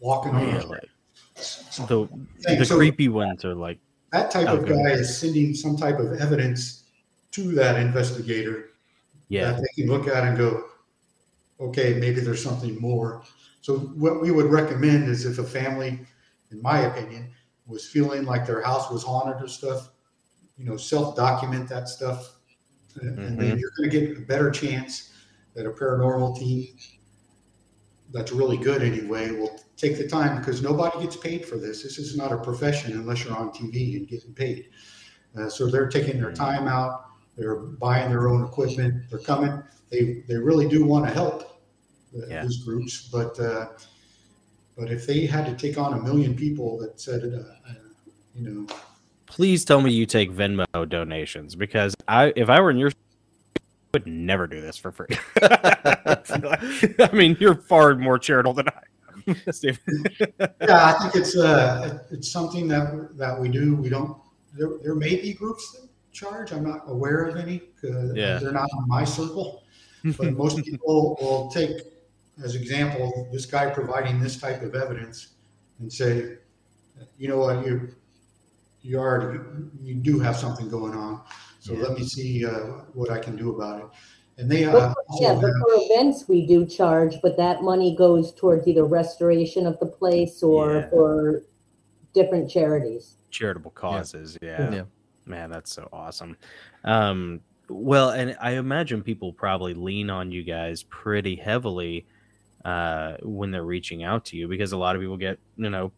walking 0.00 0.34
on 0.34 0.46
Really? 0.46 0.80
the 1.86 2.08
Hey, 2.46 2.56
the 2.56 2.64
so- 2.64 2.76
creepy 2.76 3.08
ones 3.08 3.44
are 3.44 3.54
like 3.54 3.78
that 4.12 4.30
type 4.30 4.48
of 4.48 4.66
guy 4.66 4.90
is 4.92 5.18
sending 5.18 5.54
some 5.54 5.76
type 5.76 5.98
of 5.98 6.14
evidence 6.14 6.84
to 7.32 7.52
that 7.54 7.78
investigator 7.78 8.70
yeah 9.28 9.50
that 9.52 9.60
they 9.60 9.82
can 9.82 9.90
look 9.92 10.08
at 10.08 10.24
and 10.24 10.38
go, 10.38 10.64
okay, 11.60 11.94
maybe 12.00 12.20
there's 12.20 12.42
something 12.42 12.80
more. 12.80 13.22
So 13.60 13.78
what 13.78 14.22
we 14.22 14.30
would 14.30 14.46
recommend 14.46 15.08
is 15.10 15.26
if 15.26 15.38
a 15.38 15.44
family, 15.44 16.00
in 16.50 16.62
my 16.62 16.80
opinion, 16.80 17.30
was 17.66 17.86
feeling 17.86 18.24
like 18.24 18.46
their 18.46 18.62
house 18.62 18.90
was 18.90 19.02
haunted 19.02 19.42
or 19.44 19.48
stuff, 19.48 19.90
you 20.58 20.64
know, 20.64 20.76
self-document 20.76 21.68
that 21.68 21.88
stuff, 21.88 22.38
and 23.00 23.18
and 23.18 23.38
then 23.40 23.58
you're 23.58 23.70
going 23.76 23.90
to 23.90 24.00
get 24.00 24.18
a 24.18 24.20
better 24.22 24.50
chance 24.50 25.12
that 25.54 25.66
a 25.66 25.70
paranormal 25.70 26.36
team 26.38 26.76
that's 28.12 28.32
really 28.32 28.56
good 28.56 28.82
anyway 28.82 29.30
will 29.30 29.60
take 29.76 29.98
the 29.98 30.08
time 30.08 30.38
because 30.38 30.62
nobody 30.62 31.00
gets 31.00 31.16
paid 31.16 31.44
for 31.44 31.56
this. 31.58 31.82
This 31.82 31.98
is 31.98 32.16
not 32.16 32.32
a 32.32 32.38
profession 32.38 32.92
unless 32.92 33.24
you're 33.24 33.36
on 33.36 33.50
TV 33.50 33.96
and 33.96 34.08
getting 34.08 34.32
paid. 34.32 34.70
Uh, 35.38 35.48
so 35.48 35.70
they're 35.70 35.88
taking 35.88 36.18
their 36.20 36.32
time 36.32 36.66
out. 36.66 37.04
They're 37.36 37.56
buying 37.56 38.08
their 38.08 38.28
own 38.28 38.44
equipment. 38.44 39.04
They're 39.10 39.18
coming. 39.20 39.62
They 39.90 40.24
they 40.26 40.36
really 40.36 40.68
do 40.68 40.84
want 40.84 41.06
to 41.06 41.12
help 41.12 41.62
uh, 42.16 42.26
Yeah. 42.26 42.42
these 42.44 42.64
groups, 42.64 43.08
but 43.12 43.38
uh, 43.38 43.68
but 44.76 44.90
if 44.90 45.06
they 45.06 45.26
had 45.26 45.44
to 45.46 45.54
take 45.54 45.78
on 45.78 45.92
a 45.94 46.02
million 46.02 46.34
people 46.34 46.78
that 46.78 47.00
said, 47.00 47.22
uh, 47.24 47.68
uh, 47.68 47.74
you 48.34 48.42
know, 48.48 48.66
please 49.38 49.64
tell 49.64 49.80
me 49.80 49.92
you 49.92 50.04
take 50.04 50.32
Venmo 50.32 50.66
donations 50.88 51.54
because 51.54 51.94
I 52.08 52.32
if 52.34 52.50
I 52.50 52.60
were 52.60 52.72
in 52.72 52.76
your 52.76 52.90
I 52.90 53.60
would 53.94 54.06
never 54.08 54.48
do 54.48 54.60
this 54.60 54.76
for 54.76 54.90
free. 54.90 55.06
I 55.42 57.10
mean, 57.12 57.36
you're 57.38 57.54
far 57.54 57.94
more 57.94 58.18
charitable 58.18 58.52
than 58.54 58.68
I 58.68 58.82
am. 59.28 59.36
Steve. 59.52 59.78
yeah, 60.40 60.48
I 60.60 60.92
think 61.00 61.14
it's 61.14 61.36
uh, 61.36 62.00
it's 62.10 62.30
something 62.30 62.66
that 62.68 63.16
that 63.16 63.38
we 63.40 63.48
do. 63.48 63.76
We 63.76 63.88
don't. 63.88 64.16
There, 64.54 64.70
there 64.82 64.96
may 64.96 65.16
be 65.16 65.32
groups 65.32 65.70
that 65.72 65.88
charge. 66.10 66.52
I'm 66.52 66.64
not 66.64 66.82
aware 66.88 67.22
of 67.22 67.36
any. 67.36 67.62
Uh, 67.84 68.12
Yeah. 68.14 68.38
they're 68.40 68.50
not 68.52 68.68
in 68.76 68.88
my 68.88 69.04
circle. 69.04 69.62
But 70.18 70.32
most 70.32 70.62
people 70.64 71.16
will 71.20 71.48
take 71.48 71.76
as 72.42 72.56
example 72.56 73.28
this 73.32 73.46
guy 73.46 73.70
providing 73.70 74.18
this 74.20 74.36
type 74.36 74.62
of 74.62 74.74
evidence 74.74 75.28
and 75.78 75.92
say, 75.92 76.38
you 77.18 77.28
know 77.28 77.38
what, 77.38 77.64
you 77.64 77.94
you 78.82 78.98
already 78.98 79.40
you 79.80 79.94
do 79.94 80.18
have 80.20 80.36
something 80.36 80.68
going 80.68 80.94
on. 80.94 81.20
So 81.60 81.72
Yeah. 81.74 81.82
let 81.84 81.98
me 81.98 82.04
see 82.04 82.44
uh, 82.46 82.50
what 82.94 83.10
I 83.10 83.18
can 83.18 83.36
do 83.36 83.54
about 83.54 83.80
it. 83.80 83.86
And 84.40 84.48
they 84.50 84.64
uh, 84.64 84.72
But- 84.72 84.94
Yeah, 85.20 85.34
but 85.34 85.46
have- 85.46 85.52
for 85.60 85.68
events, 85.74 86.28
we 86.28 86.46
do 86.46 86.64
charge, 86.64 87.16
but 87.22 87.36
that 87.36 87.62
money 87.62 87.96
goes 87.96 88.32
towards 88.34 88.66
either 88.68 88.84
restoration 88.84 89.66
of 89.66 89.78
the 89.80 89.86
place 89.86 90.42
or 90.42 90.74
Yeah. 90.76 90.90
for 90.90 91.42
different 92.14 92.50
charities. 92.50 93.14
charitable 93.30 93.72
causes. 93.72 94.38
Yeah. 94.40 94.72
Yeah. 94.72 94.82
Man, 95.26 95.50
that's 95.50 95.70
so 95.72 95.86
awesome. 95.92 96.34
Um, 96.84 97.40
well, 97.68 98.10
and 98.10 98.34
I 98.40 98.52
imagine 98.52 99.02
people 99.02 99.34
probably 99.34 99.74
lean 99.74 100.08
on 100.08 100.32
you 100.32 100.42
guys 100.42 100.84
pretty 100.84 101.36
heavily 101.36 102.06
uh, 102.64 103.16
when 103.22 103.50
they're 103.50 103.64
reaching 103.66 104.02
out 104.02 104.24
to 104.26 104.36
you 104.38 104.48
because 104.48 104.72
a 104.72 104.76
lot 104.78 104.96
of 104.96 105.02
people 105.02 105.18
get, 105.18 105.38
you 105.58 105.68
know, 105.68 105.92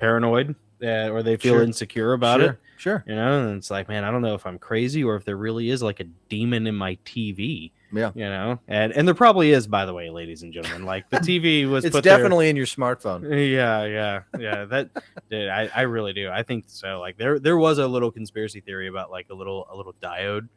paranoid 0.00 0.56
uh, 0.84 1.08
or 1.10 1.22
they 1.22 1.36
feel 1.36 1.54
Sure. 1.54 1.62
insecure 1.62 2.12
about 2.12 2.40
sure, 2.40 2.50
it. 2.50 2.58
Sure. 2.76 3.04
You 3.06 3.14
know, 3.14 3.48
and 3.48 3.56
it's 3.56 3.70
like, 3.70 3.88
man, 3.88 4.04
I 4.04 4.10
don't 4.10 4.22
know 4.22 4.34
if 4.34 4.46
I'm 4.46 4.58
crazy 4.58 5.02
or 5.02 5.16
if 5.16 5.24
there 5.24 5.36
really 5.36 5.70
is 5.70 5.82
like 5.82 6.00
a 6.00 6.04
demon 6.28 6.66
in 6.66 6.74
my 6.74 6.96
TV. 7.04 7.70
Yeah. 7.92 8.10
You 8.14 8.24
know, 8.24 8.58
and 8.66 8.92
and 8.92 9.06
there 9.06 9.14
probably 9.14 9.52
is, 9.52 9.68
by 9.68 9.86
the 9.86 9.94
way, 9.94 10.10
ladies 10.10 10.42
and 10.42 10.52
gentlemen. 10.52 10.84
Like 10.84 11.08
the 11.10 11.18
TV 11.18 11.68
was 11.70 11.84
It's 11.84 11.94
put 11.94 12.02
there- 12.04 12.16
definitely 12.18 12.48
in 12.48 12.56
your 12.56 12.66
smartphone. 12.66 13.22
yeah, 13.52 13.84
yeah, 13.84 14.22
yeah. 14.38 14.64
That 14.64 14.90
dude, 15.30 15.48
I, 15.48 15.70
I 15.74 15.82
really 15.82 16.12
do. 16.12 16.28
I 16.28 16.42
think 16.42 16.64
so. 16.66 16.98
Like 17.00 17.16
there 17.16 17.38
there 17.38 17.56
was 17.56 17.78
a 17.78 17.86
little 17.86 18.10
conspiracy 18.10 18.60
theory 18.60 18.88
about 18.88 19.10
like 19.12 19.28
a 19.30 19.34
little 19.34 19.68
a 19.70 19.76
little 19.76 19.94
diode 20.02 20.48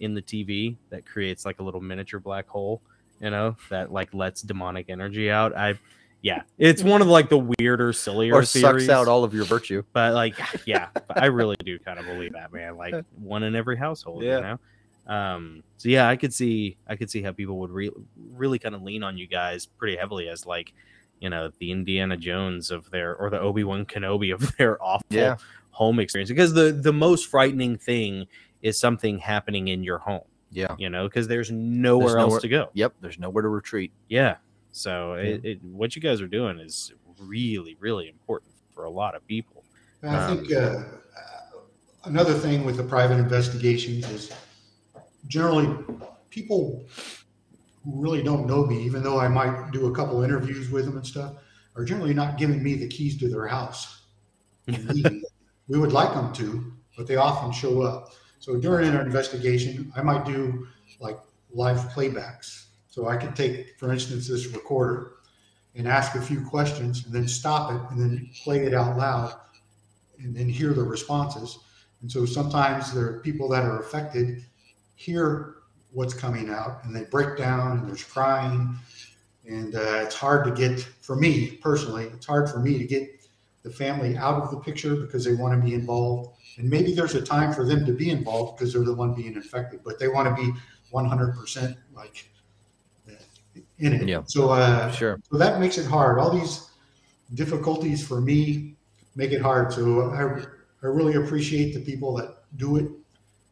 in 0.00 0.14
the 0.14 0.22
TV 0.22 0.76
that 0.90 1.04
creates 1.04 1.44
like 1.44 1.58
a 1.58 1.62
little 1.64 1.80
miniature 1.80 2.20
black 2.20 2.48
hole, 2.48 2.80
you 3.20 3.30
know, 3.30 3.56
that 3.70 3.92
like 3.92 4.14
lets 4.14 4.42
demonic 4.42 4.86
energy 4.88 5.30
out. 5.32 5.56
I 5.56 5.76
yeah, 6.24 6.42
it's 6.58 6.82
one 6.82 7.02
of 7.02 7.06
like 7.06 7.28
the 7.28 7.38
weirder, 7.58 7.92
sillier 7.92 8.32
Or 8.34 8.44
theories. 8.44 8.86
sucks 8.86 8.88
out 8.88 9.08
all 9.08 9.22
of 9.24 9.34
your 9.34 9.44
virtue. 9.44 9.82
but 9.92 10.14
like 10.14 10.34
yeah, 10.66 10.88
I 11.10 11.26
really 11.26 11.56
do 11.64 11.78
kind 11.78 11.98
of 11.98 12.06
believe 12.06 12.32
that, 12.32 12.50
man. 12.52 12.76
Like 12.76 12.94
one 13.18 13.42
in 13.42 13.54
every 13.54 13.76
household, 13.76 14.22
Yeah. 14.24 14.36
you 14.36 14.40
know. 14.42 14.58
Um, 15.06 15.62
so 15.76 15.90
yeah, 15.90 16.08
I 16.08 16.16
could 16.16 16.32
see 16.32 16.78
I 16.88 16.96
could 16.96 17.10
see 17.10 17.20
how 17.22 17.32
people 17.32 17.58
would 17.60 17.70
re- 17.70 17.90
really 18.16 18.58
kind 18.58 18.74
of 18.74 18.82
lean 18.82 19.02
on 19.02 19.18
you 19.18 19.26
guys 19.26 19.66
pretty 19.66 19.96
heavily 19.98 20.28
as 20.30 20.46
like, 20.46 20.72
you 21.20 21.28
know, 21.28 21.50
the 21.58 21.70
Indiana 21.70 22.16
Jones 22.16 22.70
of 22.70 22.90
their 22.90 23.14
or 23.14 23.28
the 23.28 23.38
Obi 23.38 23.64
Wan 23.64 23.84
Kenobi 23.84 24.32
of 24.32 24.56
their 24.56 24.82
awful 24.82 25.04
Yeah. 25.10 25.36
home 25.72 26.00
experience. 26.00 26.30
Because 26.30 26.54
the 26.54 26.72
the 26.72 26.92
most 26.94 27.28
frightening 27.28 27.76
thing 27.76 28.26
is 28.62 28.80
something 28.80 29.18
happening 29.18 29.68
in 29.68 29.82
your 29.84 29.98
home, 29.98 30.22
Yeah. 30.50 30.74
you 30.78 30.88
know, 30.88 31.06
because 31.06 31.28
there's 31.28 31.50
nowhere 31.50 32.16
else 32.16 32.28
nowhere- 32.30 32.40
to 32.40 32.48
go. 32.48 32.70
Yep. 32.72 32.94
There's 33.02 33.18
nowhere 33.18 33.42
to 33.42 33.48
retreat. 33.48 33.92
Yeah. 34.08 34.36
So 34.74 35.14
It, 35.14 35.44
it, 35.44 35.62
what 35.62 35.94
you 35.94 36.02
guys 36.02 36.20
are 36.20 36.26
doing 36.26 36.58
is 36.58 36.92
really, 37.18 37.76
really 37.78 38.08
important 38.08 38.52
for 38.74 38.84
a 38.84 38.90
lot 38.90 39.14
of 39.14 39.24
people. 39.26 39.64
I 40.02 40.16
Um, 40.16 40.38
think 40.38 40.52
uh, 40.52 40.82
another 42.04 42.34
thing 42.34 42.64
with 42.64 42.76
the 42.76 42.82
private 42.82 43.18
investigations 43.18 44.10
is 44.10 44.32
generally 45.28 45.68
people 46.28 46.84
who 47.84 48.02
really 48.02 48.22
don't 48.22 48.46
know 48.48 48.66
me, 48.66 48.82
even 48.82 49.02
though 49.04 49.20
I 49.20 49.28
might 49.28 49.70
do 49.70 49.86
a 49.86 49.94
couple 49.94 50.22
interviews 50.24 50.70
with 50.70 50.86
them 50.86 50.96
and 50.96 51.06
stuff, 51.06 51.34
are 51.76 51.84
generally 51.84 52.14
not 52.14 52.36
giving 52.36 52.60
me 52.62 52.74
the 52.74 52.88
keys 52.88 53.16
to 53.18 53.28
their 53.28 53.46
house. 53.46 54.06
we 54.66 55.78
would 55.78 55.92
like 55.92 56.12
them 56.14 56.32
to, 56.34 56.72
but 56.96 57.06
they 57.06 57.16
often 57.16 57.52
show 57.52 57.82
up. 57.82 58.12
So 58.40 58.56
during 58.58 58.88
an 58.88 59.00
investigation, 59.00 59.92
I 59.96 60.02
might 60.02 60.24
do 60.24 60.66
like 61.00 61.18
live 61.50 61.78
playbacks. 61.92 62.63
So 62.94 63.08
I 63.08 63.16
could 63.16 63.34
take, 63.34 63.76
for 63.76 63.92
instance, 63.92 64.28
this 64.28 64.46
recorder 64.46 65.14
and 65.74 65.88
ask 65.88 66.14
a 66.14 66.20
few 66.20 66.46
questions 66.46 67.04
and 67.04 67.12
then 67.12 67.26
stop 67.26 67.72
it 67.72 67.80
and 67.90 68.00
then 68.00 68.30
play 68.44 68.60
it 68.66 68.72
out 68.72 68.96
loud 68.96 69.34
and 70.20 70.32
then 70.32 70.48
hear 70.48 70.72
the 70.72 70.84
responses. 70.84 71.58
And 72.02 72.12
so 72.12 72.24
sometimes 72.24 72.94
there 72.94 73.04
are 73.06 73.18
people 73.18 73.48
that 73.48 73.64
are 73.64 73.80
affected 73.80 74.44
hear 74.94 75.56
what's 75.90 76.14
coming 76.14 76.48
out 76.48 76.84
and 76.84 76.94
they 76.94 77.02
break 77.02 77.36
down 77.36 77.78
and 77.78 77.88
there's 77.88 78.04
crying. 78.04 78.76
And 79.44 79.74
uh, 79.74 80.04
it's 80.04 80.14
hard 80.14 80.44
to 80.44 80.52
get, 80.52 80.78
for 81.00 81.16
me 81.16 81.56
personally, 81.56 82.04
it's 82.04 82.26
hard 82.26 82.48
for 82.48 82.60
me 82.60 82.78
to 82.78 82.84
get 82.84 83.28
the 83.64 83.70
family 83.70 84.16
out 84.16 84.40
of 84.40 84.52
the 84.52 84.58
picture 84.58 84.94
because 84.94 85.24
they 85.24 85.34
want 85.34 85.52
to 85.52 85.66
be 85.66 85.74
involved. 85.74 86.38
And 86.58 86.70
maybe 86.70 86.94
there's 86.94 87.16
a 87.16 87.22
time 87.22 87.52
for 87.52 87.66
them 87.66 87.84
to 87.86 87.92
be 87.92 88.10
involved 88.10 88.56
because 88.56 88.72
they're 88.72 88.84
the 88.84 88.94
one 88.94 89.14
being 89.14 89.34
infected, 89.34 89.80
but 89.82 89.98
they 89.98 90.06
want 90.06 90.28
to 90.28 90.40
be 90.40 90.52
100% 90.92 91.76
like 91.92 92.30
in 93.78 93.92
it. 93.92 94.08
Yeah. 94.08 94.22
So, 94.26 94.50
uh, 94.50 94.90
Sure. 94.92 95.18
so 95.30 95.38
that 95.38 95.60
makes 95.60 95.78
it 95.78 95.86
hard. 95.86 96.18
All 96.18 96.30
these 96.30 96.70
difficulties 97.34 98.06
for 98.06 98.20
me 98.20 98.76
make 99.16 99.32
it 99.32 99.40
hard. 99.42 99.72
So 99.72 100.10
I, 100.10 100.20
I 100.84 100.86
really 100.86 101.14
appreciate 101.14 101.74
the 101.74 101.80
people 101.80 102.14
that 102.16 102.44
do 102.56 102.76
it 102.76 102.88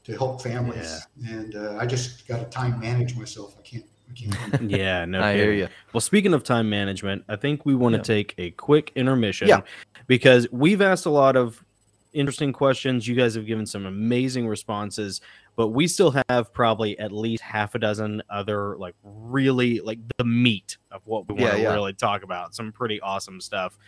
to 0.05 0.17
help 0.17 0.43
families. 0.43 1.05
Yeah. 1.17 1.31
And 1.31 1.55
uh, 1.57 1.77
I 1.79 1.87
just 1.87 2.27
got 2.27 2.39
to 2.39 2.45
time 2.47 2.79
manage 2.81 3.17
myself. 3.17 3.57
I 3.59 3.63
can't. 3.63 3.85
I 4.11 4.15
can't. 4.59 4.63
Yeah, 4.71 5.05
no. 5.07 5.23
I 5.23 5.35
hear 5.35 5.53
you. 5.53 5.69
Well, 5.93 6.01
speaking 6.01 6.35
of 6.35 6.45
time 6.45 6.69
management, 6.69 7.25
I 7.29 7.37
think 7.37 7.65
we 7.65 7.75
want 7.75 7.95
to 7.95 7.99
Yeah. 7.99 8.03
take 8.03 8.35
a 8.39 8.51
quick 8.53 8.93
intermission. 8.95 9.49
Yeah. 9.49 9.63
Because 10.07 10.47
we've 10.53 10.83
asked 10.83 11.07
a 11.07 11.11
lot 11.11 11.37
of 11.37 11.65
interesting 12.13 12.53
questions. 12.53 13.07
You 13.07 13.15
guys 13.15 13.35
have 13.35 13.47
given 13.47 13.67
some 13.67 13.87
amazing 13.87 14.47
responses, 14.47 15.21
but 15.57 15.69
we 15.69 15.87
still 15.87 16.15
have 16.29 16.53
probably 16.53 16.99
at 16.99 17.13
least 17.13 17.43
half 17.43 17.75
a 17.75 17.79
dozen 17.79 18.23
other, 18.31 18.77
like, 18.79 18.95
really, 19.03 19.81
like, 19.81 19.99
the 20.19 20.25
meat 20.25 20.77
of 20.91 21.03
what 21.05 21.29
we 21.29 21.43
want 21.43 21.55
to 21.55 21.63
yeah. 21.63 21.73
really 21.73 21.93
talk 21.93 22.23
about. 22.23 22.55
Some 22.55 22.73
pretty 22.73 23.01
awesome 23.01 23.41
stuff. 23.41 23.79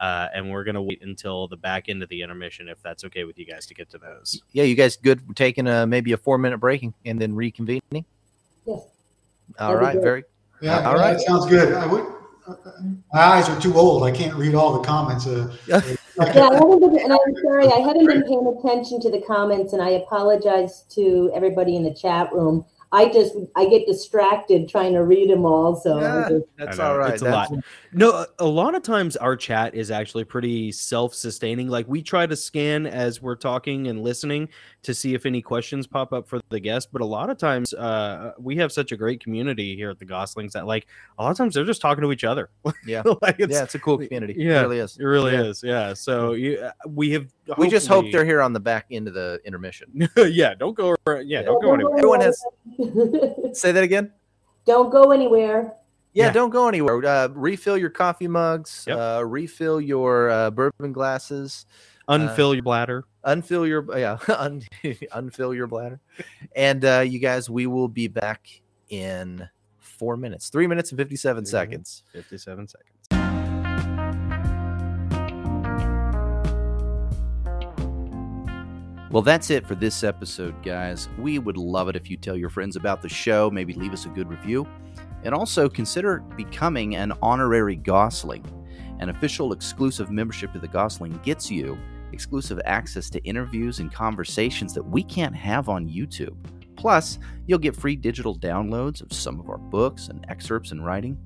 Uh, 0.00 0.28
and 0.32 0.50
we're 0.50 0.64
going 0.64 0.76
to 0.76 0.82
wait 0.82 1.02
until 1.02 1.48
the 1.48 1.56
back 1.56 1.88
end 1.88 2.02
of 2.02 2.08
the 2.08 2.22
intermission, 2.22 2.68
if 2.68 2.80
that's 2.82 3.04
okay 3.04 3.24
with 3.24 3.38
you 3.38 3.44
guys, 3.44 3.66
to 3.66 3.74
get 3.74 3.90
to 3.90 3.98
those. 3.98 4.40
Yeah, 4.52 4.62
you 4.62 4.76
guys 4.76 4.96
good 4.96 5.20
for 5.22 5.34
taking 5.34 5.66
a 5.66 5.86
maybe 5.86 6.12
a 6.12 6.16
four 6.16 6.38
minute 6.38 6.58
break 6.58 6.88
and 7.04 7.20
then 7.20 7.32
reconvening? 7.32 7.80
Yes. 7.92 8.04
All 8.66 9.74
That'd 9.74 9.80
right, 9.80 10.00
very 10.00 10.24
Yeah, 10.60 10.80
All 10.80 10.88
all 10.88 10.94
right. 10.94 11.14
right. 11.14 11.20
Sounds 11.20 11.46
good. 11.46 11.72
I 11.72 11.86
would, 11.86 12.06
uh, 12.46 12.54
my 13.12 13.20
eyes 13.20 13.48
are 13.48 13.60
too 13.60 13.74
old. 13.74 14.04
I 14.04 14.10
can't 14.12 14.34
read 14.34 14.54
all 14.54 14.78
the 14.78 14.86
comments. 14.86 15.26
Uh, 15.26 15.52
Yeah, 16.18 16.48
I 16.48 16.54
haven't 16.54 16.80
been, 16.80 16.98
and 16.98 17.12
I'm 17.12 17.36
sorry, 17.42 17.66
I 17.68 17.78
hadn't 17.78 18.06
been 18.06 18.22
paying 18.24 18.46
attention 18.58 19.00
to 19.00 19.10
the 19.10 19.22
comments, 19.26 19.72
and 19.72 19.82
I 19.82 19.90
apologize 19.90 20.84
to 20.90 21.30
everybody 21.34 21.76
in 21.76 21.84
the 21.84 21.94
chat 21.94 22.32
room. 22.32 22.64
I 22.90 23.12
just, 23.12 23.34
I 23.54 23.68
get 23.68 23.86
distracted 23.86 24.66
trying 24.68 24.94
to 24.94 25.04
read 25.04 25.28
them 25.28 25.44
all, 25.44 25.76
so. 25.76 26.00
Yeah. 26.00 26.38
that's 26.56 26.78
I 26.78 26.82
know, 26.82 26.90
all 26.90 26.98
right. 26.98 27.12
It's 27.12 27.22
a 27.22 27.30
lot. 27.30 27.52
No, 27.92 28.10
a- 28.12 28.26
a 28.38 28.46
lot 28.46 28.74
of 28.74 28.82
times 28.82 29.14
our 29.16 29.36
chat 29.36 29.74
is 29.74 29.90
actually 29.90 30.24
pretty 30.24 30.72
self-sustaining. 30.72 31.68
Like 31.68 31.86
we 31.86 32.00
try 32.02 32.26
to 32.26 32.34
scan 32.34 32.86
as 32.86 33.20
we're 33.20 33.36
talking 33.36 33.88
and 33.88 34.02
listening 34.02 34.48
to 34.82 34.94
see 34.94 35.12
if 35.14 35.26
any 35.26 35.42
questions 35.42 35.86
pop 35.88 36.12
up 36.12 36.28
for 36.28 36.40
the 36.50 36.60
guest, 36.60 36.88
but 36.92 37.02
a 37.02 37.04
lot 37.04 37.30
of 37.30 37.36
times 37.36 37.74
uh, 37.74 38.32
we 38.38 38.56
have 38.56 38.70
such 38.70 38.92
a 38.92 38.96
great 38.96 39.22
community 39.22 39.74
here 39.74 39.90
at 39.90 39.98
the 39.98 40.06
Gosslings 40.06 40.52
that 40.52 40.66
like 40.66 40.86
a 41.18 41.22
lot 41.24 41.30
of 41.32 41.36
times 41.36 41.54
they're 41.54 41.64
just 41.64 41.80
talking 41.80 42.02
to 42.02 42.12
each 42.12 42.22
other. 42.24 42.50
Yeah. 42.86 43.02
like 43.20 43.36
it's, 43.40 43.52
yeah, 43.52 43.64
it's 43.64 43.74
a 43.74 43.78
cool 43.80 43.98
community. 43.98 44.34
yeah, 44.38 44.60
it 44.60 44.62
really 44.62 44.78
is. 44.78 44.96
it 44.96 45.04
really 45.04 45.32
Yeah. 45.32 45.42
is. 45.42 45.62
Yeah. 45.64 45.94
So 45.94 46.32
you, 46.34 46.58
uh, 46.60 46.70
we 46.86 47.10
have. 47.10 47.26
We 47.58 47.68
just 47.68 47.88
hope 47.88 48.06
they're 48.12 48.24
here 48.24 48.40
on 48.40 48.52
the 48.52 48.60
back 48.60 48.86
end 48.90 49.08
of 49.08 49.14
the 49.14 49.40
intermission. 49.44 50.08
yeah. 50.16 50.54
Don't 50.54 50.74
go. 50.76 50.94
around- 51.06 51.28
Yeah. 51.28 51.42
Don't 51.42 51.60
go 51.60 51.74
anywhere. 51.74 51.94
Everyone 51.98 52.20
has- 52.20 52.40
Say 53.58 53.72
that 53.72 53.82
again. 53.82 54.12
Don't 54.64 54.90
go 54.90 55.10
anywhere. 55.12 55.74
Yeah, 56.14 56.26
Yeah. 56.26 56.32
don't 56.32 56.50
go 56.50 56.68
anywhere. 56.68 57.04
Uh, 57.04 57.28
refill 57.28 57.76
your 57.76 57.90
coffee 57.90 58.28
mugs. 58.28 58.84
Yep. 58.86 58.96
Uh, 58.98 59.24
refill 59.26 59.80
your 59.80 60.30
uh, 60.30 60.50
bourbon 60.50 60.92
glasses. 60.92 61.66
Unfill 62.08 62.54
your 62.54 62.62
bladder. 62.62 63.04
Unfill 63.28 63.68
your 63.68 63.84
yeah, 63.98 64.18
un- 64.28 64.62
unfill 64.82 65.54
your 65.54 65.66
bladder. 65.66 66.00
And 66.56 66.84
uh, 66.84 67.00
you 67.00 67.18
guys, 67.18 67.50
we 67.50 67.66
will 67.66 67.88
be 67.88 68.08
back 68.08 68.48
in 68.88 69.48
four 69.78 70.16
minutes, 70.16 70.48
three 70.48 70.66
minutes 70.66 70.90
and 70.92 70.98
fifty-seven 70.98 71.44
Mhm. 71.44 71.48
seconds. 71.48 72.02
Fifty-seven 72.12 72.68
seconds. 72.68 72.94
Well, 79.10 79.22
that's 79.22 79.48
it 79.50 79.66
for 79.66 79.74
this 79.74 80.04
episode, 80.04 80.62
guys. 80.62 81.08
We 81.18 81.38
would 81.38 81.56
love 81.56 81.88
it 81.88 81.96
if 81.96 82.10
you 82.10 82.18
tell 82.18 82.36
your 82.36 82.50
friends 82.50 82.76
about 82.76 83.00
the 83.00 83.08
show, 83.08 83.50
maybe 83.50 83.72
leave 83.72 83.94
us 83.94 84.04
a 84.04 84.10
good 84.10 84.28
review, 84.28 84.68
and 85.24 85.34
also 85.34 85.66
consider 85.66 86.18
becoming 86.36 86.94
an 86.96 87.14
honorary 87.22 87.76
Gossling. 87.78 88.44
An 89.00 89.08
official 89.08 89.52
exclusive 89.52 90.10
membership 90.10 90.52
to 90.52 90.58
the 90.58 90.68
Gossling 90.68 91.22
gets 91.22 91.50
you 91.50 91.78
exclusive 92.12 92.60
access 92.64 93.10
to 93.10 93.22
interviews 93.24 93.80
and 93.80 93.92
conversations 93.92 94.74
that 94.74 94.82
we 94.82 95.02
can't 95.02 95.34
have 95.34 95.68
on 95.68 95.88
YouTube. 95.88 96.36
Plus, 96.76 97.18
you'll 97.46 97.58
get 97.58 97.74
free 97.74 97.96
digital 97.96 98.38
downloads 98.38 99.02
of 99.02 99.12
some 99.12 99.40
of 99.40 99.50
our 99.50 99.58
books 99.58 100.08
and 100.08 100.24
excerpts 100.28 100.70
and 100.70 100.84
writing. 100.84 101.18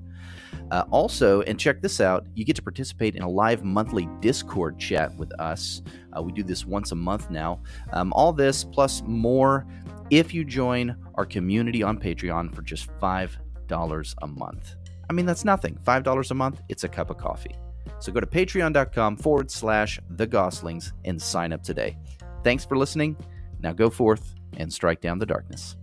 Uh, 0.71 0.83
also, 0.89 1.41
and 1.41 1.59
check 1.59 1.81
this 1.81 2.01
out, 2.01 2.25
you 2.33 2.43
get 2.43 2.55
to 2.55 2.61
participate 2.61 3.15
in 3.15 3.21
a 3.21 3.29
live 3.29 3.63
monthly 3.63 4.07
Discord 4.21 4.79
chat 4.79 5.15
with 5.17 5.31
us. 5.39 5.81
Uh, 6.17 6.21
we 6.21 6.31
do 6.31 6.43
this 6.43 6.65
once 6.65 6.91
a 6.91 6.95
month 6.95 7.29
now. 7.29 7.61
Um, 7.91 8.11
all 8.13 8.33
this 8.33 8.63
plus 8.63 9.03
more 9.05 9.67
if 10.09 10.33
you 10.33 10.43
join 10.43 10.95
our 11.15 11.25
community 11.25 11.83
on 11.83 11.99
Patreon 11.99 12.53
for 12.55 12.61
just 12.61 12.89
$5 12.99 14.15
a 14.21 14.27
month. 14.27 14.75
I 15.09 15.13
mean, 15.13 15.25
that's 15.25 15.45
nothing. 15.45 15.77
$5 15.85 16.31
a 16.31 16.33
month, 16.33 16.61
it's 16.69 16.83
a 16.83 16.89
cup 16.89 17.09
of 17.09 17.17
coffee. 17.17 17.55
So 17.99 18.11
go 18.11 18.19
to 18.19 18.27
patreon.com 18.27 19.17
forward 19.17 19.51
slash 19.51 19.99
the 20.09 20.27
Gosslings 20.27 20.91
and 21.05 21.21
sign 21.21 21.53
up 21.53 21.63
today. 21.63 21.97
Thanks 22.43 22.65
for 22.65 22.77
listening. 22.77 23.15
Now 23.59 23.71
go 23.73 23.89
forth 23.89 24.35
and 24.57 24.71
strike 24.71 25.01
down 25.01 25.19
the 25.19 25.25
darkness. 25.25 25.77